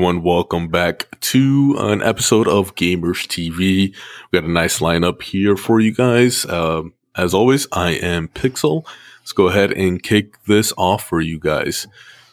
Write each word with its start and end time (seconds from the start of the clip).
everyone? 0.00 0.22
Welcome 0.22 0.68
back 0.68 1.08
to 1.20 1.76
an 1.78 2.00
episode 2.00 2.48
of 2.48 2.74
Gamers 2.74 3.26
TV. 3.26 3.54
We 3.60 3.94
got 4.32 4.48
a 4.48 4.50
nice 4.50 4.78
lineup 4.78 5.20
here 5.20 5.58
for 5.58 5.78
you 5.78 5.92
guys. 5.92 6.46
Um, 6.46 6.94
as 7.16 7.34
always, 7.34 7.66
I 7.70 7.90
am 7.90 8.28
Pixel. 8.28 8.86
Let's 9.20 9.32
go 9.32 9.48
ahead 9.48 9.72
and 9.72 10.02
kick 10.02 10.42
this 10.44 10.72
off 10.78 11.04
for 11.04 11.20
you 11.20 11.38
guys. 11.38 11.86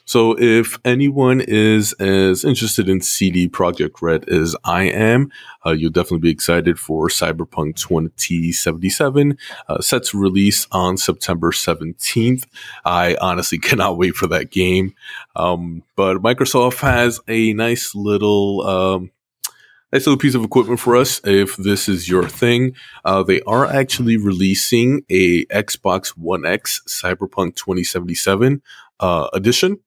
So 0.08 0.38
if 0.40 0.80
anyone 0.86 1.42
is 1.42 1.92
as 2.00 2.46
interested 2.46 2.88
in 2.88 3.02
CD 3.02 3.50
Projekt 3.50 4.02
Red 4.02 4.28
as 4.30 4.56
I 4.64 4.84
am, 4.84 5.30
uh, 5.66 5.72
you'll 5.72 5.92
definitely 5.92 6.20
be 6.20 6.30
excited 6.30 6.80
for 6.80 7.10
Cyberpunk 7.10 7.76
2077. 7.76 9.38
Uh, 9.68 9.82
set 9.82 10.06
to 10.06 10.18
release 10.18 10.66
on 10.72 10.96
September 10.96 11.52
17th. 11.52 12.46
I 12.86 13.18
honestly 13.20 13.58
cannot 13.60 13.98
wait 13.98 14.16
for 14.16 14.28
that 14.28 14.50
game. 14.50 14.94
Um, 15.36 15.84
but 15.98 16.20
Microsoft 16.20 16.80
has 16.80 17.20
a 17.28 17.52
nice 17.52 17.94
little, 17.94 18.66
um, 18.66 19.12
nice 19.92 20.08
little 20.08 20.18
piece 20.18 20.36
of 20.36 20.44
equipment 20.46 20.80
for 20.80 20.96
us 20.96 21.20
if 21.26 21.58
this 21.58 21.90
is 21.90 22.08
your 22.08 22.30
thing. 22.30 22.76
Uh, 23.04 23.24
they 23.24 23.42
are 23.42 23.66
actually 23.66 24.16
releasing 24.16 25.04
a 25.10 25.44
Xbox 25.48 26.12
One 26.12 26.46
X 26.46 26.82
Cyberpunk 26.88 27.58
2077 27.58 28.62
uh, 29.02 29.28
edition 29.34 29.80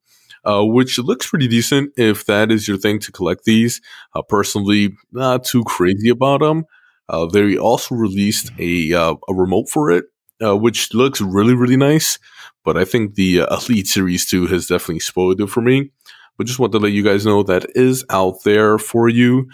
uh, 0.45 0.65
which 0.65 0.99
looks 0.99 1.29
pretty 1.29 1.49
decent 1.49 1.93
if 1.97 2.25
that 2.27 2.51
is 2.51 2.67
your 2.67 2.77
thing 2.77 2.99
to 3.01 3.13
collect 3.13 3.45
these. 3.45 3.81
Uh, 4.15 4.23
personally, 4.23 4.95
not 5.13 5.45
too 5.45 5.65
crazy 5.65 6.09
about 6.09 6.41
them. 6.41 6.65
Uh, 7.09 7.27
they 7.27 7.57
also 7.57 7.95
released 7.95 8.51
a 8.59 8.93
uh, 8.95 9.15
a 9.29 9.35
remote 9.35 9.69
for 9.69 9.91
it, 9.91 10.05
uh, 10.45 10.57
which 10.57 10.95
looks 10.95 11.21
really 11.21 11.55
really 11.55 11.77
nice. 11.77 12.19
But 12.65 12.77
I 12.77 12.85
think 12.85 13.15
the 13.15 13.43
uh, 13.43 13.57
Elite 13.69 13.87
Series 13.87 14.27
Two 14.27 14.47
has 14.47 14.67
definitely 14.67 15.01
spoiled 15.01 15.41
it 15.41 15.49
for 15.49 15.61
me. 15.61 15.91
But 16.39 16.47
just 16.47 16.59
want 16.59 16.73
to 16.73 16.79
let 16.79 16.93
you 16.93 17.03
guys 17.03 17.27
know 17.27 17.43
that 17.43 17.67
is 17.75 18.03
out 18.09 18.45
there 18.45 18.79
for 18.79 19.11
you. 19.11 19.47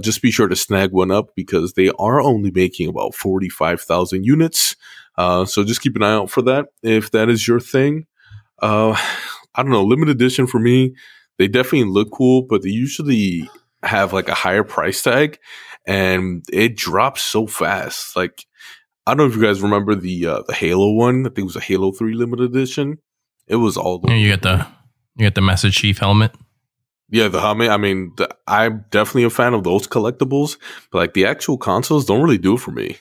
just 0.00 0.20
be 0.20 0.32
sure 0.32 0.48
to 0.48 0.56
snag 0.56 0.90
one 0.90 1.12
up 1.12 1.28
because 1.36 1.74
they 1.74 1.90
are 1.98 2.20
only 2.20 2.50
making 2.50 2.88
about 2.88 3.14
forty 3.14 3.48
five 3.48 3.80
thousand 3.80 4.24
units. 4.24 4.74
so 5.16 5.62
just 5.64 5.80
keep 5.80 5.94
an 5.94 6.02
eye 6.02 6.14
out 6.14 6.30
for 6.30 6.42
that 6.42 6.66
if 6.82 7.12
that 7.12 7.28
is 7.28 7.46
your 7.46 7.60
thing. 7.60 8.06
Uh, 8.60 8.96
I 9.54 9.62
don't 9.62 9.72
know, 9.72 9.84
limited 9.84 10.16
edition 10.16 10.46
for 10.46 10.58
me, 10.58 10.94
they 11.38 11.48
definitely 11.48 11.90
look 11.90 12.10
cool, 12.12 12.42
but 12.42 12.62
they 12.62 12.70
usually 12.70 13.48
have 13.82 14.12
like 14.12 14.28
a 14.28 14.34
higher 14.34 14.64
price 14.64 15.02
tag 15.02 15.38
and 15.86 16.44
it 16.52 16.76
drops 16.76 17.22
so 17.22 17.46
fast. 17.46 18.16
Like, 18.16 18.46
I 19.06 19.10
don't 19.10 19.18
know 19.18 19.26
if 19.26 19.36
you 19.36 19.42
guys 19.42 19.60
remember 19.60 19.94
the 19.94 20.26
uh, 20.26 20.42
the 20.46 20.54
Halo 20.54 20.92
one. 20.92 21.26
I 21.26 21.28
think 21.28 21.38
it 21.38 21.44
was 21.44 21.56
a 21.56 21.60
Halo 21.60 21.92
3 21.92 22.14
limited 22.14 22.50
edition. 22.50 22.98
It 23.46 23.56
was 23.56 23.76
all 23.76 23.98
the 23.98 24.08
yeah, 24.08 24.16
you 24.16 24.28
get 24.28 24.42
the 24.42 24.66
you 25.16 25.26
get 25.26 25.34
the 25.34 25.42
Master 25.42 25.70
Chief 25.70 25.98
helmet. 25.98 26.34
Yeah, 27.10 27.28
the 27.28 27.40
helmet. 27.40 27.68
I 27.68 27.76
mean, 27.76 28.12
the, 28.16 28.34
I'm 28.46 28.86
definitely 28.90 29.24
a 29.24 29.30
fan 29.30 29.52
of 29.52 29.62
those 29.62 29.86
collectibles, 29.86 30.56
but 30.90 30.98
like 30.98 31.14
the 31.14 31.26
actual 31.26 31.58
consoles 31.58 32.06
don't 32.06 32.22
really 32.22 32.38
do 32.38 32.54
it 32.54 32.60
for 32.60 32.70
me. 32.70 32.96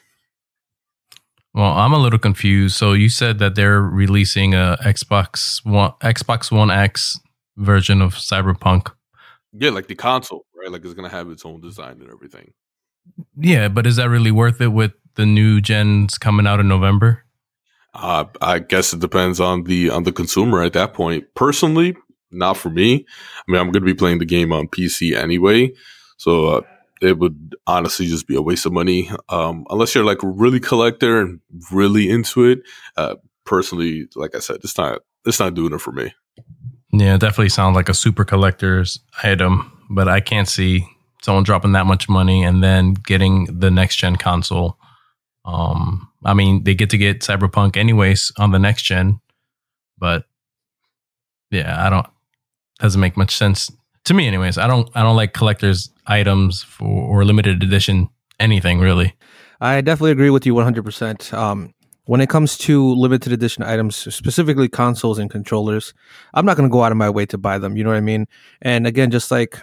Well, 1.54 1.72
I'm 1.72 1.94
a 1.94 2.00
little 2.00 2.20
confused. 2.20 2.76
So 2.76 2.94
you 2.94 3.10
said 3.10 3.40
that 3.40 3.56
they're 3.56 3.82
releasing 3.82 4.54
a 4.56 4.78
Xbox 4.82 5.64
One 5.66 5.92
Xbox 6.02 6.52
One 6.52 6.72
X 6.72 7.20
version 7.58 8.02
of 8.02 8.16
Cyberpunk. 8.16 8.92
Yeah, 9.52 9.70
like 9.70 9.88
the 9.88 9.96
console, 9.96 10.46
right? 10.56 10.72
Like 10.72 10.84
it's 10.84 10.94
gonna 10.96 11.10
have 11.10 11.30
its 11.30 11.46
own 11.46 11.62
design 11.62 12.02
and 12.02 12.10
everything. 12.10 12.54
Yeah, 13.38 13.68
but 13.68 13.86
is 13.86 13.98
that 13.98 14.10
really 14.10 14.32
worth 14.32 14.62
it 14.62 14.70
with 14.70 14.94
the 15.16 15.26
new 15.26 15.62
gens 15.62 16.18
coming 16.18 16.48
out 16.48 16.60
in 16.60 16.68
November? 16.68 17.24
Uh, 17.94 18.26
I 18.42 18.60
guess 18.60 18.94
it 18.94 19.00
depends 19.00 19.40
on 19.40 19.66
the 19.66 19.90
on 19.92 20.04
the 20.04 20.12
consumer 20.12 20.64
at 20.64 20.74
that 20.74 20.94
point. 20.94 21.26
Personally, 21.36 21.96
not 22.32 22.58
for 22.58 22.70
me. 22.70 23.06
I 23.48 23.52
mean, 23.52 23.62
I'm 23.62 23.72
going 23.72 23.84
to 23.84 23.94
be 23.94 23.94
playing 23.94 24.18
the 24.18 24.26
game 24.26 24.52
on 24.52 24.68
PC 24.68 25.16
anyway, 25.16 25.72
so 26.18 26.48
uh, 26.48 26.62
it 27.04 27.20
would 27.20 27.56
honestly 27.68 28.08
just 28.08 28.28
be 28.28 28.36
a 28.36 28.42
waste 28.42 28.66
of 28.66 28.74
money. 28.74 29.10
Um, 29.30 29.66
unless 29.70 29.94
you're 29.94 30.06
like 30.06 30.20
really 30.22 30.60
collector 30.60 31.22
and 31.22 31.40
really 31.72 32.10
into 32.10 32.46
it. 32.46 32.62
Uh, 32.98 33.16
personally, 33.46 34.08
like 34.16 34.36
I 34.36 34.40
said, 34.40 34.58
it's 34.64 34.78
not 34.78 35.02
it's 35.26 35.40
not 35.40 35.54
doing 35.54 35.74
it 35.74 35.82
for 35.82 35.92
me. 35.92 36.14
Yeah, 36.92 37.18
definitely 37.18 37.50
sounds 37.50 37.76
like 37.76 37.90
a 37.90 37.94
super 37.94 38.24
collector's 38.24 39.00
item, 39.24 39.72
but 39.90 40.08
I 40.08 40.20
can't 40.20 40.48
see 40.48 40.88
someone 41.22 41.44
dropping 41.44 41.72
that 41.72 41.86
much 41.86 42.08
money 42.08 42.44
and 42.44 42.64
then 42.64 42.94
getting 42.94 43.46
the 43.46 43.72
next 43.72 43.96
gen 43.96 44.16
console. 44.18 44.78
Um, 45.46 46.10
I 46.24 46.34
mean, 46.34 46.64
they 46.64 46.76
get 46.76 46.90
to 46.92 46.98
get 46.98 47.22
Cyberpunk 47.22 47.78
anyways 47.78 48.32
on 48.38 48.52
the 48.52 48.60
next 48.60 48.84
gen, 48.84 49.20
but 49.98 50.26
yeah, 51.52 51.86
I 51.86 51.90
don't 51.90 52.08
doesn't 52.80 53.00
make 53.00 53.18
much 53.18 53.36
sense 53.36 53.72
to 54.06 54.14
me 54.14 54.28
anyways. 54.28 54.58
I 54.58 54.68
don't 54.68 54.90
I 54.96 55.04
don't 55.04 55.16
like 55.16 55.34
collectors 55.34 55.92
items 56.08 56.64
for 56.64 56.88
or 56.88 57.26
limited 57.26 57.64
edition 57.64 58.10
anything 58.40 58.80
really. 58.80 59.16
I 59.62 59.82
definitely 59.82 60.12
agree 60.12 60.30
with 60.30 60.46
you 60.46 60.54
100%. 60.56 61.34
Um, 61.34 61.74
when 62.06 62.20
it 62.20 62.28
comes 62.28 62.58
to 62.58 62.94
limited 62.96 63.32
edition 63.32 63.64
items, 63.64 63.96
specifically 64.14 64.68
consoles 64.68 65.20
and 65.20 65.32
controllers, 65.32 65.94
I'm 66.34 66.46
not 66.46 66.58
going 66.58 66.68
to 66.68 66.72
go 66.74 66.84
out 66.84 66.92
of 66.92 66.98
my 66.98 67.10
way 67.10 67.26
to 67.28 67.38
buy 67.38 67.60
them. 67.60 67.78
You 67.78 67.86
know 67.86 67.92
what 67.92 67.96
I 67.96 68.02
mean? 68.02 68.28
And 68.62 68.86
again, 68.86 69.10
just 69.10 69.32
like 69.32 69.58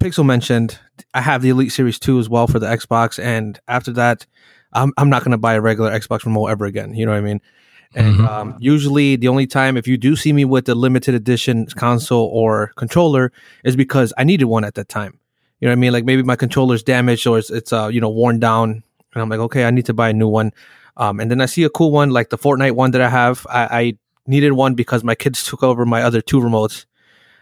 Pixel 0.00 0.26
mentioned, 0.26 0.80
I 1.14 1.20
have 1.20 1.42
the 1.42 1.50
Elite 1.50 1.70
Series 1.70 2.00
2 2.00 2.18
as 2.18 2.28
well 2.28 2.48
for 2.48 2.58
the 2.58 2.66
Xbox. 2.66 3.22
And 3.22 3.60
after 3.68 3.92
that, 3.92 4.26
I'm, 4.72 4.92
I'm 4.96 5.08
not 5.08 5.22
going 5.22 5.30
to 5.30 5.38
buy 5.38 5.54
a 5.54 5.60
regular 5.60 5.96
Xbox 5.96 6.24
remote 6.24 6.46
ever 6.46 6.64
again. 6.64 6.92
You 6.92 7.06
know 7.06 7.12
what 7.12 7.18
I 7.18 7.22
mean? 7.22 7.40
And 7.96 8.16
mm-hmm. 8.16 8.26
um, 8.26 8.56
usually, 8.60 9.16
the 9.16 9.28
only 9.28 9.46
time 9.46 9.78
if 9.78 9.88
you 9.88 9.96
do 9.96 10.16
see 10.16 10.32
me 10.32 10.44
with 10.44 10.66
the 10.66 10.74
limited 10.74 11.14
edition 11.14 11.66
console 11.66 12.26
or 12.26 12.72
controller 12.76 13.32
is 13.64 13.74
because 13.74 14.12
I 14.18 14.24
needed 14.24 14.44
one 14.44 14.64
at 14.64 14.74
that 14.74 14.90
time. 14.90 15.18
You 15.60 15.66
know 15.66 15.72
what 15.72 15.78
I 15.78 15.80
mean? 15.80 15.92
Like 15.94 16.04
maybe 16.04 16.22
my 16.22 16.36
controller's 16.36 16.82
damaged 16.82 17.26
or 17.26 17.38
it's, 17.38 17.48
it's 17.48 17.72
uh, 17.72 17.88
you 17.88 18.02
know, 18.02 18.10
worn 18.10 18.38
down. 18.38 18.82
And 19.14 19.22
I'm 19.22 19.30
like, 19.30 19.40
okay, 19.40 19.64
I 19.64 19.70
need 19.70 19.86
to 19.86 19.94
buy 19.94 20.10
a 20.10 20.12
new 20.12 20.28
one. 20.28 20.52
Um, 20.98 21.20
and 21.20 21.30
then 21.30 21.40
I 21.40 21.46
see 21.46 21.64
a 21.64 21.70
cool 21.70 21.90
one, 21.90 22.10
like 22.10 22.28
the 22.28 22.36
Fortnite 22.36 22.72
one 22.72 22.90
that 22.90 23.00
I 23.00 23.08
have. 23.08 23.46
I, 23.48 23.64
I 23.64 23.98
needed 24.26 24.52
one 24.52 24.74
because 24.74 25.02
my 25.02 25.14
kids 25.14 25.42
took 25.42 25.62
over 25.62 25.86
my 25.86 26.02
other 26.02 26.20
two 26.20 26.38
remotes. 26.38 26.84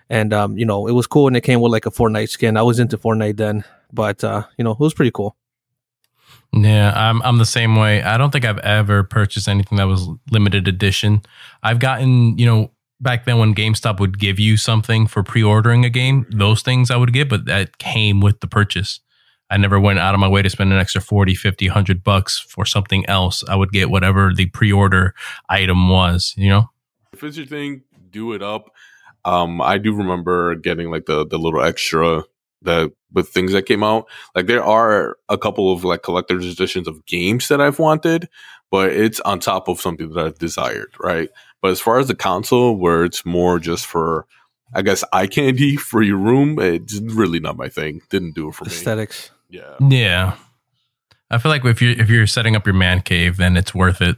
And, 0.08 0.32
um, 0.32 0.56
you 0.56 0.64
know, 0.66 0.86
it 0.86 0.92
was 0.92 1.08
cool 1.08 1.26
and 1.26 1.36
it 1.36 1.40
came 1.40 1.60
with 1.60 1.72
like 1.72 1.86
a 1.86 1.90
Fortnite 1.90 2.28
skin. 2.28 2.56
I 2.56 2.62
was 2.62 2.78
into 2.78 2.96
Fortnite 2.96 3.38
then, 3.38 3.64
but, 3.92 4.22
uh, 4.22 4.44
you 4.56 4.62
know, 4.62 4.70
it 4.70 4.78
was 4.78 4.94
pretty 4.94 5.10
cool. 5.10 5.34
Yeah, 6.56 6.92
I'm 6.94 7.20
I'm 7.22 7.38
the 7.38 7.46
same 7.46 7.74
way. 7.76 8.02
I 8.02 8.16
don't 8.16 8.30
think 8.30 8.44
I've 8.44 8.58
ever 8.58 9.02
purchased 9.02 9.48
anything 9.48 9.76
that 9.78 9.88
was 9.88 10.08
limited 10.30 10.68
edition. 10.68 11.22
I've 11.62 11.80
gotten, 11.80 12.38
you 12.38 12.46
know, 12.46 12.70
back 13.00 13.24
then 13.24 13.38
when 13.38 13.54
GameStop 13.54 13.98
would 13.98 14.18
give 14.18 14.38
you 14.38 14.56
something 14.56 15.06
for 15.06 15.22
pre-ordering 15.22 15.84
a 15.84 15.90
game, 15.90 16.26
those 16.30 16.62
things 16.62 16.90
I 16.90 16.96
would 16.96 17.12
get, 17.12 17.28
but 17.28 17.46
that 17.46 17.78
came 17.78 18.20
with 18.20 18.40
the 18.40 18.46
purchase. 18.46 19.00
I 19.50 19.56
never 19.56 19.80
went 19.80 19.98
out 19.98 20.14
of 20.14 20.20
my 20.20 20.28
way 20.28 20.42
to 20.42 20.50
spend 20.50 20.72
an 20.72 20.78
extra 20.78 21.00
40, 21.00 21.34
50, 21.34 21.68
100 21.68 22.04
bucks 22.04 22.38
for 22.38 22.64
something 22.64 23.04
else. 23.06 23.44
I 23.48 23.56
would 23.56 23.72
get 23.72 23.90
whatever 23.90 24.32
the 24.34 24.46
pre-order 24.46 25.14
item 25.48 25.88
was, 25.88 26.34
you 26.36 26.48
know? 26.48 26.70
If 27.12 27.22
it's 27.22 27.36
your 27.36 27.46
thing, 27.46 27.82
do 28.10 28.32
it 28.32 28.42
up. 28.42 28.70
Um, 29.24 29.60
I 29.60 29.78
do 29.78 29.94
remember 29.94 30.54
getting 30.54 30.90
like 30.90 31.06
the, 31.06 31.26
the 31.26 31.38
little 31.38 31.62
extra 31.62 32.24
the 32.64 32.92
with 33.14 33.28
things 33.28 33.52
that 33.52 33.66
came 33.66 33.82
out. 33.82 34.06
Like 34.34 34.46
there 34.46 34.64
are 34.64 35.16
a 35.28 35.38
couple 35.38 35.72
of 35.72 35.84
like 35.84 36.02
collector's 36.02 36.46
editions 36.46 36.88
of 36.88 37.06
games 37.06 37.48
that 37.48 37.60
I've 37.60 37.78
wanted, 37.78 38.28
but 38.70 38.90
it's 38.92 39.20
on 39.20 39.40
top 39.40 39.68
of 39.68 39.80
something 39.80 40.10
that 40.10 40.26
I've 40.26 40.38
desired, 40.38 40.92
right? 41.00 41.30
But 41.62 41.70
as 41.70 41.80
far 41.80 41.98
as 41.98 42.08
the 42.08 42.14
console, 42.14 42.76
where 42.76 43.04
it's 43.04 43.24
more 43.24 43.58
just 43.58 43.86
for, 43.86 44.26
I 44.74 44.82
guess, 44.82 45.04
eye 45.12 45.28
candy 45.28 45.76
for 45.76 46.02
your 46.02 46.18
room, 46.18 46.58
it's 46.58 46.98
really 47.00 47.40
not 47.40 47.56
my 47.56 47.68
thing. 47.68 48.02
Didn't 48.10 48.34
do 48.34 48.48
it 48.48 48.54
for 48.54 48.66
Aesthetics. 48.66 49.30
me. 49.48 49.58
Yeah. 49.58 49.88
Yeah. 49.88 50.36
I 51.30 51.38
feel 51.38 51.50
like 51.50 51.64
if 51.64 51.80
you 51.80 51.90
if 51.90 52.10
you're 52.10 52.26
setting 52.26 52.54
up 52.54 52.66
your 52.66 52.74
man 52.74 53.00
cave, 53.00 53.38
then 53.38 53.56
it's 53.56 53.74
worth 53.74 54.00
it. 54.02 54.16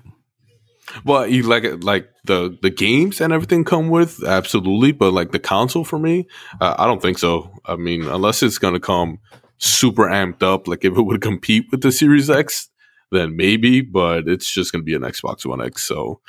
Well, 1.04 1.26
you 1.26 1.42
like 1.42 1.64
like 1.84 2.08
the 2.24 2.56
the 2.62 2.70
games 2.70 3.20
and 3.20 3.32
everything 3.32 3.64
come 3.64 3.88
with 3.88 4.22
absolutely, 4.24 4.92
but 4.92 5.12
like 5.12 5.32
the 5.32 5.38
console 5.38 5.84
for 5.84 5.98
me, 5.98 6.26
uh, 6.60 6.74
I 6.78 6.86
don't 6.86 7.02
think 7.02 7.18
so. 7.18 7.52
I 7.64 7.76
mean, 7.76 8.06
unless 8.06 8.42
it's 8.42 8.58
gonna 8.58 8.80
come 8.80 9.18
super 9.58 10.06
amped 10.06 10.42
up, 10.42 10.68
like 10.68 10.84
if 10.84 10.96
it 10.96 11.02
would 11.02 11.20
compete 11.20 11.66
with 11.70 11.82
the 11.82 11.92
Series 11.92 12.30
X, 12.30 12.68
then 13.10 13.36
maybe. 13.36 13.80
But 13.80 14.28
it's 14.28 14.50
just 14.52 14.72
gonna 14.72 14.84
be 14.84 14.94
an 14.94 15.02
Xbox 15.02 15.44
One 15.46 15.62
X, 15.62 15.82
so 15.82 16.20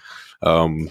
um, 0.41 0.89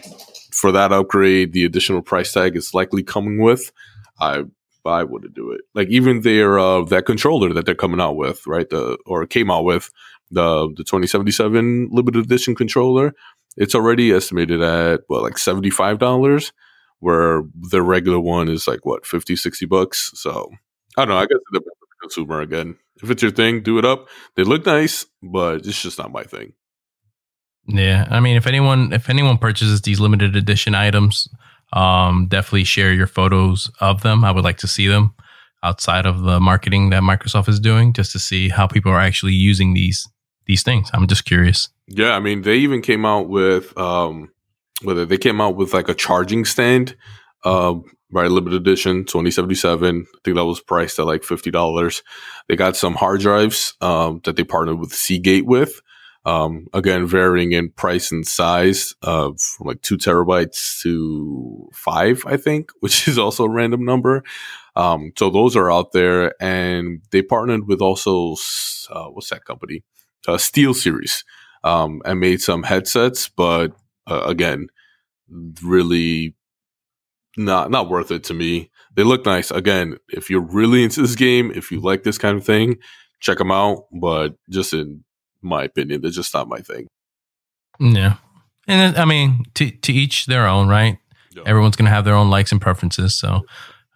for 0.52 0.72
that 0.72 0.92
upgrade, 0.92 1.52
the 1.52 1.64
additional 1.64 2.02
price 2.02 2.32
tag 2.32 2.56
is 2.56 2.74
likely 2.74 3.02
coming 3.02 3.40
with. 3.40 3.72
I 4.20 4.44
I 4.84 5.02
wouldn't 5.04 5.34
do 5.34 5.50
it. 5.52 5.62
Like 5.74 5.88
even 5.88 6.20
their 6.20 6.58
uh, 6.58 6.84
that 6.84 7.06
controller 7.06 7.52
that 7.52 7.66
they're 7.66 7.74
coming 7.74 8.00
out 8.00 8.16
with, 8.16 8.46
right? 8.46 8.68
The 8.68 8.98
or 9.06 9.26
came 9.26 9.50
out 9.50 9.64
with 9.64 9.90
the 10.30 10.68
the 10.68 10.84
2077 10.84 11.88
limited 11.90 12.24
edition 12.24 12.54
controller. 12.54 13.14
It's 13.56 13.74
already 13.74 14.12
estimated 14.12 14.60
at 14.60 15.02
what 15.08 15.22
like 15.22 15.38
seventy 15.38 15.70
five 15.70 15.98
dollars, 15.98 16.52
where 17.00 17.42
the 17.54 17.82
regular 17.82 18.20
one 18.20 18.48
is 18.48 18.66
like 18.66 18.84
what 18.84 19.06
50, 19.06 19.36
60 19.36 19.66
bucks. 19.66 20.10
So 20.14 20.50
I 20.96 21.04
don't 21.04 21.14
know. 21.14 21.18
I 21.18 21.26
guess 21.26 21.38
the 21.52 21.62
consumer 22.00 22.40
again. 22.40 22.76
If 23.02 23.10
it's 23.10 23.22
your 23.22 23.30
thing, 23.30 23.62
do 23.62 23.78
it 23.78 23.84
up. 23.84 24.08
They 24.36 24.44
look 24.44 24.64
nice, 24.64 25.06
but 25.22 25.66
it's 25.66 25.80
just 25.80 25.98
not 25.98 26.12
my 26.12 26.22
thing. 26.22 26.54
Yeah, 27.68 28.06
I 28.10 28.20
mean, 28.20 28.36
if 28.36 28.46
anyone 28.46 28.92
if 28.92 29.10
anyone 29.10 29.38
purchases 29.38 29.82
these 29.82 30.00
limited 30.00 30.36
edition 30.36 30.74
items, 30.74 31.28
um, 31.72 32.26
definitely 32.28 32.64
share 32.64 32.92
your 32.92 33.08
photos 33.08 33.70
of 33.80 34.02
them. 34.02 34.24
I 34.24 34.30
would 34.30 34.44
like 34.44 34.58
to 34.58 34.68
see 34.68 34.86
them 34.86 35.14
outside 35.62 36.06
of 36.06 36.22
the 36.22 36.38
marketing 36.38 36.90
that 36.90 37.02
Microsoft 37.02 37.48
is 37.48 37.58
doing, 37.58 37.92
just 37.92 38.12
to 38.12 38.18
see 38.18 38.48
how 38.48 38.66
people 38.66 38.92
are 38.92 39.00
actually 39.00 39.32
using 39.32 39.74
these 39.74 40.08
these 40.46 40.62
things. 40.62 40.90
I'm 40.92 41.06
just 41.06 41.24
curious. 41.24 41.68
Yeah, 41.86 42.12
I 42.12 42.20
mean, 42.20 42.42
they 42.42 42.56
even 42.56 42.82
came 42.82 43.04
out 43.04 43.28
with 43.28 43.76
um, 43.78 44.30
whether 44.82 45.04
they 45.04 45.18
came 45.18 45.40
out 45.40 45.56
with 45.56 45.74
like 45.74 45.88
a 45.88 45.94
charging 45.94 46.44
stand, 46.44 46.96
uh, 47.44 47.74
right? 48.10 48.30
Limited 48.30 48.60
edition, 48.60 49.04
twenty 49.04 49.30
seventy 49.30 49.54
seven. 49.54 50.06
I 50.14 50.18
think 50.24 50.36
that 50.36 50.44
was 50.44 50.60
priced 50.60 50.98
at 50.98 51.06
like 51.06 51.24
fifty 51.24 51.50
dollars. 51.50 52.02
They 52.48 52.56
got 52.56 52.76
some 52.76 52.94
hard 52.94 53.20
drives 53.20 53.74
um, 53.80 54.20
that 54.24 54.36
they 54.36 54.44
partnered 54.44 54.78
with 54.78 54.92
Seagate 54.92 55.46
with. 55.46 55.80
Um, 56.24 56.66
again, 56.74 57.06
varying 57.06 57.52
in 57.52 57.70
price 57.70 58.10
and 58.10 58.26
size, 58.26 58.96
uh, 59.02 59.30
from 59.38 59.68
like 59.68 59.80
two 59.82 59.96
terabytes 59.96 60.82
to 60.82 61.68
five, 61.72 62.24
I 62.26 62.36
think, 62.36 62.72
which 62.80 63.06
is 63.06 63.16
also 63.16 63.44
a 63.44 63.50
random 63.50 63.84
number. 63.84 64.24
Um, 64.74 65.12
so 65.16 65.30
those 65.30 65.56
are 65.56 65.70
out 65.70 65.92
there, 65.92 66.34
and 66.42 67.00
they 67.12 67.22
partnered 67.22 67.68
with 67.68 67.80
also 67.80 68.34
uh, 68.90 69.06
what's 69.06 69.30
that 69.30 69.44
company? 69.44 69.82
Uh, 70.26 70.36
SteelSeries, 70.36 71.22
um, 71.62 72.02
and 72.04 72.20
made 72.20 72.40
some 72.40 72.62
headsets, 72.62 73.28
but 73.28 73.72
uh, 74.06 74.22
again, 74.26 74.68
really 75.62 76.34
not 77.36 77.70
not 77.70 77.88
worth 77.88 78.10
it 78.10 78.24
to 78.24 78.34
me. 78.34 78.70
They 78.94 79.02
look 79.02 79.26
nice. 79.26 79.50
Again, 79.50 79.98
if 80.08 80.30
you're 80.30 80.40
really 80.40 80.82
into 80.84 81.02
this 81.02 81.14
game, 81.14 81.52
if 81.54 81.70
you 81.70 81.80
like 81.80 82.02
this 82.02 82.18
kind 82.18 82.38
of 82.38 82.44
thing, 82.44 82.76
check 83.20 83.38
them 83.38 83.50
out. 83.50 83.86
But 83.92 84.34
just 84.48 84.72
in 84.72 85.04
my 85.42 85.64
opinion, 85.64 86.00
they're 86.00 86.10
just 86.10 86.32
not 86.32 86.48
my 86.48 86.60
thing. 86.60 86.86
Yeah, 87.78 88.16
and 88.66 88.96
I 88.96 89.04
mean, 89.04 89.44
to 89.54 89.70
to 89.70 89.92
each 89.92 90.26
their 90.26 90.46
own, 90.46 90.68
right? 90.68 90.98
Yeah. 91.32 91.42
Everyone's 91.46 91.76
gonna 91.76 91.90
have 91.90 92.04
their 92.04 92.14
own 92.14 92.30
likes 92.30 92.52
and 92.52 92.60
preferences, 92.60 93.14
so 93.14 93.42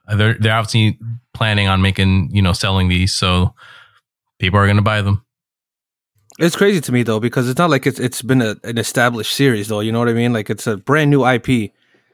uh, 0.07 0.17
they're 0.17 0.35
they're 0.35 0.55
obviously 0.55 0.99
planning 1.33 1.69
on 1.69 1.81
making 1.81 2.31
you 2.33 2.43
know 2.43 2.53
selling 2.53 2.89
these, 2.89 3.15
so 3.15 3.55
people 4.39 4.59
are 4.59 4.67
gonna 4.67 4.83
buy 4.83 5.01
them. 5.03 5.25
It's 6.41 6.57
crazy 6.57 6.81
to 6.81 6.93
me 6.93 7.03
though 7.03 7.21
because 7.21 7.51
it's 7.51 7.59
not 7.59 7.69
like 7.69 7.87
it's 7.87 8.01
it's 8.01 8.23
been 8.23 8.41
a, 8.41 8.57
an 8.65 8.79
established 8.79 9.35
series 9.35 9.69
though. 9.69 9.81
You 9.81 9.93
know 9.93 9.99
what 9.99 10.09
I 10.09 10.15
mean? 10.15 10.33
Like 10.33 10.49
it's 10.49 10.67
a 10.67 10.79
brand 10.79 11.11
new 11.11 11.27
IP 11.27 11.73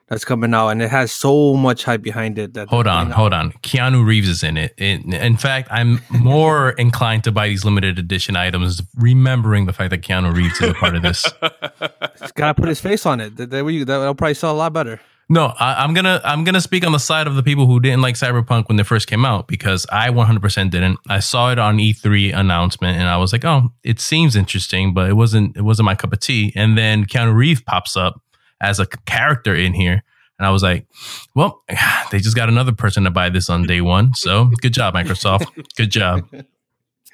that's 0.09 0.25
coming 0.25 0.53
out, 0.53 0.69
and 0.69 0.83
it 0.83 0.91
has 0.91 1.13
so 1.13 1.55
much 1.55 1.85
hype 1.85 2.03
behind 2.03 2.37
it. 2.39 2.55
That 2.55 2.69
Hold 2.69 2.89
on, 2.89 3.13
hold 3.13 3.33
on. 3.33 3.53
Keanu 3.63 4.05
Reeves 4.05 4.29
is 4.29 4.43
in 4.43 4.57
it. 4.57 4.75
In, 4.79 5.13
in 5.13 5.37
fact, 5.37 5.69
I'm 5.71 6.01
more 6.11 6.71
inclined 6.79 7.23
to 7.25 7.33
buy 7.33 7.49
these 7.49 7.65
limited 7.65 8.01
edition 8.01 8.35
items, 8.35 8.83
remembering 8.97 9.67
the 9.67 9.73
fact 9.73 9.91
that 9.91 10.03
Keanu 10.03 10.35
Reeves 10.35 10.61
is 10.61 10.71
a 10.71 10.75
part 10.75 10.97
of 10.97 11.03
this. 11.03 11.25
He's 12.21 12.33
gotta 12.33 12.55
put 12.55 12.69
his 12.69 12.81
face 12.81 13.07
on 13.07 13.21
it. 13.21 13.37
That, 13.37 13.51
that, 13.51 13.65
that'll 13.87 14.15
probably 14.15 14.35
sell 14.35 14.53
a 14.53 14.59
lot 14.59 14.73
better. 14.73 15.01
No, 15.29 15.47
I, 15.59 15.83
I'm 15.83 15.93
gonna 15.93 16.21
I'm 16.25 16.45
gonna 16.45 16.61
speak 16.61 16.87
on 16.87 16.93
the 16.93 16.99
side 17.01 17.27
of 17.27 17.35
the 17.35 17.43
people 17.43 17.67
who 17.67 17.81
didn't 17.81 18.01
like 18.01 18.15
Cyberpunk 18.15 18.69
when 18.69 18.77
they 18.77 18.85
first 18.85 19.09
came 19.09 19.25
out 19.25 19.49
because 19.49 19.85
I 19.91 20.11
100% 20.11 20.71
didn't. 20.71 21.01
I 21.09 21.19
saw 21.19 21.51
it 21.51 21.59
on 21.59 21.79
E3 21.79 22.37
announcement 22.37 22.97
and 22.97 23.09
I 23.09 23.17
was 23.17 23.33
like, 23.33 23.45
oh, 23.45 23.73
it 23.83 23.99
seems 23.99 24.37
interesting, 24.37 24.95
but 24.95 25.11
it 25.11 25.15
wasn't 25.15 25.57
it 25.57 25.63
wasn't 25.63 25.87
my 25.87 25.97
cup 25.97 26.13
of 26.13 26.21
tea. 26.21 26.53
And 26.55 26.79
then 26.79 27.07
Keanu 27.07 27.35
Reeves 27.35 27.61
pops 27.61 27.97
up 27.97 28.21
as 28.61 28.79
a 28.79 28.87
character 28.87 29.55
in 29.55 29.75
here, 29.75 30.05
and 30.39 30.47
I 30.47 30.51
was 30.51 30.63
like, 30.63 30.87
well, 31.35 31.65
they 32.13 32.21
just 32.21 32.37
got 32.37 32.49
another 32.49 32.73
person 32.73 33.03
to 33.05 33.11
buy 33.11 33.29
this 33.29 33.51
on 33.51 33.65
day 33.65 33.81
one. 33.81 34.15
So 34.15 34.51
good 34.61 34.75
job, 34.75 34.95
Microsoft. 34.95 35.47
Good 35.77 35.91
job. 35.91 36.29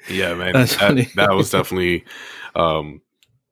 Yeah, 0.09 0.33
man, 0.33 0.53
That's 0.53 0.75
funny. 0.75 1.03
that, 1.15 1.27
that 1.27 1.33
was 1.33 1.49
definitely 1.49 2.03
um, 2.55 3.01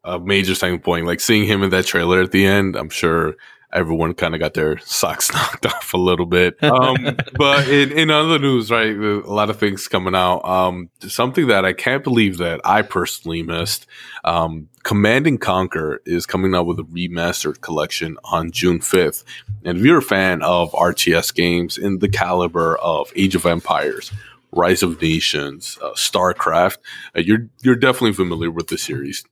a 0.04 0.19
major 0.19 0.54
selling 0.54 0.80
point. 0.80 1.06
Like 1.08 1.19
seeing 1.19 1.48
him 1.48 1.63
in 1.63 1.69
that 1.69 1.86
trailer 1.86 2.22
at 2.22 2.31
the 2.31 2.46
end, 2.46 2.75
I'm 2.75 2.90
sure 2.90 3.36
everyone 3.73 4.13
kind 4.13 4.33
of 4.33 4.39
got 4.39 4.53
their 4.53 4.77
socks 4.79 5.31
knocked 5.33 5.65
off 5.65 5.94
a 5.94 5.97
little 5.97 6.25
bit. 6.25 6.62
Um, 6.63 7.18
but 7.38 7.68
in, 7.68 7.91
in 7.91 8.09
other 8.09 8.39
news, 8.39 8.71
right, 8.71 8.95
a 8.95 9.19
lot 9.31 9.50
of 9.50 9.57
things 9.59 9.88
coming 9.88 10.15
out. 10.15 10.44
Um, 10.45 10.89
something 11.00 11.47
that 11.47 11.65
I 11.65 11.73
can't 11.73 12.03
believe 12.03 12.38
that 12.38 12.62
I 12.63 12.81
personally 12.81 13.44
missed. 13.44 13.88
Um, 14.23 14.69
Command 14.83 15.27
and 15.27 15.39
Conquer 15.39 16.01
is 16.06 16.25
coming 16.25 16.56
out 16.56 16.65
with 16.65 16.79
a 16.79 16.83
remastered 16.83 17.62
collection 17.62 18.18
on 18.25 18.51
June 18.51 18.79
5th. 18.79 19.23
And 19.63 19.79
if 19.79 19.85
you're 19.85 20.00
a 20.00 20.03
fan 20.03 20.41
of 20.41 20.71
RTS 20.71 21.33
games 21.33 21.77
in 21.77 22.00
the 22.00 22.09
caliber 22.09 22.77
of 22.77 23.12
Age 23.15 23.35
of 23.35 23.45
Empires, 23.45 24.12
Rise 24.51 24.83
of 24.83 25.01
Nations, 25.01 25.77
uh, 25.81 25.91
StarCraft, 25.91 26.77
uh, 27.15 27.21
you're 27.21 27.47
you're 27.63 27.75
definitely 27.75 28.13
familiar 28.13 28.51
with 28.51 28.67
the 28.67 28.77
series. 28.77 29.24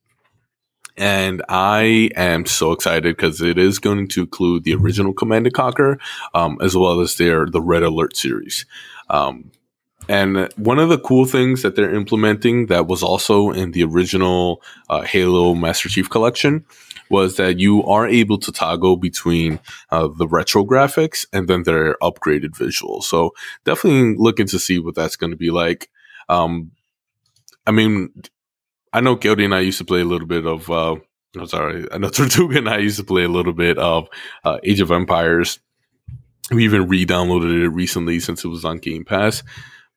And 0.99 1.41
I 1.47 2.11
am 2.17 2.45
so 2.45 2.73
excited 2.73 3.15
because 3.15 3.41
it 3.41 3.57
is 3.57 3.79
going 3.79 4.09
to 4.09 4.21
include 4.21 4.65
the 4.65 4.75
original 4.75 5.13
Command 5.13 5.47
and 5.47 5.55
Conquer, 5.55 5.97
um, 6.33 6.57
as 6.61 6.75
well 6.75 6.99
as 6.99 7.15
their 7.15 7.45
the 7.45 7.61
Red 7.61 7.83
Alert 7.83 8.17
series. 8.17 8.65
Um, 9.09 9.49
and 10.09 10.51
one 10.57 10.77
of 10.77 10.89
the 10.89 10.99
cool 10.99 11.25
things 11.25 11.61
that 11.61 11.75
they're 11.75 11.95
implementing 11.95 12.65
that 12.65 12.87
was 12.87 13.01
also 13.01 13.51
in 13.51 13.71
the 13.71 13.83
original 13.83 14.61
uh, 14.89 15.01
Halo 15.01 15.53
Master 15.53 15.87
Chief 15.87 16.09
Collection 16.09 16.65
was 17.09 17.37
that 17.37 17.59
you 17.59 17.83
are 17.85 18.07
able 18.07 18.37
to 18.39 18.51
toggle 18.51 18.97
between 18.97 19.59
uh, 19.91 20.09
the 20.17 20.27
retro 20.27 20.65
graphics 20.65 21.25
and 21.31 21.47
then 21.47 21.63
their 21.63 21.95
upgraded 22.01 22.57
visuals. 22.57 23.03
So 23.03 23.33
definitely 23.63 24.15
looking 24.17 24.47
to 24.47 24.59
see 24.59 24.79
what 24.79 24.95
that's 24.95 25.15
going 25.15 25.31
to 25.31 25.37
be 25.37 25.49
like. 25.49 25.89
Um, 26.27 26.71
I 27.65 27.71
mean, 27.71 28.11
I 28.93 29.01
know 29.01 29.15
Gildy 29.15 29.45
and 29.45 29.55
I 29.55 29.59
used 29.59 29.77
to 29.77 29.85
play 29.85 30.01
a 30.01 30.05
little 30.05 30.27
bit 30.27 30.45
of. 30.45 30.69
Uh, 30.69 30.95
I'm 31.37 31.47
sorry, 31.47 31.85
I 31.91 31.97
know 31.97 32.09
Tortuga 32.09 32.57
and 32.57 32.69
I 32.69 32.77
used 32.79 32.97
to 32.97 33.03
play 33.03 33.23
a 33.23 33.29
little 33.29 33.53
bit 33.53 33.77
of 33.77 34.07
uh, 34.43 34.57
Age 34.63 34.79
of 34.79 34.91
Empires. 34.91 35.59
We 36.51 36.63
even 36.63 36.87
re-downloaded 36.87 37.63
it 37.63 37.69
recently 37.69 38.19
since 38.19 38.43
it 38.43 38.47
was 38.47 38.65
on 38.65 38.79
Game 38.79 39.05
Pass. 39.05 39.43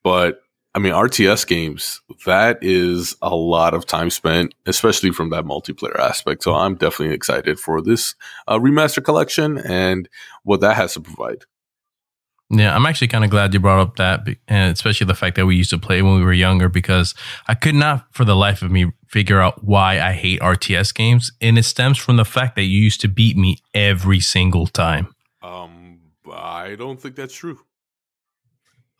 But 0.03 0.39
I 0.75 0.79
mean, 0.79 0.93
RTS 0.93 1.45
games, 1.45 2.01
that 2.25 2.57
is 2.61 3.15
a 3.21 3.35
lot 3.35 3.75
of 3.75 3.85
time 3.85 4.09
spent, 4.09 4.55
especially 4.65 5.11
from 5.11 5.29
that 5.29 5.45
multiplayer 5.45 5.99
aspect. 5.99 6.41
So 6.41 6.55
I'm 6.55 6.75
definitely 6.75 7.13
excited 7.13 7.59
for 7.59 7.79
this 7.81 8.15
uh, 8.47 8.57
remaster 8.57 9.03
collection 9.03 9.59
and 9.59 10.09
what 10.43 10.61
that 10.61 10.75
has 10.75 10.93
to 10.93 11.01
provide. 11.01 11.45
Yeah, 12.55 12.75
I'm 12.75 12.85
actually 12.85 13.07
kind 13.07 13.23
of 13.23 13.31
glad 13.31 13.51
you 13.51 13.59
brought 13.59 13.79
up 13.79 13.95
that, 13.95 14.27
and 14.47 14.71
especially 14.71 15.07
the 15.07 15.15
fact 15.15 15.37
that 15.37 15.47
we 15.47 15.55
used 15.55 15.71
to 15.71 15.79
play 15.79 16.03
when 16.03 16.15
we 16.15 16.23
were 16.23 16.33
younger, 16.33 16.69
because 16.69 17.15
I 17.47 17.55
could 17.55 17.73
not, 17.73 18.05
for 18.11 18.25
the 18.25 18.35
life 18.35 18.61
of 18.61 18.69
me, 18.69 18.91
figure 19.07 19.41
out 19.41 19.63
why 19.63 19.99
I 19.99 20.13
hate 20.13 20.39
RTS 20.39 20.93
games, 20.93 21.31
and 21.41 21.57
it 21.57 21.63
stems 21.63 21.97
from 21.97 22.17
the 22.17 22.25
fact 22.25 22.55
that 22.55 22.63
you 22.63 22.79
used 22.79 23.01
to 23.01 23.07
beat 23.07 23.35
me 23.37 23.57
every 23.73 24.19
single 24.19 24.67
time. 24.67 25.15
Um, 25.41 25.99
I 26.31 26.75
don't 26.75 27.01
think 27.01 27.15
that's 27.15 27.33
true. 27.33 27.59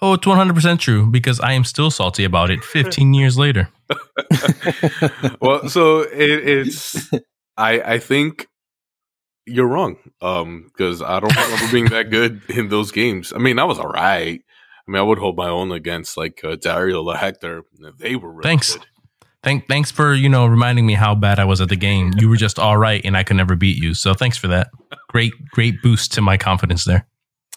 Oh, 0.01 0.13
it's 0.13 0.25
100% 0.25 0.80
true 0.80 1.06
because 1.06 1.39
I 1.39 1.54
am 1.54 1.63
still 1.63 1.92
salty 1.92 2.24
about 2.24 2.50
it 2.50 2.63
15 2.63 3.13
years 3.13 3.38
later. 3.38 3.70
well, 5.39 5.70
so 5.70 6.01
it, 6.01 6.48
it's 6.48 7.12
I 7.56 7.82
I 7.82 8.00
think 8.00 8.48
you're 9.46 9.68
wrong. 9.68 9.98
Um, 10.22 10.66
because 10.68 11.02
I 11.02 11.20
don't 11.20 11.36
remember 11.36 11.72
being 11.72 11.86
that 11.86 12.10
good 12.10 12.42
in 12.50 12.70
those 12.70 12.92
games. 12.92 13.34
I 13.34 13.38
mean, 13.38 13.60
I 13.60 13.64
was 13.64 13.80
all 13.80 13.90
right. 13.90 14.42
I 14.88 14.92
mean, 14.92 15.00
I 15.00 15.04
would 15.04 15.18
hold 15.18 15.38
my 15.38 15.48
own 15.48 15.72
against 15.72 16.18
like 16.18 16.44
uh, 16.44 16.56
Dario 16.56 17.04
or 17.04 17.16
Hector. 17.16 17.64
They 17.98 18.16
were 18.16 18.32
really 18.32 18.44
Thanks. 18.44 18.76
good. 18.76 18.86
Thank, 19.44 19.68
thanks 19.68 19.92
for 19.92 20.14
you 20.14 20.30
know 20.30 20.46
reminding 20.46 20.86
me 20.86 20.94
how 20.94 21.16
bad 21.16 21.38
I 21.38 21.44
was 21.46 21.60
at 21.60 21.68
the 21.68 21.76
game. 21.76 22.14
You 22.18 22.30
were 22.30 22.38
just 22.38 22.58
all 22.58 22.78
right, 22.78 23.02
and 23.04 23.18
I 23.18 23.24
could 23.24 23.36
never 23.36 23.56
beat 23.56 23.78
you. 23.78 23.94
So 23.94 24.14
thanks 24.14 24.38
for 24.38 24.48
that. 24.48 24.72
Great, 25.10 25.34
great 25.52 25.82
boost 25.82 26.14
to 26.14 26.22
my 26.22 26.38
confidence 26.38 26.86
there. 26.86 27.06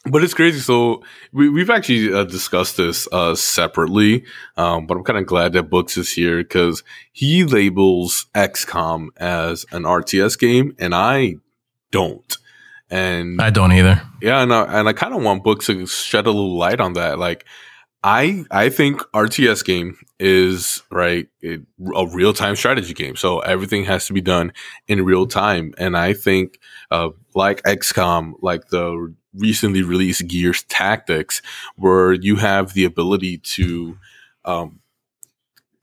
But 0.05 0.23
it's 0.23 0.35
crazy. 0.35 0.61
So 0.61 1.03
we, 1.33 1.49
we've 1.49 1.71
actually 1.71 2.13
uh, 2.13 2.25
discussed 2.25 2.77
this 2.77 3.09
uh, 3.11 3.35
separately, 3.35 4.25
um, 4.57 4.87
but 4.87 4.97
I'm 4.97 5.05
kind 5.05 5.19
of 5.19 5.27
glad 5.27 5.53
that 5.55 5.65
Books 5.65 5.97
is 5.97 6.13
here 6.13 6.39
because 6.39 6.83
he 7.13 7.45
labels 7.45 8.27
XCOM 8.35 9.09
as 9.17 9.65
an 9.73 9.83
RTS 9.83 10.39
game, 10.39 10.75
and 10.79 10.95
I 10.95 11.37
don't. 11.97 12.39
And 12.91 13.41
I 13.41 13.51
don't 13.51 13.73
either. 13.73 14.01
yeah, 14.23 14.43
and 14.43 14.53
I, 14.53 14.79
and 14.79 14.89
I 14.89 14.93
kind 14.93 15.15
of 15.15 15.23
want 15.23 15.43
Books 15.43 15.67
to 15.67 15.87
shed 15.87 16.27
a 16.27 16.31
little 16.31 16.57
light 16.57 16.81
on 16.81 16.93
that. 16.93 17.19
Like, 17.19 17.45
I 18.05 18.45
I 18.51 18.69
think 18.69 19.01
RTS 19.13 19.65
game 19.65 19.97
is 20.21 20.83
right 20.91 21.27
it, 21.41 21.63
a 21.97 22.07
real 22.07 22.33
time 22.33 22.55
strategy 22.55 22.95
game, 22.95 23.17
so 23.17 23.41
everything 23.41 23.85
has 23.87 24.07
to 24.07 24.13
be 24.13 24.21
done 24.21 24.53
in 24.87 25.05
real 25.05 25.27
time. 25.27 25.75
And 25.79 25.97
I 25.97 26.13
think 26.13 26.61
uh, 26.91 27.11
like 27.35 27.63
XCOM, 27.63 28.35
like 28.41 28.69
the 28.69 29.13
recently 29.35 29.83
released 29.83 30.29
Gears 30.29 30.63
Tactics, 30.69 31.43
where 31.75 32.13
you 32.13 32.37
have 32.37 32.75
the 32.75 32.85
ability 32.85 33.39
to 33.39 33.99
um, 34.45 34.79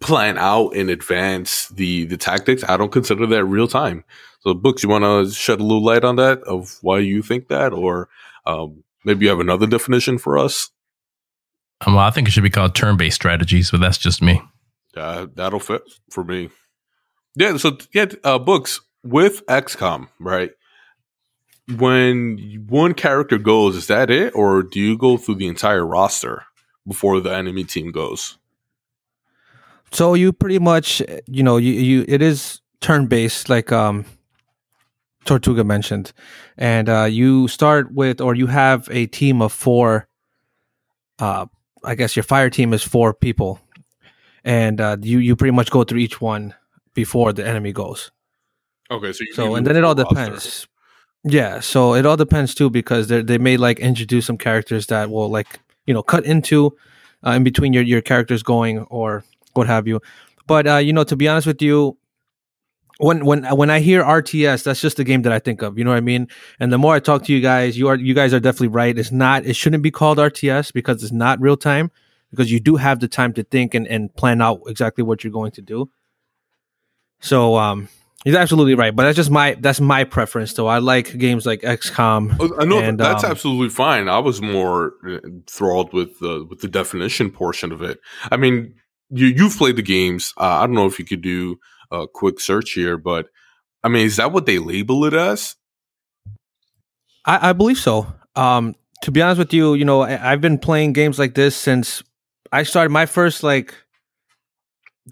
plan 0.03 0.37
out 0.37 0.75
in 0.75 0.89
advance 0.89 1.69
the 1.69 2.05
the 2.05 2.17
tactics. 2.17 2.63
I 2.63 2.77
don't 2.77 2.91
consider 2.91 3.25
that 3.27 3.45
real 3.45 3.67
time. 3.67 4.03
So, 4.41 4.53
books, 4.53 4.83
you 4.83 4.89
want 4.89 5.03
to 5.03 5.33
shed 5.33 5.59
a 5.59 5.63
little 5.63 5.83
light 5.83 6.03
on 6.03 6.17
that 6.17 6.41
of 6.43 6.77
why 6.81 6.99
you 6.99 7.21
think 7.23 7.47
that, 7.47 7.73
or 7.73 8.09
um, 8.45 8.83
maybe 9.05 9.25
you 9.25 9.29
have 9.29 9.39
another 9.39 9.65
definition 9.65 10.17
for 10.17 10.37
us. 10.37 10.69
Um, 11.85 11.95
well, 11.95 12.03
I 12.03 12.11
think 12.11 12.27
it 12.27 12.31
should 12.31 12.43
be 12.43 12.49
called 12.49 12.75
turn-based 12.75 13.15
strategies, 13.15 13.71
but 13.71 13.79
that's 13.79 13.97
just 13.97 14.21
me. 14.21 14.41
Uh, 14.95 15.27
that'll 15.33 15.59
fit 15.59 15.81
for 16.09 16.23
me. 16.23 16.49
Yeah. 17.35 17.57
So 17.57 17.77
yeah, 17.93 18.07
uh, 18.23 18.39
books 18.39 18.81
with 19.03 19.45
XCOM, 19.47 20.09
right? 20.19 20.51
When 21.77 22.65
one 22.67 22.93
character 22.93 23.37
goes, 23.37 23.77
is 23.77 23.87
that 23.87 24.09
it, 24.09 24.35
or 24.35 24.63
do 24.63 24.81
you 24.81 24.97
go 24.97 25.15
through 25.15 25.35
the 25.35 25.47
entire 25.47 25.85
roster 25.85 26.43
before 26.85 27.21
the 27.21 27.33
enemy 27.33 27.63
team 27.63 27.91
goes? 27.91 28.37
So 29.93 30.15
you 30.15 30.33
pretty 30.33 30.57
much, 30.57 31.01
you 31.27 31.43
know, 31.43 31.57
you, 31.57 31.73
you 31.73 32.05
it 32.07 32.21
is 32.21 32.61
turn 32.81 33.05
based, 33.05 33.47
like 33.47 33.71
um, 33.71 34.05
Tortuga 35.25 35.63
mentioned, 35.63 36.13
and 36.57 36.89
uh, 36.89 37.03
you 37.03 37.47
start 37.47 37.93
with, 37.93 38.19
or 38.19 38.33
you 38.33 38.47
have 38.47 38.87
a 38.91 39.05
team 39.05 39.41
of 39.41 39.53
four. 39.53 40.07
Uh, 41.19 41.45
I 41.83 41.93
guess 41.93 42.15
your 42.15 42.23
fire 42.23 42.49
team 42.49 42.73
is 42.73 42.81
four 42.81 43.13
people, 43.13 43.59
and 44.43 44.81
uh, 44.81 44.97
you 44.99 45.19
you 45.19 45.35
pretty 45.35 45.51
much 45.51 45.69
go 45.69 45.83
through 45.83 45.99
each 45.99 46.19
one 46.19 46.55
before 46.95 47.31
the 47.31 47.45
enemy 47.45 47.71
goes. 47.71 48.11
Okay, 48.89 49.13
so 49.13 49.23
so 49.33 49.55
and 49.55 49.65
then 49.65 49.75
it 49.75 49.83
all 49.83 49.95
depends. 49.95 50.67
Yeah, 51.23 51.59
so 51.59 51.93
it 51.93 52.05
all 52.05 52.17
depends 52.17 52.55
too 52.55 52.71
because 52.71 53.09
they 53.09 53.21
they 53.21 53.37
may 53.37 53.57
like 53.57 53.79
introduce 53.79 54.25
some 54.25 54.39
characters 54.39 54.87
that 54.87 55.11
will 55.11 55.29
like 55.29 55.59
you 55.85 55.93
know 55.93 56.01
cut 56.01 56.25
into 56.25 56.75
uh, 57.25 57.31
in 57.31 57.43
between 57.43 57.73
your 57.73 57.83
your 57.83 58.01
characters 58.01 58.41
going 58.41 58.79
or 58.79 59.23
what 59.53 59.67
have 59.67 59.87
you. 59.87 60.01
But 60.47 60.67
uh, 60.67 60.77
you 60.77 60.93
know, 60.93 61.03
to 61.03 61.15
be 61.15 61.27
honest 61.27 61.47
with 61.47 61.61
you, 61.61 61.97
when 62.99 63.25
when 63.25 63.43
when 63.55 63.69
I 63.69 63.79
hear 63.79 64.03
RTS, 64.03 64.63
that's 64.63 64.81
just 64.81 64.97
the 64.97 65.03
game 65.03 65.23
that 65.23 65.33
I 65.33 65.39
think 65.39 65.61
of. 65.61 65.77
You 65.77 65.83
know 65.83 65.91
what 65.91 65.97
I 65.97 66.01
mean? 66.01 66.27
And 66.59 66.71
the 66.71 66.77
more 66.77 66.95
I 66.95 66.99
talk 66.99 67.23
to 67.25 67.33
you 67.33 67.41
guys, 67.41 67.77
you 67.77 67.87
are 67.87 67.95
you 67.95 68.13
guys 68.13 68.33
are 68.33 68.39
definitely 68.39 68.69
right. 68.69 68.97
It's 68.97 69.11
not. 69.11 69.45
It 69.45 69.55
shouldn't 69.55 69.83
be 69.83 69.91
called 69.91 70.17
RTS 70.17 70.73
because 70.73 71.03
it's 71.03 71.13
not 71.13 71.39
real 71.41 71.57
time. 71.57 71.91
Because 72.31 72.51
you 72.51 72.59
do 72.59 72.77
have 72.77 72.99
the 72.99 73.07
time 73.07 73.31
to 73.33 73.43
think 73.43 73.75
and, 73.75 73.85
and 73.87 74.11
plan 74.15 74.41
out 74.41 74.61
exactly 74.65 75.03
what 75.03 75.23
you're 75.23 75.31
going 75.31 75.51
to 75.51 75.61
do. 75.61 75.91
So 77.19 77.57
um, 77.57 77.89
He's 78.23 78.35
absolutely 78.35 78.75
right, 78.75 78.95
but 78.95 79.03
that's 79.03 79.17
just 79.17 79.29
my 79.29 79.57
that's 79.59 79.81
my 79.81 80.05
preference. 80.05 80.53
Though 80.53 80.67
I 80.67 80.77
like 80.77 81.17
games 81.17 81.45
like 81.45 81.61
XCOM. 81.61 82.37
Oh, 82.39 82.55
I 82.57 82.63
know 82.63 82.79
and, 82.79 82.97
that's 82.97 83.23
um, 83.25 83.31
absolutely 83.31 83.67
fine. 83.67 84.07
I 84.07 84.19
was 84.19 84.41
more 84.41 84.93
uh, 85.05 85.19
enthralled 85.25 85.91
with 85.91 86.19
the 86.19 86.45
with 86.49 86.61
the 86.61 86.69
definition 86.69 87.31
portion 87.31 87.73
of 87.73 87.81
it. 87.81 87.99
I 88.31 88.37
mean, 88.37 88.75
you 89.09 89.27
you've 89.27 89.57
played 89.57 89.75
the 89.75 89.81
games. 89.81 90.33
Uh, 90.37 90.59
I 90.61 90.65
don't 90.65 90.75
know 90.75 90.85
if 90.85 90.99
you 90.99 91.05
could 91.05 91.21
do 91.21 91.59
a 91.91 92.07
quick 92.07 92.39
search 92.39 92.71
here, 92.71 92.97
but 92.97 93.27
I 93.83 93.89
mean, 93.89 94.05
is 94.05 94.17
that 94.17 94.31
what 94.31 94.45
they 94.45 94.59
label 94.59 95.05
it 95.05 95.13
as? 95.13 95.55
I, 97.25 97.49
I 97.49 97.53
believe 97.53 97.77
so. 97.77 98.13
Um, 98.35 98.75
to 99.03 99.11
be 99.11 99.21
honest 99.21 99.39
with 99.39 99.53
you, 99.53 99.73
you 99.73 99.85
know, 99.85 100.01
I, 100.01 100.31
I've 100.31 100.41
been 100.41 100.57
playing 100.57 100.93
games 100.93 101.19
like 101.19 101.35
this 101.35 101.55
since 101.55 102.03
I 102.51 102.63
started 102.63 102.91
my 102.91 103.05
first 103.05 103.43
like 103.43 103.73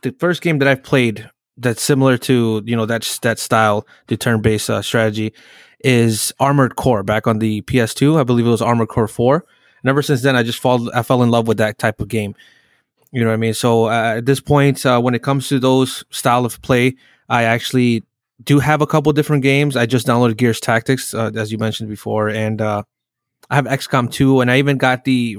the 0.04 0.16
first 0.20 0.42
game 0.42 0.60
that 0.60 0.68
I've 0.68 0.84
played 0.84 1.30
that's 1.58 1.82
similar 1.82 2.18
to 2.18 2.64
you 2.66 2.76
know 2.76 2.86
that 2.86 3.20
that 3.22 3.40
style, 3.40 3.86
the 4.08 4.18
turn-based 4.18 4.70
uh, 4.70 4.82
strategy, 4.82 5.34
is 5.82 6.34
Armored 6.40 6.76
Core 6.76 7.04
back 7.04 7.28
on 7.28 7.40
the 7.40 7.62
PS2. 7.64 8.20
I 8.20 8.24
believe 8.24 8.46
it 8.46 8.50
was 8.50 8.62
Armored 8.62 8.90
Core 8.90 9.08
Four, 9.08 9.46
and 9.84 9.90
ever 9.90 10.02
since 10.02 10.22
then, 10.22 10.36
I 10.36 10.44
just 10.44 10.60
fall 10.60 10.90
I 10.96 11.04
fell 11.04 11.24
in 11.24 11.32
love 11.32 11.48
with 11.48 11.58
that 11.58 11.78
type 11.78 12.00
of 12.02 12.08
game. 12.08 12.36
You 13.12 13.22
know 13.22 13.27
what 13.27 13.34
I 13.34 13.38
mean? 13.38 13.53
So 13.53 13.86
uh, 13.86 14.15
at 14.18 14.25
this 14.25 14.39
point, 14.39 14.86
uh, 14.86 15.00
when 15.01 15.13
it 15.13 15.22
comes 15.22 15.50
to 15.50 15.60
those 15.60 16.03
style 16.12 16.46
of 16.46 16.62
play, 16.62 16.96
I 17.27 17.44
actually 17.44 18.03
do 18.44 18.60
have 18.60 18.82
a 18.82 18.88
couple 18.88 19.12
different 19.13 19.44
games. 19.44 19.75
I 19.75 19.86
just 19.86 20.08
downloaded 20.08 20.38
Gears 20.38 20.60
Tactics, 20.60 21.13
uh, 21.13 21.32
as 21.36 21.51
you 21.51 21.58
mentioned 21.58 21.89
before, 21.89 22.30
and 22.30 22.62
uh, 22.62 22.84
I 23.50 23.56
have 23.56 23.65
XCOM 23.65 24.12
2, 24.12 24.41
and 24.41 24.50
I 24.50 24.60
even 24.60 24.77
got 24.77 25.03
the 25.03 25.38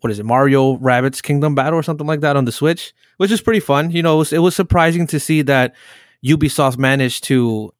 what 0.00 0.10
is 0.10 0.18
it, 0.18 0.26
Mario 0.26 0.76
Rabbids 0.76 1.22
Kingdom 1.22 1.54
Battle 1.54 1.78
or 1.78 1.82
something 1.82 2.06
like 2.06 2.20
that 2.20 2.36
on 2.36 2.44
the 2.44 2.52
Switch, 2.52 2.94
which 3.16 3.30
is 3.30 3.40
pretty 3.40 3.60
fun. 3.60 3.90
You 3.90 4.02
know, 4.02 4.16
it 4.16 4.18
was, 4.18 4.32
it 4.32 4.38
was 4.38 4.54
surprising 4.54 5.06
to 5.08 5.18
see 5.18 5.42
that 5.42 5.74
Ubisoft 6.24 6.78
managed 6.78 7.24
to 7.24 7.72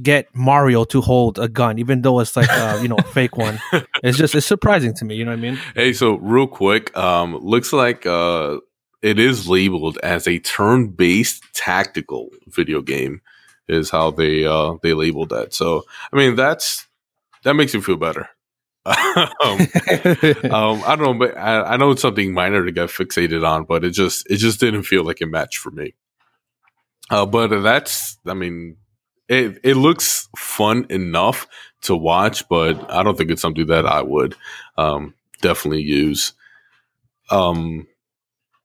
get 0.00 0.34
Mario 0.34 0.84
to 0.84 1.00
hold 1.00 1.38
a 1.38 1.48
gun, 1.48 1.78
even 1.78 2.02
though 2.02 2.20
it's 2.20 2.36
like 2.36 2.48
a, 2.50 2.80
you 2.80 2.88
know 2.88 2.96
a 2.96 3.02
fake 3.02 3.36
one. 3.36 3.60
It's 4.02 4.18
just 4.18 4.34
it's 4.34 4.46
surprising 4.46 4.94
to 4.94 5.04
me. 5.04 5.14
You 5.14 5.24
know 5.24 5.30
what 5.30 5.38
I 5.38 5.42
mean? 5.42 5.60
Hey, 5.76 5.92
so 5.92 6.14
real 6.16 6.48
quick, 6.48 6.96
um, 6.96 7.36
looks 7.36 7.72
like 7.72 8.04
uh, 8.04 8.58
it 9.00 9.20
is 9.20 9.48
labeled 9.48 9.96
as 10.02 10.26
a 10.26 10.40
turn-based 10.40 11.44
tactical 11.54 12.30
video 12.48 12.80
game. 12.80 13.20
Is 13.68 13.90
how 13.90 14.10
they 14.10 14.44
uh, 14.44 14.74
they 14.82 14.92
labeled 14.92 15.28
that. 15.28 15.54
So 15.54 15.84
I 16.12 16.16
mean 16.16 16.34
that's 16.34 16.86
that 17.44 17.54
makes 17.54 17.74
you 17.74 17.80
feel 17.80 17.96
better. 17.96 18.28
um, 18.84 18.96
um, 20.50 20.82
I 20.84 20.96
don't 20.96 21.02
know, 21.02 21.14
but 21.14 21.36
I, 21.36 21.62
I, 21.62 21.76
know 21.76 21.92
it's 21.92 22.02
something 22.02 22.34
minor 22.34 22.64
to 22.64 22.72
get 22.72 22.88
fixated 22.88 23.46
on, 23.46 23.62
but 23.62 23.84
it 23.84 23.90
just 23.90 24.28
it 24.28 24.38
just 24.38 24.58
didn't 24.58 24.82
feel 24.82 25.04
like 25.04 25.20
a 25.20 25.26
match 25.26 25.58
for 25.58 25.70
me. 25.70 25.94
Uh, 27.08 27.24
but 27.24 27.62
that's, 27.62 28.18
I 28.26 28.34
mean, 28.34 28.76
it 29.32 29.60
it 29.64 29.74
looks 29.76 30.28
fun 30.36 30.86
enough 30.90 31.46
to 31.82 31.96
watch, 31.96 32.46
but 32.48 32.90
I 32.90 33.02
don't 33.02 33.16
think 33.16 33.30
it's 33.30 33.42
something 33.42 33.66
that 33.66 33.86
I 33.86 34.02
would 34.02 34.36
um, 34.76 35.14
definitely 35.40 35.82
use. 35.82 36.32
Um, 37.30 37.86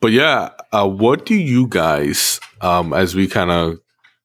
but 0.02 0.12
yeah, 0.12 0.50
uh, 0.72 0.88
what 0.88 1.26
do 1.26 1.36
you 1.36 1.68
guys, 1.68 2.40
um, 2.62 2.94
as 2.94 3.16
we 3.16 3.28
kind 3.28 3.50
of 3.50 3.80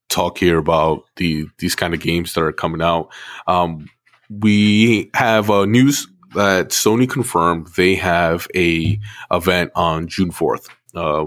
talk 0.08 0.38
here 0.38 0.58
about 0.58 1.04
the 1.16 1.46
these 1.58 1.74
kind 1.74 1.94
of 1.94 2.00
games 2.00 2.34
that 2.34 2.42
are 2.42 2.52
coming 2.52 2.82
out? 2.82 3.12
Um, 3.46 3.88
we 4.28 5.10
have 5.14 5.48
uh, 5.48 5.64
news 5.64 6.08
that 6.34 6.70
Sony 6.70 7.08
confirmed 7.08 7.68
they 7.76 7.94
have 7.94 8.48
a 8.54 8.98
event 9.30 9.70
on 9.74 10.08
June 10.08 10.30
fourth. 10.30 10.68
Uh, 10.94 11.26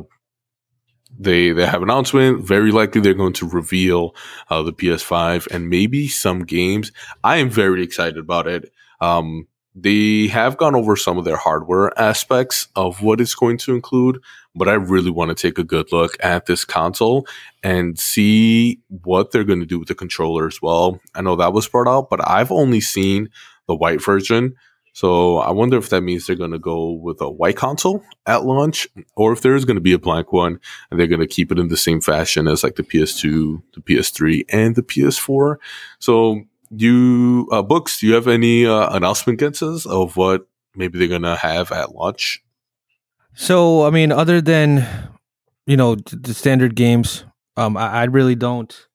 they 1.18 1.52
they 1.52 1.66
have 1.66 1.82
an 1.82 1.90
announcement. 1.90 2.44
Very 2.44 2.72
likely 2.72 3.02
they're 3.02 3.14
going 3.14 3.34
to 3.34 3.48
reveal 3.48 4.16
uh, 4.50 4.62
the 4.62 4.74
PS5 4.74 5.48
and 5.48 5.70
maybe 5.70 6.08
some 6.08 6.40
games. 6.44 6.92
I 7.24 7.38
am 7.38 7.50
very 7.50 7.84
excited 7.84 8.18
about 8.18 8.48
it. 8.48 8.72
Um, 9.02 9.48
they 9.76 10.28
have 10.28 10.56
gone 10.56 10.74
over 10.74 10.96
some 10.96 11.18
of 11.18 11.26
their 11.26 11.36
hardware 11.36 11.98
aspects 12.00 12.70
of 12.78 13.02
what 13.02 13.20
it's 13.20 13.36
going 13.36 13.58
to 13.58 13.76
include, 13.76 14.22
but 14.56 14.70
I 14.70 14.74
really 14.74 15.12
want 15.12 15.30
to 15.30 15.36
take 15.36 15.58
a 15.58 15.66
good 15.66 15.92
look 15.92 16.16
at 16.24 16.46
this 16.46 16.64
console 16.64 17.28
and 17.62 18.00
see 18.00 18.80
what 18.88 19.32
they're 19.32 19.44
going 19.44 19.60
to 19.60 19.66
do 19.66 19.78
with 19.78 19.90
the 19.90 19.96
controller 19.96 20.48
as 20.48 20.62
well. 20.62 21.02
I 21.14 21.22
know 21.22 21.36
that 21.36 21.52
was 21.52 21.68
brought 21.68 21.90
out, 21.90 22.10
but 22.10 22.26
I've 22.26 22.54
only 22.54 22.80
seen 22.80 23.30
the 23.68 23.76
white 23.76 24.02
version. 24.02 24.56
So 24.96 25.40
I 25.40 25.52
wonder 25.52 25.78
if 25.78 25.90
that 25.90 26.04
means 26.04 26.26
they're 26.26 26.38
going 26.38 26.52
to 26.52 26.58
go 26.58 26.92
with 26.92 27.20
a 27.20 27.30
white 27.30 27.58
console 27.58 28.02
at 28.26 28.46
launch, 28.46 28.88
or 29.18 29.34
if 29.34 29.42
there 29.42 29.54
is 29.54 29.66
going 29.66 29.76
to 29.76 29.82
be 29.82 29.92
a 29.92 30.00
blank 30.00 30.32
one 30.32 30.58
and 30.90 30.98
they're 30.98 31.06
going 31.06 31.20
to 31.20 31.28
keep 31.28 31.52
it 31.52 31.60
in 31.60 31.68
the 31.68 31.76
same 31.76 32.00
fashion 32.00 32.48
as 32.48 32.64
like 32.64 32.78
the 32.78 32.84
PS2, 32.84 33.62
the 33.74 33.82
PS3, 33.82 34.46
and 34.48 34.78
the 34.78 34.82
PS4. 34.82 35.58
So 36.00 36.44
you 36.70 37.50
uh, 37.52 37.62
books, 37.62 38.00
do 38.00 38.08
you 38.08 38.14
have 38.14 38.30
any 38.30 38.66
uh, 38.66 38.96
announcement 38.96 39.38
guesses 39.38 39.86
of 39.86 40.16
what 40.16 40.48
maybe 40.76 40.98
they're 40.98 41.10
going 41.10 41.24
to 41.24 41.36
have 41.36 41.74
at 41.74 41.94
launch? 41.94 42.42
So 43.34 43.86
I 43.86 43.90
mean, 43.90 44.14
other 44.14 44.40
than 44.40 44.88
you 45.68 45.76
know 45.76 45.96
the 45.96 46.34
standard 46.34 46.74
games, 46.74 47.26
um, 47.58 47.76
I, 47.76 47.90
I 47.90 48.04
really 48.06 48.36
don't 48.36 48.88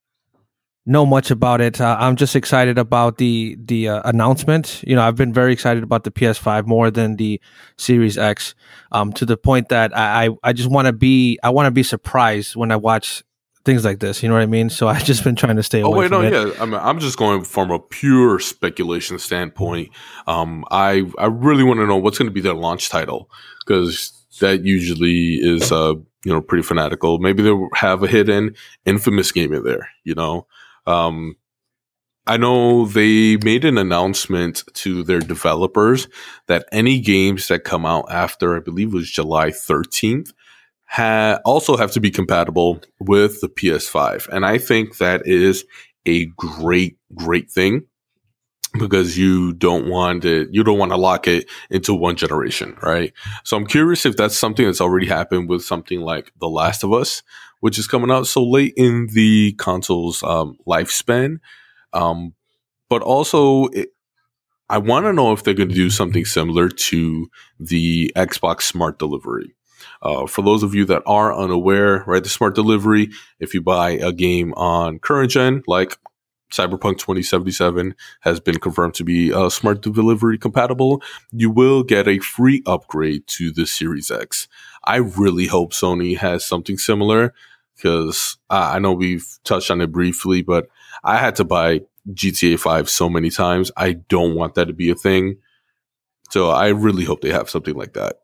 know 0.85 1.05
much 1.05 1.31
about 1.31 1.61
it. 1.61 1.79
Uh, 1.79 1.95
I'm 1.99 2.15
just 2.15 2.35
excited 2.35 2.77
about 2.77 3.17
the 3.17 3.57
the 3.63 3.89
uh, 3.89 4.01
announcement. 4.05 4.83
You 4.85 4.95
know, 4.95 5.03
I've 5.03 5.15
been 5.15 5.33
very 5.33 5.53
excited 5.53 5.83
about 5.83 6.03
the 6.03 6.11
PS5 6.11 6.65
more 6.65 6.89
than 6.89 7.17
the 7.17 7.39
Series 7.77 8.17
X, 8.17 8.55
um, 8.91 9.13
to 9.13 9.25
the 9.25 9.37
point 9.37 9.69
that 9.69 9.95
I 9.97 10.25
I, 10.25 10.29
I 10.43 10.53
just 10.53 10.69
want 10.69 10.87
to 10.87 10.93
be 10.93 11.39
I 11.43 11.49
want 11.49 11.67
to 11.67 11.71
be 11.71 11.83
surprised 11.83 12.55
when 12.55 12.71
I 12.71 12.75
watch 12.75 13.23
things 13.63 13.85
like 13.85 13.99
this. 13.99 14.23
You 14.23 14.29
know 14.29 14.35
what 14.35 14.41
I 14.41 14.47
mean? 14.47 14.69
So 14.69 14.87
I've 14.87 15.03
just 15.03 15.23
been 15.23 15.35
trying 15.35 15.57
to 15.57 15.63
stay 15.63 15.81
away. 15.81 15.97
Oh 15.97 15.99
wait, 15.99 16.11
no, 16.11 16.21
it. 16.21 16.33
yeah. 16.33 16.61
I 16.61 16.65
mean, 16.65 16.79
I'm 16.81 16.99
just 16.99 17.17
going 17.17 17.43
from 17.43 17.71
a 17.71 17.79
pure 17.79 18.39
speculation 18.39 19.19
standpoint. 19.19 19.89
Um, 20.27 20.65
I 20.71 21.09
I 21.17 21.27
really 21.27 21.63
want 21.63 21.79
to 21.79 21.87
know 21.87 21.97
what's 21.97 22.17
going 22.17 22.29
to 22.29 22.33
be 22.33 22.41
their 22.41 22.55
launch 22.55 22.89
title 22.89 23.29
because 23.65 24.13
that 24.39 24.63
usually 24.65 25.35
is 25.35 25.71
uh 25.71 25.93
you 26.25 26.31
know 26.31 26.41
pretty 26.41 26.63
fanatical. 26.63 27.19
Maybe 27.19 27.43
they'll 27.43 27.69
have 27.75 28.03
a 28.03 28.07
hidden 28.07 28.55
infamous 28.85 29.31
game 29.31 29.53
in 29.53 29.63
there. 29.63 29.89
You 30.03 30.15
know, 30.15 30.47
um, 30.85 31.35
I 32.27 32.37
know 32.37 32.85
they 32.85 33.37
made 33.37 33.65
an 33.65 33.77
announcement 33.77 34.63
to 34.75 35.03
their 35.03 35.19
developers 35.19 36.07
that 36.47 36.65
any 36.71 36.99
games 36.99 37.47
that 37.47 37.63
come 37.63 37.85
out 37.85 38.11
after, 38.11 38.55
I 38.55 38.59
believe 38.59 38.89
it 38.89 38.93
was 38.93 39.09
July 39.09 39.49
13th, 39.49 40.31
ha- 40.85 41.39
also 41.45 41.77
have 41.77 41.91
to 41.93 41.99
be 41.99 42.11
compatible 42.11 42.81
with 42.99 43.41
the 43.41 43.49
PS5. 43.49 44.27
And 44.29 44.45
I 44.45 44.59
think 44.59 44.97
that 44.97 45.23
is 45.25 45.65
a 46.05 46.25
great, 46.37 46.97
great 47.15 47.49
thing 47.49 47.87
because 48.79 49.17
you 49.17 49.53
don't 49.53 49.89
want 49.89 50.23
it, 50.23 50.49
you 50.51 50.63
don't 50.63 50.77
want 50.77 50.91
to 50.91 50.97
lock 50.97 51.27
it 51.27 51.49
into 51.69 51.93
one 51.93 52.15
generation, 52.15 52.77
right? 52.81 53.11
So 53.43 53.57
I'm 53.57 53.65
curious 53.65 54.05
if 54.05 54.15
that's 54.15 54.37
something 54.37 54.65
that's 54.65 54.79
already 54.79 55.07
happened 55.07 55.49
with 55.49 55.63
something 55.63 56.01
like 56.01 56.31
The 56.39 56.47
Last 56.47 56.83
of 56.83 56.93
Us, 56.93 57.23
which 57.61 57.79
is 57.79 57.87
coming 57.87 58.11
out 58.11 58.27
so 58.27 58.43
late 58.43 58.73
in 58.75 59.07
the 59.13 59.53
console's 59.53 60.21
um, 60.23 60.57
lifespan. 60.67 61.37
Um, 61.93 62.33
but 62.89 63.01
also, 63.01 63.67
it, 63.67 63.89
I 64.69 64.77
want 64.77 65.05
to 65.05 65.13
know 65.13 65.31
if 65.31 65.43
they're 65.43 65.53
going 65.53 65.69
to 65.69 65.75
do 65.75 65.89
something 65.89 66.25
similar 66.25 66.69
to 66.69 67.29
the 67.59 68.11
Xbox 68.15 68.63
Smart 68.63 68.99
Delivery. 68.99 69.55
Uh, 70.01 70.25
for 70.25 70.41
those 70.41 70.63
of 70.63 70.73
you 70.75 70.85
that 70.85 71.03
are 71.05 71.35
unaware, 71.35 72.03
right, 72.07 72.23
the 72.23 72.29
Smart 72.29 72.55
Delivery, 72.55 73.09
if 73.39 73.53
you 73.53 73.61
buy 73.61 73.91
a 73.91 74.11
game 74.11 74.53
on 74.53 74.99
current 74.99 75.31
gen, 75.31 75.63
like 75.67 75.97
Cyberpunk 76.51 76.97
2077 76.97 77.95
has 78.21 78.39
been 78.39 78.59
confirmed 78.59 78.93
to 78.95 79.03
be 79.03 79.33
uh, 79.33 79.49
smart 79.49 79.81
delivery 79.81 80.37
compatible, 80.37 81.01
you 81.31 81.49
will 81.49 81.83
get 81.83 82.07
a 82.07 82.19
free 82.19 82.61
upgrade 82.65 83.25
to 83.27 83.51
the 83.51 83.65
Series 83.65 84.11
X. 84.11 84.47
I 84.83 84.97
really 84.97 85.47
hope 85.47 85.73
Sony 85.73 86.17
has 86.17 86.43
something 86.43 86.77
similar 86.77 87.33
because 87.81 88.37
uh, 88.49 88.71
I 88.73 88.79
know 88.79 88.93
we've 88.93 89.27
touched 89.43 89.71
on 89.71 89.81
it 89.81 89.91
briefly, 89.91 90.41
but 90.41 90.67
I 91.03 91.17
had 91.17 91.35
to 91.37 91.43
buy 91.43 91.81
GTA 92.09 92.59
5 92.59 92.89
so 92.89 93.09
many 93.09 93.29
times. 93.29 93.71
I 93.77 93.93
don't 93.93 94.35
want 94.35 94.55
that 94.55 94.65
to 94.65 94.73
be 94.73 94.89
a 94.89 94.95
thing. 94.95 95.37
So 96.29 96.49
I 96.49 96.69
really 96.69 97.03
hope 97.03 97.21
they 97.21 97.31
have 97.31 97.49
something 97.49 97.75
like 97.75 97.93
that. 97.93 98.17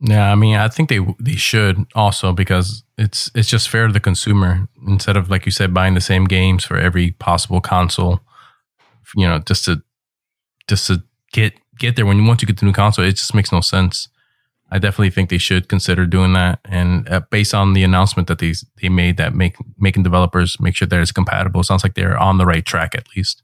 Yeah, 0.00 0.32
I 0.32 0.34
mean, 0.34 0.56
I 0.56 0.66
think 0.66 0.88
they 0.88 0.98
they 1.20 1.36
should 1.36 1.86
also 1.94 2.32
because 2.32 2.82
it's 2.98 3.30
it's 3.36 3.48
just 3.48 3.68
fair 3.68 3.86
to 3.86 3.92
the 3.92 4.00
consumer 4.00 4.68
instead 4.88 5.16
of 5.16 5.30
like 5.30 5.46
you 5.46 5.52
said 5.52 5.72
buying 5.72 5.94
the 5.94 6.00
same 6.00 6.24
games 6.24 6.64
for 6.64 6.76
every 6.76 7.12
possible 7.12 7.60
console. 7.60 8.20
You 9.14 9.28
know, 9.28 9.38
just 9.38 9.64
to 9.66 9.80
just 10.66 10.88
to 10.88 11.04
get 11.32 11.52
get 11.78 11.94
there 11.94 12.04
when 12.04 12.16
you 12.16 12.24
want 12.24 12.40
to 12.40 12.46
get 12.46 12.58
the 12.58 12.66
new 12.66 12.72
console, 12.72 13.04
it 13.04 13.12
just 13.12 13.32
makes 13.32 13.52
no 13.52 13.60
sense. 13.60 14.08
I 14.72 14.78
definitely 14.78 15.10
think 15.10 15.28
they 15.28 15.38
should 15.38 15.68
consider 15.68 16.06
doing 16.06 16.32
that, 16.32 16.58
and 16.64 17.06
uh, 17.10 17.20
based 17.30 17.52
on 17.52 17.74
the 17.74 17.84
announcement 17.84 18.26
that 18.28 18.38
they 18.38 18.54
they 18.80 18.88
made 18.88 19.18
that 19.18 19.34
make 19.34 19.56
making 19.76 20.02
developers 20.02 20.58
make 20.60 20.74
sure 20.74 20.88
that 20.88 21.00
it's 21.00 21.12
compatible, 21.12 21.62
sounds 21.62 21.84
like 21.84 21.92
they're 21.92 22.16
on 22.16 22.38
the 22.38 22.46
right 22.46 22.64
track 22.64 22.94
at 22.94 23.06
least. 23.14 23.42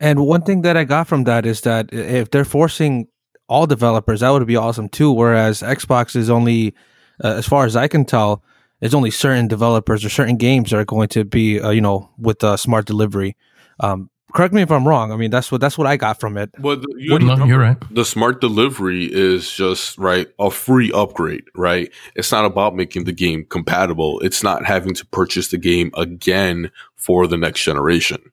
And 0.00 0.26
one 0.26 0.40
thing 0.42 0.62
that 0.62 0.74
I 0.76 0.84
got 0.84 1.06
from 1.06 1.24
that 1.24 1.44
is 1.44 1.60
that 1.60 1.92
if 1.92 2.30
they're 2.30 2.46
forcing 2.46 3.08
all 3.46 3.66
developers, 3.66 4.20
that 4.20 4.30
would 4.30 4.46
be 4.46 4.56
awesome 4.56 4.88
too. 4.88 5.12
Whereas 5.12 5.60
Xbox 5.60 6.16
is 6.16 6.30
only, 6.30 6.74
uh, 7.22 7.34
as 7.34 7.46
far 7.46 7.66
as 7.66 7.76
I 7.76 7.86
can 7.86 8.06
tell, 8.06 8.42
it's 8.80 8.94
only 8.94 9.10
certain 9.10 9.48
developers 9.48 10.02
or 10.02 10.08
certain 10.08 10.38
games 10.38 10.70
that 10.70 10.78
are 10.78 10.84
going 10.86 11.08
to 11.08 11.24
be, 11.24 11.60
uh, 11.60 11.70
you 11.70 11.82
know, 11.82 12.10
with 12.18 12.42
uh, 12.42 12.56
smart 12.56 12.86
delivery. 12.86 13.36
Um, 13.80 14.08
correct 14.32 14.54
me 14.54 14.62
if 14.62 14.70
I'm 14.70 14.86
wrong. 14.86 15.12
I 15.12 15.16
mean, 15.16 15.30
that's 15.30 15.52
what 15.52 15.60
that's 15.60 15.78
what 15.78 15.86
I 15.86 15.96
got 15.96 16.20
from 16.20 16.36
it. 16.36 16.50
Well, 16.58 16.76
the, 16.76 16.94
you 16.96 17.18
no, 17.18 17.44
you're 17.44 17.58
right. 17.58 17.76
The 17.90 18.04
smart 18.04 18.40
delivery 18.40 19.04
is 19.04 19.50
just 19.50 19.98
right 19.98 20.28
a 20.38 20.50
free 20.50 20.90
upgrade, 20.92 21.44
right? 21.54 21.92
It's 22.14 22.32
not 22.32 22.44
about 22.44 22.74
making 22.74 23.04
the 23.04 23.12
game 23.12 23.44
compatible. 23.44 24.20
It's 24.20 24.42
not 24.42 24.64
having 24.64 24.94
to 24.94 25.06
purchase 25.06 25.48
the 25.48 25.58
game 25.58 25.90
again 25.96 26.70
for 26.96 27.26
the 27.26 27.36
next 27.36 27.64
generation. 27.64 28.32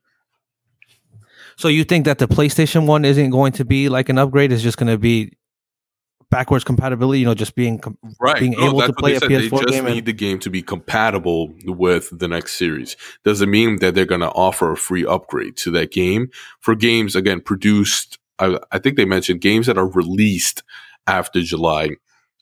So 1.56 1.68
you 1.68 1.84
think 1.84 2.06
that 2.06 2.20
the 2.20 2.28
PlayStation 2.28 2.86
One 2.86 3.04
isn't 3.04 3.32
going 3.32 3.52
to 3.54 3.66
be 3.66 3.90
like 3.90 4.08
an 4.08 4.18
upgrade? 4.18 4.52
It's 4.52 4.64
just 4.64 4.78
going 4.78 4.92
to 4.92 4.98
be 4.98 5.34
backwards 6.30 6.64
compatibility. 6.64 7.20
You 7.20 7.26
know, 7.26 7.34
just 7.34 7.56
being 7.56 7.82
right, 8.20 8.40
being 8.40 8.54
no, 8.54 8.68
able 8.70 8.82
to 8.82 8.94
play 8.94 9.16
a 9.16 9.20
PS4 9.20 9.30
they 9.30 9.50
just 9.50 9.68
game. 9.68 9.86
Need 9.86 9.98
and- 9.98 10.08
the 10.08 10.14
game 10.14 10.40
to 10.40 10.50
be 10.50 10.62
compatible 10.62 11.54
with 11.66 12.10
the 12.18 12.28
next 12.28 12.54
series. 12.56 12.96
Does 13.24 13.42
it 13.42 13.48
mean 13.48 13.78
that 13.80 13.96
they're 13.96 14.06
going 14.06 14.22
to 14.22 14.32
offer 14.32 14.72
a 14.72 14.78
free 14.78 15.06
upgrade 15.06 15.58
to 15.58 15.72
that 15.72 15.92
game 15.92 16.30
for 16.60 16.76
games 16.76 17.16
again 17.16 17.42
produced? 17.42 18.18
I, 18.38 18.60
I 18.72 18.80
think 18.80 18.96
they 18.96 19.06
mentioned 19.06 19.42
games 19.42 19.68
that 19.68 19.78
are 19.78 19.90
released 19.90 20.64
after 21.08 21.42
July 21.42 21.92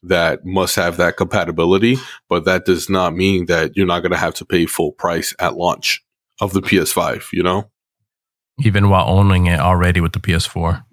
that 0.03 0.45
must 0.45 0.75
have 0.75 0.97
that 0.97 1.17
compatibility, 1.17 1.97
but 2.29 2.45
that 2.45 2.65
does 2.65 2.89
not 2.89 3.15
mean 3.15 3.47
that 3.47 3.75
you're 3.75 3.87
not 3.87 4.01
going 4.01 4.11
to 4.11 4.17
have 4.17 4.35
to 4.35 4.45
pay 4.45 4.65
full 4.67 4.91
price 4.91 5.33
at 5.39 5.55
launch 5.55 6.03
of 6.39 6.53
the 6.53 6.61
PS5. 6.61 7.33
You 7.33 7.43
know 7.43 7.71
even 8.59 8.89
while 8.89 9.07
owning 9.07 9.45
it 9.45 9.59
already 9.59 10.01
with 10.01 10.13
the 10.13 10.19
PS4. 10.19 10.83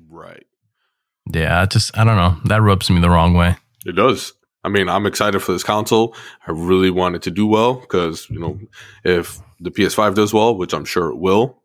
Yeah, 1.33 1.62
I 1.62 1.66
just 1.66 1.97
I 1.97 2.04
don't 2.04 2.16
know. 2.16 2.37
That 2.45 2.62
rubs 2.62 2.90
me 2.90 3.00
the 3.00 3.11
wrong 3.11 3.35
way. 3.35 3.57
It 3.87 3.93
does. 3.93 4.33
I 4.64 4.71
mean, 4.71 4.89
I'm 4.89 5.06
excited 5.06 5.41
for 5.41 5.52
this 5.52 5.63
console. 5.63 6.17
I 6.47 6.52
really 6.52 6.91
want 6.91 7.17
it 7.17 7.23
to 7.23 7.30
do 7.30 7.47
well 7.47 7.75
because, 7.75 8.28
you 8.30 8.41
know, 8.41 8.58
if 9.04 9.39
the 9.60 9.71
PS5 9.71 10.15
does 10.15 10.32
well, 10.32 10.56
which 10.56 10.73
I'm 10.73 10.87
sure 10.87 11.10
it 11.10 11.19
will, 11.19 11.63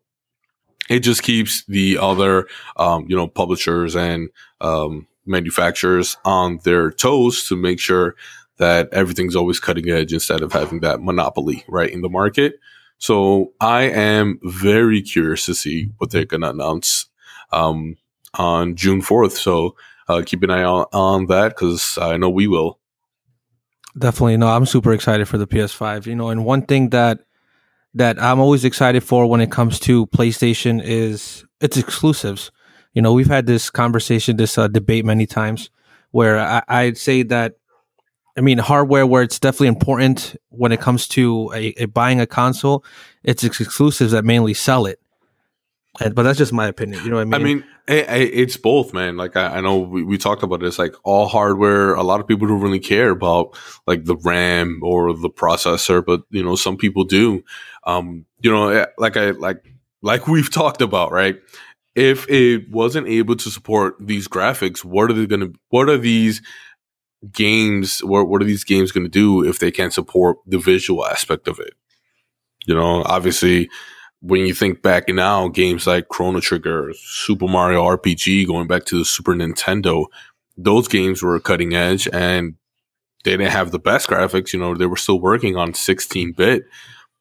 it 0.90 1.00
just 1.00 1.22
keeps 1.22 1.64
the 1.64 1.96
other, 1.96 2.46
um, 2.76 3.06
you 3.08 3.16
know, 3.16 3.26
publishers 3.26 3.96
and 3.96 4.28
um, 4.60 5.06
manufacturers 5.24 6.18
on 6.26 6.58
their 6.64 6.90
toes 6.90 7.48
to 7.48 7.56
make 7.56 7.80
sure 7.80 8.16
that 8.58 8.90
everything's 8.92 9.36
always 9.36 9.58
cutting 9.58 9.88
edge 9.88 10.12
instead 10.12 10.42
of 10.42 10.52
having 10.52 10.80
that 10.80 11.00
monopoly 11.00 11.64
right 11.68 11.90
in 11.90 12.02
the 12.02 12.10
market. 12.10 12.60
So 12.98 13.54
I 13.62 13.84
am 13.84 14.38
very 14.42 15.00
curious 15.00 15.46
to 15.46 15.54
see 15.54 15.90
what 15.96 16.10
they're 16.10 16.26
going 16.26 16.42
to 16.42 16.50
announce 16.50 17.06
um, 17.50 17.96
on 18.34 18.76
June 18.76 19.02
4th. 19.02 19.32
So 19.32 19.76
uh, 20.08 20.22
keep 20.24 20.42
an 20.42 20.50
eye 20.50 20.64
on, 20.64 20.86
on 20.92 21.26
that 21.26 21.50
because 21.50 21.98
I 22.00 22.16
know 22.16 22.30
we 22.30 22.46
will. 22.46 22.78
Definitely. 23.98 24.36
No, 24.36 24.48
I'm 24.48 24.66
super 24.66 24.92
excited 24.92 25.26
for 25.28 25.38
the 25.38 25.46
PS5. 25.46 26.06
You 26.06 26.14
know, 26.14 26.28
and 26.30 26.44
one 26.44 26.62
thing 26.62 26.90
that 26.90 27.20
that 27.94 28.22
I'm 28.22 28.38
always 28.38 28.64
excited 28.64 29.02
for 29.02 29.26
when 29.26 29.40
it 29.40 29.50
comes 29.50 29.80
to 29.80 30.06
PlayStation 30.06 30.80
is 30.82 31.44
its 31.60 31.76
exclusives. 31.76 32.52
You 32.94 33.02
know, 33.02 33.12
we've 33.12 33.26
had 33.26 33.46
this 33.46 33.68
conversation, 33.68 34.36
this 34.36 34.56
uh, 34.56 34.68
debate 34.68 35.04
many 35.04 35.26
times 35.26 35.70
where 36.12 36.38
I, 36.38 36.62
I'd 36.68 36.98
say 36.98 37.22
that 37.24 37.54
I 38.36 38.42
mean, 38.42 38.58
hardware 38.58 39.06
where 39.06 39.22
it's 39.22 39.40
definitely 39.40 39.68
important 39.68 40.36
when 40.48 40.72
it 40.72 40.80
comes 40.80 41.08
to 41.08 41.50
a, 41.54 41.74
a 41.82 41.84
buying 41.86 42.20
a 42.20 42.26
console, 42.26 42.84
it's 43.24 43.44
exclusives 43.44 44.12
that 44.12 44.24
mainly 44.24 44.54
sell 44.54 44.86
it. 44.86 45.00
But 45.98 46.22
that's 46.22 46.38
just 46.38 46.52
my 46.52 46.66
opinion. 46.66 47.02
You 47.04 47.10
know 47.10 47.16
what 47.16 47.22
I 47.22 47.24
mean? 47.24 47.34
I 47.34 47.44
mean, 47.44 47.64
it, 47.88 48.30
it's 48.32 48.56
both, 48.56 48.94
man. 48.94 49.16
Like 49.16 49.36
I, 49.36 49.56
I 49.56 49.60
know 49.60 49.78
we, 49.78 50.04
we, 50.04 50.18
talked 50.18 50.44
about 50.44 50.60
this. 50.60 50.78
Like 50.78 50.94
all 51.02 51.26
hardware, 51.26 51.94
a 51.94 52.02
lot 52.02 52.20
of 52.20 52.28
people 52.28 52.46
don't 52.46 52.60
really 52.60 52.78
care 52.78 53.10
about 53.10 53.58
like 53.88 54.04
the 54.04 54.16
RAM 54.16 54.80
or 54.84 55.12
the 55.12 55.28
processor, 55.28 56.04
but 56.04 56.22
you 56.30 56.44
know, 56.44 56.54
some 56.54 56.76
people 56.76 57.04
do. 57.04 57.42
Um, 57.84 58.24
you 58.40 58.50
know, 58.52 58.68
eh, 58.68 58.86
like 58.98 59.16
I 59.16 59.30
like 59.32 59.64
like 60.00 60.28
we've 60.28 60.50
talked 60.52 60.80
about, 60.80 61.10
right? 61.10 61.40
If 61.96 62.28
it 62.30 62.70
wasn't 62.70 63.08
able 63.08 63.34
to 63.34 63.50
support 63.50 63.96
these 63.98 64.28
graphics, 64.28 64.84
what 64.84 65.10
are 65.10 65.14
they 65.14 65.26
going 65.26 65.40
to? 65.40 65.52
What 65.70 65.88
are 65.88 65.98
these? 65.98 66.40
games 67.32 68.02
what 68.02 68.28
what 68.28 68.40
are 68.40 68.46
these 68.46 68.64
games 68.64 68.92
going 68.92 69.04
to 69.04 69.10
do 69.10 69.46
if 69.46 69.58
they 69.58 69.70
can't 69.70 69.92
support 69.92 70.38
the 70.46 70.58
visual 70.58 71.04
aspect 71.04 71.48
of 71.48 71.58
it 71.58 71.74
you 72.66 72.74
know 72.74 73.02
obviously 73.04 73.68
when 74.20 74.46
you 74.46 74.54
think 74.54 74.82
back 74.82 75.08
now 75.08 75.48
games 75.48 75.86
like 75.86 76.08
chrono 76.08 76.40
trigger 76.40 76.92
super 76.94 77.48
mario 77.48 77.82
rpg 77.84 78.46
going 78.46 78.66
back 78.66 78.84
to 78.84 78.98
the 78.98 79.04
super 79.04 79.34
nintendo 79.34 80.06
those 80.56 80.88
games 80.88 81.22
were 81.22 81.38
cutting 81.40 81.74
edge 81.74 82.08
and 82.12 82.54
they 83.24 83.32
didn't 83.32 83.50
have 83.50 83.70
the 83.70 83.78
best 83.78 84.08
graphics 84.08 84.52
you 84.52 84.58
know 84.58 84.74
they 84.74 84.86
were 84.86 84.96
still 84.96 85.20
working 85.20 85.56
on 85.56 85.74
16 85.74 86.32
bit 86.32 86.64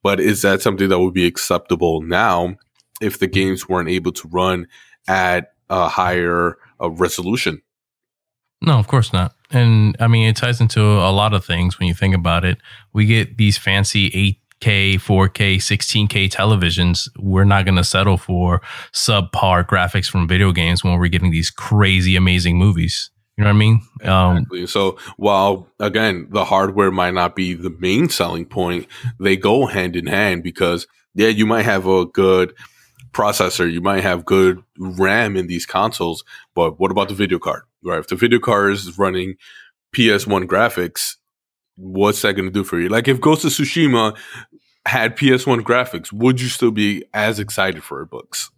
but 0.03 0.19
is 0.19 0.41
that 0.41 0.61
something 0.61 0.89
that 0.89 0.99
would 0.99 1.13
be 1.13 1.25
acceptable 1.25 2.01
now 2.01 2.55
if 3.01 3.19
the 3.19 3.27
games 3.27 3.69
weren't 3.69 3.89
able 3.89 4.11
to 4.11 4.27
run 4.27 4.67
at 5.07 5.53
a 5.69 5.87
higher 5.87 6.57
uh, 6.81 6.89
resolution 6.89 7.61
no, 8.61 8.77
of 8.77 8.87
course 8.87 9.13
not. 9.13 9.35
And 9.51 9.95
I 9.99 10.07
mean, 10.07 10.27
it 10.27 10.35
ties 10.35 10.59
into 10.59 10.81
a 10.81 11.11
lot 11.11 11.33
of 11.33 11.45
things 11.45 11.79
when 11.79 11.87
you 11.87 11.93
think 11.93 12.13
about 12.13 12.43
it. 12.43 12.57
We 12.93 13.05
get 13.05 13.37
these 13.37 13.57
fancy 13.57 14.07
8K, 14.61 14.95
4K, 14.95 15.55
16K 15.57 16.29
televisions. 16.29 17.09
We're 17.17 17.45
not 17.45 17.65
going 17.65 17.77
to 17.77 17.83
settle 17.83 18.17
for 18.17 18.61
subpar 18.93 19.65
graphics 19.65 20.09
from 20.09 20.27
video 20.27 20.51
games 20.51 20.83
when 20.83 20.97
we're 20.97 21.07
getting 21.07 21.31
these 21.31 21.49
crazy, 21.49 22.15
amazing 22.15 22.57
movies. 22.57 23.11
You 23.37 23.45
know 23.45 23.51
what 23.51 23.55
I 23.55 23.57
mean? 23.57 23.81
Um, 24.03 24.67
so 24.67 24.97
while 25.15 25.69
again, 25.79 26.27
the 26.29 26.43
hardware 26.43 26.91
might 26.91 27.13
not 27.13 27.35
be 27.35 27.53
the 27.53 27.69
main 27.79 28.09
selling 28.09 28.45
point, 28.45 28.87
they 29.17 29.37
go 29.37 29.65
hand 29.65 29.95
in 29.95 30.07
hand 30.07 30.43
because 30.43 30.87
yeah, 31.15 31.29
you 31.29 31.45
might 31.45 31.63
have 31.63 31.87
a 31.87 32.05
good 32.05 32.53
processor, 33.13 33.71
you 33.71 33.81
might 33.81 34.03
have 34.03 34.25
good 34.25 34.61
RAM 34.77 35.37
in 35.37 35.47
these 35.47 35.65
consoles, 35.65 36.23
but 36.53 36.79
what 36.79 36.91
about 36.91 37.07
the 37.07 37.15
video 37.15 37.39
card? 37.39 37.61
Right? 37.81 37.99
If 37.99 38.07
the 38.07 38.17
video 38.17 38.39
card 38.39 38.73
is 38.73 38.97
running 38.99 39.35
PS1 39.95 40.43
graphics, 40.45 41.15
what's 41.79 42.21
that 42.21 42.33
going 42.33 42.47
to 42.47 42.51
do 42.51 42.63
for 42.63 42.79
you? 42.79 42.89
Like 42.89 43.07
if 43.07 43.21
Ghost 43.21 43.45
of 43.45 43.51
Tsushima 43.51 44.17
had 44.85 45.17
PS1 45.17 45.61
graphics, 45.61 46.11
would 46.11 46.41
you 46.41 46.47
still 46.47 46.71
be 46.71 47.05
as 47.13 47.39
excited 47.39 47.83
for 47.83 48.01
it 48.01 48.09
books? 48.09 48.51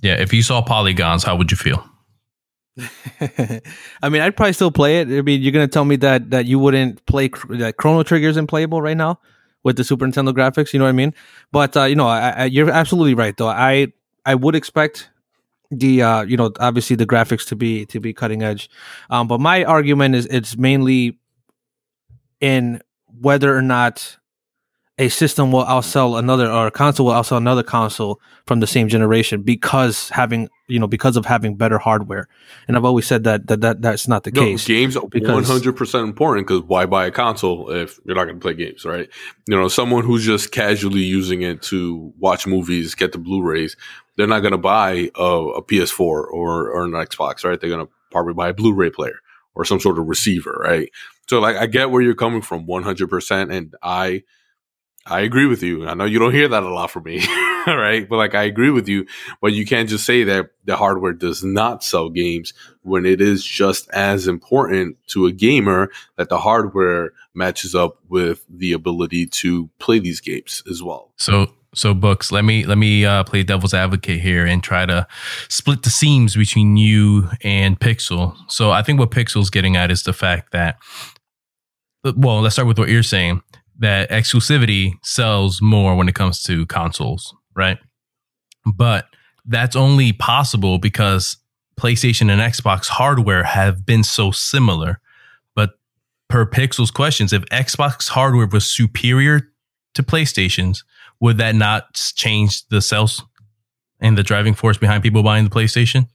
Yeah, 0.00 0.14
if 0.14 0.32
you 0.32 0.42
saw 0.42 0.62
polygons, 0.62 1.24
how 1.24 1.36
would 1.36 1.50
you 1.50 1.56
feel? 1.56 1.84
I 3.20 4.08
mean, 4.08 4.22
I'd 4.22 4.36
probably 4.36 4.52
still 4.52 4.70
play 4.70 5.00
it. 5.00 5.08
I 5.08 5.22
mean, 5.22 5.42
you're 5.42 5.52
gonna 5.52 5.66
tell 5.66 5.84
me 5.84 5.96
that 5.96 6.30
that 6.30 6.46
you 6.46 6.60
wouldn't 6.60 7.04
play 7.06 7.28
that 7.50 7.74
Chrono 7.76 8.04
Trigger 8.04 8.28
isn't 8.28 8.46
playable 8.46 8.80
right 8.80 8.96
now 8.96 9.18
with 9.64 9.76
the 9.76 9.82
Super 9.82 10.06
Nintendo 10.06 10.32
graphics. 10.32 10.72
You 10.72 10.78
know 10.78 10.84
what 10.84 10.90
I 10.90 10.92
mean? 10.92 11.12
But 11.50 11.76
uh, 11.76 11.84
you 11.84 11.96
know, 11.96 12.06
I, 12.06 12.30
I, 12.30 12.44
you're 12.44 12.70
absolutely 12.70 13.14
right, 13.14 13.36
though. 13.36 13.48
I 13.48 13.88
I 14.24 14.36
would 14.36 14.54
expect 14.54 15.10
the 15.72 16.02
uh, 16.02 16.22
you 16.22 16.36
know 16.36 16.52
obviously 16.60 16.94
the 16.94 17.06
graphics 17.06 17.48
to 17.48 17.56
be 17.56 17.84
to 17.86 17.98
be 17.98 18.12
cutting 18.12 18.44
edge, 18.44 18.70
um, 19.10 19.26
but 19.26 19.40
my 19.40 19.64
argument 19.64 20.14
is 20.14 20.26
it's 20.26 20.56
mainly 20.56 21.18
in 22.40 22.80
whether 23.20 23.56
or 23.56 23.62
not 23.62 24.16
a 24.98 25.08
system 25.08 25.52
will 25.52 25.64
outsell 25.64 26.18
another 26.18 26.50
or 26.50 26.66
a 26.66 26.70
console 26.70 27.06
will 27.06 27.12
outsell 27.12 27.36
another 27.36 27.62
console 27.62 28.20
from 28.46 28.60
the 28.60 28.66
same 28.66 28.88
generation 28.88 29.42
because 29.42 30.08
having 30.08 30.48
you 30.66 30.78
know 30.78 30.88
because 30.88 31.16
of 31.16 31.24
having 31.24 31.54
better 31.54 31.78
hardware 31.78 32.28
and 32.66 32.76
i've 32.76 32.84
always 32.84 33.06
said 33.06 33.22
that 33.24 33.46
that, 33.46 33.60
that 33.60 33.80
that's 33.80 34.08
not 34.08 34.24
the 34.24 34.32
No, 34.32 34.42
case 34.42 34.66
games 34.66 34.96
are 34.96 35.02
one 35.02 35.44
hundred 35.44 35.76
percent 35.76 36.06
important 36.08 36.46
because 36.48 36.62
why 36.64 36.84
buy 36.86 37.06
a 37.06 37.10
console 37.10 37.70
if 37.70 38.00
you're 38.04 38.16
not 38.16 38.24
going 38.24 38.36
to 38.36 38.42
play 38.42 38.54
games, 38.54 38.84
right? 38.84 39.08
You 39.46 39.56
know, 39.56 39.68
someone 39.68 40.04
who's 40.04 40.24
just 40.24 40.50
casually 40.50 41.00
using 41.00 41.42
it 41.42 41.62
to 41.62 42.12
watch 42.18 42.46
movies, 42.46 42.94
get 42.94 43.12
the 43.12 43.18
Blu-rays, 43.18 43.76
they're 44.16 44.26
not 44.26 44.40
going 44.40 44.52
to 44.52 44.58
buy 44.58 45.10
a, 45.16 45.22
a 45.22 45.62
PS4 45.62 46.00
or 46.00 46.24
or 46.70 46.84
an 46.84 46.92
Xbox, 46.92 47.44
right? 47.44 47.60
They're 47.60 47.70
going 47.70 47.86
to 47.86 47.92
probably 48.10 48.34
buy 48.34 48.48
a 48.48 48.54
Blu-ray 48.54 48.90
player 48.90 49.20
or 49.54 49.64
some 49.64 49.80
sort 49.80 49.98
of 49.98 50.06
receiver, 50.06 50.60
right? 50.60 50.90
So, 51.28 51.40
like, 51.40 51.56
I 51.56 51.66
get 51.66 51.90
where 51.90 52.02
you're 52.02 52.14
coming 52.14 52.42
from, 52.42 52.66
one 52.66 52.82
hundred 52.82 53.08
percent, 53.08 53.52
and 53.52 53.74
I. 53.82 54.24
I 55.10 55.20
agree 55.20 55.46
with 55.46 55.62
you. 55.62 55.86
I 55.88 55.94
know 55.94 56.04
you 56.04 56.18
don't 56.18 56.34
hear 56.34 56.48
that 56.48 56.62
a 56.62 56.68
lot 56.68 56.90
from 56.90 57.04
me, 57.04 57.24
right? 57.66 58.06
But 58.06 58.16
like, 58.16 58.34
I 58.34 58.42
agree 58.42 58.68
with 58.68 58.88
you. 58.88 59.06
But 59.40 59.54
you 59.54 59.64
can't 59.64 59.88
just 59.88 60.04
say 60.04 60.22
that 60.24 60.50
the 60.66 60.76
hardware 60.76 61.14
does 61.14 61.42
not 61.42 61.82
sell 61.82 62.10
games 62.10 62.52
when 62.82 63.06
it 63.06 63.22
is 63.22 63.42
just 63.42 63.88
as 63.92 64.28
important 64.28 64.98
to 65.06 65.24
a 65.24 65.32
gamer 65.32 65.88
that 66.16 66.28
the 66.28 66.38
hardware 66.38 67.14
matches 67.32 67.74
up 67.74 67.96
with 68.10 68.44
the 68.50 68.74
ability 68.74 69.24
to 69.26 69.70
play 69.78 69.98
these 69.98 70.20
games 70.20 70.62
as 70.68 70.82
well. 70.82 71.10
So 71.16 71.46
so 71.74 71.94
books. 71.94 72.32
Let 72.32 72.44
me 72.44 72.64
let 72.64 72.78
me 72.78 73.04
uh, 73.04 73.24
play 73.24 73.42
devil's 73.42 73.74
advocate 73.74 74.20
here 74.20 74.46
and 74.46 74.62
try 74.62 74.86
to 74.86 75.06
split 75.48 75.82
the 75.82 75.90
seams 75.90 76.36
between 76.36 76.76
you 76.76 77.28
and 77.42 77.78
Pixel. 77.78 78.36
So 78.48 78.70
I 78.70 78.82
think 78.82 78.98
what 78.98 79.10
Pixel's 79.10 79.50
getting 79.50 79.76
at 79.76 79.90
is 79.90 80.02
the 80.02 80.12
fact 80.12 80.52
that 80.52 80.78
well, 82.04 82.40
let's 82.40 82.54
start 82.54 82.68
with 82.68 82.78
what 82.78 82.88
you're 82.88 83.02
saying 83.02 83.42
that 83.78 84.10
exclusivity 84.10 84.92
sells 85.02 85.62
more 85.62 85.96
when 85.96 86.08
it 86.08 86.14
comes 86.14 86.42
to 86.42 86.66
consoles, 86.66 87.34
right? 87.54 87.78
But 88.66 89.06
that's 89.46 89.76
only 89.76 90.12
possible 90.12 90.78
because 90.78 91.36
PlayStation 91.78 92.30
and 92.30 92.40
Xbox 92.40 92.88
hardware 92.88 93.44
have 93.44 93.86
been 93.86 94.02
so 94.02 94.30
similar. 94.32 95.00
But 95.54 95.70
per 96.28 96.44
Pixel's 96.44 96.90
questions, 96.90 97.32
if 97.32 97.42
Xbox 97.46 98.08
hardware 98.08 98.48
was 98.48 98.70
superior 98.70 99.52
to 99.94 100.02
PlayStation's, 100.02 100.84
would 101.20 101.38
that 101.38 101.54
not 101.54 101.94
change 101.94 102.66
the 102.68 102.82
sales 102.82 103.24
and 104.00 104.18
the 104.18 104.22
driving 104.22 104.54
force 104.54 104.76
behind 104.76 105.02
people 105.02 105.22
buying 105.22 105.44
the 105.44 105.50
PlayStation? 105.50 106.08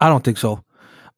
I 0.00 0.08
don't 0.08 0.24
think 0.24 0.38
so. 0.38 0.64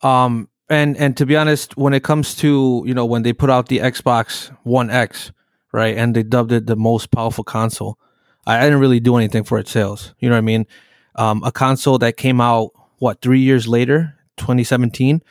Um, 0.03 0.49
and 0.69 0.97
and 0.97 1.17
to 1.17 1.27
be 1.27 1.37
honest, 1.37 1.77
when 1.77 1.93
it 1.93 2.03
comes 2.03 2.35
to 2.37 2.83
you 2.87 2.95
know 2.95 3.05
when 3.05 3.23
they 3.23 3.33
put 3.33 3.51
out 3.51 3.69
the 3.69 3.79
Xbox 3.79 4.55
One 4.65 4.91
X, 4.91 5.33
right, 5.73 5.97
and 5.97 6.15
they 6.15 6.23
dubbed 6.23 6.53
it 6.53 6.67
the 6.67 6.77
most 6.77 7.11
powerful 7.11 7.45
console, 7.45 7.99
I, 8.47 8.59
I 8.59 8.63
didn't 8.65 8.81
really 8.81 9.01
do 9.01 9.17
anything 9.17 9.45
for 9.45 9.59
its 9.59 9.71
sales. 9.71 10.15
You 10.19 10.29
know 10.29 10.35
what 10.35 10.39
I 10.39 10.43
mean? 10.43 10.67
Um, 11.15 11.43
a 11.45 11.53
console 11.53 11.99
that 11.99 12.17
came 12.17 12.41
out 12.41 12.73
what 12.99 13.21
three 13.21 13.41
years 13.41 13.69
later, 13.69 14.17
2017, 14.39 15.23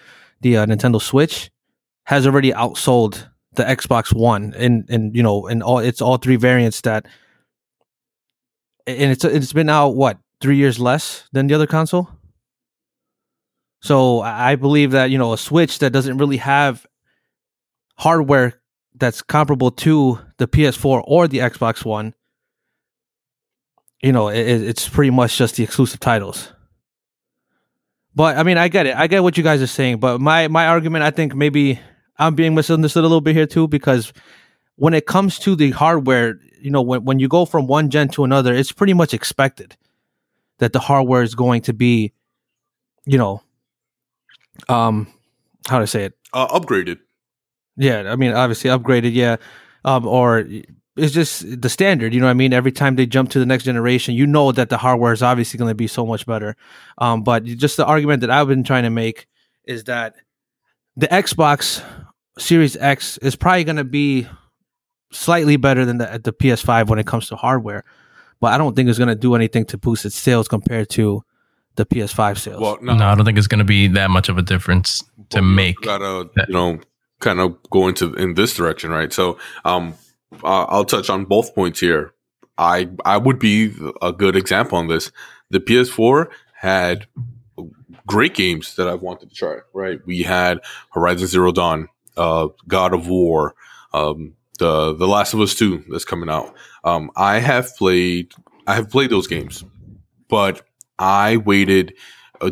the 0.42 0.58
uh, 0.58 0.66
Nintendo 0.66 1.02
Switch 1.02 1.52
has 2.06 2.26
already 2.26 2.52
outsold 2.52 3.28
the 3.56 3.64
Xbox 3.64 4.14
One, 4.14 4.54
and 4.58 4.90
and 4.90 5.16
you 5.16 5.24
know, 5.24 5.48
in 5.48 5.62
all 5.62 5.80
it's 5.80 6.02
all 6.02 6.18
three 6.18 6.36
variants 6.38 6.82
that, 6.82 7.08
and 8.88 9.12
it's 9.12 9.26
it's 9.26 9.54
been 9.54 9.70
out 9.70 9.96
what 9.96 10.18
three 10.42 10.58
years 10.58 10.80
less 10.80 11.28
than 11.32 11.48
the 11.48 11.56
other 11.56 11.68
console. 11.68 12.10
So 13.86 14.22
I 14.22 14.56
believe 14.56 14.92
that 14.92 15.12
you 15.12 15.20
know 15.20 15.34
a 15.34 15.38
Switch 15.38 15.78
that 15.78 15.92
doesn't 15.94 16.18
really 16.18 16.38
have 16.38 16.88
hardware 17.98 18.60
that's 18.96 19.22
comparable 19.22 19.70
to 19.70 20.18
the 20.38 20.48
PS4 20.48 21.04
or 21.06 21.28
the 21.28 21.38
Xbox 21.38 21.86
One, 21.86 22.16
you 24.02 24.12
know, 24.12 24.30
it- 24.30 24.40
it's 24.64 24.90
pretty 24.90 25.12
much 25.12 25.38
just 25.38 25.56
the 25.58 25.64
exclusive 25.64 26.00
titles. 26.00 26.52
But 28.16 28.38
I 28.38 28.44
mean, 28.44 28.58
I 28.58 28.70
get 28.70 28.88
it. 28.88 28.96
I 28.96 29.06
get 29.06 29.22
what 29.22 29.38
you 29.38 29.44
guys 29.44 29.62
are 29.62 29.68
saying. 29.68 30.00
But 30.00 30.20
my 30.20 30.48
my 30.48 30.66
argument, 30.66 31.04
I 31.04 31.12
think 31.12 31.36
maybe 31.36 31.80
I'm 32.18 32.34
being 32.34 32.56
misunderstood 32.56 33.04
a 33.04 33.08
little 33.08 33.22
bit 33.22 33.36
here 33.36 33.46
too, 33.46 33.68
because 33.68 34.14
when 34.78 34.96
it 34.96 35.06
comes 35.06 35.38
to 35.40 35.56
the 35.56 35.70
hardware, 35.72 36.40
you 36.60 36.72
know, 36.72 36.82
when 36.82 37.06
when 37.06 37.20
you 37.20 37.28
go 37.28 37.46
from 37.46 37.68
one 37.68 37.92
gen 37.92 38.08
to 38.10 38.24
another, 38.24 38.52
it's 38.52 38.72
pretty 38.72 38.94
much 38.96 39.14
expected 39.14 39.78
that 40.58 40.74
the 40.74 40.80
hardware 40.80 41.22
is 41.22 41.36
going 41.36 41.62
to 41.64 41.74
be, 41.74 42.14
you 43.06 43.20
know, 43.20 43.42
um, 44.70 45.08
how 45.68 45.80
to 45.80 45.88
say 45.88 46.06
it? 46.06 46.14
Uh, 46.34 46.48
upgraded. 46.48 47.00
Yeah, 47.78 48.12
I 48.12 48.16
mean, 48.16 48.34
obviously 48.34 48.70
upgraded, 48.70 49.14
yeah. 49.14 49.38
Um, 49.84 50.08
or 50.08 50.48
it's 50.98 51.14
just 51.14 51.62
the 51.62 51.70
standard, 51.70 52.14
you 52.14 52.20
know 52.20 52.28
what 52.28 52.32
I 52.32 52.36
mean? 52.36 52.54
Every 52.54 52.72
time 52.72 52.96
they 52.96 53.06
jump 53.06 53.30
to 53.32 53.40
the 53.40 53.46
next 53.46 53.66
generation, 53.66 54.16
you 54.16 54.26
know 54.26 54.52
that 54.52 54.70
the 54.70 54.78
hardware 54.78 55.14
is 55.14 55.22
obviously 55.22 55.58
going 55.58 55.70
to 55.70 55.76
be 55.76 55.88
so 55.88 56.06
much 56.06 56.26
better. 56.26 56.56
Um, 56.98 57.24
but 57.24 57.44
just 57.44 57.78
the 57.78 57.86
argument 57.86 58.22
that 58.22 58.32
I've 58.32 58.48
been 58.48 58.64
trying 58.64 58.84
to 58.84 58.90
make 58.90 59.28
is 59.66 59.84
that 59.86 60.16
the 60.96 61.08
Xbox 61.08 61.84
Series 62.38 62.78
X 62.78 63.18
is 63.18 63.36
probably 63.36 63.66
going 63.66 63.76
to 63.76 63.84
be 63.84 64.28
slightly 65.12 65.58
better 65.58 65.86
than 65.86 65.98
the, 65.98 66.20
the 66.24 66.34
PS5 66.34 66.88
when 66.88 67.00
it 67.00 67.08
comes 67.08 67.28
to 67.28 67.36
hardware, 67.36 67.84
but 68.40 68.54
I 68.54 68.58
don't 68.58 68.76
think 68.76 68.90
it's 68.90 68.98
going 68.98 69.10
to 69.10 69.16
do 69.16 69.36
anything 69.36 69.66
to 69.66 69.78
boost 69.78 70.06
its 70.06 70.16
sales 70.16 70.48
compared 70.48 70.90
to 70.92 71.24
the 71.76 71.86
PS5 71.86 72.38
sales. 72.38 72.62
Well, 72.62 72.78
No, 72.82 72.96
no, 72.96 73.06
I 73.06 73.16
don't 73.16 73.26
think 73.26 73.38
it's 73.38 73.48
going 73.48 73.60
to 73.60 73.66
be 73.66 73.88
that 73.90 74.10
much 74.10 74.30
of 74.30 74.38
a 74.38 74.42
difference 74.42 75.04
to 75.30 75.40
Well, 75.42 75.50
make. 75.50 75.82
gotta 75.82 76.30
you 76.48 76.54
know 76.54 76.80
kind 77.20 77.40
of 77.40 77.58
go 77.70 77.88
into 77.88 78.14
in 78.16 78.34
this 78.36 78.54
direction 78.56 78.92
right? 78.92 79.12
So 79.14 79.38
um 79.64 79.94
i'll 80.44 80.86
touch 80.86 81.10
on 81.10 81.26
both 81.26 81.56
points 81.56 81.80
here. 81.80 82.14
I 82.58 82.90
i 83.06 83.18
would 83.18 83.40
be 83.40 83.74
a 84.02 84.12
good 84.12 84.36
example 84.36 84.78
on 84.78 84.88
this. 84.88 85.12
The 85.50 85.60
ps4 85.60 86.28
had 86.54 87.08
great 88.08 88.34
games 88.36 88.76
that 88.76 88.88
I've 88.88 89.02
wanted 89.02 89.30
to 89.30 89.36
try 89.36 89.58
right? 89.74 90.00
We 90.06 90.24
had 90.24 90.60
horizon 90.94 91.28
zero 91.28 91.52
dawn 91.52 91.88
uh 92.18 92.48
god 92.68 92.94
of 92.94 93.08
war 93.08 93.56
um 93.94 94.34
the 94.60 94.94
the 94.96 95.08
last 95.08 95.34
of 95.34 95.42
us 95.42 95.54
2 95.56 95.86
that's 95.90 96.06
coming 96.06 96.30
out. 96.30 96.54
Um 96.84 97.12
i 97.16 97.40
have 97.40 97.76
played 97.78 98.34
i 98.68 98.76
have 98.76 98.90
played 98.90 99.10
those 99.10 99.28
games 99.28 99.64
but 100.30 100.62
i 101.00 101.38
waited 101.38 101.94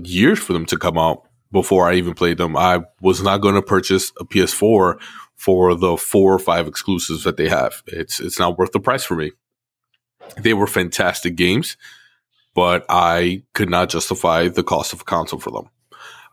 years 0.03 0.39
for 0.39 0.53
them 0.53 0.65
to 0.65 0.77
come 0.77 0.97
out 0.97 1.27
before 1.51 1.87
I 1.87 1.95
even 1.95 2.13
played 2.13 2.37
them. 2.37 2.57
I 2.57 2.81
was 2.99 3.21
not 3.21 3.37
going 3.37 3.55
to 3.55 3.61
purchase 3.61 4.11
a 4.19 4.25
PS4 4.25 4.99
for 5.35 5.75
the 5.75 5.97
four 5.97 6.33
or 6.33 6.39
five 6.39 6.67
exclusives 6.67 7.23
that 7.23 7.37
they 7.37 7.47
have. 7.47 7.83
It's 7.87 8.19
it's 8.19 8.39
not 8.39 8.57
worth 8.57 8.71
the 8.71 8.79
price 8.79 9.03
for 9.03 9.15
me. 9.15 9.31
They 10.37 10.53
were 10.53 10.67
fantastic 10.67 11.35
games, 11.35 11.77
but 12.55 12.85
I 12.89 13.43
could 13.53 13.69
not 13.69 13.89
justify 13.89 14.47
the 14.47 14.63
cost 14.63 14.93
of 14.93 15.01
a 15.01 15.05
console 15.05 15.39
for 15.39 15.51
them. 15.51 15.69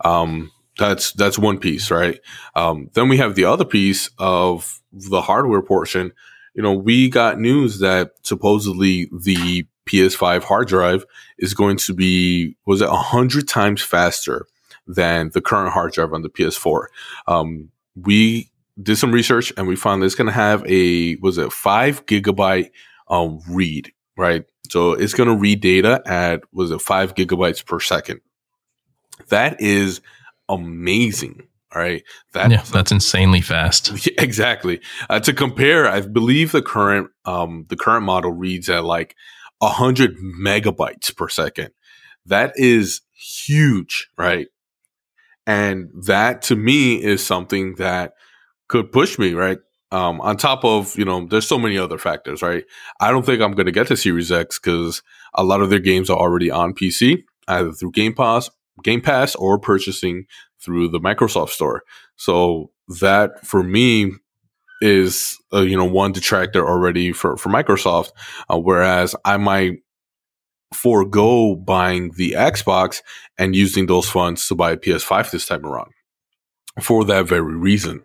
Um, 0.04 0.52
that's 0.78 1.12
that's 1.12 1.38
one 1.38 1.58
piece, 1.58 1.90
right? 1.90 2.18
Um, 2.54 2.88
then 2.94 3.08
we 3.08 3.18
have 3.18 3.34
the 3.34 3.44
other 3.44 3.64
piece 3.64 4.08
of 4.18 4.80
the 4.92 5.20
hardware 5.20 5.62
portion. 5.62 6.12
You 6.54 6.62
know, 6.62 6.72
we 6.72 7.08
got 7.08 7.38
news 7.38 7.80
that 7.80 8.12
supposedly 8.22 9.10
the 9.12 9.66
PS5 9.90 10.44
hard 10.44 10.68
drive 10.68 11.04
is 11.38 11.54
going 11.54 11.76
to 11.78 11.94
be 11.94 12.56
was 12.66 12.80
it 12.80 12.88
a 12.88 12.94
hundred 12.94 13.48
times 13.48 13.82
faster 13.82 14.46
than 14.86 15.30
the 15.34 15.40
current 15.40 15.72
hard 15.72 15.92
drive 15.92 16.12
on 16.12 16.22
the 16.22 16.30
PS4. 16.30 16.86
Um, 17.26 17.70
we 17.96 18.50
did 18.80 18.96
some 18.96 19.12
research 19.12 19.52
and 19.56 19.66
we 19.66 19.76
found 19.76 20.02
it's 20.02 20.14
going 20.14 20.26
to 20.26 20.32
have 20.32 20.64
a 20.66 21.16
was 21.16 21.38
it 21.38 21.52
five 21.52 22.06
gigabyte 22.06 22.70
um, 23.08 23.40
read, 23.48 23.92
right? 24.16 24.44
So 24.70 24.92
it's 24.92 25.14
going 25.14 25.28
to 25.28 25.36
read 25.36 25.60
data 25.60 26.02
at 26.06 26.42
was 26.52 26.70
it 26.70 26.80
five 26.80 27.14
gigabytes 27.14 27.64
per 27.64 27.80
second. 27.80 28.20
That 29.28 29.60
is 29.60 30.00
amazing. 30.48 31.46
All 31.72 31.80
right, 31.80 32.02
that 32.32 32.50
yeah, 32.50 32.62
that's 32.62 32.90
insanely 32.90 33.42
fast. 33.42 33.92
exactly. 34.18 34.80
Uh, 35.08 35.20
to 35.20 35.32
compare, 35.32 35.88
I 35.88 36.00
believe 36.00 36.50
the 36.50 36.62
current 36.62 37.10
um 37.24 37.66
the 37.68 37.76
current 37.76 38.04
model 38.04 38.32
reads 38.32 38.68
at 38.68 38.84
like 38.84 39.14
hundred 39.62 40.16
megabytes 40.18 41.14
per 41.14 41.28
second. 41.28 41.70
That 42.26 42.52
is 42.56 43.00
huge, 43.12 44.08
right? 44.16 44.48
And 45.46 45.90
that 46.06 46.42
to 46.42 46.56
me 46.56 47.02
is 47.02 47.24
something 47.24 47.74
that 47.76 48.12
could 48.68 48.92
push 48.92 49.18
me, 49.18 49.34
right? 49.34 49.58
Um, 49.92 50.20
on 50.20 50.36
top 50.36 50.64
of, 50.64 50.96
you 50.96 51.04
know, 51.04 51.26
there's 51.26 51.48
so 51.48 51.58
many 51.58 51.76
other 51.76 51.98
factors, 51.98 52.42
right? 52.42 52.64
I 53.00 53.10
don't 53.10 53.26
think 53.26 53.42
I'm 53.42 53.52
going 53.52 53.66
to 53.66 53.72
get 53.72 53.88
the 53.88 53.96
Series 53.96 54.30
X 54.30 54.58
because 54.58 55.02
a 55.34 55.42
lot 55.42 55.60
of 55.60 55.70
their 55.70 55.80
games 55.80 56.08
are 56.08 56.16
already 56.16 56.50
on 56.50 56.74
PC, 56.74 57.24
either 57.48 57.72
through 57.72 57.90
Game 57.90 58.14
Pass, 58.14 58.48
Game 58.84 59.00
Pass, 59.00 59.34
or 59.34 59.58
purchasing 59.58 60.26
through 60.60 60.88
the 60.88 61.00
Microsoft 61.00 61.50
Store. 61.50 61.82
So 62.14 62.70
that 63.00 63.44
for 63.44 63.64
me 63.64 64.12
is, 64.80 65.38
uh, 65.52 65.60
you 65.60 65.76
know, 65.76 65.84
one 65.84 66.12
detractor 66.12 66.66
already 66.66 67.12
for 67.12 67.36
for 67.36 67.48
Microsoft. 67.48 68.10
Uh, 68.48 68.58
whereas 68.58 69.14
I 69.24 69.36
might 69.36 69.78
forego 70.72 71.56
buying 71.56 72.12
the 72.16 72.32
Xbox 72.32 73.02
and 73.38 73.56
using 73.56 73.86
those 73.86 74.08
funds 74.08 74.46
to 74.48 74.54
buy 74.54 74.72
a 74.72 74.76
PS5 74.76 75.30
this 75.30 75.46
time 75.46 75.66
around 75.66 75.90
for 76.80 77.04
that 77.04 77.26
very 77.26 77.56
reason. 77.56 78.02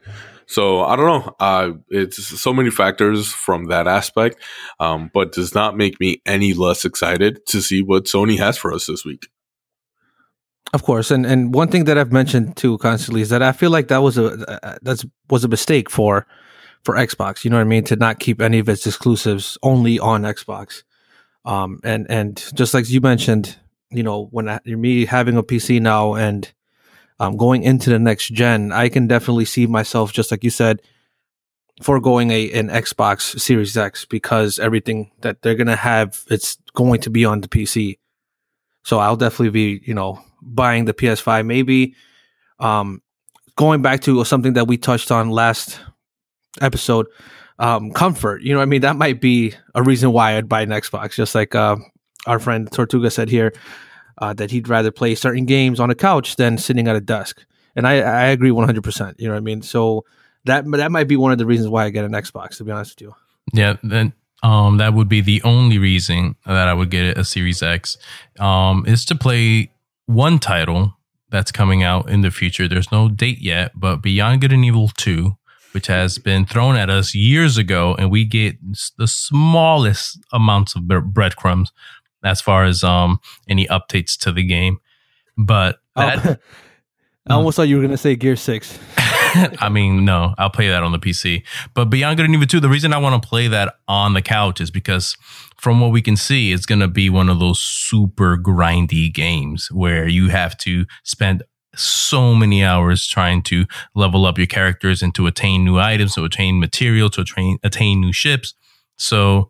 So 0.47 0.83
I 0.83 0.95
don't 0.95 1.05
know. 1.07 1.35
Uh, 1.39 1.71
it's 1.89 2.23
so 2.23 2.53
many 2.53 2.69
factors 2.69 3.31
from 3.31 3.65
that 3.65 3.87
aspect, 3.87 4.37
um, 4.79 5.09
but 5.13 5.31
does 5.31 5.55
not 5.55 5.75
make 5.75 5.99
me 5.99 6.21
any 6.25 6.53
less 6.53 6.85
excited 6.85 7.45
to 7.47 7.61
see 7.61 7.81
what 7.81 8.05
Sony 8.05 8.37
has 8.37 8.57
for 8.57 8.71
us 8.71 8.85
this 8.85 9.03
week. 9.03 9.27
Of 10.73 10.83
course, 10.83 11.09
and 11.09 11.25
and 11.25 11.53
one 11.53 11.69
thing 11.69 11.85
that 11.85 11.97
I've 11.97 12.11
mentioned 12.11 12.57
too 12.57 12.77
constantly 12.79 13.21
is 13.21 13.29
that 13.29 13.41
I 13.41 13.53
feel 13.53 13.71
like 13.71 13.87
that 13.87 13.99
was 13.99 14.17
a 14.17 14.77
that's 14.81 15.05
was 15.29 15.43
a 15.43 15.47
mistake 15.47 15.89
for 15.89 16.27
for 16.85 16.95
Xbox. 16.95 17.43
You 17.43 17.49
know 17.49 17.57
what 17.57 17.63
I 17.63 17.65
mean? 17.65 17.83
To 17.85 17.95
not 17.95 18.19
keep 18.19 18.41
any 18.41 18.59
of 18.59 18.69
its 18.69 18.85
exclusives 18.85 19.57
only 19.63 19.99
on 19.99 20.21
Xbox. 20.21 20.83
Um, 21.43 21.79
and 21.83 22.09
and 22.09 22.43
just 22.53 22.73
like 22.73 22.89
you 22.89 23.01
mentioned, 23.01 23.57
you 23.89 24.03
know, 24.03 24.27
when 24.31 24.47
I, 24.47 24.59
me 24.65 25.05
having 25.05 25.35
a 25.35 25.43
PC 25.43 25.81
now 25.81 26.13
and 26.13 26.51
um, 27.19 27.37
going 27.37 27.63
into 27.63 27.89
the 27.89 27.99
next 27.99 28.29
gen, 28.29 28.71
I 28.71 28.89
can 28.89 29.07
definitely 29.07 29.45
see 29.45 29.67
myself, 29.67 30.13
just 30.13 30.31
like 30.31 30.43
you 30.43 30.49
said, 30.49 30.81
foregoing 31.81 32.31
a 32.31 32.51
an 32.51 32.69
Xbox 32.69 33.39
Series 33.39 33.75
X 33.75 34.05
because 34.05 34.59
everything 34.59 35.11
that 35.21 35.41
they're 35.41 35.55
gonna 35.55 35.75
have, 35.75 36.23
it's 36.29 36.57
going 36.73 37.01
to 37.01 37.09
be 37.09 37.25
on 37.25 37.41
the 37.41 37.47
PC. 37.47 37.97
So 38.83 38.99
I'll 38.99 39.17
definitely 39.17 39.49
be, 39.49 39.81
you 39.85 39.95
know, 39.95 40.21
buying 40.41 40.85
the 40.85 40.93
PS5. 40.93 41.45
Maybe 41.45 41.95
um, 42.59 43.01
going 43.55 43.81
back 43.81 44.01
to 44.01 44.23
something 44.25 44.53
that 44.53 44.67
we 44.67 44.77
touched 44.77 45.11
on 45.11 45.31
last 45.31 45.79
episode, 46.61 47.07
um, 47.59 47.91
comfort. 47.91 48.41
You 48.41 48.53
know, 48.53 48.61
I 48.61 48.65
mean, 48.65 48.81
that 48.81 48.95
might 48.95 49.21
be 49.21 49.53
a 49.73 49.83
reason 49.83 50.11
why 50.11 50.37
I'd 50.37 50.49
buy 50.49 50.61
an 50.61 50.69
Xbox. 50.69 51.15
Just 51.15 51.35
like 51.35 51.55
uh, 51.55 51.77
our 52.25 52.39
friend 52.39 52.71
Tortuga 52.71 53.09
said 53.09 53.29
here, 53.29 53.53
uh, 54.17 54.33
that 54.33 54.51
he'd 54.51 54.67
rather 54.67 54.91
play 54.91 55.15
certain 55.15 55.45
games 55.45 55.79
on 55.79 55.89
a 55.89 55.95
couch 55.95 56.35
than 56.35 56.57
sitting 56.57 56.87
at 56.87 56.95
a 56.95 57.01
desk. 57.01 57.43
And 57.75 57.87
I, 57.87 57.95
I 57.95 58.25
agree 58.27 58.51
100%. 58.51 59.15
You 59.17 59.27
know 59.27 59.33
what 59.33 59.37
I 59.37 59.41
mean? 59.41 59.61
So 59.61 60.05
that 60.45 60.69
that 60.71 60.91
might 60.91 61.07
be 61.07 61.17
one 61.17 61.31
of 61.31 61.37
the 61.37 61.45
reasons 61.45 61.69
why 61.69 61.85
I 61.85 61.89
get 61.89 62.05
an 62.05 62.11
Xbox, 62.11 62.57
to 62.57 62.63
be 62.63 62.71
honest 62.71 63.01
with 63.01 63.09
you. 63.09 63.15
Yeah, 63.53 63.77
then 63.83 64.13
um, 64.43 64.77
that 64.77 64.93
would 64.93 65.09
be 65.09 65.21
the 65.21 65.41
only 65.43 65.77
reason 65.77 66.35
that 66.45 66.67
I 66.67 66.73
would 66.73 66.89
get 66.89 67.17
a 67.17 67.23
Series 67.23 67.61
X 67.61 67.97
um, 68.39 68.85
is 68.87 69.05
to 69.05 69.15
play 69.15 69.71
one 70.05 70.39
title 70.39 70.95
that's 71.29 71.51
coming 71.51 71.83
out 71.83 72.09
in 72.09 72.21
the 72.21 72.31
future. 72.31 72.67
There's 72.67 72.91
no 72.91 73.09
date 73.09 73.41
yet, 73.41 73.71
but 73.75 73.97
Beyond 73.97 74.41
Good 74.41 74.53
and 74.53 74.63
Evil 74.63 74.89
2, 74.89 75.35
which 75.75 75.85
has 75.85 76.17
been 76.17 76.45
thrown 76.45 76.75
at 76.75 76.89
us 76.89 77.13
years 77.13 77.57
ago, 77.57 77.95
and 77.99 78.09
we 78.09 78.25
get 78.25 78.55
the 78.97 79.07
smallest 79.07 80.17
amounts 80.33 80.75
of 80.75 80.87
breadcrumbs 80.87 81.71
as 82.23 82.41
far 82.41 82.65
as 82.65 82.83
um 82.83 83.19
any 83.47 83.67
updates 83.67 84.17
to 84.19 84.31
the 84.31 84.43
game. 84.43 84.79
But 85.37 85.77
oh, 85.95 86.01
that, 86.01 86.25
oh, 86.25 86.35
I 87.27 87.33
almost 87.35 87.57
thought 87.57 87.67
you 87.67 87.75
were 87.75 87.83
gonna 87.83 87.97
say 87.97 88.15
Gear 88.15 88.35
Six. 88.35 88.79
I 89.59 89.69
mean, 89.69 90.05
no, 90.05 90.33
I'll 90.37 90.49
play 90.49 90.69
that 90.69 90.83
on 90.83 90.91
the 90.91 90.99
PC. 90.99 91.43
But 91.73 91.85
Beyond 91.85 92.17
Good 92.17 92.25
and 92.25 92.33
Evil 92.33 92.47
2, 92.47 92.59
the 92.59 92.69
reason 92.69 92.93
I 92.93 92.97
want 92.97 93.21
to 93.21 93.27
play 93.27 93.47
that 93.47 93.75
on 93.87 94.13
the 94.13 94.21
couch 94.21 94.61
is 94.61 94.71
because 94.71 95.17
from 95.57 95.79
what 95.79 95.91
we 95.91 96.01
can 96.01 96.15
see, 96.15 96.51
it's 96.51 96.65
going 96.65 96.79
to 96.79 96.87
be 96.87 97.09
one 97.09 97.29
of 97.29 97.39
those 97.39 97.59
super 97.59 98.37
grindy 98.37 99.13
games 99.13 99.69
where 99.71 100.07
you 100.07 100.29
have 100.29 100.57
to 100.59 100.85
spend 101.03 101.43
so 101.75 102.33
many 102.33 102.63
hours 102.63 103.07
trying 103.07 103.41
to 103.43 103.65
level 103.95 104.25
up 104.25 104.37
your 104.37 104.47
characters 104.47 105.01
and 105.01 105.13
to 105.15 105.27
attain 105.27 105.63
new 105.63 105.79
items, 105.79 106.15
to 106.15 106.23
attain 106.23 106.59
material, 106.59 107.09
to 107.11 107.21
attain, 107.21 107.57
attain 107.63 108.01
new 108.01 108.13
ships. 108.13 108.53
So 108.97 109.49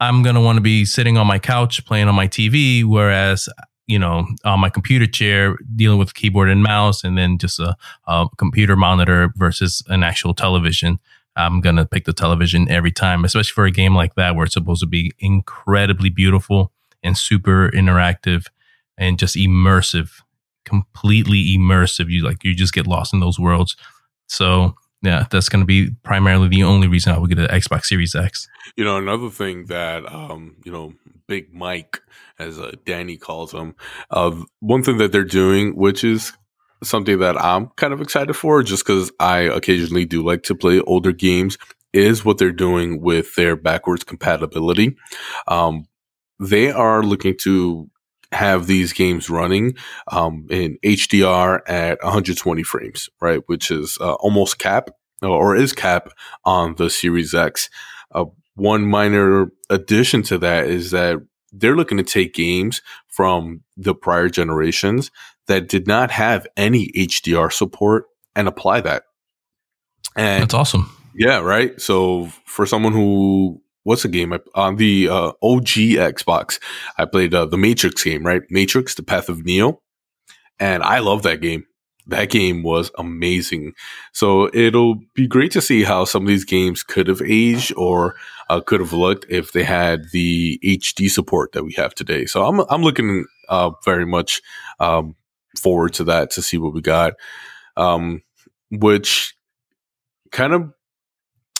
I'm 0.00 0.22
going 0.22 0.34
to 0.34 0.40
want 0.40 0.56
to 0.56 0.62
be 0.62 0.84
sitting 0.84 1.16
on 1.18 1.26
my 1.26 1.38
couch 1.38 1.84
playing 1.84 2.08
on 2.08 2.14
my 2.14 2.28
TV, 2.28 2.84
whereas 2.84 3.48
you 3.88 3.98
know, 3.98 4.26
on 4.44 4.60
my 4.60 4.68
computer 4.68 5.06
chair, 5.06 5.56
dealing 5.74 5.98
with 5.98 6.14
keyboard 6.14 6.50
and 6.50 6.62
mouse, 6.62 7.02
and 7.02 7.16
then 7.16 7.38
just 7.38 7.58
a, 7.58 7.74
a 8.06 8.28
computer 8.36 8.76
monitor 8.76 9.32
versus 9.34 9.82
an 9.88 10.02
actual 10.02 10.34
television. 10.34 11.00
I'm 11.34 11.60
gonna 11.60 11.86
pick 11.86 12.04
the 12.04 12.12
television 12.12 12.70
every 12.70 12.92
time, 12.92 13.24
especially 13.24 13.54
for 13.54 13.64
a 13.64 13.70
game 13.70 13.94
like 13.94 14.14
that 14.16 14.36
where 14.36 14.44
it's 14.44 14.54
supposed 14.54 14.82
to 14.82 14.86
be 14.86 15.12
incredibly 15.18 16.10
beautiful 16.10 16.70
and 17.02 17.16
super 17.16 17.70
interactive 17.70 18.46
and 18.98 19.18
just 19.18 19.36
immersive, 19.36 20.10
completely 20.68 21.56
immersive. 21.56 22.10
You 22.10 22.24
like 22.24 22.44
you 22.44 22.54
just 22.54 22.74
get 22.74 22.86
lost 22.86 23.12
in 23.12 23.20
those 23.20 23.38
worlds. 23.38 23.76
So 24.28 24.74
yeah, 25.02 25.26
that's 25.30 25.48
going 25.48 25.62
to 25.62 25.66
be 25.66 25.90
primarily 26.02 26.48
the 26.48 26.64
only 26.64 26.88
reason 26.88 27.12
I 27.12 27.18
would 27.18 27.30
get 27.30 27.38
an 27.38 27.46
Xbox 27.48 27.84
Series 27.84 28.14
X. 28.14 28.48
You 28.76 28.84
know, 28.84 28.96
another 28.96 29.30
thing 29.30 29.66
that 29.66 30.04
um, 30.12 30.56
you 30.64 30.72
know, 30.72 30.92
Big 31.26 31.52
Mike, 31.54 32.00
as 32.38 32.58
uh, 32.58 32.72
Danny 32.84 33.16
calls 33.16 33.52
him, 33.52 33.74
uh, 34.10 34.36
one 34.60 34.82
thing 34.82 34.98
that 34.98 35.12
they're 35.12 35.24
doing, 35.24 35.76
which 35.76 36.02
is 36.04 36.32
something 36.82 37.18
that 37.18 37.40
I'm 37.40 37.68
kind 37.76 37.92
of 37.92 38.00
excited 38.00 38.34
for, 38.34 38.62
just 38.62 38.84
because 38.84 39.10
I 39.20 39.40
occasionally 39.40 40.04
do 40.04 40.24
like 40.24 40.42
to 40.44 40.54
play 40.54 40.80
older 40.80 41.12
games, 41.12 41.58
is 41.92 42.24
what 42.24 42.38
they're 42.38 42.52
doing 42.52 43.00
with 43.00 43.34
their 43.34 43.56
backwards 43.56 44.04
compatibility. 44.04 44.96
Um, 45.46 45.86
they 46.40 46.70
are 46.70 47.02
looking 47.02 47.36
to 47.42 47.90
have 48.32 48.66
these 48.66 48.92
games 48.92 49.30
running 49.30 49.76
um, 50.12 50.46
in 50.50 50.78
HDR 50.84 51.60
at 51.66 52.02
120 52.02 52.62
frames, 52.62 53.08
right? 53.20 53.40
Which 53.46 53.70
is 53.70 53.98
uh, 54.00 54.14
almost 54.14 54.58
cap 54.58 54.90
or 55.22 55.56
is 55.56 55.72
cap 55.72 56.10
on 56.44 56.74
the 56.76 56.90
Series 56.90 57.34
X. 57.34 57.70
Uh, 58.12 58.26
one 58.54 58.84
minor 58.84 59.50
addition 59.70 60.22
to 60.24 60.38
that 60.38 60.66
is 60.66 60.90
that 60.90 61.18
they're 61.52 61.76
looking 61.76 61.98
to 61.98 62.04
take 62.04 62.34
games 62.34 62.82
from 63.06 63.62
the 63.76 63.94
prior 63.94 64.28
generations 64.28 65.10
that 65.46 65.68
did 65.68 65.86
not 65.86 66.10
have 66.10 66.46
any 66.56 66.90
HDR 66.96 67.52
support 67.52 68.04
and 68.36 68.46
apply 68.46 68.80
that. 68.82 69.04
And 70.16 70.42
that's 70.42 70.54
awesome. 70.54 70.94
Yeah, 71.14 71.38
right. 71.38 71.80
So 71.80 72.26
for 72.44 72.66
someone 72.66 72.92
who 72.92 73.62
what's 73.84 74.02
the 74.02 74.08
game 74.08 74.36
on 74.54 74.76
the 74.76 75.08
uh, 75.08 75.32
OG 75.42 75.66
Xbox? 75.96 76.60
I 76.96 77.04
played 77.04 77.34
uh, 77.34 77.46
the 77.46 77.58
Matrix 77.58 78.02
game, 78.02 78.24
right? 78.24 78.42
Matrix: 78.50 78.94
The 78.94 79.02
Path 79.02 79.28
of 79.28 79.44
Neo, 79.44 79.80
and 80.58 80.82
I 80.82 80.98
love 80.98 81.22
that 81.22 81.40
game. 81.40 81.64
That 82.06 82.30
game 82.30 82.62
was 82.62 82.90
amazing. 82.96 83.74
So 84.12 84.50
it'll 84.54 84.98
be 85.14 85.26
great 85.26 85.52
to 85.52 85.60
see 85.60 85.82
how 85.82 86.06
some 86.06 86.22
of 86.22 86.28
these 86.28 86.46
games 86.46 86.82
could 86.82 87.06
have 87.06 87.20
aged 87.20 87.74
or 87.76 88.14
uh, 88.48 88.60
could 88.60 88.80
have 88.80 88.94
looked 88.94 89.26
if 89.28 89.52
they 89.52 89.62
had 89.62 90.04
the 90.12 90.58
HD 90.64 91.10
support 91.10 91.52
that 91.52 91.64
we 91.64 91.74
have 91.74 91.94
today. 91.94 92.24
So 92.24 92.46
I'm 92.46 92.60
I'm 92.70 92.82
looking 92.82 93.26
uh, 93.48 93.72
very 93.84 94.06
much 94.06 94.40
um, 94.80 95.16
forward 95.58 95.92
to 95.94 96.04
that 96.04 96.30
to 96.32 96.42
see 96.42 96.56
what 96.56 96.72
we 96.72 96.80
got, 96.80 97.12
um, 97.76 98.22
which 98.70 99.34
kind 100.32 100.54
of 100.54 100.72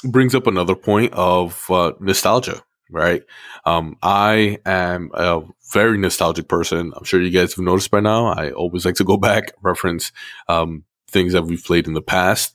brings 0.05 0.35
up 0.35 0.47
another 0.47 0.75
point 0.75 1.13
of 1.13 1.71
uh, 1.71 1.93
nostalgia, 2.01 2.63
right? 2.91 3.23
Um, 3.65 3.97
I 4.03 4.59
am 4.65 5.11
a 5.15 5.43
very 5.73 5.99
nostalgic 5.99 6.49
person. 6.49 6.93
I'm 6.97 7.05
sure 7.05 7.21
you 7.21 7.31
guys 7.31 7.55
have 7.55 7.65
noticed 7.65 7.91
by 7.91 8.01
now. 8.01 8.27
I 8.27 8.51
always 8.51 8.85
like 8.85 8.95
to 8.97 9.05
go 9.05 9.17
back, 9.29 9.53
reference 9.63 10.13
um, 10.49 10.85
things 11.09 11.33
that 11.33 11.45
we've 11.45 11.65
played 11.65 11.87
in 11.87 11.95
the 11.95 12.03
past. 12.03 12.55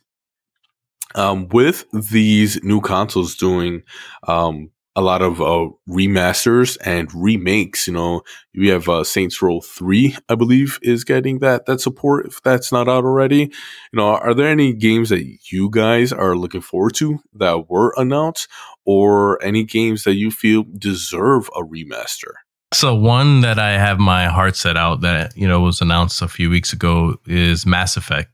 Um, 1.16 1.48
with 1.50 1.84
these 1.92 2.60
new 2.64 2.80
consoles 2.80 3.36
doing 3.36 3.84
um, 4.26 4.70
a 4.96 5.02
lot 5.02 5.22
of 5.22 5.40
uh, 5.40 5.68
remasters 5.88 6.78
and 6.84 7.12
remakes. 7.14 7.86
You 7.86 7.94
know, 7.94 8.22
we 8.54 8.68
have 8.68 8.88
uh, 8.88 9.04
Saints 9.04 9.42
Row 9.42 9.60
Three, 9.60 10.16
I 10.28 10.34
believe, 10.34 10.78
is 10.82 11.04
getting 11.04 11.40
that 11.40 11.66
that 11.66 11.80
support. 11.80 12.26
If 12.26 12.42
that's 12.42 12.70
not 12.70 12.88
out 12.88 13.04
already, 13.04 13.38
you 13.40 13.50
know, 13.92 14.08
are 14.08 14.34
there 14.34 14.48
any 14.48 14.72
games 14.72 15.08
that 15.08 15.24
you 15.50 15.70
guys 15.70 16.12
are 16.12 16.36
looking 16.36 16.60
forward 16.60 16.94
to 16.96 17.20
that 17.34 17.68
were 17.68 17.94
announced, 17.96 18.48
or 18.84 19.42
any 19.42 19.64
games 19.64 20.04
that 20.04 20.14
you 20.14 20.30
feel 20.30 20.64
deserve 20.78 21.48
a 21.56 21.62
remaster? 21.62 22.32
So 22.72 22.94
one 22.94 23.40
that 23.42 23.58
I 23.58 23.78
have 23.78 23.98
my 24.00 24.26
heart 24.26 24.56
set 24.56 24.76
out 24.76 25.00
that 25.00 25.36
you 25.36 25.48
know 25.48 25.60
was 25.60 25.80
announced 25.80 26.22
a 26.22 26.28
few 26.28 26.50
weeks 26.50 26.72
ago 26.72 27.16
is 27.26 27.66
Mass 27.66 27.96
Effect. 27.96 28.30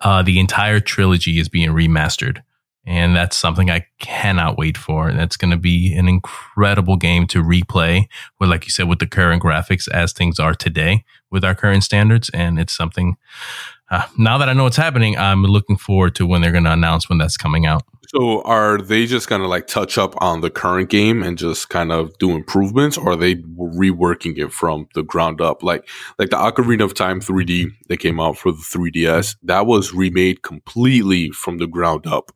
Uh, 0.00 0.22
the 0.22 0.40
entire 0.40 0.80
trilogy 0.80 1.38
is 1.38 1.50
being 1.50 1.68
remastered. 1.68 2.42
And 2.86 3.16
that's 3.16 3.36
something 3.36 3.68
I 3.68 3.84
cannot 3.98 4.56
wait 4.56 4.78
for. 4.78 5.08
And 5.08 5.20
it's 5.20 5.36
going 5.36 5.50
to 5.50 5.56
be 5.56 5.92
an 5.94 6.06
incredible 6.06 6.96
game 6.96 7.26
to 7.28 7.42
replay 7.42 8.06
with, 8.38 8.48
like 8.48 8.64
you 8.64 8.70
said, 8.70 8.88
with 8.88 9.00
the 9.00 9.06
current 9.08 9.42
graphics 9.42 9.88
as 9.88 10.12
things 10.12 10.38
are 10.38 10.54
today 10.54 11.04
with 11.30 11.44
our 11.44 11.54
current 11.54 11.82
standards. 11.82 12.30
And 12.30 12.60
it's 12.60 12.72
something, 12.72 13.16
uh, 13.90 14.06
now 14.16 14.38
that 14.38 14.48
I 14.48 14.52
know 14.52 14.64
what's 14.64 14.76
happening, 14.76 15.18
I'm 15.18 15.42
looking 15.42 15.76
forward 15.76 16.14
to 16.16 16.26
when 16.26 16.42
they're 16.42 16.52
going 16.52 16.64
to 16.64 16.72
announce 16.72 17.08
when 17.08 17.18
that's 17.18 17.36
coming 17.36 17.66
out. 17.66 17.82
So 18.08 18.40
are 18.42 18.78
they 18.78 19.06
just 19.06 19.28
going 19.28 19.40
to 19.40 19.48
like 19.48 19.66
touch 19.66 19.98
up 19.98 20.14
on 20.22 20.40
the 20.40 20.50
current 20.50 20.90
game 20.90 21.24
and 21.24 21.36
just 21.36 21.68
kind 21.68 21.90
of 21.90 22.16
do 22.18 22.30
improvements 22.30 22.96
or 22.96 23.10
are 23.10 23.16
they 23.16 23.34
reworking 23.34 24.38
it 24.38 24.52
from 24.52 24.86
the 24.94 25.02
ground 25.02 25.40
up? 25.40 25.62
Like, 25.62 25.88
like 26.18 26.30
the 26.30 26.36
Ocarina 26.36 26.84
of 26.84 26.94
Time 26.94 27.20
3D 27.20 27.70
that 27.88 27.96
came 27.96 28.20
out 28.20 28.38
for 28.38 28.52
the 28.52 28.58
3DS, 28.58 29.36
that 29.42 29.66
was 29.66 29.92
remade 29.92 30.42
completely 30.42 31.30
from 31.30 31.58
the 31.58 31.66
ground 31.66 32.06
up. 32.06 32.30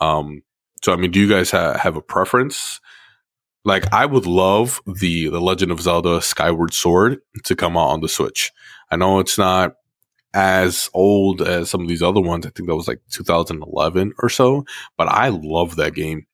Um, 0.00 0.42
so 0.82 0.92
I 0.92 0.96
mean, 0.96 1.10
do 1.10 1.20
you 1.20 1.28
guys 1.28 1.50
ha- 1.50 1.78
have 1.78 1.96
a 1.96 2.02
preference? 2.02 2.80
Like, 3.64 3.92
I 3.92 4.06
would 4.06 4.26
love 4.26 4.80
the 4.86 5.28
the 5.28 5.40
Legend 5.40 5.70
of 5.70 5.80
Zelda 5.80 6.22
Skyward 6.22 6.72
Sword 6.72 7.18
to 7.44 7.54
come 7.54 7.76
out 7.76 7.88
on 7.88 8.00
the 8.00 8.08
Switch. 8.08 8.52
I 8.90 8.96
know 8.96 9.18
it's 9.18 9.38
not 9.38 9.74
as 10.32 10.88
old 10.94 11.42
as 11.42 11.70
some 11.70 11.82
of 11.82 11.88
these 11.88 12.02
other 12.02 12.20
ones. 12.20 12.46
I 12.46 12.50
think 12.50 12.68
that 12.68 12.76
was 12.76 12.88
like 12.88 13.00
2011 13.10 14.12
or 14.22 14.28
so, 14.28 14.64
but 14.96 15.08
I 15.08 15.28
love 15.28 15.76
that 15.76 15.94
game. 15.94 16.26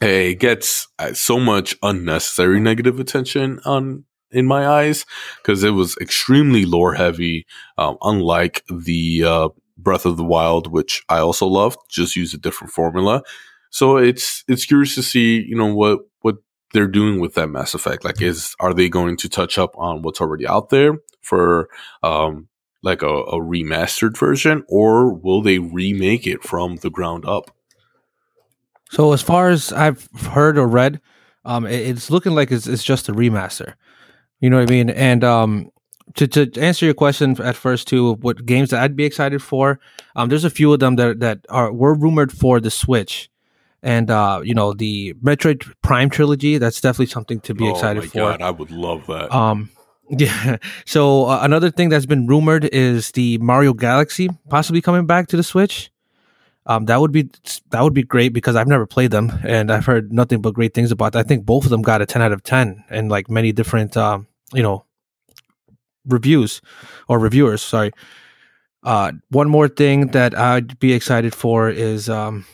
It 0.00 0.40
gets 0.40 0.88
uh, 0.98 1.12
so 1.12 1.38
much 1.38 1.76
unnecessary 1.82 2.58
negative 2.58 2.98
attention 2.98 3.60
on 3.64 4.04
in 4.32 4.46
my 4.46 4.66
eyes 4.66 5.04
because 5.36 5.62
it 5.62 5.70
was 5.70 5.96
extremely 6.00 6.64
lore 6.64 6.94
heavy, 6.94 7.46
um, 7.78 7.98
unlike 8.02 8.64
the 8.68 9.24
uh, 9.24 9.48
Breath 9.82 10.06
of 10.06 10.16
the 10.16 10.24
Wild, 10.24 10.70
which 10.70 11.02
I 11.08 11.18
also 11.18 11.46
loved, 11.46 11.78
just 11.88 12.16
use 12.16 12.34
a 12.34 12.38
different 12.38 12.72
formula. 12.72 13.22
So 13.70 13.96
it's 13.96 14.44
it's 14.48 14.66
curious 14.66 14.94
to 14.96 15.02
see, 15.02 15.42
you 15.42 15.56
know, 15.56 15.74
what 15.74 16.00
what 16.20 16.36
they're 16.72 16.86
doing 16.86 17.20
with 17.20 17.34
that 17.34 17.48
Mass 17.48 17.74
Effect. 17.74 18.04
Like, 18.04 18.22
is 18.22 18.54
are 18.60 18.74
they 18.74 18.88
going 18.88 19.16
to 19.18 19.28
touch 19.28 19.58
up 19.58 19.74
on 19.76 20.02
what's 20.02 20.20
already 20.20 20.46
out 20.46 20.70
there 20.70 20.98
for 21.22 21.68
um 22.02 22.48
like 22.82 23.02
a, 23.02 23.06
a 23.06 23.40
remastered 23.40 24.18
version, 24.18 24.64
or 24.68 25.14
will 25.14 25.40
they 25.40 25.58
remake 25.58 26.26
it 26.26 26.42
from 26.42 26.76
the 26.76 26.90
ground 26.90 27.24
up? 27.24 27.50
So 28.90 29.12
as 29.12 29.22
far 29.22 29.48
as 29.48 29.72
I've 29.72 30.08
heard 30.32 30.58
or 30.58 30.66
read, 30.66 31.00
um, 31.44 31.64
it, 31.64 31.80
it's 31.88 32.10
looking 32.10 32.32
like 32.32 32.52
it's, 32.52 32.66
it's 32.66 32.84
just 32.84 33.08
a 33.08 33.12
remaster. 33.12 33.74
You 34.40 34.50
know 34.50 34.58
what 34.58 34.68
I 34.68 34.72
mean? 34.72 34.90
And 34.90 35.24
um, 35.24 35.70
to, 36.14 36.26
to 36.26 36.60
answer 36.60 36.84
your 36.84 36.94
question 36.94 37.40
at 37.40 37.56
first 37.56 37.88
too, 37.88 38.14
what 38.14 38.44
games 38.44 38.70
that 38.70 38.82
I'd 38.82 38.96
be 38.96 39.04
excited 39.04 39.42
for? 39.42 39.80
Um, 40.16 40.28
there's 40.28 40.44
a 40.44 40.50
few 40.50 40.72
of 40.72 40.80
them 40.80 40.96
that 40.96 41.20
that 41.20 41.40
are 41.48 41.72
were 41.72 41.94
rumored 41.94 42.32
for 42.32 42.60
the 42.60 42.70
Switch, 42.70 43.30
and 43.82 44.10
uh, 44.10 44.40
you 44.44 44.54
know 44.54 44.72
the 44.72 45.14
Metroid 45.14 45.72
Prime 45.82 46.10
trilogy. 46.10 46.58
That's 46.58 46.80
definitely 46.80 47.06
something 47.06 47.40
to 47.40 47.54
be 47.54 47.66
oh 47.66 47.72
excited 47.72 48.04
for. 48.10 48.18
God, 48.18 48.42
I 48.42 48.50
would 48.50 48.70
love 48.70 49.06
that. 49.06 49.32
Um, 49.32 49.70
yeah. 50.10 50.58
So 50.84 51.26
uh, 51.26 51.40
another 51.42 51.70
thing 51.70 51.88
that's 51.88 52.06
been 52.06 52.26
rumored 52.26 52.64
is 52.66 53.12
the 53.12 53.38
Mario 53.38 53.72
Galaxy 53.72 54.28
possibly 54.48 54.80
coming 54.80 55.06
back 55.06 55.28
to 55.28 55.36
the 55.36 55.42
Switch. 55.42 55.90
Um, 56.64 56.84
that 56.84 57.00
would 57.00 57.10
be 57.10 57.28
that 57.70 57.82
would 57.82 57.94
be 57.94 58.04
great 58.04 58.32
because 58.32 58.54
I've 58.54 58.68
never 58.68 58.86
played 58.86 59.10
them 59.10 59.32
and 59.42 59.72
I've 59.72 59.84
heard 59.84 60.12
nothing 60.12 60.40
but 60.40 60.54
great 60.54 60.74
things 60.74 60.92
about. 60.92 61.12
Them. 61.12 61.20
I 61.20 61.22
think 61.24 61.44
both 61.44 61.64
of 61.64 61.70
them 61.70 61.82
got 61.82 62.02
a 62.02 62.06
ten 62.06 62.22
out 62.22 62.30
of 62.32 62.44
ten 62.44 62.84
and 62.88 63.10
like 63.10 63.28
many 63.28 63.50
different 63.50 63.96
um, 63.96 64.28
you 64.52 64.62
know 64.62 64.84
reviews 66.06 66.60
or 67.08 67.18
reviewers. 67.18 67.62
Sorry. 67.62 67.90
Uh, 68.82 69.12
one 69.30 69.48
more 69.48 69.68
thing 69.68 70.08
that 70.08 70.36
I'd 70.36 70.78
be 70.78 70.92
excited 70.92 71.34
for 71.34 71.70
is 71.70 72.08
um, 72.08 72.44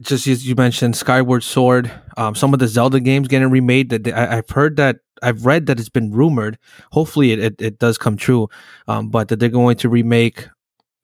just 0.00 0.26
as 0.26 0.46
you 0.46 0.54
mentioned, 0.54 0.96
Skyward 0.96 1.42
Sword. 1.42 1.90
Um, 2.16 2.34
some 2.34 2.52
of 2.52 2.60
the 2.60 2.68
Zelda 2.68 3.00
games 3.00 3.28
getting 3.28 3.50
remade. 3.50 3.90
That 3.90 4.04
they, 4.04 4.12
I, 4.12 4.36
have 4.36 4.50
heard 4.50 4.76
that 4.76 4.98
I've 5.22 5.44
read 5.44 5.66
that 5.66 5.80
it's 5.80 5.88
been 5.88 6.12
rumored. 6.12 6.58
Hopefully, 6.92 7.32
it 7.32 7.38
it, 7.38 7.62
it 7.62 7.78
does 7.78 7.98
come 7.98 8.16
true. 8.16 8.48
Um, 8.86 9.08
but 9.08 9.28
that 9.28 9.40
they're 9.40 9.48
going 9.48 9.76
to 9.78 9.88
remake 9.88 10.48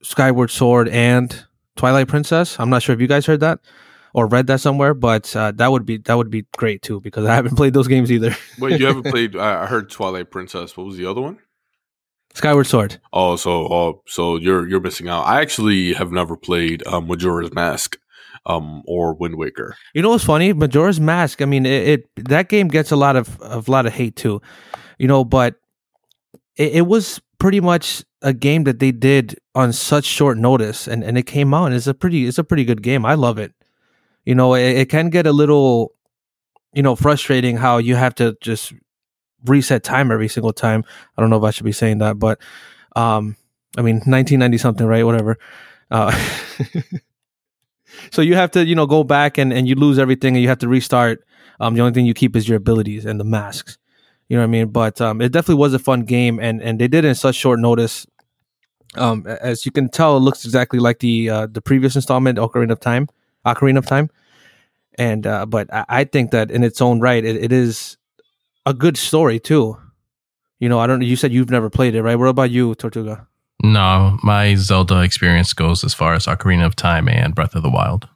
Skyward 0.02 0.50
Sword 0.50 0.88
and 0.88 1.44
Twilight 1.76 2.09
Princess. 2.09 2.59
I'm 2.61 2.70
not 2.70 2.83
sure 2.83 2.94
if 2.94 3.00
you 3.00 3.09
guys 3.09 3.26
heard 3.26 3.40
that 3.40 3.61
or 4.18 4.26
read 4.26 4.48
that 4.48 4.61
somewhere, 4.61 4.94
but 4.94 5.35
uh, 5.37 5.52
that 5.52 5.70
would 5.70 5.87
be 5.87 5.98
that 5.98 6.16
would 6.16 6.31
be 6.31 6.44
great 6.57 6.83
too 6.83 7.00
because 7.00 7.24
I 7.24 7.35
haven't 7.35 7.57
played 7.61 7.74
those 7.74 7.88
games 7.88 8.11
either. 8.11 8.37
Wait, 8.59 8.81
you 8.81 8.87
haven't 8.87 9.07
played? 9.07 9.37
I 9.37 9.66
heard 9.66 9.90
Twilight 9.90 10.31
Princess. 10.31 10.76
What 10.76 10.87
was 10.87 10.96
the 10.96 11.07
other 11.07 11.20
one? 11.20 11.38
Skyward 12.35 12.66
Sword. 12.66 13.00
Oh, 13.12 13.37
so 13.37 13.50
oh, 13.50 14.02
so 14.07 14.37
you're 14.37 14.68
you're 14.68 14.81
missing 14.81 15.09
out. 15.09 15.22
I 15.22 15.40
actually 15.40 15.94
have 15.94 16.12
never 16.12 16.37
played 16.37 16.87
um, 16.87 17.07
Majora's 17.07 17.52
Mask, 17.54 17.96
um, 18.46 18.83
or 18.87 19.14
Wind 19.14 19.37
Waker. 19.37 19.76
You 19.94 20.02
know 20.02 20.11
what's 20.11 20.24
funny? 20.24 20.52
Majora's 20.52 21.00
Mask. 21.00 21.40
I 21.40 21.46
mean, 21.46 21.64
it, 21.64 21.88
it 22.16 22.24
that 22.28 22.48
game 22.48 22.68
gets 22.68 22.90
a 22.90 22.96
lot 22.96 23.16
of 23.16 23.38
a 23.40 23.62
lot 23.70 23.87
of 23.87 23.92
hate 23.92 24.16
too, 24.16 24.42
you 24.98 25.09
know, 25.09 25.24
but 25.24 25.57
it, 26.57 26.76
it 26.76 26.87
was 26.87 27.20
pretty 27.38 27.61
much 27.61 28.04
a 28.22 28.33
game 28.33 28.64
that 28.64 28.81
they 28.81 28.90
did 28.90 29.38
on 29.54 29.72
such 29.72 30.04
short 30.04 30.38
notice, 30.38 30.87
and 30.87 31.02
and 31.02 31.16
it 31.16 31.24
came 31.24 31.54
out. 31.54 31.66
and 31.66 31.74
It's 31.74 31.87
a 31.87 31.94
pretty 31.94 32.26
it's 32.26 32.38
a 32.38 32.44
pretty 32.44 32.64
good 32.64 32.83
game. 32.83 33.04
I 33.07 33.14
love 33.14 33.38
it 33.38 33.52
you 34.29 34.35
know, 34.35 34.53
it, 34.53 34.77
it 34.77 34.91
can 34.91 35.09
get 35.09 35.27
a 35.27 35.33
little, 35.33 35.95
you 36.75 36.83
know, 36.83 36.95
frustrating 36.95 37.57
how 37.57 37.79
you 37.79 37.97
have 37.97 38.14
to 38.17 38.37
just 38.43 38.75
reset 39.47 39.83
time 39.83 40.11
every 40.11 40.29
single 40.29 40.53
time. 40.53 40.85
I 41.17 41.23
don't 41.23 41.31
know 41.31 41.38
if 41.38 41.45
I 41.45 41.51
should 41.51 41.64
be 41.64 41.73
saying 41.73 41.97
that, 41.99 42.19
but 42.19 42.38
um, 42.95 43.37
I 43.79 43.81
mean, 43.81 43.97
1990 44.05 44.59
something, 44.59 44.87
right? 44.87 45.03
Whatever. 45.03 45.38
Uh, 45.91 46.12
so 48.11 48.21
you 48.21 48.35
have 48.35 48.51
to, 48.51 48.67
you 48.67 48.75
know, 48.75 48.85
go 48.85 49.03
back 49.03 49.38
and, 49.38 49.51
and 49.51 49.67
you 49.67 49.77
lose 49.77 49.99
everything 49.99 50.35
and 50.35 50.43
you 50.43 50.49
have 50.51 50.59
to 50.59 50.69
restart. 50.69 51.25
Um, 51.59 51.73
the 51.73 51.81
only 51.81 51.95
thing 51.95 52.05
you 52.05 52.12
keep 52.12 52.37
is 52.37 52.47
your 52.47 52.59
abilities 52.59 53.07
and 53.07 53.19
the 53.19 53.25
masks. 53.25 53.79
You 54.29 54.37
know 54.37 54.43
what 54.43 54.49
I 54.49 54.51
mean? 54.51 54.69
But 54.69 55.01
um, 55.01 55.23
it 55.23 55.33
definitely 55.33 55.62
was 55.62 55.73
a 55.73 55.79
fun 55.79 56.03
game, 56.03 56.38
and 56.38 56.61
and 56.61 56.79
they 56.79 56.87
did 56.87 57.07
it 57.07 57.09
in 57.09 57.14
such 57.14 57.35
short 57.35 57.61
notice. 57.61 58.07
Um, 58.95 59.27
as 59.27 59.64
you 59.64 59.73
can 59.73 59.88
tell, 59.88 60.19
it 60.19 60.21
looks 60.21 60.45
exactly 60.45 60.81
like 60.81 60.99
the 60.99 61.31
uh, 61.31 61.47
the 61.47 61.62
previous 61.62 61.97
installment, 61.97 62.37
Ocarina 62.37 62.73
of 62.73 62.81
Time. 62.81 63.09
Ocarina 63.47 63.79
of 63.79 63.87
Time. 63.87 64.11
And 64.98 65.26
uh, 65.26 65.46
but 65.46 65.72
I, 65.72 65.84
I 65.88 66.04
think 66.04 66.32
that 66.32 66.50
in 66.50 66.64
its 66.64 66.82
own 66.82 67.00
right, 67.00 67.24
it, 67.24 67.37
it 67.37 67.52
is 67.52 67.96
a 68.66 68.74
good 68.74 68.96
story 68.96 69.38
too. 69.38 69.78
You 70.58 70.68
know, 70.68 70.80
I 70.80 70.87
don't. 70.87 71.02
You 71.02 71.16
said 71.16 71.32
you've 71.32 71.50
never 71.50 71.70
played 71.70 71.94
it, 71.94 72.02
right? 72.02 72.16
What 72.16 72.28
about 72.28 72.50
you, 72.50 72.74
Tortuga? 72.74 73.26
No, 73.62 74.18
my 74.22 74.54
Zelda 74.56 75.00
experience 75.02 75.52
goes 75.52 75.84
as 75.84 75.94
far 75.94 76.14
as 76.14 76.26
Ocarina 76.26 76.66
of 76.66 76.76
Time 76.76 77.08
and 77.08 77.34
Breath 77.34 77.54
of 77.54 77.62
the 77.62 77.70
Wild. 77.70 78.08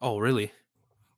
Oh, 0.00 0.18
really? 0.18 0.52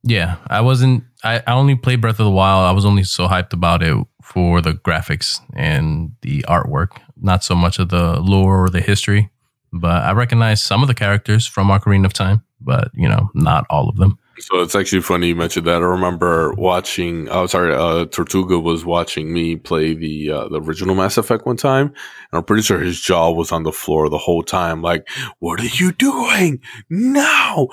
Yeah, 0.02 0.36
I 0.48 0.60
wasn't. 0.60 1.04
I, 1.22 1.42
I 1.46 1.52
only 1.52 1.74
played 1.74 2.00
Breath 2.00 2.20
of 2.20 2.24
the 2.24 2.30
Wild. 2.30 2.64
I 2.64 2.72
was 2.72 2.84
only 2.84 3.04
so 3.04 3.26
hyped 3.26 3.52
about 3.52 3.82
it 3.82 3.96
for 4.22 4.60
the 4.60 4.72
graphics 4.72 5.40
and 5.54 6.12
the 6.22 6.42
artwork, 6.48 6.98
not 7.20 7.44
so 7.44 7.54
much 7.54 7.78
of 7.78 7.90
the 7.90 8.20
lore 8.20 8.64
or 8.64 8.70
the 8.70 8.80
history. 8.80 9.30
But 9.72 10.04
I 10.04 10.12
recognize 10.12 10.62
some 10.62 10.82
of 10.82 10.88
the 10.88 10.94
characters 10.94 11.46
from 11.46 11.68
Ocarina 11.68 12.06
of 12.06 12.12
Time 12.12 12.42
but 12.60 12.90
you 12.94 13.08
know, 13.08 13.30
not 13.34 13.66
all 13.70 13.88
of 13.88 13.96
them. 13.96 14.18
So 14.40 14.60
it's 14.60 14.74
actually 14.74 15.02
funny 15.02 15.28
you 15.28 15.36
mentioned 15.36 15.66
that. 15.66 15.82
I 15.82 15.86
remember 15.86 16.52
watching. 16.54 17.28
Oh, 17.28 17.46
sorry, 17.46 17.74
uh, 17.74 18.06
Tortuga 18.06 18.58
was 18.58 18.84
watching 18.84 19.32
me 19.32 19.56
play 19.56 19.94
the 19.94 20.30
uh, 20.30 20.48
the 20.48 20.60
original 20.60 20.94
Mass 20.94 21.18
Effect 21.18 21.46
one 21.46 21.56
time, 21.56 21.86
and 21.86 21.94
I'm 22.32 22.44
pretty 22.44 22.62
sure 22.62 22.78
his 22.78 23.00
jaw 23.00 23.30
was 23.30 23.52
on 23.52 23.62
the 23.62 23.72
floor 23.72 24.08
the 24.08 24.18
whole 24.18 24.42
time. 24.42 24.82
Like, 24.82 25.08
what 25.38 25.60
are 25.60 25.64
you 25.64 25.92
doing? 25.92 26.60
No! 26.88 27.68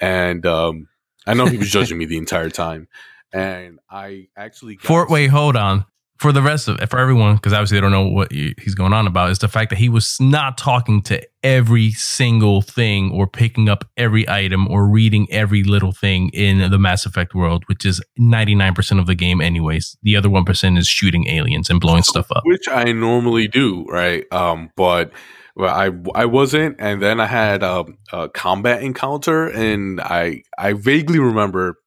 And 0.00 0.46
um, 0.46 0.88
I 1.26 1.34
know 1.34 1.46
he 1.46 1.58
was 1.58 1.70
judging 1.70 1.98
me 1.98 2.06
the 2.06 2.18
entire 2.18 2.50
time. 2.50 2.88
And 3.32 3.78
I 3.90 4.28
actually 4.36 4.76
for 4.76 5.08
wait, 5.08 5.28
hold 5.28 5.56
on 5.56 5.86
for 6.22 6.30
the 6.30 6.40
rest 6.40 6.68
of 6.68 6.78
for 6.88 7.00
everyone 7.00 7.34
because 7.34 7.52
obviously 7.52 7.76
they 7.76 7.80
don't 7.80 7.90
know 7.90 8.06
what 8.06 8.30
he's 8.30 8.76
going 8.76 8.92
on 8.92 9.08
about 9.08 9.32
is 9.32 9.40
the 9.40 9.48
fact 9.48 9.70
that 9.70 9.76
he 9.76 9.88
was 9.88 10.18
not 10.20 10.56
talking 10.56 11.02
to 11.02 11.20
every 11.42 11.90
single 11.90 12.62
thing 12.62 13.10
or 13.10 13.26
picking 13.26 13.68
up 13.68 13.84
every 13.96 14.28
item 14.28 14.68
or 14.68 14.86
reading 14.86 15.26
every 15.32 15.64
little 15.64 15.90
thing 15.90 16.28
in 16.28 16.70
the 16.70 16.78
Mass 16.78 17.04
Effect 17.04 17.34
world, 17.34 17.64
which 17.66 17.84
is 17.84 18.00
99% 18.20 19.00
of 19.00 19.06
the 19.06 19.16
game 19.16 19.40
anyways. 19.40 19.96
The 20.04 20.14
other 20.14 20.28
1% 20.28 20.78
is 20.78 20.86
shooting 20.86 21.26
aliens 21.26 21.68
and 21.68 21.80
blowing 21.80 22.04
stuff 22.04 22.30
up. 22.30 22.44
Which 22.44 22.68
I 22.68 22.92
normally 22.92 23.48
do, 23.48 23.84
right? 23.86 24.24
Um, 24.32 24.70
but 24.76 25.10
well, 25.56 25.74
I 25.74 25.90
I 26.14 26.24
wasn't, 26.26 26.76
and 26.78 27.02
then 27.02 27.18
I 27.18 27.26
had 27.26 27.64
a, 27.64 27.84
a 28.12 28.28
combat 28.28 28.82
encounter, 28.82 29.48
and 29.48 30.00
I 30.00 30.44
I 30.56 30.72
vaguely 30.72 31.18
remember 31.18 31.78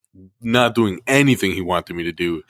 not 0.42 0.76
doing 0.76 1.00
anything 1.08 1.52
he 1.52 1.62
wanted 1.62 1.96
me 1.96 2.04
to 2.04 2.12
do 2.12 2.44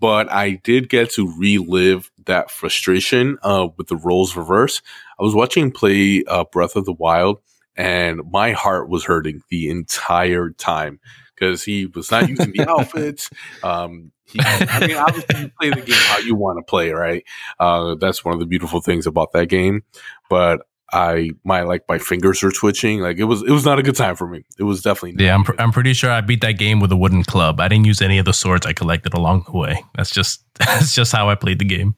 but 0.00 0.30
I 0.30 0.52
did 0.62 0.88
get 0.88 1.10
to 1.12 1.32
relive 1.38 2.10
that 2.26 2.50
frustration 2.50 3.38
uh, 3.42 3.68
with 3.76 3.88
the 3.88 3.96
roles 3.96 4.36
reverse. 4.36 4.82
I 5.18 5.22
was 5.22 5.34
watching 5.34 5.70
play 5.70 6.24
uh, 6.24 6.44
Breath 6.44 6.76
of 6.76 6.84
the 6.84 6.92
Wild, 6.92 7.40
and 7.76 8.20
my 8.30 8.52
heart 8.52 8.88
was 8.88 9.04
hurting 9.04 9.42
the 9.50 9.70
entire 9.70 10.50
time 10.50 11.00
because 11.34 11.64
he 11.64 11.86
was 11.86 12.10
not 12.10 12.28
using 12.28 12.52
the 12.52 12.66
outfits. 12.68 13.30
Um, 13.62 14.12
he, 14.24 14.38
I 14.42 14.86
mean, 14.86 14.96
obviously, 14.96 15.40
you 15.40 15.50
play 15.58 15.70
the 15.70 15.80
game 15.80 15.96
how 15.96 16.18
you 16.18 16.34
want 16.34 16.58
to 16.58 16.62
play, 16.62 16.90
right? 16.90 17.24
Uh, 17.58 17.94
that's 17.94 18.24
one 18.24 18.34
of 18.34 18.40
the 18.40 18.46
beautiful 18.46 18.80
things 18.80 19.06
about 19.06 19.32
that 19.32 19.48
game. 19.48 19.84
But 20.28 20.66
I 20.92 21.30
my 21.44 21.62
like 21.62 21.84
my 21.88 21.98
fingers 21.98 22.42
are 22.42 22.50
twitching. 22.50 23.00
Like 23.00 23.18
it 23.18 23.24
was 23.24 23.42
it 23.42 23.50
was 23.50 23.64
not 23.64 23.78
a 23.78 23.82
good 23.82 23.96
time 23.96 24.16
for 24.16 24.26
me. 24.26 24.44
It 24.58 24.62
was 24.62 24.82
definitely 24.82 25.22
yeah. 25.22 25.34
I'm 25.34 25.44
pr- 25.44 25.58
I'm 25.58 25.72
pretty 25.72 25.92
sure 25.92 26.10
I 26.10 26.20
beat 26.20 26.40
that 26.40 26.52
game 26.52 26.80
with 26.80 26.90
a 26.92 26.96
wooden 26.96 27.24
club. 27.24 27.60
I 27.60 27.68
didn't 27.68 27.86
use 27.86 28.00
any 28.00 28.18
of 28.18 28.24
the 28.24 28.32
swords 28.32 28.66
I 28.66 28.72
collected 28.72 29.14
along 29.14 29.44
the 29.46 29.56
way. 29.56 29.84
That's 29.96 30.10
just 30.10 30.44
that's 30.54 30.94
just 30.94 31.12
how 31.12 31.28
I 31.28 31.34
played 31.34 31.58
the 31.58 31.66
game. 31.66 31.94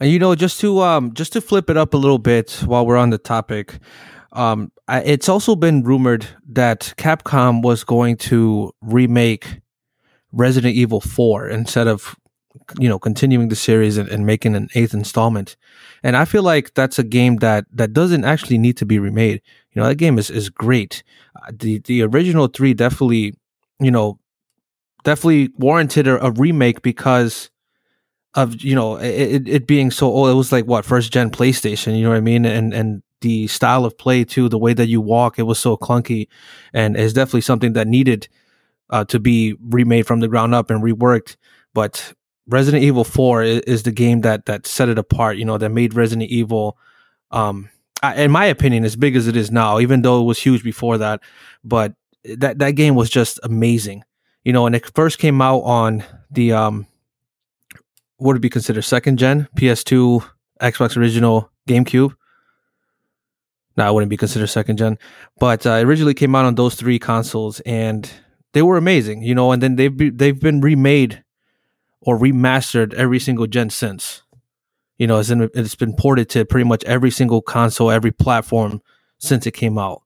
And 0.00 0.10
you 0.10 0.18
know, 0.18 0.34
just 0.34 0.60
to 0.60 0.80
um 0.80 1.12
just 1.14 1.32
to 1.34 1.40
flip 1.40 1.68
it 1.68 1.76
up 1.76 1.94
a 1.94 1.98
little 1.98 2.18
bit 2.18 2.62
while 2.64 2.86
we're 2.86 2.96
on 2.96 3.10
the 3.10 3.18
topic, 3.18 3.78
um, 4.32 4.72
I, 4.88 5.00
it's 5.02 5.28
also 5.28 5.56
been 5.56 5.82
rumored 5.82 6.26
that 6.48 6.94
Capcom 6.96 7.62
was 7.62 7.84
going 7.84 8.16
to 8.16 8.72
remake 8.80 9.60
Resident 10.32 10.74
Evil 10.74 11.00
Four 11.00 11.48
instead 11.48 11.86
of 11.86 12.16
you 12.78 12.88
know 12.88 12.98
continuing 12.98 13.48
the 13.48 13.56
series 13.56 13.96
and, 13.96 14.08
and 14.08 14.26
making 14.26 14.54
an 14.56 14.68
eighth 14.74 14.94
installment 14.94 15.56
and 16.02 16.16
I 16.16 16.24
feel 16.24 16.42
like 16.42 16.74
that's 16.74 16.98
a 16.98 17.04
game 17.04 17.36
that 17.38 17.66
that 17.72 17.92
doesn't 17.92 18.24
actually 18.24 18.58
need 18.58 18.76
to 18.78 18.86
be 18.86 18.98
remade. 18.98 19.42
You 19.72 19.82
know, 19.82 19.88
that 19.88 19.96
game 19.96 20.18
is 20.18 20.30
is 20.30 20.48
great. 20.48 21.02
Uh, 21.34 21.50
the 21.52 21.78
the 21.80 22.02
original 22.02 22.46
three 22.46 22.74
definitely, 22.74 23.34
you 23.80 23.90
know, 23.90 24.18
definitely 25.04 25.50
warranted 25.58 26.08
a, 26.08 26.24
a 26.24 26.30
remake 26.32 26.82
because 26.82 27.50
of 28.34 28.62
you 28.62 28.74
know 28.74 28.96
it, 28.96 29.48
it 29.48 29.66
being 29.66 29.90
so 29.90 30.06
old. 30.08 30.30
It 30.30 30.34
was 30.34 30.52
like 30.52 30.66
what 30.66 30.84
first 30.84 31.12
gen 31.12 31.30
PlayStation. 31.30 31.96
You 31.96 32.04
know 32.04 32.10
what 32.10 32.18
I 32.18 32.20
mean? 32.20 32.44
And 32.44 32.74
and 32.74 33.02
the 33.22 33.46
style 33.48 33.84
of 33.84 33.96
play 33.98 34.24
too, 34.24 34.48
the 34.48 34.58
way 34.58 34.74
that 34.74 34.88
you 34.88 35.00
walk, 35.00 35.38
it 35.38 35.44
was 35.44 35.58
so 35.58 35.76
clunky, 35.76 36.28
and 36.72 36.96
it's 36.96 37.12
definitely 37.14 37.40
something 37.42 37.72
that 37.74 37.88
needed 37.88 38.28
uh, 38.90 39.04
to 39.06 39.18
be 39.18 39.56
remade 39.60 40.06
from 40.06 40.20
the 40.20 40.28
ground 40.28 40.54
up 40.54 40.70
and 40.70 40.82
reworked. 40.82 41.36
But 41.74 42.14
Resident 42.48 42.84
Evil 42.84 43.04
Four 43.04 43.42
is, 43.42 43.60
is, 43.60 43.82
the 43.82 43.92
game 43.92 44.20
that 44.20 44.46
that 44.46 44.66
set 44.66 44.88
it 44.88 44.98
apart. 44.98 45.36
You 45.36 45.44
know, 45.44 45.58
that 45.58 45.70
made 45.70 45.94
Resident 45.94 46.30
Evil, 46.30 46.78
um, 47.30 47.70
in 48.16 48.30
my 48.30 48.46
opinion, 48.46 48.84
as 48.84 48.96
big 48.96 49.16
as 49.16 49.26
it 49.26 49.36
is 49.36 49.50
now. 49.50 49.80
Even 49.80 50.02
though 50.02 50.20
it 50.20 50.24
was 50.24 50.38
huge 50.38 50.62
before 50.62 50.98
that, 50.98 51.20
but 51.64 51.94
that 52.24 52.58
that 52.58 52.72
game 52.72 52.94
was 52.94 53.10
just 53.10 53.40
amazing. 53.42 54.04
You 54.44 54.52
know, 54.52 54.66
and 54.66 54.76
it 54.76 54.90
first 54.94 55.18
came 55.18 55.42
out 55.42 55.60
on 55.60 56.04
the 56.30 56.52
um, 56.52 56.86
what 58.18 58.34
would 58.34 58.42
be 58.42 58.50
considered 58.50 58.82
second 58.82 59.18
gen 59.18 59.48
PS2, 59.56 60.24
Xbox 60.60 60.96
original, 60.96 61.50
GameCube. 61.68 62.14
No, 63.76 63.90
it 63.90 63.92
wouldn't 63.92 64.10
be 64.10 64.16
considered 64.16 64.46
second 64.46 64.78
gen, 64.78 64.98
but 65.38 65.66
uh, 65.66 65.82
originally 65.84 66.14
came 66.14 66.34
out 66.34 66.46
on 66.46 66.54
those 66.54 66.76
three 66.76 66.98
consoles, 66.98 67.60
and 67.60 68.10
they 68.54 68.62
were 68.62 68.78
amazing, 68.78 69.22
you 69.22 69.34
know. 69.34 69.52
And 69.52 69.62
then 69.62 69.76
they've 69.76 69.94
be, 69.94 70.10
they've 70.10 70.38
been 70.38 70.60
remade 70.60 71.24
or 72.06 72.18
remastered 72.18 72.94
every 72.94 73.18
single 73.18 73.46
gen 73.46 73.68
since. 73.68 74.22
You 74.96 75.06
know, 75.06 75.18
it's, 75.18 75.28
in, 75.28 75.50
it's 75.52 75.74
been 75.74 75.94
ported 75.94 76.30
to 76.30 76.46
pretty 76.46 76.64
much 76.64 76.82
every 76.84 77.10
single 77.10 77.42
console, 77.42 77.90
every 77.90 78.12
platform 78.12 78.80
since 79.18 79.46
it 79.46 79.50
came 79.50 79.76
out, 79.76 80.02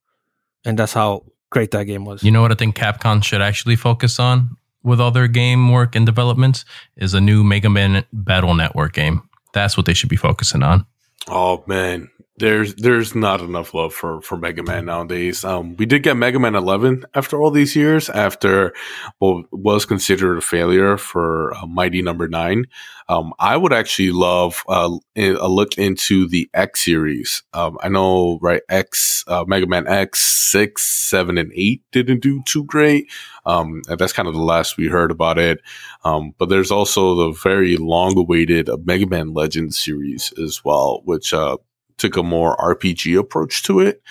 and 0.65 0.77
that's 0.77 0.95
how 0.95 1.27
great 1.51 1.71
that 1.73 1.85
game 1.85 2.05
was. 2.05 2.25
You 2.25 2.33
know 2.33 2.43
what 2.43 2.51
I 2.51 2.57
think 2.57 2.75
Capcom 2.75 3.23
should 3.23 3.43
actually 3.43 3.77
focus 3.77 4.19
on 4.19 4.57
with 4.83 5.01
all 5.01 5.11
their 5.11 5.29
game 5.29 5.71
work 5.71 5.95
and 5.95 6.07
developments 6.07 6.65
is 6.97 7.15
a 7.15 7.21
new 7.21 7.45
Mega 7.45 7.69
Man 7.69 8.05
Battle 8.13 8.55
Network 8.55 8.95
game. 8.95 9.23
That's 9.53 9.77
what 9.77 9.87
they 9.87 9.95
should 9.95 10.09
be 10.09 10.17
focusing 10.17 10.63
on. 10.63 10.87
Oh 11.29 11.63
man, 11.67 12.11
there's 12.41 12.75
there's 12.77 13.15
not 13.15 13.41
enough 13.41 13.75
love 13.75 13.95
for 13.95 14.21
for 14.23 14.37
Mega 14.37 14.63
Man 14.63 14.87
nowadays. 14.87 15.45
Um, 15.45 15.77
we 15.77 15.87
did 15.87 16.03
get 16.03 16.17
Mega 16.17 16.39
Man 16.39 16.55
11 16.57 17.05
after 17.15 17.41
all 17.41 17.51
these 17.51 17.77
years, 17.77 18.09
after 18.09 18.75
what 19.19 19.45
was 19.53 19.85
considered 19.85 20.39
a 20.39 20.41
failure 20.41 20.97
for 20.97 21.55
uh, 21.55 21.67
Mighty 21.67 22.03
Number 22.03 22.27
no. 22.27 22.41
Nine. 22.41 22.67
Um, 23.09 23.35
I 23.39 23.57
would 23.57 23.73
actually 23.73 24.13
love 24.13 24.65
uh, 24.69 24.97
a 25.17 25.49
look 25.49 25.77
into 25.77 26.27
the 26.29 26.49
X 26.55 26.85
series. 26.85 27.43
Um, 27.53 27.77
I 27.83 27.89
know, 27.89 28.39
right? 28.41 28.63
X 28.69 29.25
uh, 29.29 29.45
Mega 29.47 29.67
Man 29.67 29.87
X 29.87 30.41
six, 30.51 30.83
seven, 30.83 31.39
and 31.39 31.53
eight 31.55 31.83
didn't 31.93 32.21
do 32.21 32.43
too 32.45 32.65
great. 32.65 33.11
Um, 33.45 33.83
that's 33.89 34.13
kind 34.13 34.29
of 34.29 34.35
the 34.35 34.43
last 34.43 34.77
we 34.77 34.89
heard 34.89 35.11
about 35.11 35.39
it. 35.39 35.61
Um, 36.05 36.35
but 36.39 36.49
there's 36.49 36.71
also 36.71 37.15
the 37.15 37.39
very 37.39 37.77
long-awaited 37.77 38.69
Mega 38.85 39.07
Man 39.07 39.33
Legends 39.35 39.79
series 39.79 40.33
as 40.43 40.65
well, 40.65 41.03
which 41.05 41.33
uh, 41.33 41.57
took 42.01 42.17
a 42.17 42.23
more 42.23 42.57
RPG 42.57 43.19
approach 43.19 43.63
to 43.65 43.81
it. 43.81 44.03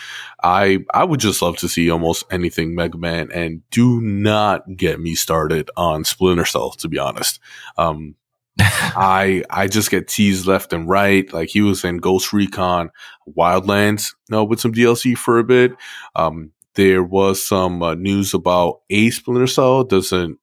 I 0.44 0.80
I 0.94 1.04
would 1.04 1.20
just 1.20 1.42
love 1.42 1.58
to 1.58 1.68
see 1.68 1.90
almost 1.90 2.26
anything 2.32 2.76
Mega 2.76 2.98
Man, 2.98 3.30
and 3.34 3.62
do 3.72 4.00
not 4.00 4.78
get 4.78 5.00
me 5.00 5.16
started 5.16 5.70
on 5.76 6.06
Splinter 6.06 6.46
Cell. 6.46 6.72
To 6.72 6.88
be 6.88 7.00
honest, 7.00 7.40
um, 7.78 8.16
I 8.60 9.44
I 9.50 9.68
just 9.68 9.92
get 9.92 10.08
teased 10.08 10.46
left 10.46 10.72
and 10.72 10.88
right. 10.88 11.32
Like 11.34 11.50
he 11.50 11.62
was 11.62 11.84
in 11.84 11.98
Ghost 11.98 12.32
Recon 12.32 12.92
Wildlands, 13.38 14.14
you 14.30 14.36
know, 14.36 14.44
with 14.44 14.60
some 14.60 14.74
DLC 14.74 15.18
for 15.18 15.40
a 15.40 15.44
bit. 15.44 15.74
Um, 16.16 16.52
there 16.76 17.04
was 17.04 17.46
some 17.46 17.82
uh, 17.82 17.96
news 17.96 18.34
about 18.34 18.82
a 18.90 19.10
Splinter 19.10 19.48
Cell 19.48 19.84
doesn't 19.84 20.38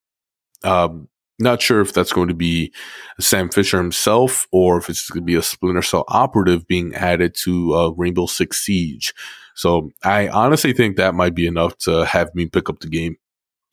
um, 0.64 1.08
not 1.38 1.60
sure 1.60 1.80
if 1.80 1.92
that's 1.92 2.12
going 2.12 2.28
to 2.28 2.34
be 2.34 2.72
Sam 3.20 3.48
Fisher 3.50 3.76
himself 3.76 4.46
or 4.52 4.78
if 4.78 4.88
it's 4.88 5.10
going 5.10 5.22
to 5.22 5.26
be 5.26 5.34
a 5.34 5.42
Splinter 5.42 5.82
Cell 5.82 6.04
operative 6.08 6.66
being 6.66 6.94
added 6.94 7.34
to 7.42 7.74
uh, 7.74 7.88
Rainbow 7.90 8.26
Six 8.26 8.62
Siege. 8.62 9.12
So 9.54 9.90
I 10.02 10.28
honestly 10.28 10.72
think 10.72 10.96
that 10.96 11.14
might 11.14 11.34
be 11.34 11.46
enough 11.46 11.76
to 11.78 12.04
have 12.04 12.34
me 12.34 12.46
pick 12.46 12.68
up 12.68 12.80
the 12.80 12.88
game. 12.88 13.16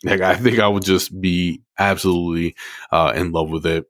Like 0.04 0.22
I 0.22 0.36
think 0.36 0.60
I 0.60 0.68
would 0.68 0.84
just 0.84 1.20
be 1.20 1.62
absolutely 1.80 2.56
uh, 2.92 3.14
in 3.16 3.32
love 3.32 3.50
with 3.50 3.66
it. 3.66 3.86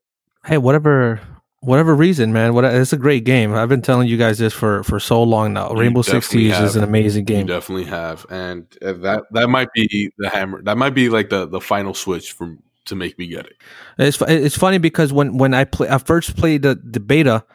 Hey, 0.45 0.57
whatever, 0.57 1.19
whatever 1.61 1.95
reason, 1.95 2.33
man. 2.33 2.53
What 2.53 2.65
it's 2.65 2.93
a 2.93 2.97
great 2.97 3.23
game. 3.23 3.53
I've 3.53 3.69
been 3.69 3.81
telling 3.81 4.07
you 4.07 4.17
guys 4.17 4.37
this 4.37 4.53
for 4.53 4.83
for 4.83 4.99
so 4.99 5.23
long 5.23 5.53
now. 5.53 5.71
Rainbow 5.73 6.03
Six 6.03 6.27
Siege 6.27 6.59
is 6.59 6.75
an 6.75 6.83
amazing 6.83 7.25
game. 7.25 7.47
You 7.47 7.53
definitely 7.53 7.85
have, 7.85 8.27
and 8.29 8.65
uh, 8.83 8.93
that 8.93 9.23
that 9.31 9.49
might 9.49 9.71
be 9.73 10.11
the 10.19 10.29
hammer. 10.29 10.61
That 10.61 10.77
might 10.77 10.91
be 10.91 11.09
like 11.09 11.29
the 11.29 11.47
the 11.47 11.61
final 11.61 11.95
switch 11.95 12.33
from 12.33 12.61
to 12.85 12.95
make 12.95 13.17
me 13.17 13.27
get 13.27 13.45
it. 13.45 13.57
It's 13.97 14.21
it's 14.21 14.57
funny 14.57 14.77
because 14.77 15.13
when 15.13 15.37
when 15.37 15.53
I 15.53 15.65
play 15.65 15.89
I 15.89 15.97
first 15.97 16.35
played 16.35 16.61
the 16.61 16.79
the 16.83 16.99
beta, 16.99 17.45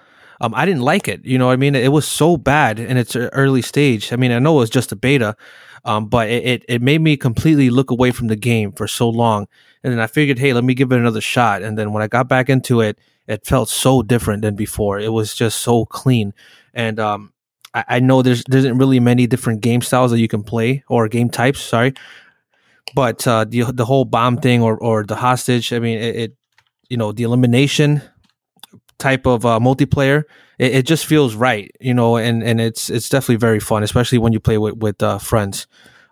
um, 0.41 0.55
I 0.55 0.67
didn't 0.67 0.83
like 0.83 1.09
it. 1.09 1.25
You 1.25 1.39
know, 1.39 1.51
I 1.51 1.57
mean, 1.57 1.75
it 1.75 1.93
was 1.93 2.07
so 2.07 2.37
bad 2.37 2.79
in 2.79 2.97
its 2.97 3.17
early 3.17 3.63
stage. 3.63 4.13
I 4.13 4.17
mean, 4.17 4.33
I 4.33 4.39
know 4.39 4.57
it 4.57 4.61
was 4.61 4.71
just 4.71 4.93
a 4.93 4.97
beta, 4.97 5.37
um, 5.85 6.07
but 6.07 6.29
it, 6.29 6.45
it, 6.45 6.65
it 6.69 6.83
made 6.83 7.01
me 7.01 7.17
completely 7.17 7.71
look 7.71 7.91
away 7.91 8.11
from 8.11 8.29
the 8.29 8.37
game 8.37 8.73
for 8.73 8.87
so 8.87 9.09
long. 9.09 9.47
And 9.83 9.93
then 9.93 10.01
I 10.01 10.07
figured, 10.07 10.39
hey, 10.39 10.53
let 10.53 10.65
me 10.65 10.75
give 10.75 10.93
it 10.93 10.99
another 10.99 11.21
shot. 11.21 11.63
And 11.63 11.79
then 11.79 11.93
when 11.93 12.03
I 12.03 12.09
got 12.09 12.29
back 12.29 12.49
into 12.49 12.81
it, 12.81 12.99
it 13.27 13.47
felt 13.47 13.69
so 13.69 14.03
different 14.03 14.43
than 14.43 14.57
before. 14.57 14.99
It 14.99 15.13
was 15.13 15.35
just 15.35 15.59
so 15.61 15.85
clean. 15.85 16.35
And 16.73 16.99
um, 16.99 17.33
I, 17.75 17.85
I 17.89 18.01
know 18.01 18.23
there's 18.23 18.43
there 18.49 18.59
isn't 18.59 18.79
really 18.79 19.01
many 19.01 19.27
different 19.27 19.61
game 19.61 19.83
styles 19.83 20.11
that 20.11 20.21
you 20.21 20.29
can 20.29 20.43
play 20.43 20.83
or 20.89 21.09
game 21.09 21.31
types. 21.31 21.61
Sorry, 21.61 21.95
but 22.95 23.27
uh, 23.27 23.45
the 23.45 23.65
the 23.65 23.85
whole 23.85 24.05
bomb 24.05 24.39
thing 24.39 24.63
or 24.63 24.77
or 24.79 25.05
the 25.05 25.17
hostage, 25.17 25.73
I 25.73 25.79
mean, 25.79 25.99
it, 25.99 26.17
it 26.17 26.37
you 26.89 26.97
know 26.97 27.13
the 27.13 27.23
elimination 27.23 28.03
type 28.99 29.27
of 29.27 29.47
uh, 29.47 29.61
multiplayer, 29.61 30.25
it, 30.59 30.75
it, 30.75 30.83
just 30.87 31.07
feels 31.07 31.35
right, 31.35 31.71
you 31.81 31.95
know, 31.95 32.17
and 32.17 32.43
and 32.43 32.61
it's 32.61 32.91
it's 32.91 33.09
definitely 33.09 33.37
very 33.37 33.61
fun, 33.61 33.83
especially 33.83 34.19
when 34.19 34.33
you 34.33 34.41
play 34.41 34.59
with 34.59 34.77
with 34.77 35.03
uh, 35.03 35.19
friends. 35.19 35.67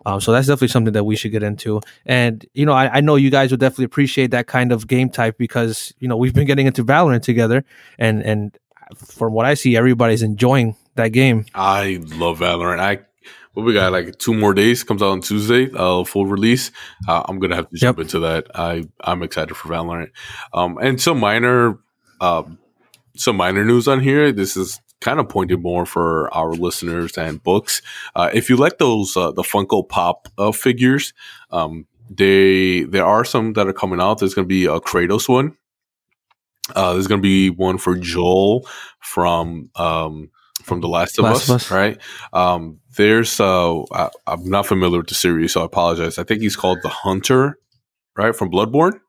Um, 0.05 0.21
so 0.21 0.31
that's 0.31 0.47
definitely 0.47 0.69
something 0.69 0.93
that 0.93 1.03
we 1.03 1.17
should 1.17 1.31
get 1.31 1.43
into. 1.43 1.81
And 2.05 2.45
you 2.53 2.65
know, 2.65 2.71
I, 2.71 2.97
I, 2.97 3.01
know 3.01 3.17
you 3.17 3.29
guys 3.29 3.51
would 3.51 3.59
definitely 3.59 3.85
appreciate 3.85 4.31
that 4.31 4.47
kind 4.47 4.71
of 4.71 4.87
game 4.87 5.09
type 5.09 5.37
because 5.37 5.93
you 5.99 6.07
know 6.07 6.15
we've 6.15 6.33
been 6.33 6.47
getting 6.47 6.65
into 6.65 6.85
Valorant 6.85 7.23
together, 7.23 7.65
and 7.99 8.23
and 8.23 8.57
from 8.95 9.33
what 9.33 9.45
I 9.45 9.55
see, 9.55 9.75
everybody's 9.75 10.23
enjoying 10.23 10.77
that 10.95 11.09
game. 11.09 11.45
I 11.53 11.99
love 12.01 12.39
Valorant. 12.39 12.79
I 12.79 12.99
what 13.57 13.65
we 13.65 13.73
got 13.73 13.91
like 13.91 14.19
two 14.19 14.35
more 14.35 14.53
days 14.53 14.83
comes 14.83 15.01
out 15.01 15.09
on 15.09 15.21
Tuesday, 15.21 15.67
uh, 15.73 16.03
full 16.03 16.27
release. 16.27 16.69
Uh, 17.07 17.23
I'm 17.27 17.39
gonna 17.39 17.55
have 17.55 17.67
to 17.71 17.75
jump 17.75 17.97
yep. 17.97 18.03
into 18.03 18.19
that. 18.19 18.45
I 18.53 18.87
I'm 19.01 19.23
excited 19.23 19.55
for 19.55 19.69
Valorant. 19.69 20.11
Um, 20.53 20.77
and 20.77 21.01
some 21.01 21.19
minor, 21.19 21.79
uh, 22.21 22.43
some 23.15 23.35
minor 23.35 23.65
news 23.65 23.87
on 23.87 23.99
here. 23.99 24.31
This 24.31 24.57
is 24.57 24.79
kind 25.01 25.19
of 25.19 25.27
pointed 25.27 25.59
more 25.59 25.87
for 25.87 26.31
our 26.35 26.53
listeners 26.53 27.17
and 27.17 27.41
books. 27.41 27.81
Uh, 28.15 28.29
if 28.31 28.47
you 28.47 28.57
like 28.57 28.77
those 28.77 29.17
uh, 29.17 29.31
the 29.31 29.41
Funko 29.41 29.89
Pop 29.89 30.27
uh, 30.37 30.51
figures, 30.51 31.15
um, 31.49 31.87
they 32.11 32.83
there 32.83 33.07
are 33.07 33.25
some 33.25 33.53
that 33.53 33.67
are 33.67 33.73
coming 33.73 33.99
out. 33.99 34.19
There's 34.19 34.35
gonna 34.35 34.45
be 34.45 34.65
a 34.67 34.79
Kratos 34.79 35.27
one. 35.27 35.57
Uh, 36.75 36.93
there's 36.93 37.07
gonna 37.07 37.23
be 37.23 37.49
one 37.49 37.79
for 37.79 37.95
Joel 37.95 38.67
from 38.99 39.71
um, 39.75 40.29
from 40.67 40.81
The 40.81 40.87
Last 40.87 41.17
of, 41.17 41.23
Last 41.23 41.43
Us, 41.43 41.49
of 41.49 41.55
Us, 41.55 41.71
right? 41.71 41.97
Um, 42.33 42.79
there's 42.97 43.39
uh, 43.39 43.83
I, 43.91 44.09
am 44.27 44.49
not 44.49 44.65
familiar 44.65 44.99
with 44.99 45.07
the 45.07 45.15
series, 45.15 45.53
so 45.53 45.61
I 45.61 45.65
apologize. 45.65 46.17
I 46.19 46.23
think 46.23 46.41
he's 46.41 46.55
called 46.55 46.79
the 46.83 46.89
Hunter, 46.89 47.57
right, 48.15 48.35
from 48.35 48.51
Bloodborne. 48.51 48.99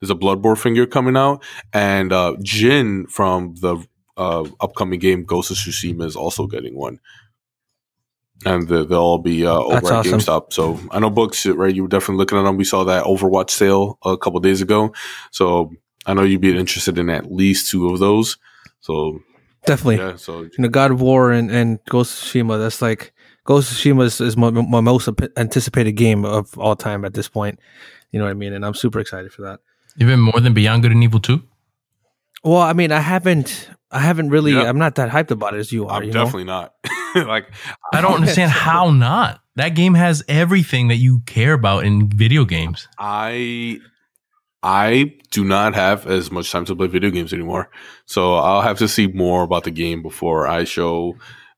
There's 0.00 0.10
a 0.10 0.14
Bloodborne 0.14 0.58
figure 0.58 0.86
coming 0.86 1.16
out, 1.16 1.42
and 1.72 2.12
uh, 2.12 2.36
Jin 2.42 3.06
from 3.06 3.54
the 3.56 3.84
uh, 4.16 4.44
upcoming 4.60 5.00
game 5.00 5.24
Ghost 5.24 5.50
of 5.50 5.56
Tsushima 5.56 6.04
is 6.04 6.16
also 6.16 6.46
getting 6.46 6.76
one. 6.76 7.00
And 8.46 8.68
the, 8.68 8.86
they'll 8.86 8.98
all 8.98 9.18
be 9.18 9.46
uh, 9.46 9.52
over 9.52 9.74
That's 9.74 9.90
at 9.90 9.92
awesome. 9.92 10.20
GameStop. 10.20 10.52
So 10.52 10.80
I 10.90 10.98
know 10.98 11.10
books, 11.10 11.44
right? 11.44 11.74
You 11.74 11.82
were 11.82 11.88
definitely 11.88 12.16
looking 12.16 12.38
at 12.38 12.42
them. 12.42 12.56
We 12.56 12.64
saw 12.64 12.84
that 12.84 13.04
Overwatch 13.04 13.50
sale 13.50 13.98
a 14.02 14.16
couple 14.16 14.40
days 14.40 14.62
ago. 14.62 14.94
So 15.30 15.72
I 16.06 16.14
know 16.14 16.22
you'd 16.22 16.40
be 16.40 16.56
interested 16.56 16.96
in 16.96 17.10
at 17.10 17.30
least 17.30 17.70
two 17.70 17.90
of 17.90 17.98
those. 17.98 18.38
So 18.80 19.20
Definitely. 19.66 19.96
Yeah, 19.96 20.16
so 20.16 20.42
you 20.42 20.50
know, 20.58 20.68
God 20.68 20.90
of 20.90 21.00
War 21.00 21.32
and, 21.32 21.50
and 21.50 21.78
Ghost 21.88 22.22
of 22.22 22.28
Tsushima. 22.28 22.58
That's 22.58 22.80
like 22.80 23.12
Ghost 23.44 23.70
of 23.70 23.78
Tsushima 23.78 24.04
is, 24.04 24.20
is 24.20 24.36
my, 24.36 24.50
my, 24.50 24.80
most 24.80 25.08
anticipated 25.36 25.92
game 25.92 26.24
of 26.24 26.56
all 26.58 26.76
time 26.76 27.04
at 27.04 27.14
this 27.14 27.28
point. 27.28 27.58
You 28.10 28.18
know 28.18 28.24
what 28.24 28.30
I 28.30 28.34
mean? 28.34 28.52
And 28.52 28.64
I'm 28.64 28.74
super 28.74 29.00
excited 29.00 29.32
for 29.32 29.42
that. 29.42 29.60
Even 29.98 30.20
more 30.20 30.40
than 30.40 30.54
Beyond 30.54 30.82
Good 30.82 30.92
and 30.92 31.04
Evil 31.04 31.20
Two. 31.20 31.42
Well, 32.42 32.62
I 32.62 32.72
mean, 32.72 32.90
I 32.90 33.00
haven't, 33.00 33.68
I 33.90 34.00
haven't 34.00 34.30
really, 34.30 34.52
yep. 34.52 34.66
I'm 34.66 34.78
not 34.78 34.94
that 34.94 35.10
hyped 35.10 35.30
about 35.30 35.54
it 35.54 35.58
as 35.58 35.72
you 35.72 35.86
are. 35.86 35.98
I'm 35.98 36.04
you 36.04 36.12
definitely 36.12 36.44
know? 36.44 36.70
not. 37.14 37.26
like, 37.28 37.50
I 37.92 38.00
don't 38.00 38.14
understand 38.20 38.50
how 38.50 38.90
not. 38.90 39.40
That 39.56 39.70
game 39.70 39.94
has 39.94 40.22
everything 40.26 40.88
that 40.88 40.96
you 40.96 41.20
care 41.26 41.52
about 41.52 41.84
in 41.84 42.08
video 42.08 42.46
games. 42.46 42.88
I 42.98 43.78
I 44.62 45.14
do 45.30 45.44
not 45.44 45.74
have 45.74 46.06
as 46.06 46.30
much 46.30 46.50
time 46.50 46.64
to 46.66 46.76
play 46.76 46.86
video 46.86 47.10
games 47.10 47.32
anymore. 47.32 47.70
So 48.06 48.34
I'll 48.34 48.62
have 48.62 48.78
to 48.78 48.88
see 48.88 49.06
more 49.06 49.42
about 49.42 49.64
the 49.64 49.70
game 49.70 50.02
before 50.02 50.46
I 50.46 50.64
show 50.64 51.16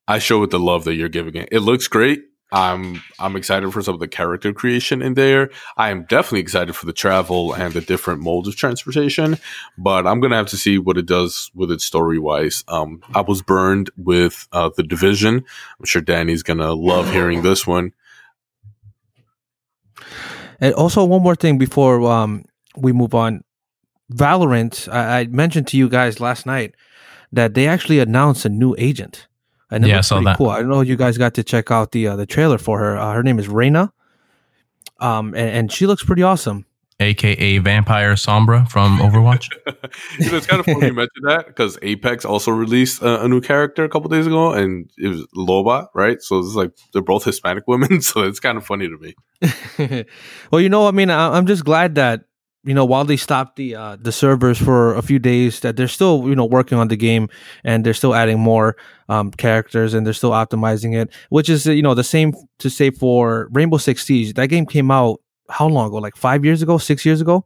I 0.09 0.19
show 0.19 0.43
it 0.43 0.51
the 0.51 0.59
love 0.59 0.85
that 0.85 0.95
you're 0.95 1.09
giving 1.09 1.35
it. 1.35 1.49
It 1.53 1.61
looks 1.61 1.89
great. 1.89 2.23
I'm 2.53 3.03
I'm 3.19 3.35
excited 3.35 3.73
for 3.73 3.81
some 3.81 3.95
of 3.95 4.01
the 4.01 4.09
character 4.09 4.53
creation 4.53 5.01
in 5.01 5.15
there. 5.15 5.51
I 5.79 5.91
am 5.91 6.05
definitely 6.05 6.41
excited 6.41 6.77
for 6.77 6.85
the 6.85 6.93
travel 6.93 7.55
and 7.55 7.73
the 7.73 7.81
different 7.81 8.21
modes 8.21 8.47
of 8.47 8.57
transportation, 8.57 9.39
but 9.79 10.07
I'm 10.07 10.21
gonna 10.21 10.37
have 10.37 10.49
to 10.49 10.59
see 10.59 10.77
what 10.77 10.99
it 10.99 11.07
does 11.07 11.51
with 11.55 11.73
it 11.73 11.81
story 11.81 12.19
wise. 12.19 12.63
Um, 12.69 13.03
I 13.15 13.23
was 13.23 13.41
burned 13.41 13.91
with 13.97 14.47
uh, 14.53 14.71
the 14.77 14.83
division. 14.83 15.45
I'm 15.79 15.87
sure 15.87 16.03
Danny's 16.03 16.43
gonna 16.43 16.75
love 16.75 17.11
hearing 17.11 17.41
this 17.41 17.67
one. 17.67 17.95
And 20.61 20.75
also, 20.75 21.05
one 21.05 21.23
more 21.23 21.35
thing 21.35 21.57
before 21.57 22.03
um, 22.09 22.45
we 22.77 22.93
move 22.93 23.14
on. 23.14 23.43
Valorant, 24.12 24.93
I, 24.93 25.20
I 25.20 25.27
mentioned 25.27 25.66
to 25.68 25.77
you 25.77 25.89
guys 25.89 26.20
last 26.20 26.45
night 26.47 26.75
that 27.33 27.55
they 27.55 27.66
actually 27.66 27.99
announced 27.99 28.45
a 28.45 28.49
new 28.49 28.75
agent. 28.79 29.27
And 29.70 29.85
it 29.85 29.89
Yeah, 29.89 29.95
I 29.95 29.97
looks 29.99 30.09
saw 30.09 30.20
that. 30.20 30.37
cool. 30.37 30.51
I 30.51 30.61
know 30.62 30.83
you 30.83 30.97
guys 30.97 31.16
got 31.16 31.33
to 31.35 31.43
check 31.43 31.70
out 31.70 31.93
the 31.93 32.07
uh, 32.09 32.16
the 32.16 32.27
trailer 32.27 32.59
for 32.59 32.79
her. 32.79 32.99
Uh, 32.99 33.14
her 33.14 33.23
name 33.23 33.39
is 33.39 33.49
Reyna. 33.49 33.93
Um, 35.01 35.29
and, 35.35 35.49
and 35.51 35.73
she 35.73 35.87
looks 35.87 36.05
pretty 36.05 36.23
awesome. 36.23 36.66
aka 37.01 37.59
Vampire 37.59 38.12
Sombra 38.14 38.68
from 38.68 38.99
Overwatch. 38.99 39.49
you 40.18 40.31
know, 40.31 40.37
it's 40.37 40.47
kind 40.47 40.61
of 40.61 40.66
funny 40.66 40.87
you 40.89 40.93
mentioned 40.93 41.25
that 41.27 41.47
because 41.47 41.79
Apex 41.83 42.25
also 42.27 42.51
released 42.53 43.01
a, 43.03 43.25
a 43.25 43.29
new 43.29 43.41
character 43.41 43.83
a 43.83 43.89
couple 43.89 44.11
days 44.11 44.27
ago, 44.27 44.53
and 44.53 44.91
it 44.99 45.09
was 45.09 45.27
Loba, 45.35 45.87
right? 45.95 46.20
So 46.23 46.39
it's 46.39 46.55
like 46.55 46.73
they're 46.93 47.03
both 47.03 47.25
Hispanic 47.25 47.64
women, 47.66 48.03
so 48.11 48.23
it's 48.23 48.41
kind 48.41 48.59
of 48.59 48.66
funny 48.66 48.89
to 48.89 48.99
me. 48.99 50.05
well, 50.53 50.61
you 50.61 50.68
know, 50.68 50.87
I 50.87 50.91
mean, 50.91 51.09
I, 51.11 51.35
I'm 51.37 51.47
just 51.47 51.64
glad 51.64 51.95
that 51.97 52.25
you 52.65 52.75
know 52.75 52.85
while 52.85 53.05
they 53.05 53.17
stopped 53.17 53.57
the 53.57 53.75
uh, 53.75 53.97
the 54.01 54.13
servers 54.13 54.59
for 54.59 54.95
a 54.95 55.03
few 55.03 55.19
days, 55.19 55.61
that 55.61 55.77
they're 55.77 55.89
still 55.89 56.29
you 56.29 56.37
know 56.37 56.45
working 56.45 56.79
on 56.79 56.89
the 56.89 56.97
game 56.97 57.29
and 57.65 57.85
they're 57.85 57.95
still 57.95 58.15
adding 58.15 58.39
more 58.39 58.77
um, 59.09 59.31
characters 59.33 59.95
and 59.95 60.07
they're 60.07 60.13
still 60.13 60.31
optimizing 60.31 60.95
it, 60.95 61.11
which 61.31 61.49
is 61.49 61.67
you 61.67 61.83
know 61.83 61.95
the 61.95 62.05
same 62.05 62.33
to 62.59 62.71
say 62.71 62.91
for 62.91 63.49
Rainbow 63.51 63.79
Six 63.79 64.05
Siege. 64.05 64.35
That 64.35 64.47
game 64.47 64.67
came 64.67 64.91
out 64.91 65.21
how 65.51 65.67
long 65.67 65.89
ago? 65.89 65.97
Like 65.97 66.17
five 66.17 66.45
years 66.45 66.63
ago, 66.63 66.79
six 66.79 67.05
years 67.05 67.21
ago, 67.21 67.45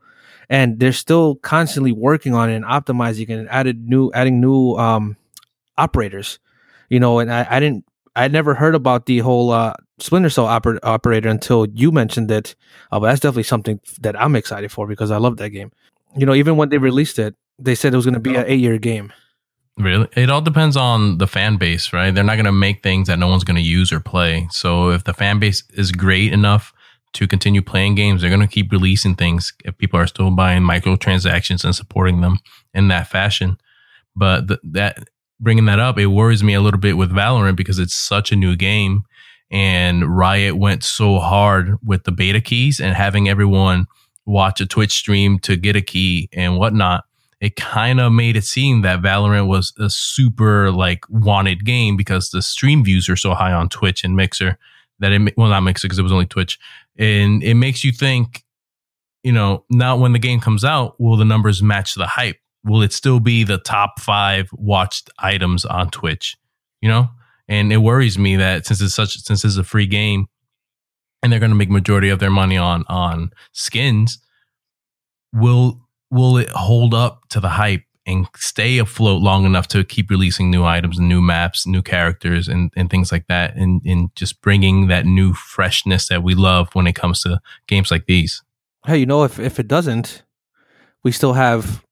and 0.48 0.78
they're 0.78 0.92
still 0.92 1.36
constantly 1.36 1.92
working 1.92 2.34
on 2.34 2.50
it 2.50 2.56
and 2.56 2.64
optimizing 2.64 3.28
it 3.28 3.38
and 3.38 3.48
added 3.48 3.88
new 3.88 4.10
adding 4.12 4.40
new 4.40 4.74
um, 4.76 5.16
operators. 5.78 6.38
You 6.88 7.00
know, 7.00 7.18
and 7.18 7.32
I, 7.32 7.46
I 7.50 7.58
didn't 7.58 7.84
I'd 8.16 8.32
never 8.32 8.54
heard 8.54 8.74
about 8.74 9.06
the 9.06 9.18
whole 9.18 9.50
uh, 9.50 9.74
Splinter 9.98 10.30
Cell 10.30 10.46
oper- 10.46 10.78
operator 10.82 11.28
until 11.28 11.66
you 11.66 11.92
mentioned 11.92 12.30
it. 12.30 12.56
Uh, 12.90 12.98
but 12.98 13.06
that's 13.06 13.20
definitely 13.20 13.44
something 13.44 13.78
that 14.00 14.20
I'm 14.20 14.34
excited 14.34 14.72
for 14.72 14.86
because 14.86 15.10
I 15.10 15.18
love 15.18 15.36
that 15.36 15.50
game. 15.50 15.70
You 16.16 16.24
know, 16.24 16.34
even 16.34 16.56
when 16.56 16.70
they 16.70 16.78
released 16.78 17.18
it, 17.18 17.34
they 17.58 17.74
said 17.74 17.92
it 17.92 17.96
was 17.96 18.06
going 18.06 18.14
to 18.14 18.20
be 18.20 18.34
an 18.34 18.44
eight 18.46 18.60
year 18.60 18.78
game. 18.78 19.12
Really? 19.78 20.08
It 20.16 20.30
all 20.30 20.40
depends 20.40 20.76
on 20.76 21.18
the 21.18 21.26
fan 21.26 21.58
base, 21.58 21.92
right? 21.92 22.10
They're 22.10 22.24
not 22.24 22.36
going 22.36 22.46
to 22.46 22.52
make 22.52 22.82
things 22.82 23.08
that 23.08 23.18
no 23.18 23.28
one's 23.28 23.44
going 23.44 23.58
to 23.58 23.62
use 23.62 23.92
or 23.92 24.00
play. 24.00 24.48
So 24.50 24.90
if 24.90 25.04
the 25.04 25.12
fan 25.12 25.38
base 25.38 25.62
is 25.74 25.92
great 25.92 26.32
enough 26.32 26.72
to 27.12 27.26
continue 27.26 27.60
playing 27.60 27.94
games, 27.94 28.20
they're 28.20 28.30
going 28.30 28.40
to 28.40 28.46
keep 28.46 28.72
releasing 28.72 29.14
things 29.14 29.52
if 29.64 29.76
people 29.76 30.00
are 30.00 30.06
still 30.06 30.30
buying 30.30 30.62
microtransactions 30.62 31.64
and 31.64 31.76
supporting 31.76 32.22
them 32.22 32.38
in 32.72 32.88
that 32.88 33.08
fashion. 33.08 33.58
But 34.14 34.48
th- 34.48 34.60
that 34.64 35.08
bringing 35.40 35.66
that 35.66 35.78
up, 35.78 35.98
it 35.98 36.06
worries 36.06 36.42
me 36.42 36.54
a 36.54 36.60
little 36.60 36.80
bit 36.80 36.96
with 36.96 37.10
Valorant 37.10 37.56
because 37.56 37.78
it's 37.78 37.94
such 37.94 38.32
a 38.32 38.36
new 38.36 38.56
game 38.56 39.04
and 39.50 40.16
Riot 40.16 40.56
went 40.56 40.82
so 40.82 41.18
hard 41.18 41.76
with 41.84 42.04
the 42.04 42.12
beta 42.12 42.40
keys 42.40 42.80
and 42.80 42.94
having 42.94 43.28
everyone 43.28 43.86
watch 44.24 44.60
a 44.60 44.66
Twitch 44.66 44.92
stream 44.92 45.38
to 45.40 45.56
get 45.56 45.76
a 45.76 45.80
key 45.80 46.28
and 46.32 46.56
whatnot 46.56 47.04
it 47.40 47.56
kind 47.56 48.00
of 48.00 48.12
made 48.12 48.36
it 48.36 48.44
seem 48.44 48.82
that 48.82 49.02
Valorant 49.02 49.46
was 49.46 49.72
a 49.78 49.90
super 49.90 50.70
like 50.70 51.04
wanted 51.08 51.64
game 51.64 51.96
because 51.96 52.30
the 52.30 52.42
stream 52.42 52.82
views 52.82 53.08
are 53.08 53.16
so 53.16 53.34
high 53.34 53.52
on 53.52 53.68
Twitch 53.68 54.04
and 54.04 54.16
Mixer 54.16 54.58
that 55.00 55.12
it 55.12 55.36
well 55.36 55.48
not 55.48 55.60
Mixer 55.60 55.86
because 55.86 55.98
it 55.98 56.02
was 56.02 56.12
only 56.12 56.26
Twitch 56.26 56.58
and 56.98 57.42
it 57.42 57.54
makes 57.54 57.84
you 57.84 57.92
think 57.92 58.44
you 59.22 59.32
know 59.32 59.64
now 59.70 59.96
when 59.96 60.12
the 60.12 60.18
game 60.18 60.40
comes 60.40 60.64
out 60.64 60.98
will 61.00 61.16
the 61.16 61.24
numbers 61.24 61.62
match 61.62 61.94
the 61.94 62.06
hype 62.06 62.38
will 62.66 62.82
it 62.82 62.92
still 62.92 63.20
be 63.20 63.44
the 63.44 63.58
top 63.58 64.00
5 64.00 64.50
watched 64.52 65.08
items 65.18 65.64
on 65.64 65.90
Twitch? 65.90 66.36
You 66.80 66.88
know? 66.88 67.08
And 67.48 67.72
it 67.72 67.78
worries 67.78 68.18
me 68.18 68.36
that 68.36 68.66
since 68.66 68.80
it's 68.80 68.94
such 68.94 69.18
since 69.18 69.44
it's 69.44 69.56
a 69.56 69.64
free 69.64 69.86
game 69.86 70.26
and 71.22 71.32
they're 71.32 71.40
going 71.40 71.50
to 71.50 71.56
make 71.56 71.70
majority 71.70 72.08
of 72.08 72.18
their 72.18 72.30
money 72.30 72.56
on 72.56 72.84
on 72.88 73.30
skins 73.52 74.18
will 75.32 75.80
will 76.10 76.38
it 76.38 76.48
hold 76.50 76.92
up 76.92 77.22
to 77.28 77.40
the 77.40 77.50
hype 77.50 77.82
and 78.04 78.26
stay 78.36 78.78
afloat 78.78 79.20
long 79.20 79.44
enough 79.44 79.66
to 79.68 79.84
keep 79.84 80.10
releasing 80.10 80.50
new 80.50 80.64
items 80.64 80.98
and 80.98 81.08
new 81.08 81.20
maps 81.20 81.66
new 81.66 81.82
characters 81.82 82.48
and, 82.48 82.72
and 82.76 82.90
things 82.90 83.12
like 83.12 83.26
that 83.28 83.54
and, 83.56 83.80
and 83.84 84.10
just 84.16 84.40
bringing 84.40 84.88
that 84.88 85.06
new 85.06 85.32
freshness 85.32 86.08
that 86.08 86.22
we 86.22 86.34
love 86.34 86.68
when 86.72 86.86
it 86.86 86.94
comes 86.94 87.20
to 87.22 87.40
games 87.66 87.90
like 87.90 88.06
these? 88.06 88.42
Hey, 88.84 88.98
you 88.98 89.06
know, 89.06 89.24
if, 89.24 89.38
if 89.38 89.58
it 89.58 89.66
doesn't, 89.66 90.22
we 91.02 91.10
still 91.10 91.32
have 91.32 91.84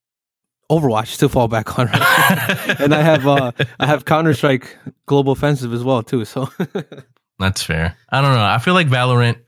Overwatch 0.70 1.18
to 1.18 1.28
fall 1.28 1.48
back 1.48 1.78
on. 1.78 1.86
Right? 1.86 2.76
and 2.80 2.94
I 2.94 3.02
have 3.02 3.26
uh, 3.26 3.52
I 3.78 3.86
have 3.86 4.04
Counter 4.04 4.34
Strike 4.34 4.76
Global 5.06 5.32
Offensive 5.32 5.72
as 5.72 5.84
well 5.84 6.02
too. 6.02 6.24
So 6.24 6.48
That's 7.38 7.62
fair. 7.62 7.96
I 8.10 8.20
don't 8.20 8.34
know. 8.34 8.44
I 8.44 8.58
feel 8.58 8.74
like 8.74 8.88
Valorant 8.88 9.38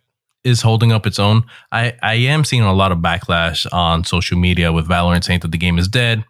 is 0.44 0.62
holding 0.62 0.92
up 0.92 1.06
its 1.06 1.18
own. 1.18 1.44
I, 1.72 1.94
I 2.02 2.14
am 2.14 2.44
seeing 2.44 2.62
a 2.62 2.72
lot 2.72 2.92
of 2.92 2.98
backlash 2.98 3.66
on 3.72 4.04
social 4.04 4.38
media 4.38 4.72
with 4.72 4.88
Valorant 4.88 5.24
saying 5.24 5.40
that 5.40 5.52
the 5.52 5.58
game 5.58 5.78
is 5.78 5.88
dead. 5.88 6.24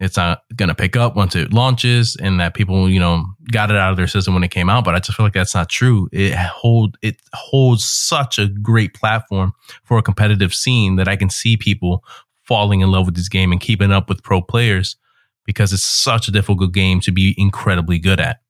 It's 0.00 0.16
not 0.16 0.42
going 0.54 0.68
to 0.68 0.76
pick 0.76 0.94
up 0.96 1.16
once 1.16 1.34
it 1.34 1.52
launches 1.52 2.14
and 2.14 2.38
that 2.38 2.54
people, 2.54 2.88
you 2.88 3.00
know, 3.00 3.24
got 3.50 3.70
it 3.70 3.76
out 3.76 3.90
of 3.90 3.96
their 3.96 4.06
system 4.06 4.32
when 4.32 4.44
it 4.44 4.52
came 4.52 4.70
out. 4.70 4.84
But 4.84 4.94
I 4.94 5.00
just 5.00 5.16
feel 5.16 5.26
like 5.26 5.32
that's 5.32 5.56
not 5.56 5.68
true. 5.68 6.08
It 6.12 6.34
hold 6.36 6.96
it 7.02 7.16
holds 7.32 7.84
such 7.84 8.38
a 8.38 8.46
great 8.46 8.94
platform 8.94 9.54
for 9.82 9.98
a 9.98 10.02
competitive 10.02 10.54
scene 10.54 10.96
that 10.96 11.08
I 11.08 11.16
can 11.16 11.30
see 11.30 11.56
people 11.56 12.04
falling 12.48 12.80
in 12.80 12.90
love 12.90 13.06
with 13.06 13.14
this 13.14 13.28
game 13.28 13.52
and 13.52 13.60
keeping 13.60 13.92
up 13.92 14.08
with 14.08 14.22
pro 14.22 14.40
players 14.40 14.96
because 15.44 15.72
it's 15.72 15.84
such 15.84 16.26
a 16.26 16.32
difficult 16.32 16.72
game 16.72 17.00
to 17.00 17.12
be 17.12 17.34
incredibly 17.38 17.98
good 17.98 18.18
at. 18.18 18.40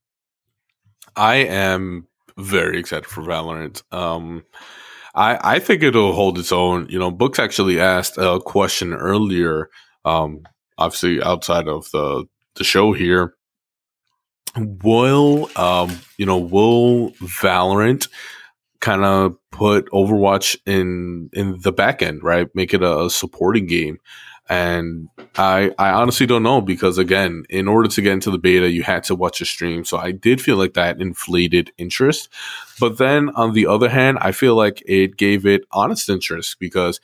I 1.16 1.36
am 1.36 2.06
very 2.38 2.78
excited 2.78 3.06
for 3.06 3.22
Valorant. 3.22 3.82
Um, 3.92 4.44
I 5.14 5.56
I 5.56 5.58
think 5.58 5.82
it'll 5.82 6.12
hold 6.12 6.38
its 6.38 6.52
own. 6.52 6.88
You 6.88 6.98
know, 6.98 7.10
Books 7.10 7.38
actually 7.38 7.80
asked 7.80 8.16
a 8.16 8.40
question 8.40 8.94
earlier. 8.94 9.68
Um, 10.04 10.44
obviously 10.78 11.22
outside 11.22 11.68
of 11.68 11.90
the 11.90 12.24
the 12.54 12.64
show 12.64 12.92
here. 12.92 13.34
Will 14.56 15.50
um 15.56 16.00
you 16.16 16.24
know 16.24 16.38
will 16.38 17.10
Valorant 17.20 18.08
kind 18.80 19.04
of 19.04 19.36
put 19.50 19.86
Overwatch 19.90 20.56
in 20.66 21.30
in 21.32 21.60
the 21.62 21.72
back 21.72 22.02
end, 22.02 22.22
right? 22.22 22.48
Make 22.54 22.74
it 22.74 22.82
a, 22.82 23.10
supporting 23.10 23.66
game. 23.66 23.98
And 24.50 25.08
I 25.36 25.72
I 25.78 25.90
honestly 25.90 26.26
don't 26.26 26.42
know 26.42 26.60
because 26.60 26.96
again, 26.96 27.44
in 27.50 27.68
order 27.68 27.88
to 27.88 28.00
get 28.00 28.12
into 28.12 28.30
the 28.30 28.38
beta, 28.38 28.70
you 28.70 28.82
had 28.82 29.04
to 29.04 29.14
watch 29.14 29.40
a 29.40 29.44
stream. 29.44 29.84
So 29.84 29.98
I 29.98 30.12
did 30.12 30.40
feel 30.40 30.56
like 30.56 30.74
that 30.74 31.00
inflated 31.00 31.70
interest. 31.76 32.28
But 32.80 32.96
then 32.98 33.30
on 33.30 33.52
the 33.52 33.66
other 33.66 33.90
hand, 33.90 34.18
I 34.20 34.32
feel 34.32 34.54
like 34.54 34.82
it 34.86 35.16
gave 35.16 35.44
it 35.44 35.64
honest 35.72 36.08
interest 36.08 36.58
because 36.58 37.00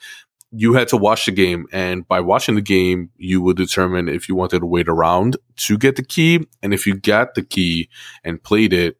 you 0.57 0.73
had 0.73 0.87
to 0.87 0.97
watch 0.97 1.25
the 1.25 1.31
game 1.31 1.67
and 1.71 2.07
by 2.07 2.19
watching 2.19 2.55
the 2.55 2.61
game 2.61 3.09
you 3.17 3.41
would 3.41 3.57
determine 3.57 4.07
if 4.07 4.29
you 4.29 4.35
wanted 4.35 4.59
to 4.59 4.65
wait 4.65 4.87
around 4.87 5.35
to 5.57 5.77
get 5.77 5.97
the 5.97 6.03
key 6.03 6.47
and 6.61 6.73
if 6.73 6.87
you 6.87 6.95
got 6.95 7.35
the 7.35 7.43
key 7.43 7.89
and 8.23 8.41
played 8.41 8.71
it 8.71 8.97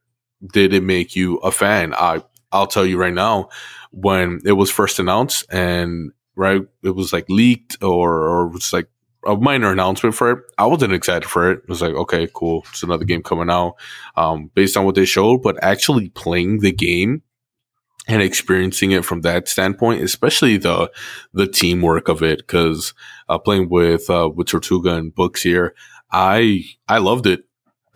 did 0.52 0.74
it 0.74 0.84
make 0.84 1.16
you 1.16 1.38
a 1.38 1.52
fan 1.52 1.94
i 1.96 2.22
i'll 2.56 2.68
tell 2.68 2.86
you 2.86 2.98
right 2.98 3.14
now 3.14 3.50
when 3.92 4.42
it 4.46 4.54
was 4.54 4.72
first 4.72 5.00
announced 5.00 5.46
and 5.52 6.12
right 6.36 6.62
it 6.84 6.92
was 6.92 7.14
like 7.14 7.30
leaked 7.30 7.82
or 7.84 8.14
or 8.28 8.48
was 8.48 8.74
like 8.74 8.88
a 9.28 9.36
minor 9.36 9.72
announcement 9.72 10.14
for 10.16 10.32
it 10.32 10.40
i 10.58 10.66
wasn't 10.66 10.94
excited 10.94 11.28
for 11.28 11.52
it 11.52 11.60
it 11.60 11.70
was 11.70 11.82
like 11.82 11.94
okay 11.94 12.28
cool 12.34 12.64
it's 12.70 12.84
another 12.84 13.06
game 13.06 13.24
coming 13.24 13.50
out 13.50 13.76
um 14.18 14.52
based 14.54 14.78
on 14.78 14.86
what 14.86 14.96
they 14.96 15.06
showed 15.06 15.42
but 15.42 15.62
actually 15.64 16.10
playing 16.10 16.60
the 16.60 16.72
game 16.72 17.22
and 18.08 18.22
experiencing 18.22 18.92
it 18.92 19.04
from 19.06 19.22
that 19.22 19.48
standpoint, 19.48 20.04
especially 20.04 20.58
the 20.58 20.92
the 21.34 21.48
teamwork 21.48 22.08
of 22.08 22.22
it, 22.22 22.40
because 22.40 22.94
uh, 23.30 23.38
playing 23.38 23.70
with 23.70 24.10
uh, 24.10 24.30
with 24.34 24.48
Tortuga 24.48 24.96
and 24.96 25.14
Books 25.14 25.42
here, 25.42 25.74
I 26.12 26.64
I 26.88 27.00
loved 27.00 27.26
it. 27.28 27.46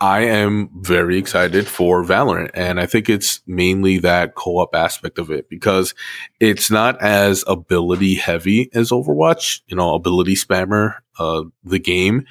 I 0.00 0.20
am 0.20 0.70
very 0.80 1.18
excited 1.18 1.66
for 1.68 2.02
Valorant, 2.02 2.50
and 2.54 2.80
I 2.80 2.86
think 2.86 3.10
it's 3.10 3.42
mainly 3.46 3.98
that 3.98 4.34
co-op 4.34 4.74
aspect 4.74 5.18
of 5.18 5.30
it 5.30 5.50
because 5.50 5.94
it's 6.40 6.70
not 6.70 7.00
as 7.02 7.44
ability 7.46 8.14
heavy 8.14 8.70
as 8.72 8.90
Overwatch. 8.90 9.60
You 9.66 9.76
know, 9.76 9.94
ability 9.94 10.36
spammer, 10.36 10.96
uh, 11.18 11.44
the 11.64 11.78
game. 11.78 12.24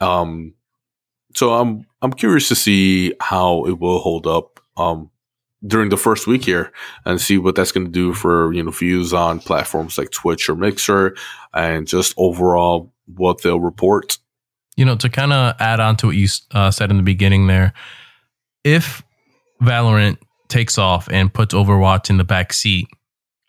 Um, 0.00 0.54
so 1.34 1.54
I'm 1.54 1.86
I'm 2.02 2.12
curious 2.12 2.48
to 2.48 2.56
see 2.56 3.14
how 3.20 3.64
it 3.66 3.78
will 3.78 4.00
hold 4.00 4.26
up. 4.26 4.60
Um, 4.76 5.10
during 5.66 5.88
the 5.88 5.96
first 5.96 6.26
week 6.28 6.44
here 6.44 6.72
and 7.04 7.20
see 7.20 7.36
what 7.36 7.56
that's 7.56 7.72
going 7.72 7.84
to 7.84 7.90
do 7.90 8.14
for 8.14 8.52
you 8.52 8.62
know 8.62 8.70
views 8.70 9.12
on 9.12 9.40
platforms 9.40 9.98
like 9.98 10.10
Twitch 10.10 10.48
or 10.48 10.54
Mixer 10.54 11.16
and 11.52 11.86
just 11.86 12.14
overall 12.16 12.92
what 13.06 13.42
they'll 13.42 13.60
report. 13.60 14.18
You 14.78 14.84
know, 14.84 14.96
to 14.96 15.08
kind 15.08 15.32
of 15.32 15.56
add 15.58 15.80
on 15.80 15.96
to 15.96 16.06
what 16.06 16.16
you 16.16 16.28
uh, 16.52 16.70
said 16.70 16.90
in 16.90 16.96
the 16.96 17.02
beginning 17.02 17.48
there, 17.48 17.72
if 18.62 19.02
Valorant 19.60 20.18
takes 20.48 20.78
off 20.78 21.08
and 21.10 21.34
puts 21.34 21.52
Overwatch 21.52 22.10
in 22.10 22.16
the 22.16 22.24
back 22.24 22.52
seat, 22.52 22.88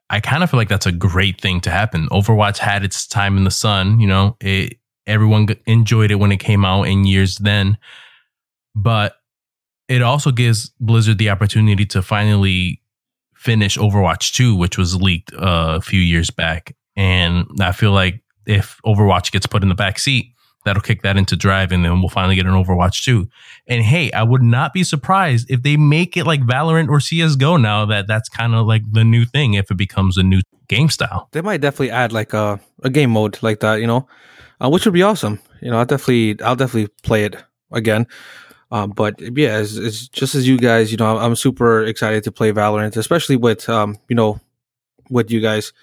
I 0.09 0.19
kind 0.19 0.43
of 0.43 0.49
feel 0.49 0.57
like 0.57 0.69
that's 0.69 0.87
a 0.87 0.91
great 0.91 1.39
thing 1.39 1.61
to 1.61 1.69
happen. 1.69 2.07
Overwatch 2.09 2.57
had 2.57 2.83
its 2.83 3.05
time 3.05 3.37
in 3.37 3.43
the 3.43 3.51
sun, 3.51 3.99
you 3.99 4.07
know, 4.07 4.37
it, 4.41 4.79
everyone 5.05 5.47
enjoyed 5.67 6.09
it 6.09 6.15
when 6.15 6.31
it 6.31 6.39
came 6.39 6.65
out 6.65 6.83
in 6.83 7.05
years 7.05 7.37
then, 7.37 7.77
but 8.75 9.15
it 9.87 10.01
also 10.01 10.31
gives 10.31 10.69
Blizzard 10.79 11.19
the 11.19 11.29
opportunity 11.29 11.85
to 11.85 12.01
finally 12.01 12.81
finish 13.35 13.77
Overwatch 13.77 14.33
2, 14.33 14.55
which 14.55 14.77
was 14.77 14.95
leaked 14.95 15.33
uh, 15.33 15.75
a 15.77 15.81
few 15.81 16.01
years 16.01 16.29
back. 16.29 16.75
And 16.95 17.45
I 17.61 17.71
feel 17.71 17.91
like 17.91 18.21
if 18.45 18.79
Overwatch 18.85 19.31
gets 19.31 19.47
put 19.47 19.63
in 19.63 19.69
the 19.69 19.75
back 19.75 19.99
seat, 19.99 20.33
that'll 20.65 20.81
kick 20.81 21.01
that 21.01 21.17
into 21.17 21.35
drive 21.35 21.71
and 21.71 21.83
then 21.83 21.99
we'll 21.99 22.09
finally 22.09 22.35
get 22.35 22.45
an 22.45 22.51
Overwatch 22.51 23.03
2. 23.03 23.27
And 23.67 23.83
hey, 23.83 24.11
I 24.11 24.23
would 24.23 24.41
not 24.41 24.73
be 24.73 24.83
surprised 24.83 25.49
if 25.49 25.63
they 25.63 25.77
make 25.77 26.17
it 26.17 26.25
like 26.25 26.41
Valorant 26.41 26.89
or 26.89 26.97
CSGO 26.97 27.61
now 27.61 27.85
that 27.85 28.07
that's 28.07 28.29
kind 28.29 28.53
of 28.53 28.65
like 28.65 28.83
the 28.91 29.03
new 29.03 29.25
thing 29.25 29.53
if 29.53 29.71
it 29.71 29.77
becomes 29.77 30.17
a 30.17 30.23
new 30.23 30.41
game 30.67 30.89
style. 30.89 31.29
They 31.31 31.41
might 31.41 31.61
definitely 31.61 31.91
add 31.91 32.11
like 32.11 32.33
a, 32.33 32.59
a 32.83 32.89
game 32.89 33.11
mode 33.11 33.39
like 33.41 33.61
that, 33.61 33.75
you 33.75 33.87
know, 33.87 34.07
uh, 34.61 34.69
which 34.69 34.85
would 34.85 34.93
be 34.93 35.03
awesome. 35.03 35.39
You 35.61 35.71
know, 35.71 35.79
I'll 35.79 35.85
definitely, 35.85 36.41
I'll 36.41 36.55
definitely 36.55 36.91
play 37.03 37.25
it 37.25 37.35
again. 37.71 38.07
Um, 38.71 38.91
but 38.91 39.19
yeah, 39.19 39.59
it's, 39.59 39.75
it's, 39.75 40.07
just 40.07 40.35
as 40.35 40.47
you 40.47 40.57
guys, 40.57 40.91
you 40.91 40.97
know, 40.97 41.17
I'm 41.17 41.35
super 41.35 41.83
excited 41.83 42.23
to 42.25 42.31
play 42.31 42.51
Valorant, 42.51 42.97
especially 42.97 43.35
with, 43.35 43.67
um, 43.67 43.97
you 44.09 44.15
know, 44.15 44.39
with 45.09 45.31
you 45.31 45.41
guys, 45.41 45.73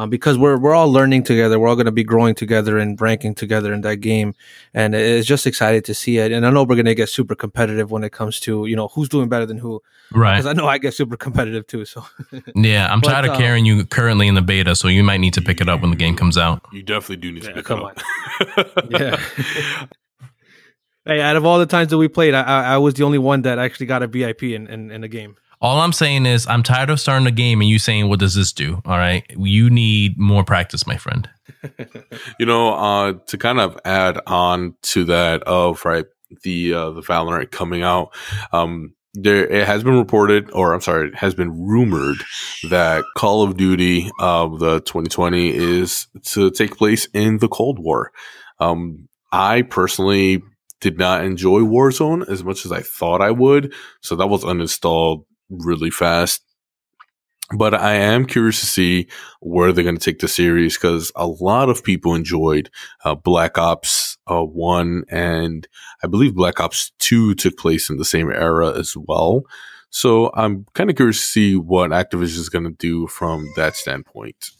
um, 0.00 0.08
because 0.08 0.38
we're 0.38 0.56
we're 0.56 0.74
all 0.74 0.90
learning 0.90 1.24
together. 1.24 1.60
We're 1.60 1.68
all 1.68 1.74
going 1.74 1.86
to 1.86 1.92
be 1.92 2.04
growing 2.04 2.34
together 2.34 2.78
and 2.78 2.98
ranking 2.98 3.34
together 3.34 3.72
in 3.74 3.82
that 3.82 3.96
game, 3.96 4.34
and 4.72 4.94
it's 4.94 5.26
just 5.26 5.46
excited 5.46 5.84
to 5.84 5.94
see 5.94 6.16
it. 6.16 6.32
And 6.32 6.46
I 6.46 6.50
know 6.50 6.62
we're 6.62 6.76
going 6.76 6.86
to 6.86 6.94
get 6.94 7.10
super 7.10 7.34
competitive 7.34 7.90
when 7.90 8.02
it 8.02 8.10
comes 8.10 8.40
to 8.40 8.64
you 8.64 8.76
know 8.76 8.88
who's 8.88 9.10
doing 9.10 9.28
better 9.28 9.44
than 9.44 9.58
who, 9.58 9.82
right? 10.12 10.36
Because 10.36 10.46
I 10.46 10.54
know 10.54 10.66
I 10.66 10.78
get 10.78 10.94
super 10.94 11.18
competitive 11.18 11.66
too. 11.66 11.84
So 11.84 12.06
yeah, 12.54 12.90
I'm 12.90 13.00
but, 13.00 13.10
tired 13.10 13.24
of 13.26 13.32
uh, 13.32 13.36
carrying 13.36 13.66
you 13.66 13.84
currently 13.84 14.26
in 14.26 14.34
the 14.34 14.42
beta, 14.42 14.74
so 14.74 14.88
you 14.88 15.04
might 15.04 15.20
need 15.20 15.34
to 15.34 15.42
pick 15.42 15.60
it 15.60 15.68
up 15.68 15.82
when 15.82 15.90
the 15.90 15.96
game 15.96 16.16
comes 16.16 16.38
out. 16.38 16.64
You 16.72 16.82
definitely 16.82 17.16
do 17.16 17.32
need 17.32 17.44
yeah, 17.44 17.50
to 17.50 17.62
pick 17.62 17.70
it 17.70 18.78
up. 18.80 18.90
yeah. 18.90 19.86
Hey, 21.06 21.22
out 21.22 21.34
of 21.34 21.46
all 21.46 21.58
the 21.58 21.66
times 21.66 21.88
that 21.90 21.98
we 21.98 22.08
played, 22.08 22.34
I, 22.34 22.42
I, 22.42 22.62
I 22.74 22.76
was 22.76 22.92
the 22.92 23.04
only 23.04 23.16
one 23.16 23.40
that 23.42 23.58
actually 23.58 23.86
got 23.86 24.02
a 24.02 24.06
VIP 24.06 24.42
in, 24.42 24.66
in, 24.66 24.90
in 24.90 25.00
the 25.00 25.08
game. 25.08 25.34
All 25.62 25.80
I'm 25.80 25.92
saying 25.92 26.24
is 26.24 26.46
I'm 26.46 26.62
tired 26.62 26.88
of 26.88 26.98
starting 26.98 27.26
a 27.26 27.32
game 27.32 27.60
and 27.60 27.68
you 27.68 27.78
saying, 27.78 28.08
"What 28.08 28.18
does 28.18 28.34
this 28.34 28.52
do?" 28.52 28.80
All 28.86 28.96
right, 28.96 29.24
you 29.36 29.68
need 29.68 30.18
more 30.18 30.42
practice, 30.42 30.86
my 30.86 30.96
friend. 30.96 31.28
you 32.38 32.46
know, 32.46 32.74
uh, 32.74 33.14
to 33.26 33.36
kind 33.36 33.60
of 33.60 33.78
add 33.84 34.18
on 34.26 34.74
to 34.82 35.04
that 35.04 35.42
of 35.42 35.84
right 35.84 36.06
the 36.42 36.72
uh, 36.72 36.90
the 36.90 37.02
Valorant 37.02 37.50
coming 37.50 37.82
out. 37.82 38.14
Um, 38.52 38.94
there 39.14 39.46
it 39.46 39.66
has 39.66 39.82
been 39.82 39.98
reported, 39.98 40.50
or 40.52 40.72
I'm 40.72 40.80
sorry, 40.80 41.08
it 41.08 41.16
has 41.16 41.34
been 41.34 41.50
rumored 41.50 42.18
that 42.70 43.04
Call 43.16 43.42
of 43.42 43.56
Duty 43.56 44.10
of 44.20 44.60
the 44.60 44.80
2020 44.80 45.54
is 45.54 46.06
to 46.26 46.50
take 46.50 46.76
place 46.76 47.06
in 47.12 47.38
the 47.38 47.48
Cold 47.48 47.78
War. 47.78 48.12
Um, 48.60 49.08
I 49.32 49.62
personally 49.62 50.42
did 50.80 50.98
not 50.98 51.24
enjoy 51.24 51.60
Warzone 51.60 52.28
as 52.28 52.42
much 52.42 52.64
as 52.64 52.72
I 52.72 52.80
thought 52.80 53.20
I 53.20 53.30
would, 53.30 53.74
so 54.00 54.16
that 54.16 54.28
was 54.28 54.44
uninstalled 54.44 55.24
really 55.50 55.90
fast. 55.90 56.42
But 57.52 57.74
I 57.74 57.94
am 57.94 58.26
curious 58.26 58.60
to 58.60 58.66
see 58.66 59.08
where 59.40 59.72
they're 59.72 59.84
going 59.84 59.98
to 59.98 60.04
take 60.04 60.20
the 60.20 60.28
series 60.28 60.76
because 60.76 61.10
a 61.16 61.26
lot 61.26 61.68
of 61.68 61.82
people 61.82 62.14
enjoyed 62.14 62.70
uh, 63.04 63.16
Black 63.16 63.58
Ops 63.58 64.18
uh, 64.30 64.44
1 64.44 65.04
and 65.10 65.66
I 66.04 66.06
believe 66.06 66.34
Black 66.34 66.60
Ops 66.60 66.92
2 67.00 67.34
took 67.34 67.56
place 67.58 67.90
in 67.90 67.96
the 67.96 68.04
same 68.04 68.30
era 68.30 68.78
as 68.78 68.94
well. 68.96 69.42
So 69.90 70.30
I'm 70.34 70.64
kind 70.74 70.90
of 70.90 70.96
curious 70.96 71.20
to 71.20 71.26
see 71.26 71.56
what 71.56 71.90
Activision 71.90 72.38
is 72.38 72.48
going 72.48 72.64
to 72.64 72.70
do 72.70 73.08
from 73.08 73.48
that 73.56 73.74
standpoint. 73.74 74.50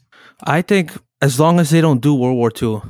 I 0.42 0.60
think 0.62 0.92
as 1.22 1.38
long 1.38 1.60
as 1.60 1.70
they 1.70 1.80
don't 1.80 2.00
do 2.00 2.14
World 2.14 2.36
War 2.36 2.50
II, 2.60 2.82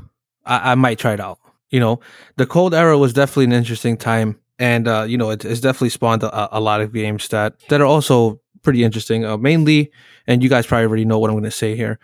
I, 0.47 0.73
I 0.73 0.75
might 0.77 0.99
try 0.99 1.13
it 1.13 1.21
out. 1.21 1.39
You 1.69 1.79
know, 1.79 2.01
the 2.37 2.47
Cold 2.47 2.75
Era 2.75 2.97
was 2.97 3.13
definitely 3.13 3.45
an 3.45 3.53
interesting 3.53 3.97
time 3.97 4.40
and 4.61 4.87
uh, 4.87 5.05
you 5.09 5.19
know 5.19 5.31
it, 5.31 5.45
it's 5.45 5.61
definitely 5.61 5.89
spawned 5.89 6.23
a, 6.23 6.57
a, 6.57 6.61
lot 6.61 6.83
of 6.83 6.93
games 6.93 7.27
that 7.29 7.59
that 7.71 7.81
are 7.81 7.87
also 7.87 8.41
pretty 8.63 8.85
interesting. 8.85 9.25
Uh, 9.25 9.39
mainly, 9.39 9.91
and 10.27 10.43
you 10.43 10.49
guys 10.49 10.67
probably 10.67 10.85
already 10.85 11.05
know 11.07 11.19
what 11.19 11.31
I'm 11.31 11.35
going 11.35 11.45
to 11.45 11.51
say 11.51 11.75
here. 11.75 11.99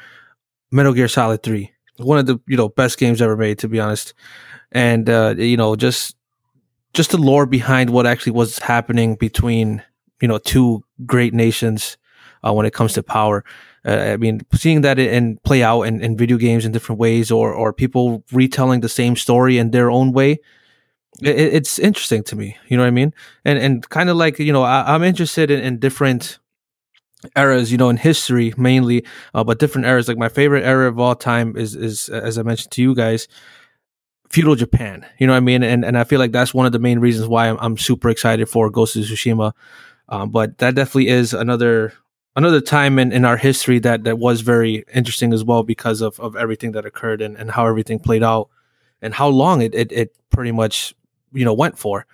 Metal 0.73 0.95
Gear 0.95 1.07
Solid 1.07 1.43
Three, 1.43 1.71
one 1.99 2.19
of 2.19 2.27
the 2.27 2.41
you 2.49 2.57
know 2.57 2.71
best 2.71 2.99
games 2.99 3.23
ever 3.23 3.37
made, 3.37 3.59
to 3.61 3.69
be 3.69 3.79
honest. 3.79 4.15
And 4.73 5.09
uh, 5.09 5.35
you 5.37 5.57
know 5.57 5.77
just 5.77 6.17
just 6.95 7.11
the 7.11 7.19
lore 7.19 7.47
behind 7.47 7.91
what 7.91 8.07
actually 8.07 8.33
was 8.33 8.59
happening 8.59 9.17
between 9.17 9.83
you 10.23 10.27
know 10.27 10.39
two 10.39 10.83
great 11.05 11.35
nations 11.35 11.99
uh, 12.43 12.53
when 12.53 12.67
it 12.67 12.73
comes 12.73 12.95
to 12.95 13.03
power. 13.03 13.45
Uh, 13.85 14.13
I 14.13 14.17
mean, 14.17 14.41
seeing 14.55 14.81
that 14.81 14.99
and 14.99 15.41
play 15.45 15.63
out 15.63 15.83
in, 15.83 16.01
in 16.01 16.17
video 16.17 16.39
games 16.39 16.65
in 16.65 16.73
different 16.73 16.99
ways, 16.99 17.31
or 17.31 17.53
or 17.53 17.75
people 17.75 18.25
retelling 18.33 18.81
the 18.81 18.89
same 18.89 19.15
story 19.15 19.59
in 19.59 19.73
their 19.73 19.91
own 19.91 20.13
way 20.13 20.41
it, 21.23 21.39
it's 21.39 21.79
interesting 21.79 22.23
to 22.25 22.37
me. 22.37 22.57
You 22.69 22.77
know 22.77 22.83
what 22.83 22.89
I 22.89 22.93
mean? 22.93 23.15
And 23.45 23.59
and 23.59 23.89
kind 23.89 24.11
of 24.11 24.17
like 24.17 24.39
you 24.39 24.53
know, 24.53 24.63
I, 24.63 24.95
am 24.95 25.03
interested 25.03 25.51
in, 25.51 25.61
in, 25.61 25.79
different 25.79 26.39
eras. 27.37 27.73
You 27.73 27.79
know, 27.79 27.89
in 27.89 27.97
history 27.97 28.53
mainly, 28.57 29.05
uh, 29.35 29.45
but 29.45 29.59
different 29.59 29.87
eras. 29.87 30.09
Like 30.09 30.19
my 30.19 30.29
favorite 30.29 30.65
era 30.65 30.89
of 30.89 30.99
all 30.99 31.15
time 31.15 31.57
is 31.57 31.75
is 31.75 32.09
as 32.09 32.39
I 32.39 32.43
mentioned 32.43 32.73
to 32.73 32.83
you 32.83 32.95
guys, 32.95 33.29
feudal 34.29 34.55
Japan. 34.55 35.07
You 35.19 35.27
know 35.27 35.33
what 35.33 35.39
I 35.39 35.41
mean? 35.41 35.63
And 35.63 35.85
and 35.85 35.99
I 35.99 36.05
feel 36.05 36.19
like 36.19 36.33
that's 36.33 36.55
one 36.55 36.67
of 36.67 36.73
the 36.73 36.79
main 36.79 36.99
reasons 36.99 37.29
why 37.29 37.49
I'm, 37.49 37.59
I'm 37.61 37.79
super 37.79 38.09
excited 38.11 38.49
for 38.49 38.71
Ghost 38.71 38.97
of 38.97 39.05
Tsushima. 39.05 39.53
Um, 40.09 40.31
but 40.31 40.59
that 40.59 40.75
definitely 40.75 41.09
is 41.09 41.35
another 41.35 41.93
another 42.37 42.61
time 42.61 42.99
in, 42.99 43.13
in 43.13 43.25
our 43.25 43.37
history 43.37 43.79
that 43.81 44.05
that 44.05 44.19
was 44.19 44.43
very 44.43 44.85
interesting 44.95 45.33
as 45.33 45.43
well 45.43 45.63
because 45.63 46.01
of 46.01 46.21
of 46.21 46.37
everything 46.37 46.73
that 46.73 46.85
occurred 46.85 47.23
and, 47.23 47.37
and 47.37 47.51
how 47.51 47.67
everything 47.67 47.99
played 47.99 48.23
out 48.23 48.51
and 49.03 49.15
how 49.15 49.29
long 49.29 49.63
it, 49.63 49.75
it, 49.75 49.93
it 49.93 50.17
pretty 50.31 50.53
much 50.53 50.95
you 51.37 51.45
know 51.45 51.55
went 51.55 51.79
for. 51.79 52.07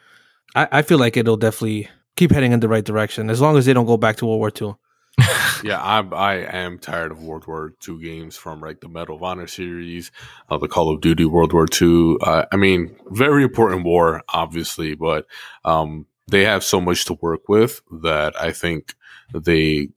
I, 0.55 0.69
I 0.71 0.83
feel 0.83 0.99
like 0.99 1.17
it'll 1.17 1.37
definitely 1.37 1.89
keep 2.17 2.31
heading 2.31 2.53
in 2.53 2.61
the 2.61 2.69
right 2.69 2.85
direction 2.85 3.31
as 3.31 3.41
long 3.41 3.57
as 3.57 3.67
they 3.67 3.73
don't 3.73 3.87
go 3.87 3.97
back 3.97 4.17
to 4.17 4.27
World 4.27 4.39
War 4.39 4.53
II. 4.61 4.75
yeah, 5.63 5.81
I 5.81 6.01
I 6.01 6.35
am 6.37 6.79
tired 6.79 7.13
of 7.13 7.23
World 7.23 7.47
War 7.47 7.75
II 7.87 8.03
games 8.03 8.37
from 8.37 8.61
like 8.61 8.81
the 8.81 8.89
Medal 8.89 9.17
of 9.17 9.23
Honor 9.23 9.47
series, 9.47 10.11
uh, 10.49 10.57
the 10.57 10.69
Call 10.69 10.93
of 10.93 11.01
Duty 11.01 11.25
World 11.25 11.53
War 11.53 11.67
II. 11.81 12.17
Uh, 12.21 12.47
I 12.51 12.57
mean, 12.57 12.97
very 13.09 13.43
important 13.43 13.85
war, 13.85 14.23
obviously, 14.29 14.95
but 14.95 15.27
um, 15.65 16.07
they 16.29 16.45
have 16.45 16.65
so 16.65 16.81
much 16.81 17.05
to 17.07 17.15
work 17.21 17.49
with 17.49 17.83
that 18.03 18.41
I 18.41 18.53
think 18.53 18.95
they 19.35 19.89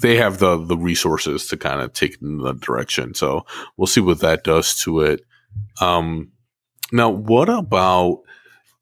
they 0.00 0.16
have 0.16 0.38
the 0.38 0.56
the 0.56 0.76
resources 0.76 1.46
to 1.48 1.58
kind 1.58 1.82
of 1.82 1.92
take 1.92 2.20
in 2.22 2.38
the 2.38 2.54
direction. 2.54 3.14
So 3.14 3.44
we'll 3.76 3.86
see 3.86 4.00
what 4.00 4.20
that 4.20 4.44
does 4.44 4.80
to 4.82 5.00
it. 5.00 5.20
Um, 5.80 6.32
now, 6.92 7.10
what 7.10 7.48
about 7.48 8.22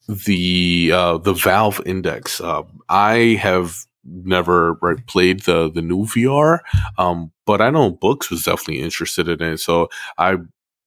the 0.08 0.90
uh, 0.92 1.18
the 1.18 1.34
Valve 1.34 1.80
Index? 1.86 2.40
Uh, 2.40 2.62
I 2.88 3.38
have 3.40 3.84
never 4.04 4.74
right, 4.74 5.06
played 5.06 5.40
the 5.40 5.70
the 5.70 5.82
new 5.82 6.04
VR, 6.04 6.60
um, 6.96 7.30
but 7.46 7.60
I 7.60 7.70
know 7.70 7.90
Books 7.90 8.30
was 8.30 8.44
definitely 8.44 8.80
interested 8.80 9.28
in 9.28 9.42
it. 9.42 9.58
So 9.58 9.88
I 10.16 10.36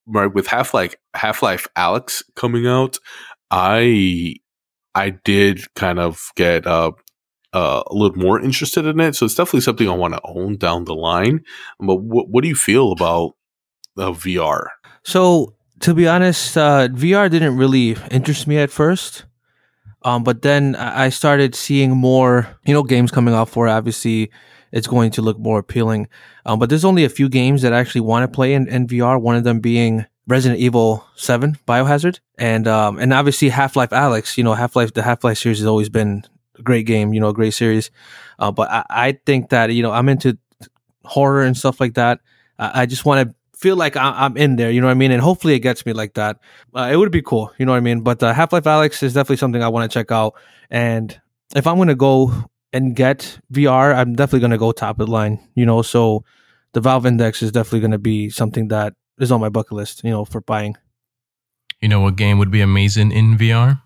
right 0.07 0.33
with 0.33 0.47
Half 0.47 0.73
Life 0.73 0.95
Half 1.13 1.43
Life 1.43 1.67
Alyx 1.77 2.23
coming 2.35 2.67
out, 2.67 2.97
I 3.51 4.35
I 4.95 5.11
did 5.11 5.73
kind 5.75 5.99
of 5.99 6.31
get 6.35 6.65
uh, 6.67 6.91
uh, 7.53 7.83
a 7.87 7.93
little 7.93 8.17
more 8.17 8.39
interested 8.39 8.85
in 8.85 8.99
it. 8.99 9.15
So 9.15 9.25
it's 9.25 9.35
definitely 9.35 9.61
something 9.61 9.89
I 9.89 9.95
want 9.95 10.13
to 10.13 10.21
own 10.23 10.57
down 10.57 10.85
the 10.85 10.95
line. 10.95 11.43
But 11.79 11.97
what 11.97 12.29
what 12.29 12.41
do 12.41 12.47
you 12.47 12.55
feel 12.55 12.91
about 12.91 13.33
the 13.95 14.11
VR? 14.11 14.67
So 15.03 15.55
to 15.81 15.93
be 15.93 16.07
honest, 16.07 16.57
uh, 16.57 16.87
VR 16.89 17.29
didn't 17.29 17.57
really 17.57 17.95
interest 18.09 18.47
me 18.47 18.57
at 18.57 18.71
first. 18.71 19.25
Um, 20.03 20.23
but 20.23 20.41
then 20.41 20.75
I 20.75 21.09
started 21.09 21.53
seeing 21.53 21.95
more, 21.95 22.47
you 22.65 22.73
know, 22.73 22.83
games 22.83 23.11
coming 23.11 23.33
out 23.33 23.49
for 23.49 23.67
it. 23.67 23.71
Obviously, 23.71 24.31
it's 24.71 24.87
going 24.87 25.11
to 25.11 25.21
look 25.21 25.37
more 25.37 25.59
appealing. 25.59 26.07
Um, 26.45 26.57
but 26.57 26.69
there's 26.69 26.85
only 26.85 27.03
a 27.03 27.09
few 27.09 27.29
games 27.29 27.61
that 27.61 27.73
I 27.73 27.79
actually 27.79 28.01
want 28.01 28.23
to 28.23 28.35
play 28.35 28.53
in, 28.53 28.67
in 28.67 28.87
VR. 28.87 29.21
One 29.21 29.35
of 29.35 29.43
them 29.43 29.59
being 29.59 30.05
Resident 30.27 30.59
Evil 30.59 31.05
7 31.15 31.57
Biohazard 31.67 32.19
and 32.37 32.67
um, 32.67 32.97
and 32.99 33.13
obviously 33.13 33.49
Half-Life 33.49 33.89
Alyx. 33.89 34.37
You 34.37 34.43
know, 34.43 34.53
Half-Life 34.53 34.93
the 34.93 35.03
Half-Life 35.03 35.37
series 35.37 35.59
has 35.59 35.67
always 35.67 35.89
been 35.89 36.23
a 36.57 36.63
great 36.63 36.85
game, 36.85 37.13
you 37.13 37.19
know, 37.19 37.29
a 37.29 37.33
great 37.33 37.53
series. 37.53 37.91
Uh, 38.39 38.51
but 38.51 38.69
I, 38.71 38.85
I 38.89 39.11
think 39.25 39.49
that, 39.49 39.71
you 39.71 39.83
know, 39.83 39.91
I'm 39.91 40.09
into 40.09 40.37
horror 41.03 41.43
and 41.43 41.55
stuff 41.55 41.79
like 41.79 41.95
that. 41.95 42.21
I, 42.57 42.81
I 42.81 42.85
just 42.85 43.05
want 43.05 43.29
to 43.29 43.35
feel 43.61 43.75
like 43.75 43.95
I, 43.95 44.25
am 44.25 44.35
in 44.35 44.55
there. 44.55 44.71
You 44.71 44.81
know 44.81 44.87
what 44.87 44.91
I 44.91 44.95
mean? 44.95 45.11
And 45.11 45.21
hopefully 45.21 45.53
it 45.53 45.59
gets 45.59 45.85
me 45.85 45.93
like 45.93 46.15
that. 46.15 46.39
Uh, 46.75 46.89
it 46.91 46.97
would 46.97 47.11
be 47.11 47.21
cool. 47.21 47.51
You 47.59 47.65
know 47.65 47.71
what 47.73 47.77
I 47.77 47.81
mean? 47.81 48.01
But 48.01 48.21
uh, 48.23 48.33
Half 48.33 48.51
Life 48.53 48.63
Alyx 48.63 49.03
is 49.03 49.13
definitely 49.13 49.37
something 49.37 49.61
I 49.61 49.67
want 49.69 49.89
to 49.89 49.93
check 49.93 50.11
out. 50.11 50.33
And 50.71 51.19
if 51.55 51.67
I'm 51.67 51.77
gonna 51.77 51.95
go 51.95 52.33
and 52.73 52.95
get 52.95 53.39
VR, 53.53 53.95
I'm 53.95 54.15
definitely 54.15 54.39
gonna 54.39 54.57
go 54.57 54.71
top 54.71 54.99
of 54.99 55.05
the 55.05 55.11
line. 55.11 55.39
You 55.55 55.65
know, 55.65 55.83
so 55.83 56.23
the 56.73 56.81
Valve 56.81 57.05
Index 57.05 57.43
is 57.43 57.51
definitely 57.51 57.81
gonna 57.81 57.99
be 57.99 58.29
something 58.29 58.69
that 58.69 58.93
is 59.19 59.31
on 59.31 59.39
my 59.39 59.49
bucket 59.49 59.73
list. 59.73 60.03
You 60.03 60.09
know, 60.09 60.25
for 60.25 60.41
buying. 60.41 60.75
You 61.81 61.87
know 61.87 62.01
what 62.01 62.15
game 62.15 62.39
would 62.39 62.51
be 62.51 62.61
amazing 62.61 63.11
in 63.11 63.37
VR 63.37 63.81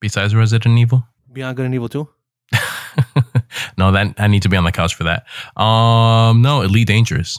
besides 0.00 0.34
Resident 0.34 0.78
Evil? 0.78 1.06
Beyond 1.32 1.56
Good 1.56 1.66
and 1.66 1.74
Evil 1.74 1.88
2? 1.88 2.08
no, 3.78 3.92
that 3.92 4.14
I 4.18 4.26
need 4.26 4.42
to 4.42 4.48
be 4.48 4.56
on 4.56 4.64
the 4.64 4.72
couch 4.72 4.94
for 4.94 5.04
that. 5.04 5.26
Um, 5.60 6.42
no, 6.42 6.62
Elite 6.62 6.88
Dangerous. 6.88 7.38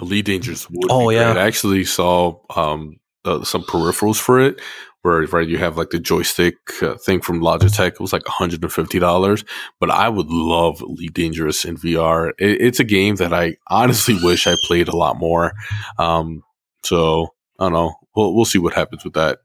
Elite 0.00 0.24
Dangerous 0.26 0.68
would 0.70 0.90
Oh, 0.90 1.08
be 1.08 1.14
yeah. 1.16 1.32
great. 1.32 1.42
I 1.42 1.46
actually 1.46 1.84
saw 1.84 2.38
um, 2.54 2.96
uh, 3.24 3.42
some 3.44 3.62
peripherals 3.62 4.18
for 4.20 4.40
it 4.40 4.60
where 5.02 5.20
right 5.26 5.48
you 5.48 5.56
have 5.58 5.76
like 5.76 5.90
the 5.90 6.00
joystick 6.00 6.56
uh, 6.82 6.96
thing 6.96 7.20
from 7.20 7.40
Logitech. 7.40 7.92
It 7.92 8.00
was 8.00 8.12
like 8.12 8.24
$150, 8.24 9.44
but 9.78 9.90
I 9.90 10.08
would 10.08 10.26
love 10.28 10.80
Elite 10.80 11.14
Dangerous 11.14 11.64
in 11.64 11.76
VR. 11.76 12.30
It, 12.38 12.60
it's 12.60 12.80
a 12.80 12.84
game 12.84 13.16
that 13.16 13.32
I 13.32 13.56
honestly 13.68 14.16
wish 14.22 14.46
I 14.46 14.56
played 14.64 14.88
a 14.88 14.96
lot 14.96 15.16
more. 15.18 15.52
Um, 15.98 16.42
so 16.84 17.28
I 17.58 17.64
don't 17.64 17.72
know. 17.72 17.94
We'll, 18.14 18.34
we'll 18.34 18.44
see 18.44 18.58
what 18.58 18.74
happens 18.74 19.04
with 19.04 19.14
that. 19.14 19.38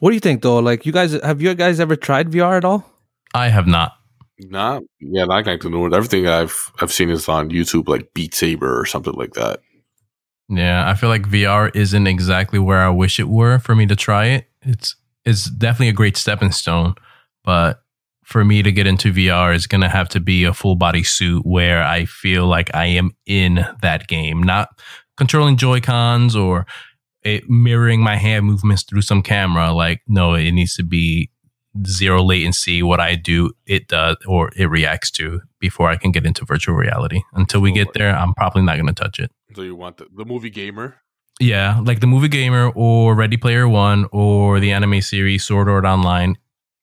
What 0.00 0.10
do 0.10 0.14
you 0.14 0.20
think 0.20 0.42
though? 0.42 0.58
Like, 0.58 0.86
you 0.86 0.92
guys 0.92 1.12
have 1.22 1.40
you 1.42 1.54
guys 1.54 1.80
ever 1.80 1.96
tried 1.96 2.30
VR 2.30 2.56
at 2.56 2.64
all? 2.64 2.84
I 3.34 3.48
have 3.48 3.66
not. 3.66 3.92
Not 4.38 4.82
yeah, 5.00 5.24
not 5.24 5.42
connected 5.44 5.70
to 5.70 5.86
it. 5.86 5.92
Everything 5.94 6.28
I've 6.28 6.70
I've 6.80 6.92
seen 6.92 7.10
is 7.10 7.28
on 7.28 7.50
YouTube, 7.50 7.88
like 7.88 8.14
Beat 8.14 8.34
Saber 8.34 8.78
or 8.78 8.86
something 8.86 9.14
like 9.14 9.32
that. 9.32 9.60
Yeah, 10.48 10.88
I 10.88 10.94
feel 10.94 11.10
like 11.10 11.22
VR 11.22 11.70
isn't 11.74 12.06
exactly 12.06 12.58
where 12.58 12.80
I 12.80 12.88
wish 12.88 13.20
it 13.20 13.28
were 13.28 13.58
for 13.58 13.74
me 13.74 13.86
to 13.86 13.96
try 13.96 14.26
it. 14.26 14.48
It's 14.62 14.96
it's 15.24 15.46
definitely 15.46 15.88
a 15.88 15.92
great 15.92 16.16
stepping 16.16 16.52
stone, 16.52 16.94
but 17.44 17.82
for 18.24 18.44
me 18.44 18.62
to 18.62 18.72
get 18.72 18.86
into 18.86 19.12
VR 19.12 19.54
is 19.54 19.66
going 19.66 19.80
to 19.80 19.88
have 19.88 20.08
to 20.10 20.20
be 20.20 20.44
a 20.44 20.52
full 20.52 20.76
body 20.76 21.02
suit 21.02 21.46
where 21.46 21.82
I 21.82 22.04
feel 22.04 22.46
like 22.46 22.74
I 22.74 22.86
am 22.86 23.12
in 23.26 23.64
that 23.80 24.06
game, 24.06 24.42
not 24.42 24.68
controlling 25.16 25.56
Joy 25.56 25.80
Cons 25.80 26.36
or 26.36 26.66
it 27.22 27.48
mirroring 27.48 28.02
my 28.02 28.16
hand 28.16 28.46
movements 28.46 28.82
through 28.82 29.02
some 29.02 29.22
camera. 29.22 29.72
Like, 29.72 30.02
no, 30.06 30.34
it 30.34 30.52
needs 30.52 30.74
to 30.76 30.82
be 30.82 31.30
zero 31.86 32.22
latency. 32.22 32.82
What 32.82 33.00
I 33.00 33.14
do, 33.14 33.52
it 33.66 33.88
does 33.88 34.16
or 34.26 34.50
it 34.56 34.66
reacts 34.66 35.10
to 35.12 35.40
before 35.58 35.88
I 35.88 35.96
can 35.96 36.12
get 36.12 36.26
into 36.26 36.44
virtual 36.44 36.74
reality. 36.74 37.22
Until 37.32 37.60
we 37.60 37.72
get 37.72 37.94
there, 37.94 38.14
I'm 38.14 38.34
probably 38.34 38.62
not 38.62 38.76
going 38.76 38.86
to 38.86 38.92
touch 38.92 39.18
it. 39.18 39.30
So 39.58 39.62
you 39.62 39.74
want 39.74 39.96
the, 39.96 40.06
the 40.14 40.24
movie 40.24 40.50
gamer? 40.50 41.02
Yeah, 41.40 41.80
like 41.84 41.98
the 41.98 42.06
movie 42.06 42.28
Gamer 42.28 42.70
or 42.76 43.16
Ready 43.16 43.36
Player 43.36 43.68
One 43.68 44.06
or 44.12 44.60
the 44.60 44.70
anime 44.70 45.00
series 45.00 45.42
Sword 45.42 45.68
Art 45.68 45.84
Online. 45.84 46.38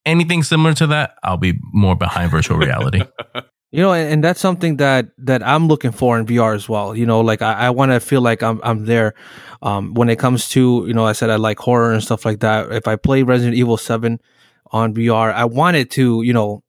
Anything 0.06 0.44
similar 0.44 0.74
to 0.74 0.88
that, 0.88 1.16
I'll 1.24 1.38
be 1.38 1.58
more 1.72 1.96
behind 1.96 2.32
virtual 2.32 2.58
reality. 2.58 3.02
You 3.72 3.82
know, 3.82 3.92
and, 3.92 4.14
and 4.14 4.24
that's 4.24 4.40
something 4.40 4.78
that 4.78 5.08
that 5.18 5.44
I'm 5.44 5.68
looking 5.68 5.92
for 5.92 6.18
in 6.18 6.26
VR 6.26 6.56
as 6.56 6.70
well. 6.70 6.96
You 6.96 7.06
know, 7.06 7.20
like 7.20 7.42
I, 7.42 7.54
I 7.54 7.70
want 7.72 7.92
to 7.92 8.00
feel 8.00 8.22
like 8.22 8.42
I'm 8.42 8.62
I'm 8.64 8.86
there. 8.86 9.16
Um, 9.62 9.94
when 9.96 10.08
it 10.08 10.18
comes 10.18 10.48
to 10.50 10.86
you 10.88 10.94
know, 10.94 11.06
I 11.06 11.12
said 11.12 11.30
I 11.30 11.36
like 11.36 11.60
horror 11.60 11.92
and 11.92 12.02
stuff 12.02 12.24
like 12.24 12.40
that. 12.40 12.72
If 12.72 12.88
I 12.88 12.96
play 12.96 13.24
Resident 13.24 13.58
Evil 13.58 13.76
Seven 13.76 14.22
on 14.72 14.94
VR, 14.94 15.34
I 15.34 15.44
want 15.44 15.76
it 15.76 15.92
to 15.92 16.22
you 16.24 16.32
know, 16.32 16.64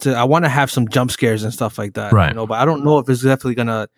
to 0.00 0.14
I 0.14 0.22
want 0.22 0.44
to 0.44 0.48
have 0.48 0.70
some 0.70 0.86
jump 0.86 1.10
scares 1.10 1.42
and 1.42 1.52
stuff 1.52 1.78
like 1.78 1.94
that. 1.94 2.12
Right. 2.12 2.28
You 2.28 2.36
know, 2.36 2.46
but 2.46 2.60
I 2.60 2.64
don't 2.64 2.84
know 2.84 2.98
if 2.98 3.08
it's 3.08 3.22
definitely 3.22 3.56
gonna 3.56 3.88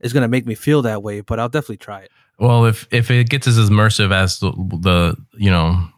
it's 0.00 0.12
gonna 0.12 0.28
make 0.28 0.46
me 0.46 0.54
feel 0.54 0.82
that 0.82 1.02
way. 1.02 1.20
But 1.20 1.40
I'll 1.40 1.48
definitely 1.48 1.78
try 1.78 2.00
it. 2.00 2.10
well, 2.38 2.66
if 2.66 2.86
if 2.90 3.10
it 3.10 3.28
gets 3.28 3.46
as 3.46 3.58
immersive 3.58 4.12
as 4.12 4.38
the, 4.40 4.52
the 4.52 5.16
you 5.36 5.50
know 5.50 5.88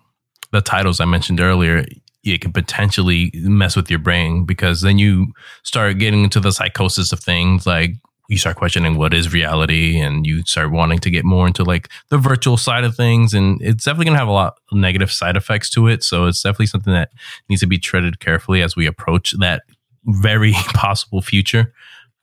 the 0.53 0.61
titles 0.61 1.01
I 1.01 1.05
mentioned 1.05 1.41
earlier, 1.41 1.85
it 2.25 2.41
can 2.41 2.53
potentially 2.53 3.31
mess 3.35 3.77
with 3.77 3.91
your 3.91 3.99
brain 3.99 4.45
because 4.45 4.81
then 4.81 4.99
you 4.99 5.33
start 5.63 5.99
getting 5.99 6.25
into 6.25 6.41
the 6.41 6.53
psychosis 6.53 7.13
of 7.13 7.21
things 7.21 7.67
like 7.67 7.93
you 8.29 8.37
start 8.37 8.57
questioning 8.57 8.97
what 8.97 9.15
is 9.15 9.33
reality 9.33 9.99
and 9.99 10.27
you 10.27 10.43
start 10.45 10.71
wanting 10.71 10.99
to 10.99 11.11
get 11.11 11.25
more 11.25 11.47
into 11.47 11.65
like 11.65 11.89
the 12.11 12.19
virtual 12.19 12.57
side 12.57 12.85
of 12.85 12.95
things 12.95 13.33
and 13.33 13.61
it's 13.63 13.85
definitely 13.85 14.05
going 14.05 14.15
to 14.15 14.19
have 14.19 14.29
a 14.29 14.33
lot 14.33 14.55
of 14.71 14.77
negative 14.77 15.11
side 15.11 15.37
effects 15.37 15.71
to 15.71 15.89
it 15.89 16.05
so 16.05 16.27
it's 16.27 16.43
definitely 16.43 16.67
something 16.67 16.93
that 16.93 17.11
needs 17.49 17.61
to 17.61 17.67
be 17.67 17.79
treaded 17.79 18.21
carefully 18.21 18.63
as 18.63 18.77
we 18.77 18.87
approach 18.87 19.33
that 19.39 19.63
very 20.05 20.53
possible 20.75 21.23
future 21.23 21.73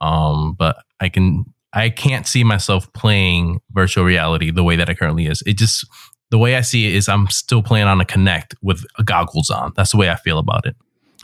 um 0.02 0.54
but 0.54 0.78
i 1.00 1.10
can 1.10 1.44
i 1.76 1.90
can't 1.90 2.26
see 2.26 2.44
myself 2.44 2.92
playing 2.94 3.60
virtual 3.72 4.04
reality 4.04 4.52
the 4.52 4.64
way 4.64 4.76
that 4.76 4.90
it 4.90 4.98
currently 4.98 5.28
is 5.28 5.44
it 5.46 5.58
just 5.58 5.86
the 6.32 6.38
way 6.38 6.56
i 6.56 6.62
see 6.62 6.88
it 6.88 6.96
is 6.96 7.08
i'm 7.08 7.28
still 7.30 7.62
playing 7.62 7.88
on 7.88 8.02
a 8.02 8.06
Kinect 8.06 8.56
with 8.62 8.84
goggles 9.06 9.50
on 9.50 9.72
that's 9.76 9.92
the 9.92 9.98
way 9.98 10.10
i 10.10 10.16
feel 10.16 10.40
about 10.40 10.66
it 10.66 10.76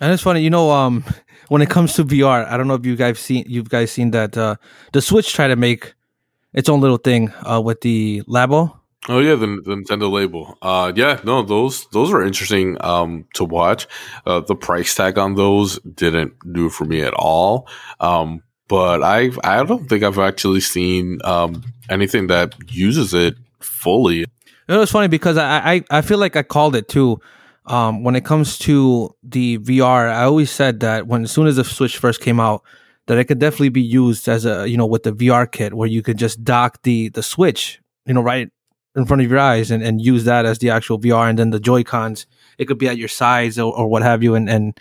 And 0.02 0.12
it's 0.12 0.24
funny, 0.24 0.42
you 0.42 0.50
know, 0.50 0.72
um, 0.72 1.04
when 1.50 1.62
it 1.62 1.70
comes 1.70 1.94
to 1.94 2.04
VR, 2.04 2.48
I 2.50 2.58
don't 2.58 2.68
know 2.68 2.74
if 2.74 2.86
you 2.86 2.96
guys 2.96 3.20
seen 3.20 3.44
you 3.48 3.62
guys 3.62 3.92
seen 3.92 4.12
that 4.12 4.36
uh, 4.36 4.56
the 4.94 5.02
Switch 5.02 5.32
tried 5.32 5.50
to 5.50 5.56
make 5.56 5.94
its 6.54 6.70
own 6.70 6.82
little 6.82 6.98
thing 6.98 7.32
uh, 7.46 7.62
with 7.62 7.82
the 7.82 8.24
Labo. 8.28 8.80
Oh 9.10 9.20
yeah, 9.20 9.36
the, 9.36 9.46
the 9.64 9.76
Nintendo 9.76 10.10
Labo. 10.10 10.56
Uh, 10.62 10.92
yeah, 10.96 11.20
no, 11.24 11.44
those 11.44 11.86
those 11.92 12.12
are 12.14 12.24
interesting 12.26 12.78
um, 12.82 13.26
to 13.36 13.44
watch. 13.46 13.86
Uh, 14.26 14.40
the 14.42 14.56
price 14.56 14.96
tag 14.96 15.20
on 15.20 15.36
those 15.36 15.78
didn't 15.82 16.34
do 16.52 16.70
for 16.70 16.86
me 16.86 17.02
at 17.06 17.14
all. 17.14 17.68
Um, 18.00 18.42
but 18.72 19.04
I 19.04 19.32
I 19.44 19.66
don't 19.66 19.90
think 19.90 20.02
I've 20.02 20.18
actually 20.18 20.62
seen 20.62 21.20
um, 21.26 21.62
anything 21.90 22.28
that 22.28 22.56
uses 22.72 23.14
it 23.14 23.36
fully. 23.60 24.20
You 24.20 24.26
know, 24.70 24.86
funny 24.86 25.10
because 25.10 25.36
I, 25.36 25.74
I 25.74 25.84
I 25.92 26.02
feel 26.02 26.18
like 26.18 26.38
I 26.38 26.44
called 26.44 26.78
it 26.78 26.88
too. 26.88 27.20
Um, 27.66 28.04
when 28.06 28.16
it 28.16 28.24
comes 28.24 28.58
to 28.60 29.14
the 29.24 29.58
VR, 29.58 30.10
I 30.10 30.24
always 30.24 30.52
said 30.52 30.80
that 30.80 31.06
when 31.06 31.24
as 31.24 31.32
soon 31.34 31.48
as 31.48 31.58
the 31.58 31.66
Switch 31.66 31.98
first 31.98 32.22
came 32.22 32.40
out, 32.40 32.64
that 33.08 33.18
it 33.18 33.26
could 33.26 33.40
definitely 33.40 33.70
be 33.70 33.82
used 33.82 34.30
as 34.30 34.46
a 34.46 34.70
you 34.70 34.78
know 34.78 34.86
with 34.86 35.04
the 35.04 35.12
VR 35.12 35.52
kit 35.52 35.74
where 35.74 35.90
you 35.90 36.02
could 36.02 36.18
just 36.18 36.42
dock 36.46 36.82
the 36.84 37.10
the 37.10 37.22
Switch, 37.22 37.82
you 38.06 38.14
know, 38.14 38.22
right 38.22 38.50
in 38.96 39.06
front 39.06 39.22
of 39.22 39.30
your 39.30 39.40
eyes 39.40 39.70
and, 39.70 39.84
and 39.84 40.02
use 40.02 40.24
that 40.24 40.46
as 40.46 40.60
the 40.60 40.70
actual 40.70 40.98
VR, 40.98 41.30
and 41.30 41.38
then 41.38 41.50
the 41.50 41.60
Joy 41.60 41.84
Cons, 41.84 42.26
it 42.58 42.66
could 42.70 42.78
be 42.78 42.88
at 42.88 42.98
your 42.98 43.10
sides 43.10 43.60
or, 43.60 43.76
or 43.78 43.88
what 43.90 44.02
have 44.02 44.24
you, 44.24 44.34
and 44.34 44.50
and 44.50 44.80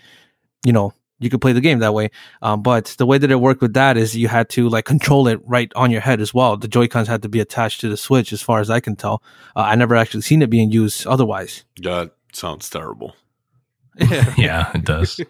you 0.65 0.73
know 0.73 0.95
you 1.21 1.31
could 1.31 1.41
play 1.41 1.53
the 1.53 1.61
game 1.61 1.79
that 1.79 1.95
way. 1.95 2.11
Um, 2.43 2.63
but 2.63 2.87
the 2.99 3.07
way 3.07 3.19
that 3.19 3.31
it 3.31 3.41
worked 3.41 3.61
with 3.61 3.75
that 3.75 3.97
is 3.97 4.17
you 4.17 4.29
had 4.29 4.49
to 4.51 4.69
like 4.69 4.87
control 4.87 5.29
it 5.29 5.41
right 5.45 5.71
on 5.77 5.91
your 5.91 6.01
head 6.01 6.21
as 6.21 6.35
well. 6.35 6.57
The 6.57 6.69
Joy 6.69 6.89
Cons 6.89 7.09
had 7.09 7.23
to 7.23 7.29
be 7.29 7.41
attached 7.41 7.81
to 7.83 7.89
the 7.89 7.97
Switch, 7.97 8.33
as 8.33 8.43
far 8.43 8.61
as 8.61 8.71
I 8.71 8.81
can 8.81 8.97
tell. 8.97 9.23
Uh, 9.55 9.61
I 9.61 9.75
never 9.77 9.95
actually 9.95 10.23
seen 10.23 10.43
it 10.43 10.51
being 10.51 10.73
used 10.73 11.07
otherwise. 11.07 11.65
That 11.83 12.13
sounds 12.33 12.69
terrible. 12.69 13.15
yeah, 14.37 14.71
it 14.75 14.85
does. 14.85 15.21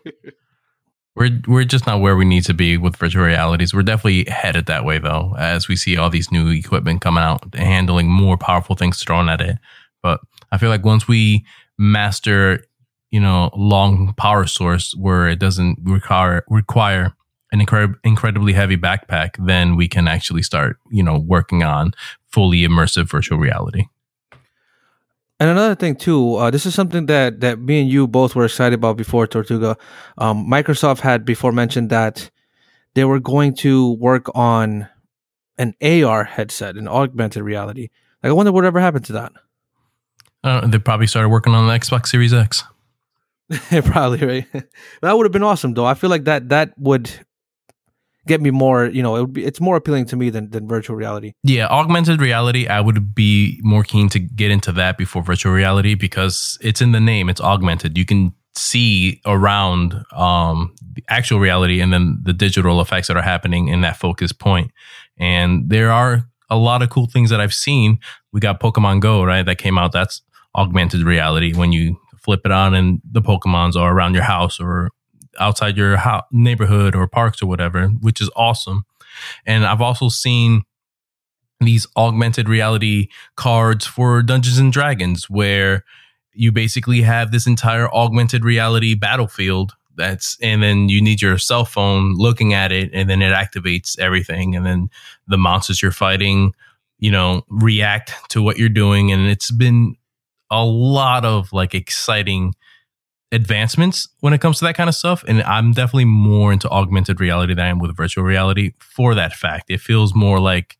we're 1.16 1.40
we're 1.48 1.64
just 1.64 1.86
not 1.86 2.00
where 2.00 2.16
we 2.16 2.24
need 2.24 2.44
to 2.44 2.54
be 2.54 2.76
with 2.76 2.96
virtual 2.96 3.24
realities. 3.24 3.74
We're 3.74 3.82
definitely 3.82 4.30
headed 4.30 4.66
that 4.66 4.84
way 4.84 4.98
though, 4.98 5.34
as 5.38 5.66
we 5.66 5.76
see 5.76 5.96
all 5.96 6.10
these 6.10 6.30
new 6.30 6.48
equipment 6.48 7.00
coming 7.00 7.24
out, 7.24 7.54
handling 7.54 8.08
more 8.08 8.36
powerful 8.36 8.76
things 8.76 9.02
thrown 9.02 9.28
at 9.28 9.40
it. 9.40 9.58
But 10.02 10.20
I 10.52 10.58
feel 10.58 10.70
like 10.70 10.84
once 10.84 11.08
we 11.08 11.44
master, 11.78 12.64
you 13.10 13.20
know, 13.20 13.50
long 13.56 14.14
power 14.14 14.46
source 14.46 14.94
where 14.96 15.28
it 15.28 15.38
doesn't 15.38 15.78
require 15.82 16.44
require 16.48 17.12
an 17.52 17.60
incre- 17.60 17.96
incredibly 18.04 18.52
heavy 18.52 18.76
backpack, 18.76 19.30
then 19.44 19.76
we 19.76 19.88
can 19.88 20.06
actually 20.06 20.42
start, 20.42 20.78
you 20.90 21.02
know, 21.02 21.18
working 21.18 21.62
on 21.62 21.92
fully 22.28 22.60
immersive 22.60 23.10
virtual 23.10 23.38
reality. 23.38 23.86
And 25.40 25.48
another 25.48 25.74
thing 25.74 25.96
too, 25.96 26.36
uh, 26.36 26.50
this 26.50 26.66
is 26.66 26.74
something 26.74 27.06
that 27.06 27.40
that 27.40 27.58
me 27.58 27.80
and 27.80 27.90
you 27.90 28.06
both 28.06 28.36
were 28.36 28.44
excited 28.44 28.74
about 28.74 28.96
before 28.96 29.26
Tortuga. 29.26 29.76
Um, 30.18 30.46
Microsoft 30.46 31.00
had 31.00 31.24
before 31.24 31.50
mentioned 31.50 31.90
that 31.90 32.30
they 32.94 33.04
were 33.04 33.20
going 33.20 33.54
to 33.56 33.92
work 33.94 34.26
on 34.34 34.88
an 35.56 35.74
AR 35.82 36.24
headset, 36.24 36.76
an 36.76 36.88
augmented 36.88 37.42
reality. 37.42 37.88
Like, 38.22 38.30
I 38.30 38.32
wonder 38.32 38.52
whatever 38.52 38.80
happened 38.80 39.06
to 39.06 39.12
that. 39.14 39.32
Uh, 40.44 40.66
they 40.66 40.78
probably 40.78 41.06
started 41.06 41.28
working 41.28 41.54
on 41.54 41.66
the 41.66 41.72
Xbox 41.72 42.08
Series 42.08 42.32
X. 42.32 42.64
Probably 43.84 44.26
right. 44.26 44.46
that 45.02 45.16
would 45.16 45.24
have 45.24 45.32
been 45.32 45.42
awesome, 45.42 45.74
though. 45.74 45.86
I 45.86 45.94
feel 45.94 46.10
like 46.10 46.24
that 46.24 46.50
that 46.50 46.72
would 46.78 47.10
get 48.26 48.40
me 48.40 48.50
more. 48.50 48.86
You 48.86 49.02
know, 49.02 49.16
it 49.16 49.20
would 49.22 49.32
be. 49.32 49.44
It's 49.44 49.60
more 49.60 49.76
appealing 49.76 50.06
to 50.06 50.16
me 50.16 50.30
than 50.30 50.50
than 50.50 50.68
virtual 50.68 50.96
reality. 50.96 51.32
Yeah, 51.42 51.66
augmented 51.66 52.20
reality, 52.20 52.68
I 52.68 52.80
would 52.80 53.14
be 53.14 53.60
more 53.62 53.82
keen 53.82 54.08
to 54.10 54.20
get 54.20 54.50
into 54.50 54.72
that 54.72 54.96
before 54.96 55.22
virtual 55.22 55.52
reality 55.52 55.94
because 55.94 56.58
it's 56.60 56.80
in 56.80 56.92
the 56.92 57.00
name, 57.00 57.28
it's 57.28 57.40
augmented. 57.40 57.98
You 57.98 58.04
can 58.04 58.34
see 58.56 59.20
around 59.26 59.94
um 60.12 60.74
the 60.92 61.04
actual 61.08 61.38
reality 61.38 61.80
and 61.80 61.92
then 61.92 62.18
the 62.22 62.32
digital 62.32 62.80
effects 62.80 63.06
that 63.08 63.16
are 63.16 63.22
happening 63.22 63.68
in 63.68 63.80
that 63.80 63.96
focus 63.96 64.32
point. 64.32 64.70
And 65.18 65.68
there 65.68 65.90
are 65.90 66.24
a 66.48 66.56
lot 66.56 66.82
of 66.82 66.90
cool 66.90 67.06
things 67.06 67.30
that 67.30 67.40
I've 67.40 67.54
seen. 67.54 67.98
We 68.32 68.40
got 68.40 68.60
Pokemon 68.60 69.00
Go, 69.00 69.24
right? 69.24 69.44
That 69.44 69.58
came 69.58 69.78
out. 69.78 69.92
That's 69.92 70.22
augmented 70.54 71.02
reality 71.02 71.54
when 71.54 71.72
you 71.72 71.96
flip 72.20 72.42
it 72.44 72.52
on 72.52 72.74
and 72.74 73.00
the 73.10 73.22
Pokemons 73.22 73.76
are 73.76 73.92
around 73.92 74.14
your 74.14 74.22
house 74.22 74.60
or 74.60 74.90
outside 75.38 75.76
your 75.76 75.96
ho- 75.96 76.22
neighborhood 76.30 76.94
or 76.94 77.06
parks 77.06 77.42
or 77.42 77.46
whatever, 77.46 77.88
which 77.88 78.20
is 78.20 78.30
awesome. 78.36 78.84
And 79.46 79.64
I've 79.64 79.80
also 79.80 80.08
seen 80.08 80.62
these 81.60 81.86
augmented 81.96 82.48
reality 82.48 83.08
cards 83.36 83.86
for 83.86 84.22
Dungeons 84.22 84.58
and 84.58 84.72
Dragons 84.72 85.28
where 85.28 85.84
you 86.32 86.52
basically 86.52 87.02
have 87.02 87.32
this 87.32 87.46
entire 87.46 87.92
augmented 87.92 88.44
reality 88.44 88.94
battlefield 88.94 89.74
that's 89.96 90.38
and 90.40 90.62
then 90.62 90.88
you 90.88 91.02
need 91.02 91.20
your 91.20 91.36
cell 91.36 91.64
phone 91.64 92.14
looking 92.14 92.54
at 92.54 92.72
it 92.72 92.90
and 92.94 93.10
then 93.10 93.20
it 93.20 93.34
activates 93.34 93.98
everything 93.98 94.56
and 94.56 94.64
then 94.64 94.88
the 95.26 95.36
monsters 95.36 95.82
you're 95.82 95.90
fighting 95.90 96.54
you 96.98 97.10
know 97.10 97.42
react 97.48 98.14
to 98.30 98.40
what 98.40 98.56
you're 98.56 98.68
doing 98.68 99.12
and 99.12 99.26
it's 99.26 99.50
been 99.50 99.96
a 100.50 100.64
lot 100.64 101.24
of 101.24 101.52
like 101.52 101.74
exciting 101.74 102.54
advancements 103.32 104.08
when 104.20 104.32
it 104.32 104.40
comes 104.40 104.58
to 104.58 104.64
that 104.64 104.74
kind 104.74 104.88
of 104.88 104.94
stuff. 104.94 105.24
And 105.28 105.42
I'm 105.42 105.72
definitely 105.72 106.06
more 106.06 106.52
into 106.52 106.68
augmented 106.68 107.20
reality 107.20 107.54
than 107.54 107.64
I 107.64 107.68
am 107.68 107.78
with 107.78 107.96
virtual 107.96 108.24
reality 108.24 108.72
for 108.80 109.14
that 109.14 109.32
fact. 109.32 109.70
It 109.70 109.80
feels 109.80 110.14
more 110.14 110.40
like 110.40 110.76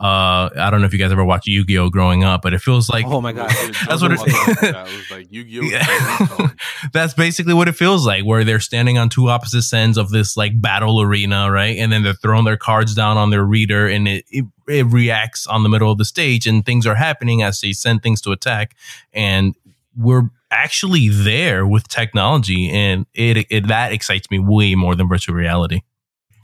uh, 0.00 0.48
I 0.56 0.68
don't 0.70 0.80
know 0.80 0.86
if 0.86 0.92
you 0.92 0.98
guys 0.98 1.10
ever 1.10 1.24
watched 1.24 1.48
Yu 1.48 1.64
Gi 1.64 1.78
Oh 1.78 1.90
growing 1.90 2.22
up, 2.22 2.42
but 2.42 2.54
it 2.54 2.60
feels 2.60 2.88
like 2.88 3.04
oh 3.06 3.20
my 3.20 3.32
god, 3.32 3.50
that's 3.88 4.00
what 4.00 4.12
it, 4.12 4.20
it 4.20 4.72
was 4.74 5.10
like 5.10 5.26
Yu-Gi-Oh. 5.30 5.62
Yeah. 5.64 6.48
that's 6.92 7.14
basically 7.14 7.52
what 7.52 7.66
it 7.66 7.72
feels 7.72 8.06
like, 8.06 8.24
where 8.24 8.44
they're 8.44 8.60
standing 8.60 8.96
on 8.96 9.08
two 9.08 9.28
opposite 9.28 9.64
ends 9.76 9.98
of 9.98 10.10
this 10.10 10.36
like 10.36 10.60
battle 10.60 11.00
arena, 11.00 11.50
right? 11.50 11.76
And 11.78 11.92
then 11.92 12.04
they're 12.04 12.14
throwing 12.14 12.44
their 12.44 12.56
cards 12.56 12.94
down 12.94 13.16
on 13.16 13.30
their 13.30 13.44
reader, 13.44 13.88
and 13.88 14.06
it, 14.06 14.24
it 14.30 14.44
it 14.68 14.86
reacts 14.86 15.46
on 15.46 15.64
the 15.64 15.68
middle 15.68 15.90
of 15.90 15.98
the 15.98 16.04
stage, 16.04 16.46
and 16.46 16.64
things 16.64 16.86
are 16.86 16.94
happening 16.94 17.42
as 17.42 17.60
they 17.60 17.72
send 17.72 18.02
things 18.02 18.20
to 18.22 18.32
attack, 18.32 18.76
and 19.12 19.54
we're 19.96 20.30
actually 20.50 21.08
there 21.08 21.66
with 21.66 21.88
technology, 21.88 22.70
and 22.70 23.06
it, 23.14 23.46
it 23.50 23.66
that 23.66 23.92
excites 23.92 24.30
me 24.30 24.38
way 24.38 24.74
more 24.76 24.94
than 24.94 25.08
virtual 25.08 25.34
reality. 25.34 25.80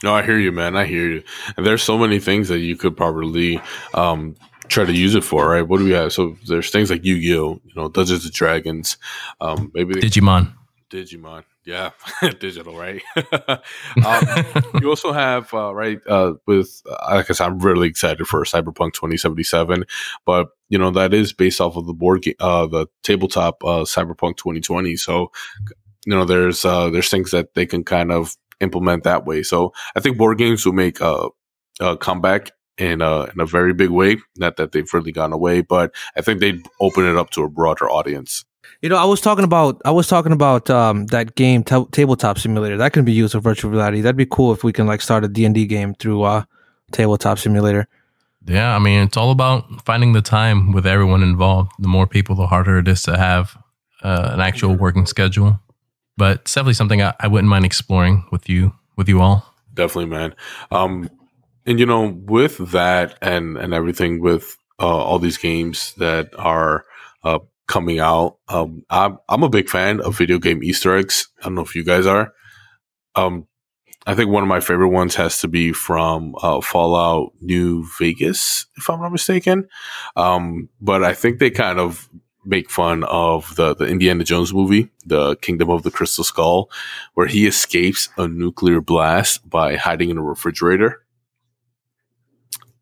No, 0.03 0.15
I 0.15 0.23
hear 0.23 0.39
you, 0.39 0.53
man. 0.53 0.77
I 0.77 0.87
hear 0.87 1.09
you. 1.09 1.23
And 1.57 1.65
there's 1.65 1.83
so 1.83 1.97
many 1.97 2.19
things 2.19 2.49
that 2.49 2.59
you 2.59 2.77
could 2.77 2.97
probably 2.97 3.61
um, 3.95 4.35
try 4.69 4.85
to 4.85 4.93
use 4.93 5.15
it 5.15 5.25
for, 5.25 5.49
right? 5.49 5.67
What 5.67 5.79
do 5.79 5.85
we 5.85 5.93
have? 5.93 6.13
So 6.13 6.37
there's 6.47 6.71
things 6.71 6.91
like 6.91 7.05
Yu-Gi-Oh, 7.05 7.61
you 7.65 7.73
know, 7.75 7.89
Dungeons 7.89 8.25
and 8.25 8.35
Dragons, 8.35 8.97
um, 9.41 9.71
maybe 9.75 9.95
Digimon. 9.95 10.53
Digimon, 10.91 11.45
yeah, 11.65 11.91
digital, 12.39 12.77
right? 12.77 13.03
um, 14.05 14.27
you 14.81 14.89
also 14.89 15.13
have 15.13 15.53
uh, 15.53 15.75
right 15.75 15.99
uh, 16.07 16.35
with 16.47 16.83
uh, 16.89 17.15
like 17.15 17.31
I 17.31 17.33
said, 17.33 17.47
I'm 17.47 17.59
really 17.59 17.89
excited 17.89 18.27
for 18.27 18.45
Cyberpunk 18.45 18.93
2077, 18.93 19.85
but 20.25 20.49
you 20.69 20.79
know 20.79 20.91
that 20.91 21.15
is 21.15 21.33
based 21.33 21.61
off 21.61 21.77
of 21.77 21.87
the 21.87 21.95
board 21.95 22.23
game, 22.23 22.35
uh, 22.39 22.67
the 22.67 22.87
tabletop 23.03 23.65
uh, 23.65 23.85
Cyberpunk 23.85 24.37
2020. 24.37 24.97
So 24.97 25.33
you 26.07 26.15
know 26.15 26.25
there's 26.25 26.65
uh, 26.65 26.91
there's 26.91 27.09
things 27.09 27.31
that 27.31 27.55
they 27.55 27.67
can 27.67 27.83
kind 27.83 28.13
of 28.13 28.37
implement 28.61 29.05
that 29.05 29.25
way. 29.25 29.43
So 29.43 29.73
I 29.97 30.01
think 30.01 30.19
board 30.19 30.39
games 30.39 30.65
will 30.65 30.73
make 30.73 31.01
a, 31.01 31.29
a 31.81 31.97
comeback 31.97 32.53
in 32.79 33.03
a, 33.03 33.25
in 33.25 33.41
a 33.41 33.47
very 33.47 33.73
big 33.73 33.91
way. 33.91 34.19
Not 34.37 34.57
that 34.57 34.73
they've 34.73 34.93
really 34.93 35.13
gone 35.13 35.33
away, 35.33 35.61
but 35.63 35.95
I 36.17 36.23
think 36.23 36.41
they'd 36.41 36.67
open 36.81 37.07
it 37.07 37.17
up 37.17 37.31
to 37.31 37.43
a 37.43 37.49
broader 37.49 37.89
audience. 37.91 38.45
You 38.81 38.89
know, 38.89 38.97
I 38.97 39.05
was 39.05 39.21
talking 39.21 39.45
about 39.45 39.81
I 39.85 39.91
was 39.91 40.09
talking 40.09 40.33
about 40.33 40.69
um, 40.69 41.07
that 41.07 41.37
game 41.37 41.65
t- 41.65 41.87
tabletop 41.93 42.39
simulator 42.39 42.77
that 42.77 42.93
can 42.93 43.05
be 43.05 43.13
used 43.13 43.33
for 43.33 43.41
virtual 43.41 43.71
reality. 43.71 44.01
That'd 44.01 44.17
be 44.17 44.27
cool 44.27 44.53
if 44.53 44.65
we 44.65 44.73
can 44.73 44.87
like 44.87 45.01
start 45.01 45.25
a 45.25 45.29
D 45.29 45.45
and 45.45 45.55
D 45.55 45.67
game 45.67 45.95
through 45.95 46.23
uh, 46.23 46.45
tabletop 46.93 47.39
simulator. 47.39 47.89
Yeah, 48.47 48.75
I 48.75 48.79
mean, 48.79 49.03
it's 49.03 49.17
all 49.17 49.31
about 49.31 49.85
finding 49.87 50.13
the 50.13 50.21
time 50.21 50.73
with 50.73 50.87
everyone 50.87 51.23
involved. 51.23 51.73
The 51.79 51.89
more 51.89 52.07
people, 52.07 52.35
the 52.35 52.47
harder 52.47 52.79
it 52.79 52.89
is 52.89 53.03
to 53.05 53.17
have 53.17 53.57
uh, 54.03 54.31
an 54.33 54.41
actual 54.41 54.75
working 54.75 55.07
schedule 55.07 55.61
but 56.17 56.41
it's 56.41 56.55
definitely 56.55 56.75
something 56.75 57.03
I, 57.03 57.15
I 57.21 57.29
wouldn't 57.29 57.49
mind 57.49 57.65
exploring 57.65 58.25
with 58.31 58.49
you 58.49 58.73
with 58.97 59.09
you 59.09 59.21
all. 59.21 59.55
Definitely, 59.73 60.07
man. 60.07 60.35
Um, 60.71 61.11
and 61.67 61.79
you 61.79 61.87
know, 61.87 62.09
with 62.09 62.59
that 62.73 63.17
and 63.21 63.57
and 63.57 63.75
everything 63.75 64.21
with 64.21 64.57
uh, 64.81 64.87
all 64.87 65.19
these 65.19 65.39
games 65.39 65.95
that 65.99 66.31
are 66.39 66.85
uh, 67.23 67.39
coming 67.67 67.99
out, 67.99 68.39
um, 68.49 68.85
I'm 68.91 69.19
I'm 69.29 69.43
a 69.43 69.49
big 69.49 69.69
fan 69.69 70.01
of 70.01 70.17
video 70.17 70.39
game 70.39 70.63
Easter 70.63 70.97
eggs. 70.97 71.29
I 71.41 71.45
don't 71.45 71.55
know 71.55 71.63
if 71.63 71.75
you 71.75 71.85
guys 71.85 72.07
are. 72.07 72.33
Um, 73.15 73.47
I 74.07 74.15
think 74.15 74.31
one 74.31 74.43
of 74.43 74.49
my 74.49 74.61
favorite 74.61 74.89
ones 74.89 75.15
has 75.15 75.41
to 75.41 75.49
be 75.49 75.73
from 75.73 76.35
uh, 76.43 76.61
Fallout 76.61 77.33
New 77.41 77.87
Vegas, 77.99 78.67
if 78.77 78.91
I'm 78.91 79.01
not 79.01 79.13
mistaken. 79.13 79.67
Um, 80.15 80.69
but 80.81 81.03
I 81.03 81.15
think 81.15 81.39
they 81.39 81.51
kind 81.51 81.79
of 81.79 82.09
make 82.45 82.71
fun 82.71 83.05
of 83.05 83.55
the, 83.57 83.75
the 83.75 83.87
Indiana 83.87 84.25
Jones 84.25 84.53
movie, 84.53 84.91
The 85.07 85.37
Kingdom 85.37 85.71
of 85.71 85.83
the 85.83 85.91
Crystal 85.91 86.25
Skull, 86.25 86.71
where 87.15 87.27
he 87.27 87.47
escapes 87.47 88.09
a 88.17 88.29
nuclear 88.29 88.81
blast 88.81 89.49
by 89.49 89.77
hiding 89.77 90.11
in 90.11 90.19
a 90.19 90.23
refrigerator. 90.23 91.03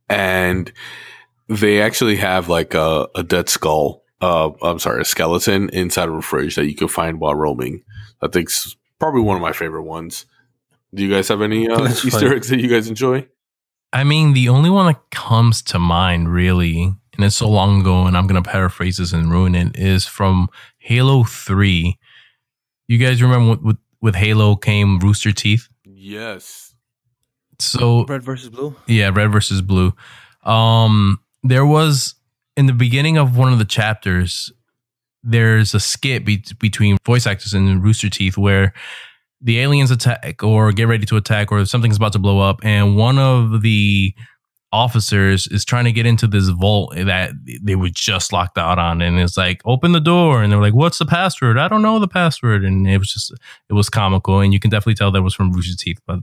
And 0.09 0.73
they 1.49 1.81
actually 1.81 2.17
have 2.17 2.49
like 2.49 2.75
a, 2.75 3.09
a 3.15 3.23
dead 3.23 3.49
skull, 3.49 4.03
uh, 4.21 4.51
I'm 4.63 4.79
sorry, 4.79 5.03
a 5.03 5.05
skeleton 5.05 5.69
inside 5.71 6.09
of 6.09 6.15
a 6.15 6.23
fridge 6.23 6.57
that 6.57 6.67
you 6.67 6.75
can 6.75 6.89
find 6.89 7.21
while 7.21 7.35
roaming. 7.35 7.83
I 8.21 8.29
think 8.29 8.49
it's 8.49 8.77
probably 8.99 9.23
one 9.23 9.37
of 9.37 9.43
my 9.43 9.53
favorite 9.53 9.83
ones. 9.85 10.27
Do 10.95 11.03
you 11.03 11.13
guys 11.13 11.29
have 11.29 11.43
any 11.43 11.69
uh, 11.69 11.89
Easter 11.89 12.11
funny. 12.11 12.37
eggs 12.37 12.49
that 12.49 12.61
you 12.61 12.69
guys 12.69 12.89
enjoy? 12.89 13.27
I 13.93 14.05
mean, 14.05 14.33
the 14.33 14.49
only 14.49 14.71
one 14.71 14.87
that 14.87 15.11
comes 15.11 15.63
to 15.63 15.79
mind 15.79 16.33
really 16.33 16.95
and 17.15 17.25
it's 17.25 17.37
so 17.37 17.49
long 17.49 17.81
ago, 17.81 18.07
and 18.07 18.17
I'm 18.17 18.27
gonna 18.27 18.43
paraphrase 18.43 18.97
this 18.97 19.13
and 19.13 19.31
ruin 19.31 19.55
it, 19.55 19.77
is 19.77 20.07
from 20.07 20.49
Halo 20.79 21.25
Three. 21.25 21.99
You 22.89 22.99
guys 22.99 23.23
remember 23.23 23.61
with 23.63 23.79
with 24.01 24.15
Halo 24.15 24.57
came 24.57 24.99
Rooster 24.99 25.33
Teeth? 25.33 25.69
Yes. 25.85 26.75
So 27.59 28.05
red 28.07 28.23
versus 28.23 28.49
blue. 28.49 28.75
Yeah, 28.87 29.11
red 29.15 29.31
versus 29.31 29.63
blue. 29.63 29.95
Um, 30.45 31.21
there 31.43 31.65
was 31.65 32.15
in 32.57 32.67
the 32.67 32.73
beginning 32.73 33.17
of 33.17 33.37
one 33.37 33.53
of 33.53 33.59
the 33.59 33.65
chapters. 33.65 34.53
There's 35.23 35.73
a 35.73 35.81
skit 35.81 36.25
be- 36.25 36.45
between 36.59 36.99
voice 37.07 37.27
actors 37.29 37.55
and 37.55 37.83
Rooster 37.83 38.11
Teeth 38.11 38.37
where 38.37 38.73
the 39.41 39.61
aliens 39.61 39.91
attack 39.91 40.43
or 40.43 40.73
get 40.73 40.89
ready 40.89 41.07
to 41.07 41.17
attack 41.17 41.53
or 41.53 41.65
something's 41.65 41.97
about 41.97 42.13
to 42.15 42.19
blow 42.19 42.41
up, 42.41 42.61
and 42.65 42.97
one 42.97 43.19
of 43.19 43.63
the 43.63 44.15
officers 44.73 45.47
is 45.49 45.65
trying 45.65 45.85
to 45.85 45.93
get 45.93 46.07
into 46.07 46.27
this 46.27 46.49
vault 46.49 46.95
that 46.97 47.33
they 47.63 47.77
were 47.77 47.91
just 47.91 48.33
locked 48.33 48.57
out 48.57 48.79
on 48.79 49.03
and 49.03 49.19
it's 49.19 49.37
like 49.37 49.61
open 49.65 49.93
the 49.93 50.01
door 50.01 50.43
and 50.43 50.51
they're 50.51 50.61
like 50.61 50.75
what's 50.75 50.99
the 50.99 51.07
password 51.07 51.59
i 51.59 51.69
don't 51.69 51.83
know 51.83 51.99
the 51.99 52.09
password 52.09 52.65
and 52.65 52.89
it 52.89 52.99
was 52.99 53.13
just 53.13 53.33
it 53.69 53.75
was 53.75 53.91
comical 53.91 54.41
and 54.41 54.53
you 54.53 54.61
can 54.61 54.71
definitely 54.71 54.95
tell 54.95 55.11
that 55.11 55.23
was 55.23 55.35
from 55.35 55.53
Rooster 55.53 55.77
Teeth 55.77 56.01
but 56.07 56.21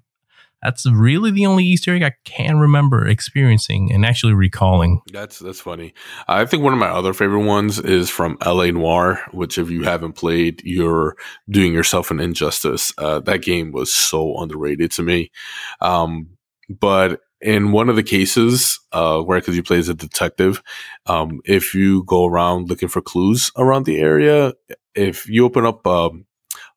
that's 0.61 0.85
really 0.85 1.31
the 1.31 1.45
only 1.45 1.63
Easter 1.63 1.95
egg 1.95 2.03
I 2.03 2.13
can 2.25 2.59
remember 2.59 3.07
experiencing 3.07 3.91
and 3.91 4.05
actually 4.05 4.33
recalling. 4.33 5.01
That's 5.11 5.39
that's 5.39 5.61
funny. 5.61 5.93
I 6.27 6.45
think 6.45 6.63
one 6.63 6.73
of 6.73 6.79
my 6.79 6.89
other 6.89 7.13
favorite 7.13 7.45
ones 7.45 7.79
is 7.79 8.09
from 8.09 8.37
L.A. 8.41 8.71
Noire, 8.71 9.21
which 9.31 9.57
if 9.57 9.69
you 9.69 9.83
haven't 9.83 10.13
played, 10.13 10.61
you're 10.65 11.15
doing 11.49 11.73
yourself 11.73 12.11
an 12.11 12.19
injustice. 12.19 12.91
Uh, 12.97 13.19
that 13.21 13.41
game 13.41 13.71
was 13.71 13.93
so 13.93 14.37
underrated 14.37 14.91
to 14.91 15.03
me. 15.03 15.31
Um, 15.79 16.31
but 16.69 17.21
in 17.41 17.71
one 17.71 17.89
of 17.89 17.95
the 17.95 18.03
cases 18.03 18.79
uh, 18.91 19.21
where 19.21 19.39
because 19.39 19.55
you 19.55 19.63
play 19.63 19.77
as 19.77 19.89
a 19.89 19.93
detective, 19.93 20.61
um, 21.05 21.39
if 21.45 21.73
you 21.73 22.03
go 22.03 22.25
around 22.25 22.69
looking 22.69 22.89
for 22.89 23.01
clues 23.01 23.51
around 23.57 23.85
the 23.85 23.99
area, 23.99 24.53
if 24.95 25.27
you 25.27 25.45
open 25.45 25.65
up 25.65 25.85
um, 25.87 26.25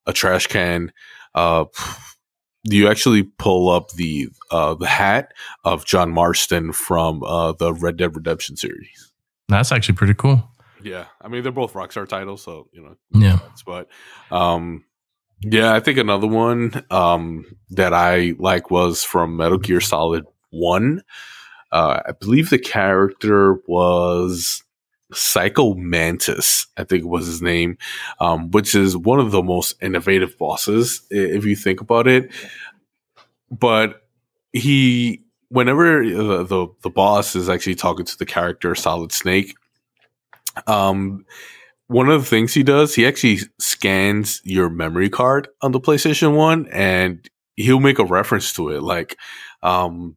a 0.06 0.12
trash 0.12 0.46
can, 0.46 0.92
uh, 1.34 1.64
you 2.64 2.88
actually 2.88 3.24
pull 3.24 3.68
up 3.70 3.90
the 3.92 4.28
uh, 4.50 4.74
the 4.74 4.86
hat 4.86 5.32
of 5.64 5.84
John 5.84 6.12
Marston 6.12 6.72
from 6.72 7.22
uh, 7.24 7.52
the 7.52 7.74
Red 7.74 7.96
Dead 7.96 8.14
Redemption 8.14 8.56
series. 8.56 9.12
That's 9.48 9.72
actually 9.72 9.96
pretty 9.96 10.14
cool. 10.14 10.48
Yeah, 10.82 11.06
I 11.20 11.28
mean 11.28 11.42
they're 11.42 11.52
both 11.52 11.72
Rockstar 11.72 12.08
titles, 12.08 12.42
so 12.42 12.68
you 12.72 12.82
know. 12.82 12.96
Yeah, 13.12 13.38
but 13.66 13.88
um, 14.30 14.84
yeah, 15.40 15.74
I 15.74 15.80
think 15.80 15.98
another 15.98 16.26
one 16.26 16.84
um, 16.90 17.44
that 17.70 17.92
I 17.92 18.34
like 18.38 18.70
was 18.70 19.02
from 19.02 19.36
Metal 19.36 19.58
Gear 19.58 19.80
Solid 19.80 20.24
one. 20.52 21.02
Uh, 21.72 22.00
I 22.06 22.12
believe 22.12 22.50
the 22.50 22.58
character 22.58 23.56
was 23.66 24.62
Psycho 25.12 25.74
Mantis, 25.74 26.66
I 26.76 26.84
think 26.84 27.04
was 27.04 27.26
his 27.26 27.42
name, 27.42 27.78
um, 28.20 28.50
which 28.50 28.74
is 28.74 28.96
one 28.96 29.18
of 29.18 29.30
the 29.30 29.42
most 29.42 29.74
innovative 29.82 30.38
bosses 30.38 31.02
if 31.10 31.44
you 31.44 31.56
think 31.56 31.80
about 31.80 32.06
it. 32.06 32.30
But 33.50 34.02
he, 34.52 35.24
whenever 35.48 36.04
the, 36.04 36.44
the, 36.44 36.68
the 36.82 36.90
boss 36.90 37.36
is 37.36 37.48
actually 37.48 37.74
talking 37.74 38.06
to 38.06 38.18
the 38.18 38.26
character 38.26 38.74
Solid 38.74 39.12
Snake, 39.12 39.54
um, 40.66 41.24
one 41.88 42.08
of 42.08 42.22
the 42.22 42.28
things 42.28 42.54
he 42.54 42.62
does, 42.62 42.94
he 42.94 43.06
actually 43.06 43.40
scans 43.58 44.40
your 44.44 44.70
memory 44.70 45.10
card 45.10 45.48
on 45.60 45.72
the 45.72 45.80
PlayStation 45.80 46.34
One, 46.34 46.68
and 46.68 47.28
he'll 47.56 47.80
make 47.80 47.98
a 47.98 48.04
reference 48.04 48.52
to 48.54 48.70
it, 48.70 48.82
like, 48.82 49.18
um, 49.62 50.16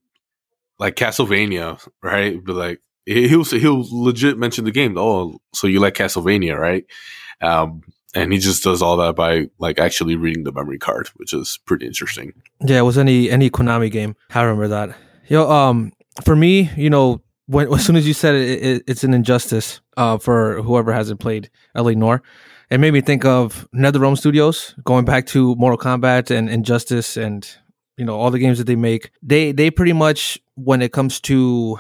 like 0.80 0.96
Castlevania, 0.96 1.86
right? 2.04 2.44
But 2.44 2.56
like 2.56 2.82
he'll 3.06 3.44
he'll 3.44 3.86
legit 3.92 4.38
mention 4.38 4.66
the 4.66 4.72
game. 4.72 4.98
Oh, 4.98 5.40
so 5.54 5.68
you 5.68 5.80
like 5.80 5.96
Castlevania, 5.96 6.58
right? 6.58 6.86
Um, 7.42 7.82
and 8.14 8.32
he 8.32 8.40
just 8.40 8.64
does 8.64 8.82
all 8.82 8.98
that 8.98 9.16
by 9.16 9.48
like 9.60 9.78
actually 9.78 10.16
reading 10.16 10.44
the 10.44 10.52
memory 10.52 10.80
card, 10.80 11.08
which 11.16 11.34
is 11.34 11.60
pretty 11.66 11.86
interesting. 11.86 12.34
Yeah, 12.62 12.80
it 12.80 12.84
was 12.84 12.98
any 12.98 13.30
any 13.30 13.50
Konami 13.50 13.92
game. 13.92 14.16
I 14.34 14.42
remember 14.42 14.68
that. 14.70 14.96
Yo, 15.28 15.50
um, 15.50 15.92
for 16.24 16.36
me, 16.36 16.72
you 16.78 16.90
know, 16.90 17.22
when 17.48 17.72
as 17.74 17.86
soon 17.86 17.96
as 17.96 18.08
you 18.08 18.14
said 18.14 18.36
it, 18.36 18.64
it 18.64 18.84
it's 18.88 19.04
an 19.04 19.14
injustice. 19.14 19.82
Uh, 19.98 20.18
for 20.18 20.62
whoever 20.62 20.92
hasn't 20.92 21.22
played 21.22 21.50
L.A. 21.74 21.96
Noire, 21.96 22.22
it 22.70 22.80
made 22.80 22.92
me 22.92 23.00
think 23.00 23.24
of 23.24 23.66
NetherRealm 23.74 24.18
Studios, 24.18 24.76
going 24.84 25.06
back 25.06 25.26
to 25.28 25.56
Mortal 25.56 25.78
Kombat 25.78 26.32
and 26.32 26.50
Injustice 26.50 27.16
and 27.16 27.48
you 27.98 28.06
know 28.06 28.18
all 28.18 28.32
the 28.32 28.40
games 28.40 28.58
that 28.58 28.66
they 28.66 28.76
make 28.76 29.12
they 29.22 29.52
they 29.52 29.72
pretty 29.72 29.94
much 29.94 30.40
when 30.56 30.82
it 30.82 30.92
comes 30.92 31.20
to 31.22 31.80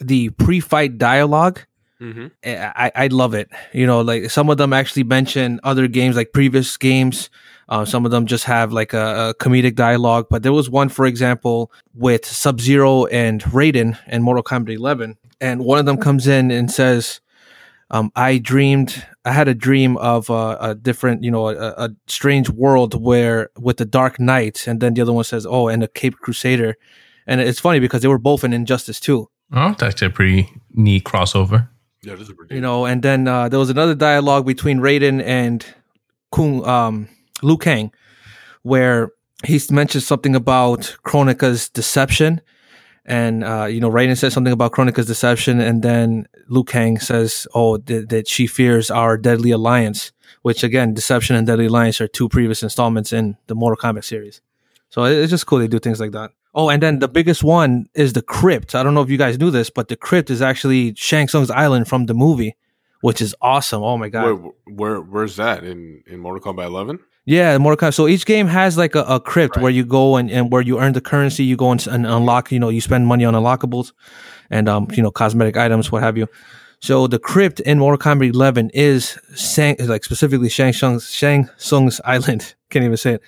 the 0.00 0.30
pre-fight 0.30 0.98
dialogue 0.98 1.60
Mm-hmm. 2.02 2.26
I, 2.44 2.90
I 2.96 3.06
love 3.06 3.32
it. 3.32 3.48
You 3.72 3.86
know, 3.86 4.00
like 4.00 4.28
some 4.28 4.50
of 4.50 4.56
them 4.56 4.72
actually 4.72 5.04
mention 5.04 5.60
other 5.62 5.86
games, 5.86 6.16
like 6.16 6.32
previous 6.32 6.76
games. 6.76 7.30
Uh, 7.68 7.84
some 7.84 8.04
of 8.04 8.10
them 8.10 8.26
just 8.26 8.44
have 8.44 8.72
like 8.72 8.92
a, 8.92 9.30
a, 9.30 9.34
comedic 9.34 9.76
dialogue. 9.76 10.26
But 10.28 10.42
there 10.42 10.52
was 10.52 10.68
one, 10.68 10.88
for 10.88 11.06
example, 11.06 11.70
with 11.94 12.26
Sub 12.26 12.60
Zero 12.60 13.06
and 13.06 13.40
Raiden 13.44 13.96
in 14.08 14.22
Mortal 14.22 14.42
Kombat 14.42 14.74
11, 14.74 15.16
and 15.40 15.64
one 15.64 15.78
of 15.78 15.86
them 15.86 15.96
comes 15.96 16.26
in 16.26 16.50
and 16.50 16.70
says, 16.70 17.20
um, 17.92 18.10
"I 18.16 18.38
dreamed, 18.38 19.06
I 19.24 19.30
had 19.30 19.46
a 19.46 19.54
dream 19.54 19.96
of 19.98 20.28
uh, 20.28 20.58
a 20.60 20.74
different, 20.74 21.22
you 21.22 21.30
know, 21.30 21.50
a, 21.50 21.54
a, 21.54 21.90
strange 22.08 22.50
world 22.50 23.00
where 23.00 23.50
with 23.56 23.76
the 23.76 23.84
Dark 23.84 24.18
Knight." 24.18 24.66
And 24.66 24.80
then 24.80 24.94
the 24.94 25.02
other 25.02 25.12
one 25.12 25.24
says, 25.24 25.46
"Oh, 25.46 25.68
and 25.68 25.84
a 25.84 25.88
Cape 25.88 26.16
Crusader." 26.18 26.76
And 27.26 27.40
it's 27.40 27.60
funny 27.60 27.78
because 27.78 28.02
they 28.02 28.08
were 28.08 28.18
both 28.18 28.44
in 28.44 28.52
Injustice 28.52 29.00
2. 29.00 29.28
Oh, 29.54 29.74
that's 29.78 30.02
a 30.02 30.10
pretty 30.10 30.50
neat 30.74 31.04
crossover. 31.04 31.68
Yeah, 32.02 32.14
this 32.14 32.28
is 32.28 32.34
pretty. 32.34 32.54
You 32.54 32.60
know, 32.60 32.84
and 32.84 33.02
then 33.02 33.28
uh, 33.28 33.48
there 33.48 33.58
was 33.58 33.70
another 33.70 33.94
dialogue 33.94 34.46
between 34.46 34.78
Raiden 34.80 35.22
and 35.22 35.64
Kung, 36.32 36.66
um, 36.66 37.08
Liu 37.42 37.56
Kang, 37.56 37.92
where 38.62 39.10
he 39.44 39.60
mentions 39.70 40.06
something 40.06 40.34
about 40.34 40.96
Kronika's 41.04 41.68
deception. 41.68 42.40
And, 43.04 43.44
uh, 43.44 43.64
you 43.64 43.80
know, 43.80 43.90
Raiden 43.90 44.16
says 44.16 44.32
something 44.32 44.52
about 44.52 44.72
Kronika's 44.72 45.06
deception. 45.06 45.60
And 45.60 45.82
then 45.82 46.26
Liu 46.48 46.64
Kang 46.64 46.98
says, 46.98 47.46
oh, 47.54 47.76
th- 47.76 48.08
that 48.08 48.28
she 48.28 48.46
fears 48.46 48.90
our 48.90 49.16
deadly 49.16 49.50
alliance, 49.50 50.12
which 50.42 50.64
again, 50.64 50.94
deception 50.94 51.36
and 51.36 51.46
deadly 51.46 51.66
alliance 51.66 52.00
are 52.00 52.08
two 52.08 52.28
previous 52.28 52.62
installments 52.62 53.12
in 53.12 53.36
the 53.48 53.54
Mortal 53.54 53.76
Kombat 53.76 54.04
series. 54.04 54.40
So 54.88 55.04
it's 55.04 55.30
just 55.30 55.46
cool 55.46 55.58
they 55.58 55.68
do 55.68 55.78
things 55.78 56.00
like 56.00 56.12
that. 56.12 56.30
Oh, 56.54 56.68
and 56.68 56.82
then 56.82 56.98
the 56.98 57.08
biggest 57.08 57.42
one 57.42 57.86
is 57.94 58.12
the 58.12 58.20
crypt. 58.22 58.74
I 58.74 58.82
don't 58.82 58.92
know 58.94 59.00
if 59.02 59.08
you 59.10 59.16
guys 59.16 59.38
knew 59.38 59.50
this, 59.50 59.70
but 59.70 59.88
the 59.88 59.96
crypt 59.96 60.30
is 60.30 60.42
actually 60.42 60.94
Shang 60.96 61.26
Tsung's 61.26 61.50
island 61.50 61.88
from 61.88 62.06
the 62.06 62.14
movie, 62.14 62.56
which 63.00 63.22
is 63.22 63.34
awesome. 63.40 63.82
Oh 63.82 63.96
my 63.96 64.08
god! 64.10 64.24
Where, 64.24 64.34
where 64.66 65.00
where's 65.00 65.36
that 65.36 65.64
in 65.64 66.02
in 66.06 66.20
Mortal 66.20 66.52
Kombat 66.52 66.66
11? 66.66 66.98
Yeah, 67.24 67.56
Mortal 67.56 67.88
Kombat. 67.88 67.94
So 67.94 68.06
each 68.06 68.26
game 68.26 68.48
has 68.48 68.76
like 68.76 68.94
a, 68.94 69.02
a 69.04 69.18
crypt 69.20 69.56
Right. 69.56 69.62
where 69.62 69.72
you 69.72 69.84
go 69.86 70.16
and, 70.16 70.30
and 70.30 70.52
where 70.52 70.60
you 70.60 70.78
earn 70.78 70.92
the 70.92 71.00
currency. 71.00 71.44
You 71.44 71.56
go 71.56 71.70
and, 71.70 71.86
and 71.86 72.04
unlock. 72.06 72.52
You 72.52 72.58
know, 72.58 72.68
you 72.68 72.80
spend 72.82 73.06
money 73.06 73.24
on 73.24 73.32
unlockables, 73.34 73.92
and 74.50 74.68
um, 74.68 74.88
you 74.92 75.02
know, 75.02 75.10
cosmetic 75.10 75.56
items, 75.56 75.90
what 75.90 76.02
have 76.02 76.18
you. 76.18 76.26
So 76.80 77.06
the 77.06 77.18
crypt 77.20 77.60
in 77.60 77.78
Mortal 77.78 77.96
Kombat 77.96 78.34
11 78.34 78.70
is 78.74 79.16
Shang, 79.36 79.76
like 79.80 80.04
specifically 80.04 80.48
Shang 80.50 80.72
Tsung's 80.74 81.10
Shang 81.10 81.48
Tsung's 81.56 82.00
island. 82.04 82.54
Can't 82.70 82.84
even 82.84 82.96
say 82.98 83.14
it 83.14 83.22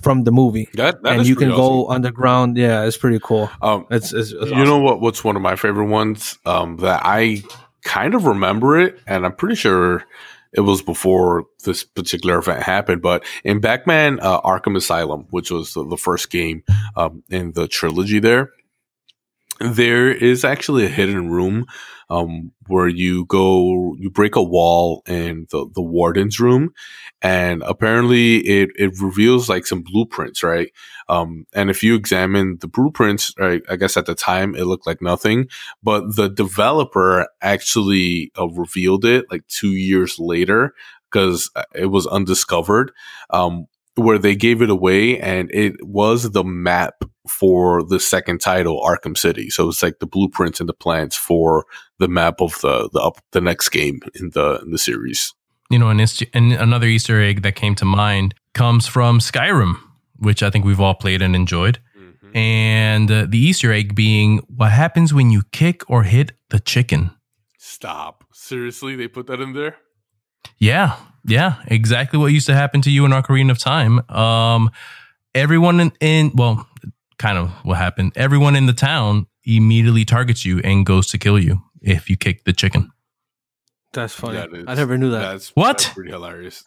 from 0.00 0.24
the 0.24 0.32
movie. 0.32 0.68
That, 0.74 1.02
that 1.02 1.12
and 1.12 1.22
is 1.22 1.28
you 1.28 1.36
can 1.36 1.48
pretty 1.48 1.56
go 1.56 1.84
awesome. 1.86 1.94
underground. 1.96 2.56
Yeah, 2.56 2.84
it's 2.84 2.96
pretty 2.96 3.20
cool. 3.22 3.50
Um, 3.62 3.86
It's, 3.90 4.12
it's, 4.12 4.32
it's 4.32 4.32
you 4.32 4.52
awesome. 4.52 4.64
know 4.64 4.78
what? 4.78 5.00
What's 5.00 5.24
one 5.24 5.36
of 5.36 5.42
my 5.42 5.56
favorite 5.56 5.86
ones? 5.86 6.38
Um, 6.44 6.76
that 6.78 7.02
I 7.04 7.42
kind 7.82 8.14
of 8.14 8.24
remember 8.24 8.78
it, 8.78 8.98
and 9.06 9.24
I'm 9.24 9.34
pretty 9.34 9.54
sure 9.56 10.04
it 10.52 10.60
was 10.60 10.82
before 10.82 11.46
this 11.64 11.84
particular 11.84 12.38
event 12.38 12.62
happened. 12.62 13.02
But 13.02 13.24
in 13.42 13.60
Batman 13.60 14.20
uh, 14.20 14.40
Arkham 14.42 14.76
Asylum, 14.76 15.26
which 15.30 15.50
was 15.50 15.74
the, 15.74 15.86
the 15.86 15.96
first 15.96 16.30
game 16.30 16.62
um, 16.96 17.22
in 17.30 17.52
the 17.52 17.66
trilogy, 17.66 18.20
there 18.20 18.50
there 19.60 20.12
is 20.12 20.44
actually 20.44 20.84
a 20.84 20.88
hidden 20.88 21.30
room 21.30 21.66
um, 22.10 22.52
where 22.66 22.88
you 22.88 23.24
go, 23.26 23.94
you 23.98 24.10
break 24.10 24.36
a 24.36 24.42
wall 24.42 25.02
in 25.06 25.46
the, 25.50 25.68
the 25.74 25.82
warden's 25.82 26.40
room, 26.40 26.72
and 27.22 27.62
apparently 27.62 28.38
it, 28.38 28.70
it 28.76 29.00
reveals 29.00 29.48
like 29.48 29.66
some 29.66 29.82
blueprints, 29.82 30.42
right? 30.42 30.70
Um, 31.08 31.46
and 31.54 31.70
if 31.70 31.82
you 31.82 31.94
examine 31.94 32.58
the 32.60 32.68
blueprints, 32.68 33.32
right, 33.38 33.62
I 33.68 33.76
guess 33.76 33.96
at 33.96 34.06
the 34.06 34.14
time 34.14 34.54
it 34.54 34.64
looked 34.64 34.86
like 34.86 35.02
nothing, 35.02 35.48
but 35.82 36.16
the 36.16 36.28
developer 36.28 37.28
actually 37.42 38.32
uh, 38.38 38.48
revealed 38.48 39.04
it 39.04 39.26
like 39.30 39.46
two 39.48 39.72
years 39.72 40.18
later 40.18 40.74
because 41.10 41.50
it 41.74 41.86
was 41.86 42.06
undiscovered. 42.06 42.90
Um, 43.30 43.66
where 43.96 44.18
they 44.18 44.34
gave 44.34 44.60
it 44.60 44.70
away 44.70 45.18
and 45.20 45.50
it 45.52 45.76
was 45.86 46.30
the 46.32 46.44
map 46.44 47.04
for 47.28 47.82
the 47.82 48.00
second 48.00 48.40
title 48.40 48.80
arkham 48.82 49.16
city. 49.16 49.50
So 49.50 49.68
it's 49.68 49.82
like 49.82 49.98
the 49.98 50.06
blueprints 50.06 50.60
and 50.60 50.68
the 50.68 50.74
plans 50.74 51.16
for 51.16 51.64
the 51.98 52.08
map 52.08 52.40
of 52.40 52.60
the 52.60 52.88
the 52.92 53.00
up 53.00 53.18
the 53.32 53.40
next 53.40 53.70
game 53.70 54.00
in 54.14 54.30
the 54.30 54.60
in 54.62 54.70
the 54.70 54.78
series. 54.78 55.32
You 55.70 55.78
know, 55.78 55.88
and, 55.88 56.00
it's, 56.00 56.22
and 56.34 56.52
another 56.52 56.86
Easter 56.86 57.20
egg 57.20 57.42
that 57.42 57.56
came 57.56 57.74
to 57.76 57.86
mind 57.86 58.34
comes 58.52 58.86
from 58.86 59.18
Skyrim, 59.18 59.76
which 60.18 60.42
I 60.42 60.50
think 60.50 60.64
we've 60.64 60.80
all 60.80 60.94
played 60.94 61.22
and 61.22 61.34
enjoyed. 61.34 61.80
And 62.34 63.10
uh, 63.10 63.26
the 63.28 63.38
Easter 63.38 63.72
egg 63.72 63.94
being 63.94 64.38
what 64.48 64.72
happens 64.72 65.14
when 65.14 65.30
you 65.30 65.42
kick 65.52 65.88
or 65.88 66.02
hit 66.02 66.32
the 66.50 66.58
chicken. 66.58 67.12
stop. 67.56 68.24
Seriously? 68.32 68.96
They 68.96 69.08
put 69.08 69.26
that 69.28 69.40
in 69.40 69.52
there 69.52 69.76
Yeah, 70.58 70.96
yeah, 71.26 71.56
exactly 71.66 72.18
what 72.18 72.32
used 72.32 72.46
to 72.46 72.54
happen 72.54 72.80
to 72.82 72.90
you 72.90 73.04
in 73.04 73.10
Ocarina 73.12 73.50
of 73.50 73.58
Time. 73.58 74.08
Um, 74.10 74.70
everyone 75.34 75.80
in, 75.80 75.92
in 76.00 76.32
well, 76.34 76.66
kind 77.18 77.38
of 77.38 77.50
what 77.64 77.76
happened. 77.78 78.12
Everyone 78.16 78.56
in 78.56 78.66
the 78.66 78.72
town 78.72 79.26
immediately 79.44 80.04
targets 80.04 80.44
you 80.44 80.60
and 80.64 80.86
goes 80.86 81.08
to 81.08 81.18
kill 81.18 81.38
you 81.38 81.62
if 81.82 82.08
you 82.08 82.16
kick 82.16 82.44
the 82.44 82.52
chicken. 82.52 82.90
That's 83.92 84.14
funny. 84.14 84.36
That 84.36 84.52
is- 84.54 84.64
I 84.66 84.74
never 84.74 84.96
knew 84.98 85.10
that. 85.10 85.32
that's 85.32 85.50
What? 85.50 85.78
that's 85.78 85.88
pretty 85.94 86.10
hilarious 86.10 86.64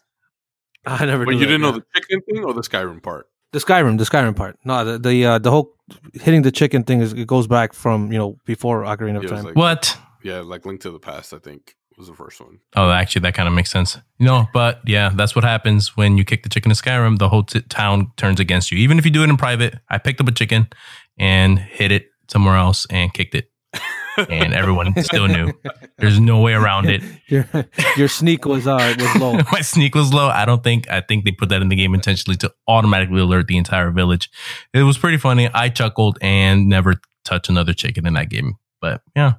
I 0.86 1.04
never 1.04 1.24
but 1.26 1.32
knew 1.32 1.38
you 1.38 1.46
that, 1.46 1.52
didn't 1.52 1.60
know 1.62 1.72
the 1.72 1.84
chicken 1.94 2.20
thing 2.22 2.44
or 2.44 2.54
the 2.54 2.62
skyrim 2.62 3.02
part 3.02 3.26
the 3.52 3.58
Skyrim, 3.60 3.96
the 3.96 4.04
Skyrim 4.04 4.36
part. 4.36 4.58
No, 4.64 4.84
the 4.84 4.98
the 4.98 5.24
uh, 5.24 5.38
the 5.38 5.50
whole 5.50 5.74
hitting 6.12 6.42
the 6.42 6.50
chicken 6.52 6.84
thing 6.84 7.00
is 7.00 7.14
it 7.14 7.26
goes 7.26 7.46
back 7.46 7.72
from 7.72 8.12
you 8.12 8.18
know 8.18 8.36
before 8.44 8.82
Ocarina 8.82 9.16
of 9.16 9.22
Yeah, 9.24 9.30
Time. 9.30 9.44
like- 9.44 9.56
What? 9.56 9.98
yeah 10.22 10.40
like 10.40 10.66
link 10.66 10.80
to 10.82 10.90
the 10.90 10.98
past 10.98 11.32
i 11.32 11.38
think 11.38 11.74
was 11.98 12.06
the 12.08 12.14
first 12.14 12.40
one 12.40 12.58
Oh, 12.76 12.90
actually, 12.90 13.20
that 13.22 13.34
kind 13.34 13.48
of 13.48 13.54
makes 13.54 13.70
sense. 13.70 13.98
No, 14.18 14.46
but 14.54 14.80
yeah, 14.86 15.10
that's 15.14 15.34
what 15.34 15.44
happens 15.44 15.96
when 15.96 16.16
you 16.16 16.24
kick 16.24 16.42
the 16.44 16.48
chicken 16.48 16.70
in 16.70 16.76
Skyrim. 16.76 17.18
The 17.18 17.28
whole 17.28 17.42
t- 17.44 17.60
town 17.62 18.12
turns 18.16 18.40
against 18.40 18.70
you. 18.72 18.78
Even 18.78 18.98
if 18.98 19.04
you 19.04 19.10
do 19.10 19.22
it 19.22 19.30
in 19.30 19.36
private, 19.36 19.74
I 19.90 19.98
picked 19.98 20.20
up 20.20 20.28
a 20.28 20.32
chicken 20.32 20.68
and 21.18 21.58
hit 21.58 21.90
it 21.92 22.06
somewhere 22.28 22.56
else 22.56 22.86
and 22.90 23.12
kicked 23.12 23.34
it, 23.34 23.50
and 24.28 24.54
everyone 24.54 24.94
still 25.02 25.26
knew. 25.28 25.52
There's 25.98 26.20
no 26.20 26.40
way 26.40 26.52
around 26.54 26.86
it. 26.86 27.02
your 27.28 27.48
your 27.96 28.08
sneak 28.08 28.44
was 28.44 28.66
uh 28.66 28.94
was 28.98 29.16
low. 29.16 29.40
My 29.52 29.60
sneak 29.60 29.94
was 29.94 30.12
low. 30.12 30.28
I 30.28 30.44
don't 30.44 30.62
think. 30.62 30.88
I 30.90 31.00
think 31.00 31.24
they 31.24 31.32
put 31.32 31.48
that 31.50 31.62
in 31.62 31.68
the 31.68 31.76
game 31.76 31.94
intentionally 31.94 32.36
to 32.38 32.52
automatically 32.68 33.20
alert 33.20 33.46
the 33.48 33.56
entire 33.56 33.90
village. 33.90 34.30
It 34.72 34.82
was 34.82 34.98
pretty 34.98 35.18
funny. 35.18 35.48
I 35.52 35.68
chuckled 35.68 36.18
and 36.22 36.68
never 36.68 36.94
touch 37.24 37.48
another 37.48 37.72
chicken 37.72 38.06
in 38.06 38.14
that 38.14 38.28
game. 38.30 38.54
But 38.80 39.02
yeah, 39.16 39.34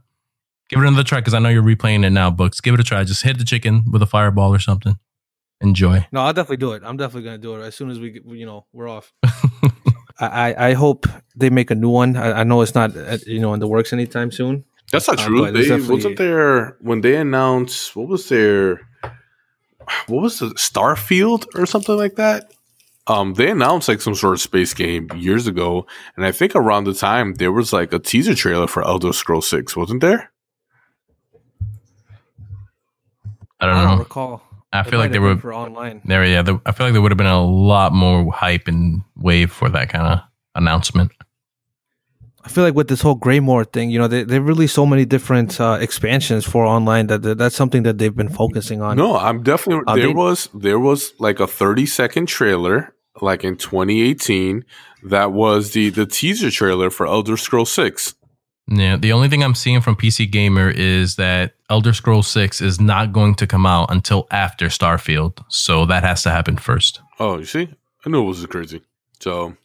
give 0.70 0.80
it 0.82 0.88
another 0.88 1.04
try 1.04 1.20
because 1.20 1.34
I 1.34 1.40
know 1.40 1.50
you're 1.50 1.64
replaying 1.64 2.06
it 2.06 2.12
now. 2.12 2.30
Books, 2.32 2.62
give 2.62 2.74
it 2.74 2.80
a 2.80 2.84
try. 2.84 3.04
Just 3.04 3.24
hit 3.24 3.38
the 3.38 3.44
chicken 3.44 3.84
with 3.92 4.02
a 4.02 4.06
fireball 4.06 4.54
or 4.54 4.60
something. 4.60 4.98
Enjoy. 5.62 6.06
No, 6.12 6.22
I'll 6.22 6.34
definitely 6.34 6.58
do 6.58 6.72
it. 6.74 6.84
I'm 6.86 6.96
definitely 6.96 7.24
gonna 7.26 7.38
do 7.38 7.56
it 7.62 7.66
as 7.66 7.76
soon 7.76 7.90
as 7.90 8.00
we 8.00 8.22
you 8.26 8.46
know 8.46 8.66
we're 8.72 8.88
off. 8.88 9.12
I, 10.20 10.28
I 10.54 10.68
I 10.70 10.74
hope 10.74 11.06
they 11.36 11.50
make 11.50 11.70
a 11.72 11.76
new 11.76 11.90
one. 11.90 12.16
I, 12.16 12.42
I 12.42 12.44
know 12.44 12.62
it's 12.62 12.76
not 12.76 12.96
uh, 12.96 13.18
you 13.26 13.40
know 13.40 13.54
in 13.54 13.60
the 13.60 13.68
works 13.68 13.92
anytime 13.94 14.32
soon. 14.32 14.64
That's 14.92 15.08
not 15.08 15.20
Uh, 15.20 15.26
true. 15.28 15.42
but 15.44 15.54
there's 15.54 15.68
They 15.68 15.76
definitely- 15.76 15.96
wasn't 15.96 16.18
there 16.18 16.78
when 16.82 17.02
they 17.02 17.16
announced 17.18 17.96
what 17.96 18.08
was 18.08 18.30
their 18.30 18.80
what 20.08 20.22
was 20.22 20.40
the 20.40 20.48
Starfield 20.52 21.46
or 21.56 21.66
something 21.66 21.96
like 21.98 22.16
that. 22.16 22.52
Um, 23.08 23.34
they 23.34 23.50
announced 23.50 23.88
like 23.88 24.02
some 24.02 24.14
sort 24.16 24.34
of 24.36 24.42
space 24.42 24.74
game 24.74 25.10
years 25.16 25.48
ago, 25.48 25.88
and 26.16 26.26
I 26.26 26.32
think 26.32 26.56
around 26.56 26.84
the 26.84 26.94
time 26.94 27.34
there 27.36 27.52
was 27.52 27.74
like 27.74 27.92
a 27.92 27.98
teaser 28.00 28.36
trailer 28.36 28.68
for 28.68 28.84
Elder 28.86 29.14
Scrolls 29.14 29.50
Six, 29.50 29.76
wasn't 29.76 30.02
there? 30.02 30.32
I 33.60 33.66
don't 33.66 33.76
I 33.76 33.84
don't 33.84 33.92
know. 33.98 34.00
recall. 34.04 34.42
I 34.72 34.82
It 34.82 34.88
feel 34.88 35.00
like 35.00 35.10
might 35.10 35.14
they 35.14 35.20
were 35.20 35.38
for 35.38 35.54
online. 35.54 36.02
there. 36.06 36.24
Yeah, 36.26 36.42
there, 36.44 36.60
I 36.66 36.72
feel 36.72 36.86
like 36.88 36.94
there 36.94 37.02
would 37.02 37.12
have 37.12 37.18
been 37.18 37.26
a 37.28 37.44
lot 37.44 37.92
more 37.94 38.32
hype 38.32 38.68
and 38.68 39.02
wave 39.16 39.52
for 39.52 39.68
that 39.70 39.90
kind 39.90 40.06
of 40.06 40.20
announcement. 40.56 41.12
I 42.44 42.48
feel 42.50 42.64
like 42.64 42.74
with 42.76 42.88
this 42.88 43.02
whole 43.02 43.16
Greymoor 43.16 43.66
thing, 43.66 43.90
you 43.90 44.00
know, 44.00 44.08
they 44.08 44.24
they 44.24 44.40
released 44.40 44.74
so 44.74 44.86
many 44.86 45.06
different 45.06 45.60
uh, 45.60 45.78
expansions 45.82 46.46
for 46.46 46.66
online 46.66 47.08
that, 47.08 47.22
that 47.24 47.38
that's 47.38 47.56
something 47.56 47.84
that 47.84 47.98
they've 47.98 48.16
been 48.16 48.30
focusing 48.30 48.82
on. 48.82 48.96
No, 48.98 49.18
I'm 49.18 49.44
definitely 49.44 49.84
Uh, 49.88 49.96
there 49.96 50.08
they- 50.08 50.14
was 50.14 50.50
there 50.54 50.80
was 50.80 51.14
like 51.20 51.40
a 51.40 51.48
30 51.48 51.86
second 51.86 52.28
trailer 52.28 52.94
like 53.22 53.44
in 53.44 53.58
2018 53.58 54.64
that 55.04 55.34
was 55.34 55.72
the 55.74 55.90
the 55.90 56.06
teaser 56.06 56.50
trailer 56.50 56.90
for 56.90 57.06
Elder 57.06 57.36
Scrolls 57.36 57.72
6. 57.74 58.16
Yeah, 58.72 58.98
the 58.98 59.14
only 59.14 59.30
thing 59.30 59.44
I'm 59.44 59.56
seeing 59.56 59.82
from 59.82 59.96
PC 59.96 60.30
Gamer 60.30 60.70
is 60.70 61.16
that 61.16 61.54
Elder 61.70 61.92
Scrolls 61.92 62.28
6 62.28 62.62
is 62.62 62.80
not 62.80 63.12
going 63.12 63.34
to 63.36 63.48
come 63.48 63.66
out 63.66 63.92
until 63.92 64.28
after 64.30 64.68
Starfield. 64.68 65.44
So 65.48 65.88
that 65.88 66.04
has 66.04 66.22
to 66.24 66.30
happen 66.30 66.58
first. 66.58 67.02
Oh, 67.20 67.40
you 67.40 67.46
see? 67.46 67.68
I 68.06 68.10
knew 68.10 68.24
it 68.24 68.28
was 68.28 68.46
crazy. 68.46 68.82
So 69.20 69.56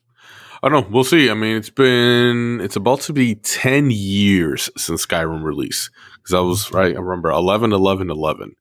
I 0.62 0.70
don't 0.70 0.84
know. 0.84 0.90
We'll 0.90 1.05
see. 1.05 1.30
I 1.30 1.34
mean, 1.34 1.57
it's 1.59 1.68
been 1.68 2.61
it's 2.62 2.76
about 2.76 3.00
to 3.02 3.12
be 3.12 3.34
10 3.34 3.90
years 3.90 4.70
since 4.78 5.05
Skyrim 5.05 5.44
release. 5.44 5.90
Cuz 6.22 6.32
I 6.32 6.40
was 6.40 6.72
right, 6.72 6.96
I 6.96 6.98
remember 6.98 7.28
11 7.30 7.72
11 7.72 8.11
11. 8.11 8.57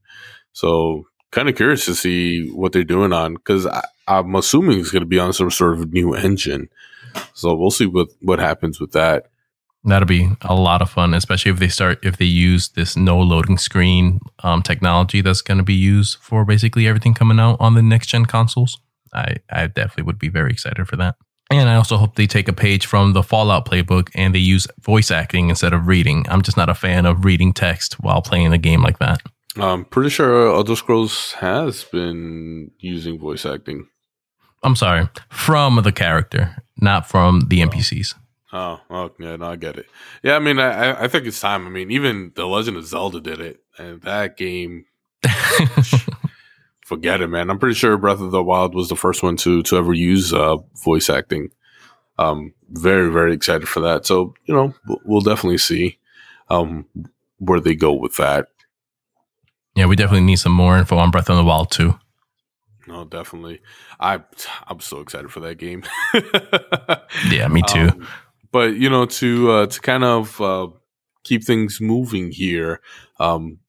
So 0.51 1.07
kind 1.31 1.47
of 1.47 1.55
curious 1.55 1.85
to 1.85 1.95
see 1.95 2.49
what 2.49 2.73
they're 2.73 2.83
doing 2.83 3.13
on 3.13 3.37
cuz 3.37 3.65
I'm 4.07 4.35
assuming 4.35 4.79
it's 4.79 4.91
going 4.91 5.03
to 5.03 5.07
be 5.07 5.19
on 5.19 5.31
some 5.31 5.49
sort 5.49 5.79
of 5.79 5.93
new 5.93 6.13
engine. 6.13 6.67
So 7.33 7.55
we'll 7.55 7.71
see 7.71 7.85
what 7.85 8.09
what 8.21 8.39
happens 8.39 8.81
with 8.81 8.91
that. 8.91 9.27
That'll 9.85 10.07
be 10.07 10.29
a 10.41 10.55
lot 10.55 10.81
of 10.81 10.89
fun, 10.89 11.13
especially 11.13 11.51
if 11.51 11.59
they 11.59 11.67
start 11.67 11.99
if 12.03 12.17
they 12.17 12.25
use 12.25 12.69
this 12.69 12.95
no 12.95 13.19
loading 13.19 13.57
screen 13.57 14.19
um, 14.41 14.61
technology 14.61 15.21
that's 15.21 15.41
going 15.41 15.57
to 15.57 15.63
be 15.63 15.73
used 15.73 16.17
for 16.21 16.45
basically 16.45 16.87
everything 16.87 17.13
coming 17.13 17.39
out 17.39 17.57
on 17.59 17.73
the 17.73 17.81
next 17.81 18.07
gen 18.07 18.25
consoles. 18.25 18.79
I 19.13 19.37
I 19.49 19.67
definitely 19.67 20.03
would 20.03 20.19
be 20.19 20.29
very 20.29 20.51
excited 20.51 20.87
for 20.87 20.95
that. 20.97 21.15
And 21.51 21.69
I 21.69 21.75
also 21.75 21.97
hope 21.97 22.15
they 22.15 22.27
take 22.27 22.47
a 22.47 22.53
page 22.53 22.85
from 22.85 23.13
the 23.13 23.21
Fallout 23.21 23.67
playbook 23.67 24.09
and 24.15 24.33
they 24.33 24.39
use 24.39 24.67
voice 24.81 25.11
acting 25.11 25.49
instead 25.49 25.73
of 25.73 25.87
reading. 25.87 26.25
I'm 26.29 26.41
just 26.41 26.57
not 26.57 26.69
a 26.69 26.73
fan 26.73 27.05
of 27.05 27.25
reading 27.25 27.53
text 27.53 27.95
while 27.99 28.21
playing 28.21 28.53
a 28.53 28.57
game 28.57 28.81
like 28.81 28.99
that. 28.99 29.21
I'm 29.57 29.85
pretty 29.85 30.09
sure 30.09 30.47
Elder 30.47 30.75
Scrolls 30.75 31.33
has 31.33 31.83
been 31.83 32.71
using 32.79 33.19
voice 33.19 33.45
acting. 33.45 33.87
I'm 34.63 34.75
sorry, 34.75 35.09
from 35.29 35.81
the 35.83 35.91
character, 35.91 36.55
not 36.77 37.07
from 37.07 37.41
the 37.49 37.59
NPCs. 37.59 38.15
Oh, 38.53 38.79
oh, 38.91 39.11
yeah, 39.19 39.35
no, 39.35 39.47
I 39.47 39.55
get 39.55 39.77
it. 39.77 39.87
Yeah, 40.21 40.35
I 40.35 40.39
mean, 40.39 40.59
I, 40.59 41.05
I 41.05 41.07
think 41.07 41.25
it's 41.25 41.39
time. 41.39 41.65
I 41.65 41.71
mean, 41.71 41.89
even 41.89 42.31
The 42.35 42.45
Legend 42.45 42.77
of 42.77 42.85
Zelda 42.85 43.19
did 43.19 43.39
it, 43.39 43.63
and 43.79 43.99
that 44.03 44.37
game, 44.37 44.85
forget 46.85 47.21
it, 47.21 47.29
man. 47.29 47.49
I'm 47.49 47.57
pretty 47.57 47.73
sure 47.73 47.97
Breath 47.97 48.21
of 48.21 48.29
the 48.29 48.43
Wild 48.43 48.75
was 48.75 48.89
the 48.89 48.95
first 48.95 49.23
one 49.23 49.37
to 49.37 49.63
to 49.63 49.77
ever 49.77 49.91
use 49.91 50.33
uh, 50.33 50.57
voice 50.83 51.09
acting. 51.09 51.49
Um, 52.19 52.53
very, 52.69 53.11
very 53.11 53.33
excited 53.33 53.67
for 53.67 53.79
that. 53.79 54.05
So, 54.05 54.35
you 54.45 54.53
know, 54.53 54.75
we'll 55.03 55.21
definitely 55.21 55.57
see 55.57 55.97
um, 56.49 56.85
where 57.39 57.59
they 57.59 57.73
go 57.73 57.93
with 57.93 58.17
that. 58.17 58.49
Yeah, 59.75 59.87
we 59.87 59.95
definitely 59.95 60.25
need 60.25 60.35
some 60.35 60.51
more 60.51 60.77
info 60.77 60.97
on 60.97 61.09
Breath 61.09 61.31
of 61.31 61.37
the 61.37 61.43
Wild 61.43 61.71
too. 61.71 61.99
No, 62.87 63.05
definitely. 63.05 63.61
I 63.99 64.21
I'm 64.67 64.79
so 64.79 64.99
excited 64.99 65.31
for 65.31 65.39
that 65.39 65.57
game. 65.57 65.83
yeah, 67.31 67.47
me 67.47 67.63
too. 67.63 67.89
Um, 67.89 68.07
but 68.53 68.75
you 68.77 68.89
know, 68.89 69.05
to 69.05 69.51
uh, 69.51 69.65
to 69.65 69.81
kind 69.81 70.05
of 70.05 70.39
uh, 70.39 70.67
keep 71.23 71.43
things 71.43 71.81
moving 71.81 72.31
here, 72.31 72.79
um, 73.19 73.59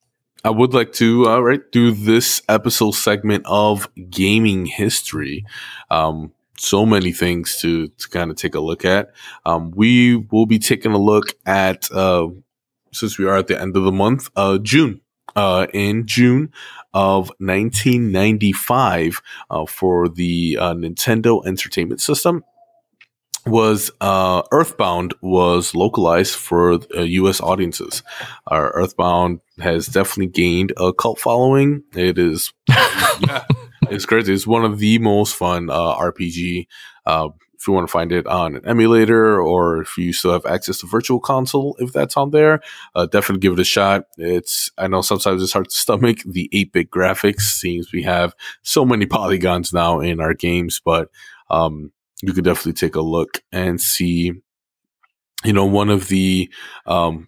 I 0.45 0.51
would 0.51 0.75
like 0.75 0.93
to 0.93 1.27
uh, 1.27 1.39
right 1.39 1.71
do 1.71 1.91
this 1.91 2.43
episode 2.47 2.91
segment 2.91 3.43
of 3.47 3.89
gaming 4.09 4.67
history. 4.67 5.43
Um, 5.89 6.31
so 6.57 6.85
many 6.85 7.11
things 7.11 7.59
to 7.61 7.87
to 7.87 8.09
kind 8.09 8.29
of 8.29 8.37
take 8.37 8.53
a 8.55 8.59
look 8.59 8.85
at. 8.85 9.11
Um, 9.45 9.71
we 9.71 10.15
will 10.15 10.45
be 10.45 10.59
taking 10.59 10.93
a 10.93 10.99
look 10.99 11.33
at 11.47 11.91
uh, 11.91 12.27
since 12.93 13.17
we 13.17 13.25
are 13.25 13.37
at 13.37 13.47
the 13.47 13.59
end 13.59 13.75
of 13.75 13.83
the 13.83 13.91
month, 13.91 14.29
uh, 14.37 14.59
June. 14.59 15.01
Uh, 15.35 15.67
in 15.73 16.07
June 16.07 16.49
of 16.93 17.27
1995, 17.39 19.21
uh, 19.49 19.65
for 19.65 20.07
the 20.07 20.57
uh, 20.57 20.73
Nintendo 20.73 21.45
Entertainment 21.45 21.99
System, 21.99 22.41
was 23.45 23.91
uh, 24.01 24.41
Earthbound 24.51 25.13
was 25.21 25.75
localized 25.75 26.35
for 26.35 26.73
uh, 26.73 27.01
U.S. 27.01 27.41
audiences. 27.41 28.03
Uh, 28.49 28.69
Earthbound 28.73 29.39
has 29.59 29.87
definitely 29.87 30.31
gained 30.31 30.73
a 30.77 30.93
cult 30.93 31.19
following. 31.19 31.83
It 31.95 32.17
is, 32.17 32.53
it's 33.89 34.05
crazy. 34.05 34.33
It's 34.33 34.47
one 34.47 34.65
of 34.65 34.79
the 34.79 34.97
most 34.99 35.35
fun 35.35 35.69
uh, 35.69 35.95
RPG. 35.95 36.67
Uh, 37.05 37.29
if 37.57 37.67
you 37.67 37.73
want 37.73 37.87
to 37.87 37.91
find 37.91 38.11
it 38.11 38.27
on 38.27 38.57
an 38.57 38.65
emulator 38.67 39.41
or 39.41 39.81
if 39.81 39.97
you 39.97 40.13
still 40.13 40.33
have 40.33 40.45
access 40.45 40.79
to 40.79 40.87
Virtual 40.87 41.19
Console, 41.19 41.75
if 41.79 41.91
that's 41.93 42.15
on 42.17 42.31
there, 42.31 42.61
uh, 42.93 43.07
definitely 43.07 43.39
give 43.39 43.53
it 43.53 43.59
a 43.59 43.63
shot. 43.63 44.03
It's 44.17 44.69
I 44.77 44.87
know 44.87 45.01
sometimes 45.01 45.41
it's 45.41 45.53
hard 45.53 45.69
to 45.69 45.75
stomach 45.75 46.19
the 46.25 46.49
8-bit 46.53 46.91
graphics. 46.91 47.41
Seems 47.41 47.91
we 47.91 48.03
have 48.03 48.35
so 48.61 48.85
many 48.85 49.05
polygons 49.05 49.73
now 49.73 49.99
in 49.99 50.19
our 50.19 50.33
games, 50.33 50.81
but 50.83 51.09
um, 51.49 51.91
you 52.25 52.33
could 52.33 52.43
definitely 52.43 52.73
take 52.73 52.95
a 52.95 53.01
look 53.01 53.41
and 53.51 53.79
see, 53.79 54.33
you 55.43 55.53
know, 55.53 55.65
one 55.65 55.89
of 55.89 56.07
the 56.07 56.49
um, 56.85 57.27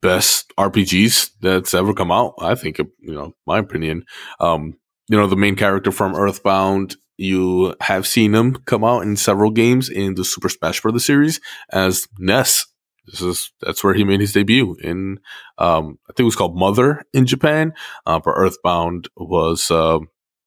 best 0.00 0.52
RPGs 0.56 1.30
that's 1.40 1.74
ever 1.74 1.92
come 1.92 2.10
out. 2.10 2.34
I 2.40 2.54
think, 2.54 2.78
you 2.78 3.12
know, 3.12 3.34
my 3.46 3.58
opinion. 3.58 4.04
Um, 4.40 4.78
you 5.08 5.16
know, 5.18 5.26
the 5.26 5.36
main 5.36 5.56
character 5.56 5.90
from 5.90 6.14
Earthbound, 6.14 6.96
you 7.16 7.74
have 7.80 8.06
seen 8.06 8.34
him 8.34 8.56
come 8.64 8.82
out 8.82 9.02
in 9.02 9.16
several 9.16 9.50
games 9.50 9.88
in 9.90 10.14
the 10.14 10.24
Super 10.24 10.48
Smash 10.48 10.80
Bros. 10.80 11.04
series 11.04 11.40
as 11.70 12.08
Ness. 12.18 12.66
This 13.06 13.20
is 13.20 13.52
that's 13.60 13.84
where 13.84 13.92
he 13.92 14.02
made 14.02 14.20
his 14.20 14.32
debut 14.32 14.76
in. 14.82 15.20
Um, 15.58 15.98
I 16.08 16.12
think 16.12 16.20
it 16.20 16.24
was 16.24 16.36
called 16.36 16.56
Mother 16.56 17.02
in 17.12 17.26
Japan, 17.26 17.74
uh, 18.06 18.18
but 18.18 18.32
Earthbound 18.32 19.08
was 19.14 19.70
uh, 19.70 19.98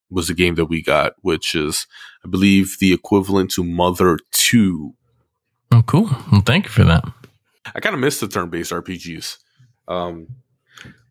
was 0.10 0.28
the 0.28 0.34
game 0.34 0.55
that 0.55 0.66
we 0.66 0.82
got, 0.82 1.14
which 1.22 1.55
is, 1.55 1.88
I 2.26 2.30
believe, 2.30 2.78
the 2.80 2.93
equivalent 2.93 3.51
to 3.51 3.64
Mother 3.64 4.18
2. 4.32 4.93
Oh, 5.72 5.84
cool. 5.86 6.10
Well, 6.32 6.41
thank 6.45 6.66
you 6.66 6.72
for 6.72 6.84
that. 6.86 7.03
I 7.76 7.80
kind 7.80 7.93
of 7.93 7.99
miss 7.99 8.20
the 8.20 8.28
turn 8.28 8.49
based 8.49 8.72
RPGs. 8.72 9.38
Um, 9.88 10.28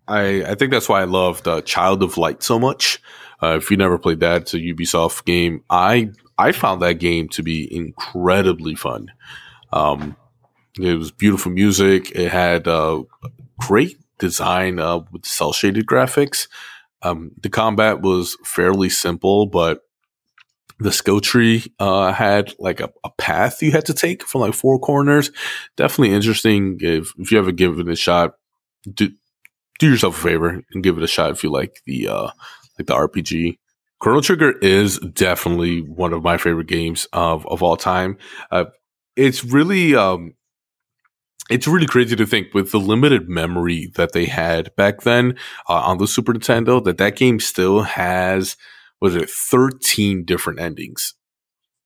I, 0.09 0.45
I 0.45 0.55
think 0.55 0.71
that's 0.71 0.89
why 0.89 1.03
I 1.03 1.05
loved 1.05 1.47
uh, 1.47 1.61
Child 1.63 2.03
of 2.03 2.17
Light 2.17 2.43
so 2.43 2.59
much. 2.59 3.01
Uh, 3.43 3.57
if 3.57 3.71
you 3.71 3.77
never 3.77 3.99
played 3.99 4.21
that, 4.21 4.43
it's 4.43 4.55
a 4.55 4.59
Ubisoft 4.59 5.25
game. 5.25 5.63
I 5.69 6.11
I 6.39 6.53
found 6.53 6.83
that 6.83 6.95
game 6.95 7.29
to 7.31 7.43
be 7.43 7.75
incredibly 7.75 8.75
fun. 8.75 9.13
Um, 9.73 10.17
it 10.79 10.95
was 10.95 11.11
beautiful 11.11 11.53
music. 11.53 12.13
It 12.13 12.31
had 12.31 12.69
uh, 12.69 13.03
great 13.59 13.99
design 14.19 14.79
uh, 14.79 15.01
with 15.11 15.25
cel 15.27 15.53
shaded 15.53 15.87
graphics. 15.87 16.49
Um, 17.07 17.31
the 17.41 17.49
combat 17.49 18.01
was 18.01 18.37
fairly 18.45 18.89
simple, 18.89 19.47
but 19.47 19.81
the 20.79 20.93
skill 20.93 21.21
tree 21.21 21.73
uh, 21.79 22.13
had 22.13 22.55
like 22.59 22.81
a, 22.81 22.91
a, 23.05 23.11
path 23.17 23.63
you 23.63 23.73
had 23.73 23.87
to 23.87 23.95
take 23.95 24.23
from 24.25 24.43
like 24.43 24.55
four 24.55 24.79
corners. 24.79 25.31
Definitely 25.77 26.15
interesting. 26.15 26.77
If, 26.81 27.13
if 27.17 27.33
you 27.33 27.39
ever 27.39 27.53
give 27.53 27.79
it 27.79 27.89
a 27.89 27.97
shot, 27.97 28.35
do 28.93 29.11
do 29.79 29.91
yourself 29.91 30.19
a 30.19 30.23
favor 30.23 30.63
and 30.73 30.83
give 30.83 30.97
it 30.97 31.05
a 31.05 31.09
shot 31.09 31.31
if 31.31 31.43
you 31.43 31.51
like 31.51 31.81
the 31.87 32.09
uh, 32.09 32.31
like 32.79 32.87
the 32.87 32.95
RPG. 32.95 33.59
Chrono 33.99 34.21
Trigger 34.21 34.53
is 34.61 34.99
definitely 34.99 35.81
one 35.81 36.13
of 36.13 36.23
my 36.23 36.37
favorite 36.37 36.69
games 36.69 37.07
of 37.13 37.47
of 37.47 37.63
all 37.63 37.77
time. 37.77 38.19
Uh, 38.51 38.67
it's 39.17 39.45
really 39.45 39.95
um, 39.95 40.35
it's 41.51 41.69
really 41.69 41.87
crazy 41.87 42.17
to 42.17 42.27
think 42.27 42.55
with 42.55 42.73
the 42.73 42.81
limited 42.81 43.29
memory 43.29 43.91
that 43.95 44.13
they 44.13 44.27
had 44.27 44.75
back 44.77 45.03
then 45.03 45.37
uh, 45.69 45.75
on 45.75 45.99
the 45.99 46.07
Super 46.07 46.33
Nintendo 46.33 46.83
that 46.85 46.99
that 46.99 47.17
game 47.17 47.41
still 47.41 47.83
has 47.83 48.57
was 49.01 49.15
it 49.15 49.29
13 49.29 50.25
different 50.25 50.59
endings. 50.59 51.15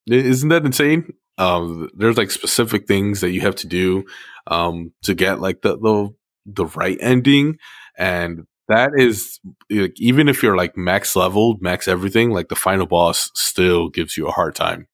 Isn't 0.07 0.49
that 0.49 0.65
insane? 0.65 1.13
Um, 1.37 1.89
there's 1.93 2.17
like 2.17 2.31
specific 2.31 2.87
things 2.87 3.21
that 3.21 3.31
you 3.31 3.41
have 3.41 3.55
to 3.57 3.67
do 3.67 4.05
um, 4.47 4.93
to 5.03 5.13
get 5.13 5.41
like 5.41 5.61
the, 5.61 5.77
the 5.77 6.13
the 6.45 6.65
right 6.65 6.97
ending 7.01 7.57
and 7.97 8.47
that 8.67 8.91
is 8.97 9.39
like 9.69 9.99
even 9.99 10.29
if 10.29 10.41
you're 10.41 10.55
like 10.55 10.77
max 10.77 11.15
leveled, 11.15 11.61
max 11.61 11.87
everything, 11.87 12.31
like 12.31 12.47
the 12.47 12.55
final 12.55 12.85
boss 12.85 13.29
still 13.35 13.89
gives 13.89 14.17
you 14.17 14.27
a 14.27 14.31
hard 14.31 14.55
time. 14.55 14.87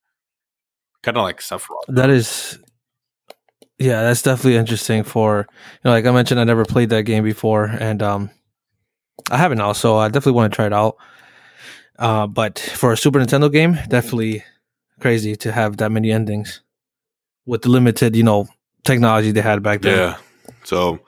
Kind 1.02 1.16
of 1.16 1.22
like 1.22 1.38
Sephiroth. 1.38 1.84
That 1.86 2.10
is 2.10 2.58
yeah, 3.78 4.02
that's 4.02 4.22
definitely 4.22 4.56
interesting. 4.56 5.04
For 5.04 5.46
you 5.48 5.80
know, 5.84 5.90
like 5.90 6.06
I 6.06 6.10
mentioned, 6.10 6.40
I 6.40 6.44
never 6.44 6.64
played 6.64 6.90
that 6.90 7.02
game 7.02 7.24
before, 7.24 7.64
and 7.64 8.02
um, 8.02 8.30
I 9.30 9.36
haven't 9.36 9.58
now, 9.58 9.72
so 9.72 9.96
I 9.96 10.08
definitely 10.08 10.32
want 10.32 10.52
to 10.52 10.56
try 10.56 10.66
it 10.66 10.72
out. 10.72 10.96
Uh, 11.98 12.26
but 12.26 12.58
for 12.58 12.92
a 12.92 12.96
Super 12.96 13.18
Nintendo 13.18 13.50
game, 13.50 13.78
definitely 13.88 14.44
crazy 15.00 15.36
to 15.36 15.52
have 15.52 15.76
that 15.78 15.90
many 15.90 16.10
endings 16.10 16.60
with 17.46 17.62
the 17.62 17.68
limited, 17.68 18.14
you 18.14 18.22
know, 18.22 18.48
technology 18.84 19.32
they 19.32 19.40
had 19.40 19.62
back 19.62 19.82
then. 19.82 19.98
Yeah. 19.98 20.16
So 20.64 21.00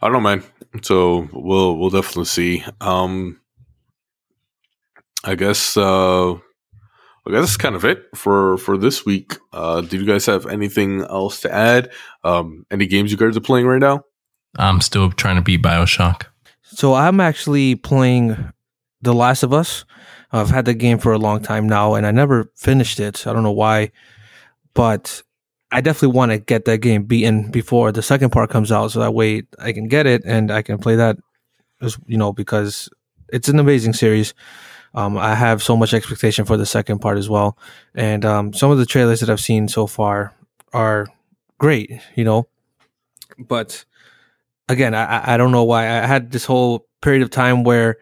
I 0.00 0.06
don't 0.06 0.14
know, 0.14 0.20
man. 0.20 0.44
So 0.82 1.28
we'll 1.32 1.76
we'll 1.76 1.90
definitely 1.90 2.26
see. 2.26 2.64
Um, 2.80 3.40
I 5.24 5.34
guess 5.34 5.76
uh, 5.76 6.36
I 7.26 7.32
guess 7.32 7.40
that's 7.40 7.56
kind 7.56 7.74
of 7.74 7.84
it 7.84 8.06
for 8.14 8.56
for 8.58 8.78
this 8.78 9.04
week. 9.04 9.36
Uh, 9.52 9.82
do 9.82 9.98
you 9.98 10.06
guys 10.06 10.26
have 10.26 10.46
anything 10.46 11.02
else 11.02 11.40
to 11.42 11.52
add? 11.52 11.90
Um, 12.24 12.66
any 12.70 12.86
games 12.86 13.10
you 13.10 13.16
guys 13.16 13.36
are 13.36 13.40
playing 13.40 13.66
right 13.66 13.80
now? 13.80 14.04
I'm 14.56 14.80
still 14.80 15.10
trying 15.12 15.36
to 15.36 15.42
beat 15.42 15.62
Bioshock. 15.62 16.24
So 16.62 16.94
I'm 16.94 17.20
actually 17.20 17.74
playing 17.74 18.52
The 19.02 19.12
Last 19.12 19.42
of 19.42 19.52
Us. 19.52 19.84
I've 20.32 20.50
had 20.50 20.64
the 20.64 20.74
game 20.74 20.98
for 20.98 21.12
a 21.12 21.18
long 21.18 21.42
time 21.42 21.68
now, 21.68 21.94
and 21.94 22.06
I 22.06 22.10
never 22.10 22.50
finished 22.56 23.00
it. 23.00 23.26
I 23.26 23.32
don't 23.32 23.42
know 23.42 23.50
why, 23.50 23.90
but 24.74 25.22
I 25.72 25.80
definitely 25.80 26.16
want 26.16 26.32
to 26.32 26.38
get 26.38 26.64
that 26.64 26.78
game 26.78 27.04
beaten 27.04 27.50
before 27.50 27.92
the 27.92 28.02
second 28.02 28.30
part 28.30 28.50
comes 28.50 28.72
out, 28.72 28.92
so 28.92 29.00
that 29.00 29.14
way 29.14 29.42
I 29.58 29.72
can 29.72 29.88
get 29.88 30.06
it 30.06 30.22
and 30.24 30.50
I 30.50 30.62
can 30.62 30.78
play 30.78 30.96
that, 30.96 31.16
as 31.82 31.98
you 32.06 32.16
know, 32.16 32.32
because 32.32 32.88
it's 33.32 33.48
an 33.48 33.58
amazing 33.58 33.92
series. 33.92 34.34
Um, 34.94 35.16
I 35.16 35.34
have 35.34 35.62
so 35.62 35.76
much 35.76 35.94
expectation 35.94 36.44
for 36.44 36.56
the 36.56 36.66
second 36.66 36.98
part 36.98 37.16
as 37.16 37.28
well, 37.28 37.56
and 37.94 38.24
um, 38.24 38.52
some 38.52 38.70
of 38.70 38.78
the 38.78 38.86
trailers 38.86 39.20
that 39.20 39.30
I've 39.30 39.40
seen 39.40 39.68
so 39.68 39.86
far 39.86 40.34
are 40.72 41.06
great, 41.58 41.92
you 42.16 42.24
know. 42.24 42.48
But 43.38 43.84
again, 44.68 44.94
I, 44.94 45.34
I 45.34 45.36
don't 45.36 45.52
know 45.52 45.64
why 45.64 45.84
I 45.84 46.06
had 46.06 46.32
this 46.32 46.44
whole 46.44 46.86
period 47.02 47.22
of 47.22 47.30
time 47.30 47.62
where 47.62 47.98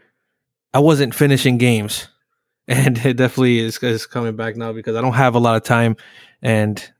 I 0.73 0.78
wasn't 0.78 1.15
finishing 1.15 1.59
games, 1.59 2.09
and 2.69 2.97
it 2.98 3.19
definitely 3.19 3.59
is, 3.59 3.78
is 3.82 4.06
coming 4.06 4.36
back 4.36 4.56
now 4.56 4.73
because 4.73 4.97
I 4.97 5.02
don't 5.02 5.12
have 5.12 5.35
a 5.35 5.40
lot 5.40 5.56
of 5.56 5.65
time, 5.65 5.97
and 6.40 6.90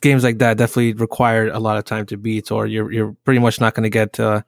games 0.00 0.24
like 0.24 0.38
that 0.38 0.56
definitely 0.56 0.94
require 0.94 1.48
a 1.48 1.58
lot 1.58 1.76
of 1.76 1.84
time 1.84 2.06
to 2.06 2.16
beat, 2.16 2.50
or 2.50 2.66
you're 2.66 2.90
you're 2.90 3.16
pretty 3.24 3.40
much 3.40 3.60
not 3.60 3.74
going 3.74 3.84
to 3.84 3.90
get. 3.90 4.18
Uh, 4.18 4.42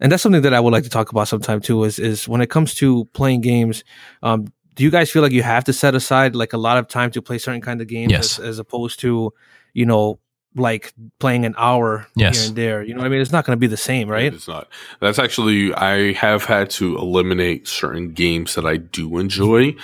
and 0.00 0.10
that's 0.12 0.22
something 0.22 0.42
that 0.42 0.54
I 0.54 0.60
would 0.60 0.72
like 0.72 0.84
to 0.84 0.90
talk 0.90 1.10
about 1.10 1.28
sometime 1.28 1.60
too. 1.60 1.84
Is 1.84 1.98
is 1.98 2.28
when 2.28 2.40
it 2.40 2.50
comes 2.50 2.74
to 2.76 3.04
playing 3.12 3.40
games, 3.40 3.84
um, 4.22 4.46
do 4.74 4.84
you 4.84 4.90
guys 4.90 5.10
feel 5.10 5.22
like 5.22 5.32
you 5.32 5.42
have 5.42 5.64
to 5.64 5.72
set 5.72 5.94
aside 5.94 6.34
like 6.36 6.52
a 6.52 6.58
lot 6.58 6.78
of 6.78 6.86
time 6.88 7.10
to 7.12 7.22
play 7.22 7.38
certain 7.38 7.60
kind 7.60 7.80
of 7.80 7.86
games, 7.88 8.12
Yes. 8.12 8.38
as, 8.38 8.44
as 8.44 8.58
opposed 8.58 9.00
to, 9.00 9.32
you 9.74 9.84
know, 9.86 10.20
like 10.54 10.94
playing 11.18 11.44
an 11.44 11.54
hour 11.58 12.06
Yes. 12.16 12.36
here 12.38 12.46
and 12.48 12.56
there? 12.56 12.82
You 12.84 12.94
know, 12.94 13.00
what 13.00 13.06
I 13.06 13.08
mean, 13.10 13.20
it's 13.20 13.32
not 13.32 13.44
going 13.44 13.56
to 13.56 13.60
be 13.60 13.66
the 13.66 13.76
same, 13.76 14.08
right? 14.08 14.32
It's 14.32 14.46
not. 14.48 14.68
That's 15.00 15.18
actually 15.18 15.74
I 15.74 16.12
have 16.12 16.44
had 16.44 16.70
to 16.78 16.96
eliminate 16.96 17.66
certain 17.66 18.12
games 18.12 18.54
that 18.54 18.64
I 18.66 18.76
do 18.76 19.18
enjoy 19.18 19.74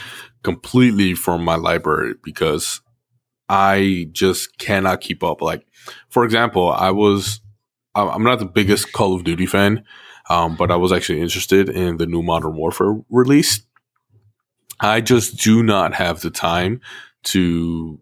completely 0.43 1.15
from 1.15 1.45
my 1.45 1.57
library 1.57 2.15
because 2.23 2.81
I 3.49 4.09
just 4.13 4.59
cannot 4.59 5.01
keep 5.01 5.23
up. 5.23 5.43
Like, 5.43 5.67
for 6.09 6.25
example, 6.25 6.71
I 6.71 6.91
was 6.91 7.41
I'm 7.95 8.09
I'm 8.09 8.23
not 8.23 8.39
the 8.39 8.47
biggest 8.47 8.93
Call 8.93 9.15
of 9.15 9.25
Duty 9.25 9.47
fan, 9.47 9.85
um, 10.29 10.57
but 10.57 10.71
I 10.71 10.77
was 10.77 10.93
actually 10.93 11.21
interested 11.21 11.69
in 11.69 11.97
the 11.99 12.07
new 12.07 12.23
Modern 12.23 12.57
Warfare 12.57 12.95
release. 13.11 13.63
I 14.81 15.01
just 15.01 15.37
do 15.43 15.63
not 15.63 15.95
have 15.95 16.21
the 16.21 16.31
time 16.31 16.81
to 17.25 18.01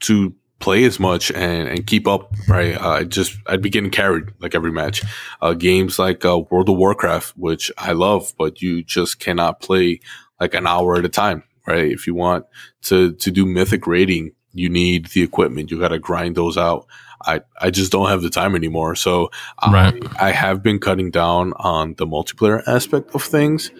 to 0.00 0.34
play 0.60 0.84
as 0.84 0.98
much 0.98 1.30
and, 1.30 1.68
and 1.68 1.86
keep 1.86 2.06
up. 2.06 2.32
Right, 2.48 2.80
I 2.80 3.04
just 3.04 3.36
I'd 3.46 3.62
be 3.62 3.70
getting 3.70 3.90
carried 3.90 4.30
like 4.40 4.54
every 4.54 4.72
match. 4.72 5.02
Uh, 5.40 5.54
games 5.54 5.98
like 5.98 6.24
uh, 6.24 6.38
World 6.50 6.68
of 6.68 6.76
Warcraft, 6.76 7.34
which 7.36 7.70
I 7.78 7.92
love, 7.92 8.32
but 8.38 8.60
you 8.60 8.82
just 8.82 9.20
cannot 9.20 9.60
play 9.60 10.00
like 10.40 10.54
an 10.54 10.66
hour 10.66 10.96
at 10.96 11.04
a 11.04 11.10
time. 11.10 11.44
Right, 11.66 11.90
if 11.92 12.06
you 12.06 12.14
want 12.14 12.46
to 12.82 13.12
to 13.12 13.30
do 13.30 13.44
mythic 13.44 13.86
rating, 13.86 14.32
you 14.52 14.68
need 14.68 15.06
the 15.06 15.22
equipment. 15.22 15.70
You 15.70 15.78
got 15.78 15.88
to 15.88 15.98
grind 15.98 16.34
those 16.34 16.56
out. 16.56 16.86
I, 17.24 17.40
I 17.60 17.70
just 17.70 17.92
don't 17.92 18.08
have 18.08 18.22
the 18.22 18.30
time 18.30 18.54
anymore. 18.54 18.94
So 18.94 19.30
Right. 19.70 20.02
I, 20.18 20.28
I 20.28 20.30
have 20.32 20.62
been 20.62 20.78
cutting 20.78 21.10
down 21.10 21.52
on 21.56 21.94
the 21.94 22.06
multiplayer 22.06 22.62
aspect 22.66 23.14
of 23.14 23.22
things 23.22 23.70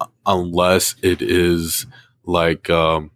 uh, 0.00 0.06
unless 0.26 0.96
it 1.02 1.22
is 1.22 1.86
like 2.24 2.68
um, 2.70 3.10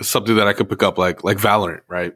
something 0.00 0.36
that 0.36 0.46
I 0.46 0.52
could 0.52 0.68
pick 0.68 0.82
up 0.82 0.98
like 0.98 1.24
like 1.24 1.38
Valorant, 1.38 1.80
right? 1.88 2.14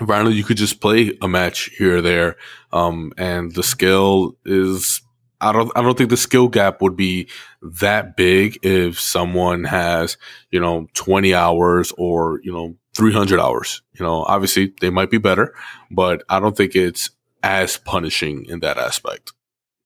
Valorant, 0.00 0.34
you 0.34 0.44
could 0.44 0.56
just 0.56 0.80
play 0.80 1.16
a 1.20 1.28
match 1.28 1.70
here 1.76 1.98
or 1.98 2.00
there, 2.00 2.36
um, 2.72 3.12
and 3.16 3.52
the 3.54 3.62
skill 3.62 4.36
is. 4.44 5.02
I 5.40 5.52
don't. 5.52 5.70
I 5.76 5.82
don't 5.82 5.96
think 5.96 6.10
the 6.10 6.16
skill 6.16 6.48
gap 6.48 6.82
would 6.82 6.96
be 6.96 7.28
that 7.62 8.16
big 8.16 8.58
if 8.64 8.98
someone 8.98 9.64
has, 9.64 10.16
you 10.50 10.58
know, 10.60 10.88
twenty 10.94 11.32
hours 11.32 11.92
or 11.96 12.40
you 12.42 12.52
know, 12.52 12.76
three 12.94 13.12
hundred 13.12 13.38
hours. 13.40 13.82
You 13.98 14.06
know, 14.06 14.24
obviously 14.24 14.72
they 14.80 14.90
might 14.90 15.10
be 15.10 15.18
better, 15.18 15.54
but 15.90 16.22
I 16.28 16.40
don't 16.40 16.56
think 16.56 16.74
it's 16.74 17.10
as 17.42 17.76
punishing 17.76 18.44
in 18.46 18.60
that 18.60 18.78
aspect. 18.78 19.32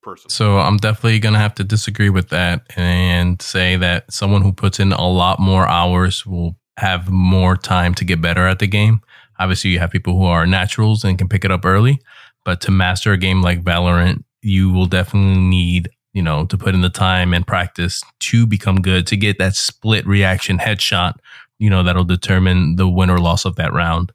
Personally, 0.01 0.31
So 0.31 0.57
I'm 0.57 0.77
definitely 0.77 1.19
gonna 1.19 1.39
have 1.39 1.55
to 1.55 1.63
disagree 1.63 2.09
with 2.09 2.29
that 2.29 2.65
and 2.75 3.41
say 3.41 3.77
that 3.77 4.11
someone 4.11 4.41
who 4.41 4.51
puts 4.51 4.79
in 4.79 4.91
a 4.91 5.07
lot 5.07 5.39
more 5.39 5.65
hours 5.65 6.25
will 6.25 6.57
have 6.77 7.09
more 7.09 7.55
time 7.55 7.93
to 7.95 8.05
get 8.05 8.19
better 8.21 8.45
at 8.45 8.59
the 8.59 8.67
game. 8.67 8.99
Obviously, 9.39 9.69
you 9.69 9.79
have 9.79 9.91
people 9.91 10.17
who 10.17 10.25
are 10.25 10.45
naturals 10.45 11.03
and 11.03 11.17
can 11.17 11.29
pick 11.29 11.45
it 11.45 11.51
up 11.51 11.65
early, 11.65 11.99
but 12.43 12.59
to 12.61 12.71
master 12.71 13.13
a 13.13 13.17
game 13.17 13.41
like 13.41 13.63
Valorant, 13.63 14.23
you 14.41 14.71
will 14.71 14.87
definitely 14.87 15.41
need 15.41 15.89
you 16.13 16.21
know 16.21 16.45
to 16.45 16.57
put 16.57 16.75
in 16.75 16.81
the 16.81 16.89
time 16.89 17.33
and 17.33 17.47
practice 17.47 18.03
to 18.19 18.45
become 18.45 18.81
good 18.81 19.07
to 19.07 19.17
get 19.17 19.37
that 19.39 19.55
split 19.55 20.05
reaction 20.05 20.57
headshot. 20.57 21.13
You 21.59 21.69
know 21.69 21.83
that'll 21.83 22.03
determine 22.03 22.75
the 22.75 22.87
win 22.87 23.09
or 23.09 23.19
loss 23.19 23.45
of 23.45 23.55
that 23.55 23.73
round. 23.73 24.11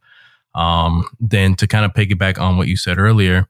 Um, 0.54 1.08
then 1.20 1.54
to 1.56 1.66
kind 1.66 1.84
of 1.84 1.92
piggyback 1.92 2.38
on 2.40 2.56
what 2.56 2.68
you 2.68 2.76
said 2.76 2.98
earlier, 2.98 3.46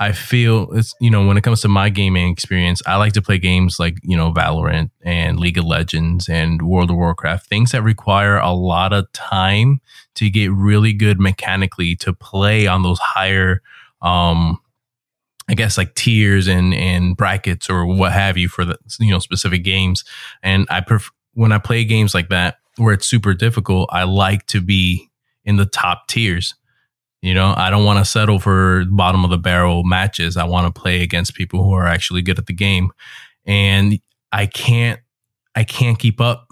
I 0.00 0.12
feel 0.12 0.72
it's 0.72 0.94
you 0.98 1.10
know 1.10 1.26
when 1.26 1.36
it 1.36 1.42
comes 1.42 1.60
to 1.60 1.68
my 1.68 1.90
gaming 1.90 2.32
experience, 2.32 2.80
I 2.86 2.96
like 2.96 3.12
to 3.12 3.22
play 3.22 3.36
games 3.36 3.78
like 3.78 3.98
you 4.02 4.16
know 4.16 4.32
Valorant 4.32 4.90
and 5.02 5.38
League 5.38 5.58
of 5.58 5.66
Legends 5.66 6.26
and 6.26 6.62
World 6.62 6.90
of 6.90 6.96
Warcraft, 6.96 7.46
things 7.46 7.72
that 7.72 7.82
require 7.82 8.38
a 8.38 8.52
lot 8.52 8.94
of 8.94 9.12
time 9.12 9.82
to 10.14 10.30
get 10.30 10.50
really 10.52 10.94
good 10.94 11.20
mechanically 11.20 11.96
to 11.96 12.14
play 12.14 12.66
on 12.66 12.82
those 12.82 12.98
higher, 12.98 13.60
um, 14.00 14.58
I 15.50 15.54
guess 15.54 15.76
like 15.76 15.94
tiers 15.94 16.48
and 16.48 16.72
and 16.72 17.14
brackets 17.14 17.68
or 17.68 17.84
what 17.84 18.12
have 18.12 18.38
you 18.38 18.48
for 18.48 18.64
the 18.64 18.78
you 19.00 19.10
know 19.10 19.18
specific 19.18 19.64
games. 19.64 20.02
And 20.42 20.66
I 20.70 20.80
prefer 20.80 21.10
when 21.34 21.52
I 21.52 21.58
play 21.58 21.84
games 21.84 22.14
like 22.14 22.30
that 22.30 22.56
where 22.76 22.94
it's 22.94 23.06
super 23.06 23.34
difficult, 23.34 23.88
I 23.92 24.04
like 24.04 24.46
to 24.46 24.60
be 24.60 25.10
in 25.44 25.56
the 25.56 25.66
top 25.66 26.08
tiers. 26.08 26.54
You 27.22 27.34
know, 27.34 27.52
I 27.54 27.68
don't 27.68 27.84
want 27.84 27.98
to 27.98 28.10
settle 28.10 28.38
for 28.38 28.84
bottom 28.90 29.24
of 29.24 29.30
the 29.30 29.38
barrel 29.38 29.84
matches. 29.84 30.36
I 30.36 30.44
want 30.44 30.74
to 30.74 30.80
play 30.80 31.02
against 31.02 31.34
people 31.34 31.62
who 31.62 31.72
are 31.72 31.86
actually 31.86 32.22
good 32.22 32.38
at 32.38 32.46
the 32.46 32.54
game. 32.54 32.90
And 33.46 33.98
I 34.32 34.46
can't 34.46 35.00
I 35.54 35.64
can't 35.64 35.98
keep 35.98 36.20
up 36.20 36.48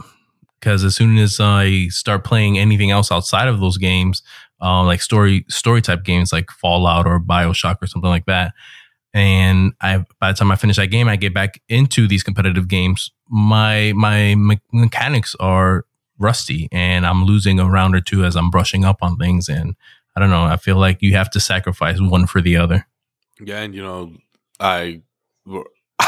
because 0.60 0.84
as 0.84 0.96
soon 0.96 1.18
as 1.18 1.38
I 1.40 1.86
start 1.88 2.24
playing 2.24 2.58
anything 2.58 2.90
else 2.90 3.12
outside 3.12 3.48
of 3.48 3.60
those 3.60 3.78
games, 3.78 4.22
um, 4.60 4.86
like 4.86 5.00
story 5.00 5.44
story 5.48 5.80
type 5.80 6.04
games 6.04 6.32
like 6.32 6.50
Fallout 6.50 7.06
or 7.06 7.20
Bioshock 7.20 7.76
or 7.80 7.86
something 7.86 8.10
like 8.10 8.26
that, 8.26 8.52
and 9.14 9.72
I 9.80 10.04
by 10.20 10.32
the 10.32 10.36
time 10.36 10.50
I 10.50 10.56
finish 10.56 10.76
that 10.76 10.88
game, 10.88 11.08
I 11.08 11.16
get 11.16 11.32
back 11.32 11.62
into 11.68 12.06
these 12.08 12.22
competitive 12.22 12.68
games. 12.68 13.10
My 13.28 13.92
my 13.94 14.34
me- 14.34 14.60
mechanics 14.72 15.36
are 15.38 15.86
rusty, 16.18 16.68
and 16.72 17.06
I'm 17.06 17.24
losing 17.24 17.58
a 17.60 17.68
round 17.70 17.94
or 17.94 18.00
two 18.00 18.24
as 18.24 18.36
I'm 18.36 18.50
brushing 18.50 18.84
up 18.84 18.98
on 19.02 19.16
things. 19.16 19.48
And 19.48 19.76
I 20.16 20.20
don't 20.20 20.30
know. 20.30 20.44
I 20.44 20.56
feel 20.56 20.76
like 20.76 21.00
you 21.02 21.14
have 21.16 21.30
to 21.30 21.40
sacrifice 21.40 22.00
one 22.00 22.26
for 22.26 22.40
the 22.40 22.56
other. 22.56 22.86
yeah, 23.40 23.60
and 23.60 23.74
you 23.74 23.82
know, 23.82 24.12
I 24.60 25.02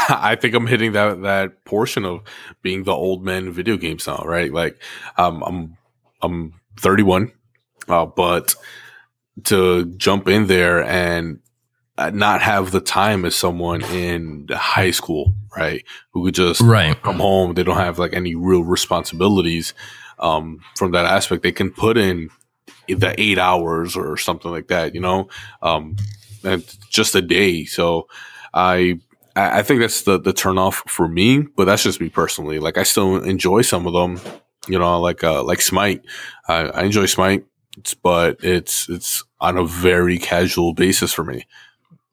I 0.09 0.35
think 0.35 0.53
I'm 0.55 0.67
hitting 0.67 0.93
that 0.93 1.21
that 1.23 1.65
portion 1.65 2.05
of 2.05 2.21
being 2.61 2.83
the 2.83 2.93
old 2.93 3.23
man 3.23 3.51
video 3.51 3.77
game 3.77 3.99
style, 3.99 4.23
right? 4.25 4.51
Like, 4.51 4.81
um, 5.17 5.43
I'm 5.45 5.77
I'm 6.21 6.53
31, 6.79 7.31
uh, 7.87 8.05
but 8.05 8.55
to 9.45 9.85
jump 9.97 10.27
in 10.27 10.47
there 10.47 10.83
and 10.83 11.39
uh, 11.97 12.09
not 12.11 12.41
have 12.41 12.71
the 12.71 12.81
time 12.81 13.25
as 13.25 13.35
someone 13.35 13.81
in 13.85 14.47
high 14.51 14.91
school, 14.91 15.33
right? 15.55 15.83
Who 16.11 16.25
could 16.25 16.35
just 16.35 16.61
Right. 16.61 17.01
come 17.01 17.17
home. 17.19 17.53
They 17.53 17.63
don't 17.63 17.77
have 17.77 17.97
like 17.99 18.13
any 18.13 18.35
real 18.35 18.63
responsibilities 18.63 19.73
um, 20.21 20.59
from 20.75 20.91
that 20.91 21.05
aspect. 21.05 21.43
They 21.43 21.51
can 21.51 21.71
put 21.71 21.97
in 21.97 22.29
the 22.87 23.13
eight 23.19 23.37
hours 23.37 23.95
or 23.95 24.17
something 24.17 24.51
like 24.51 24.67
that, 24.67 24.93
you 24.93 25.01
know, 25.01 25.29
um, 25.61 25.95
and 26.43 26.63
just 26.89 27.15
a 27.15 27.21
day. 27.21 27.65
So 27.65 28.07
I, 28.53 28.99
I 29.35 29.61
think 29.61 29.79
that's 29.81 30.03
the 30.03 30.19
the 30.19 30.33
turn 30.33 30.57
off 30.57 30.83
for 30.87 31.07
me, 31.07 31.41
but 31.41 31.65
that's 31.65 31.83
just 31.83 32.01
me 32.01 32.09
personally. 32.09 32.59
Like 32.59 32.77
I 32.77 32.83
still 32.83 33.23
enjoy 33.23 33.61
some 33.61 33.87
of 33.87 33.93
them, 33.93 34.19
you 34.67 34.77
know, 34.77 34.99
like 34.99 35.23
uh, 35.23 35.43
like 35.43 35.61
Smite. 35.61 36.03
I, 36.47 36.63
I 36.67 36.83
enjoy 36.83 37.05
Smite, 37.05 37.45
but 38.03 38.43
it's 38.43 38.89
it's 38.89 39.23
on 39.39 39.57
a 39.57 39.65
very 39.65 40.17
casual 40.17 40.73
basis 40.73 41.13
for 41.13 41.23
me. 41.23 41.45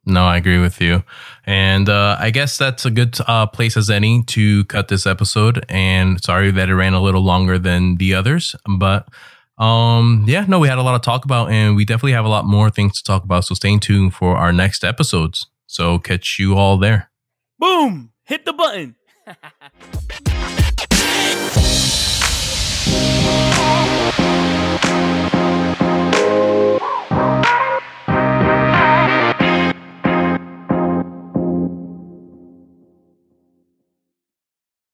No, 0.06 0.24
I 0.24 0.36
agree 0.38 0.58
with 0.58 0.80
you. 0.80 1.02
And 1.48 1.88
uh, 1.88 2.18
I 2.20 2.28
guess 2.28 2.58
that's 2.58 2.84
a 2.84 2.90
good 2.90 3.16
uh, 3.26 3.46
place 3.46 3.78
as 3.78 3.88
any 3.88 4.22
to 4.24 4.66
cut 4.66 4.88
this 4.88 5.06
episode. 5.06 5.64
And 5.70 6.22
sorry 6.22 6.50
that 6.50 6.68
it 6.68 6.74
ran 6.74 6.92
a 6.92 7.00
little 7.00 7.22
longer 7.22 7.58
than 7.58 7.96
the 7.96 8.12
others. 8.12 8.54
But 8.68 9.08
um, 9.56 10.26
yeah, 10.28 10.44
no, 10.46 10.58
we 10.58 10.68
had 10.68 10.76
a 10.76 10.82
lot 10.82 11.02
to 11.02 11.04
talk 11.04 11.24
about, 11.24 11.50
and 11.50 11.74
we 11.74 11.86
definitely 11.86 12.12
have 12.12 12.26
a 12.26 12.28
lot 12.28 12.44
more 12.44 12.68
things 12.68 12.98
to 12.98 13.02
talk 13.02 13.24
about. 13.24 13.46
So 13.46 13.54
stay 13.54 13.78
tuned 13.78 14.12
for 14.12 14.36
our 14.36 14.52
next 14.52 14.84
episodes. 14.84 15.46
So 15.66 15.98
catch 15.98 16.38
you 16.38 16.54
all 16.54 16.76
there. 16.76 17.10
Boom! 17.58 18.12
Hit 18.24 18.44
the 18.44 18.52
button. 18.52 18.96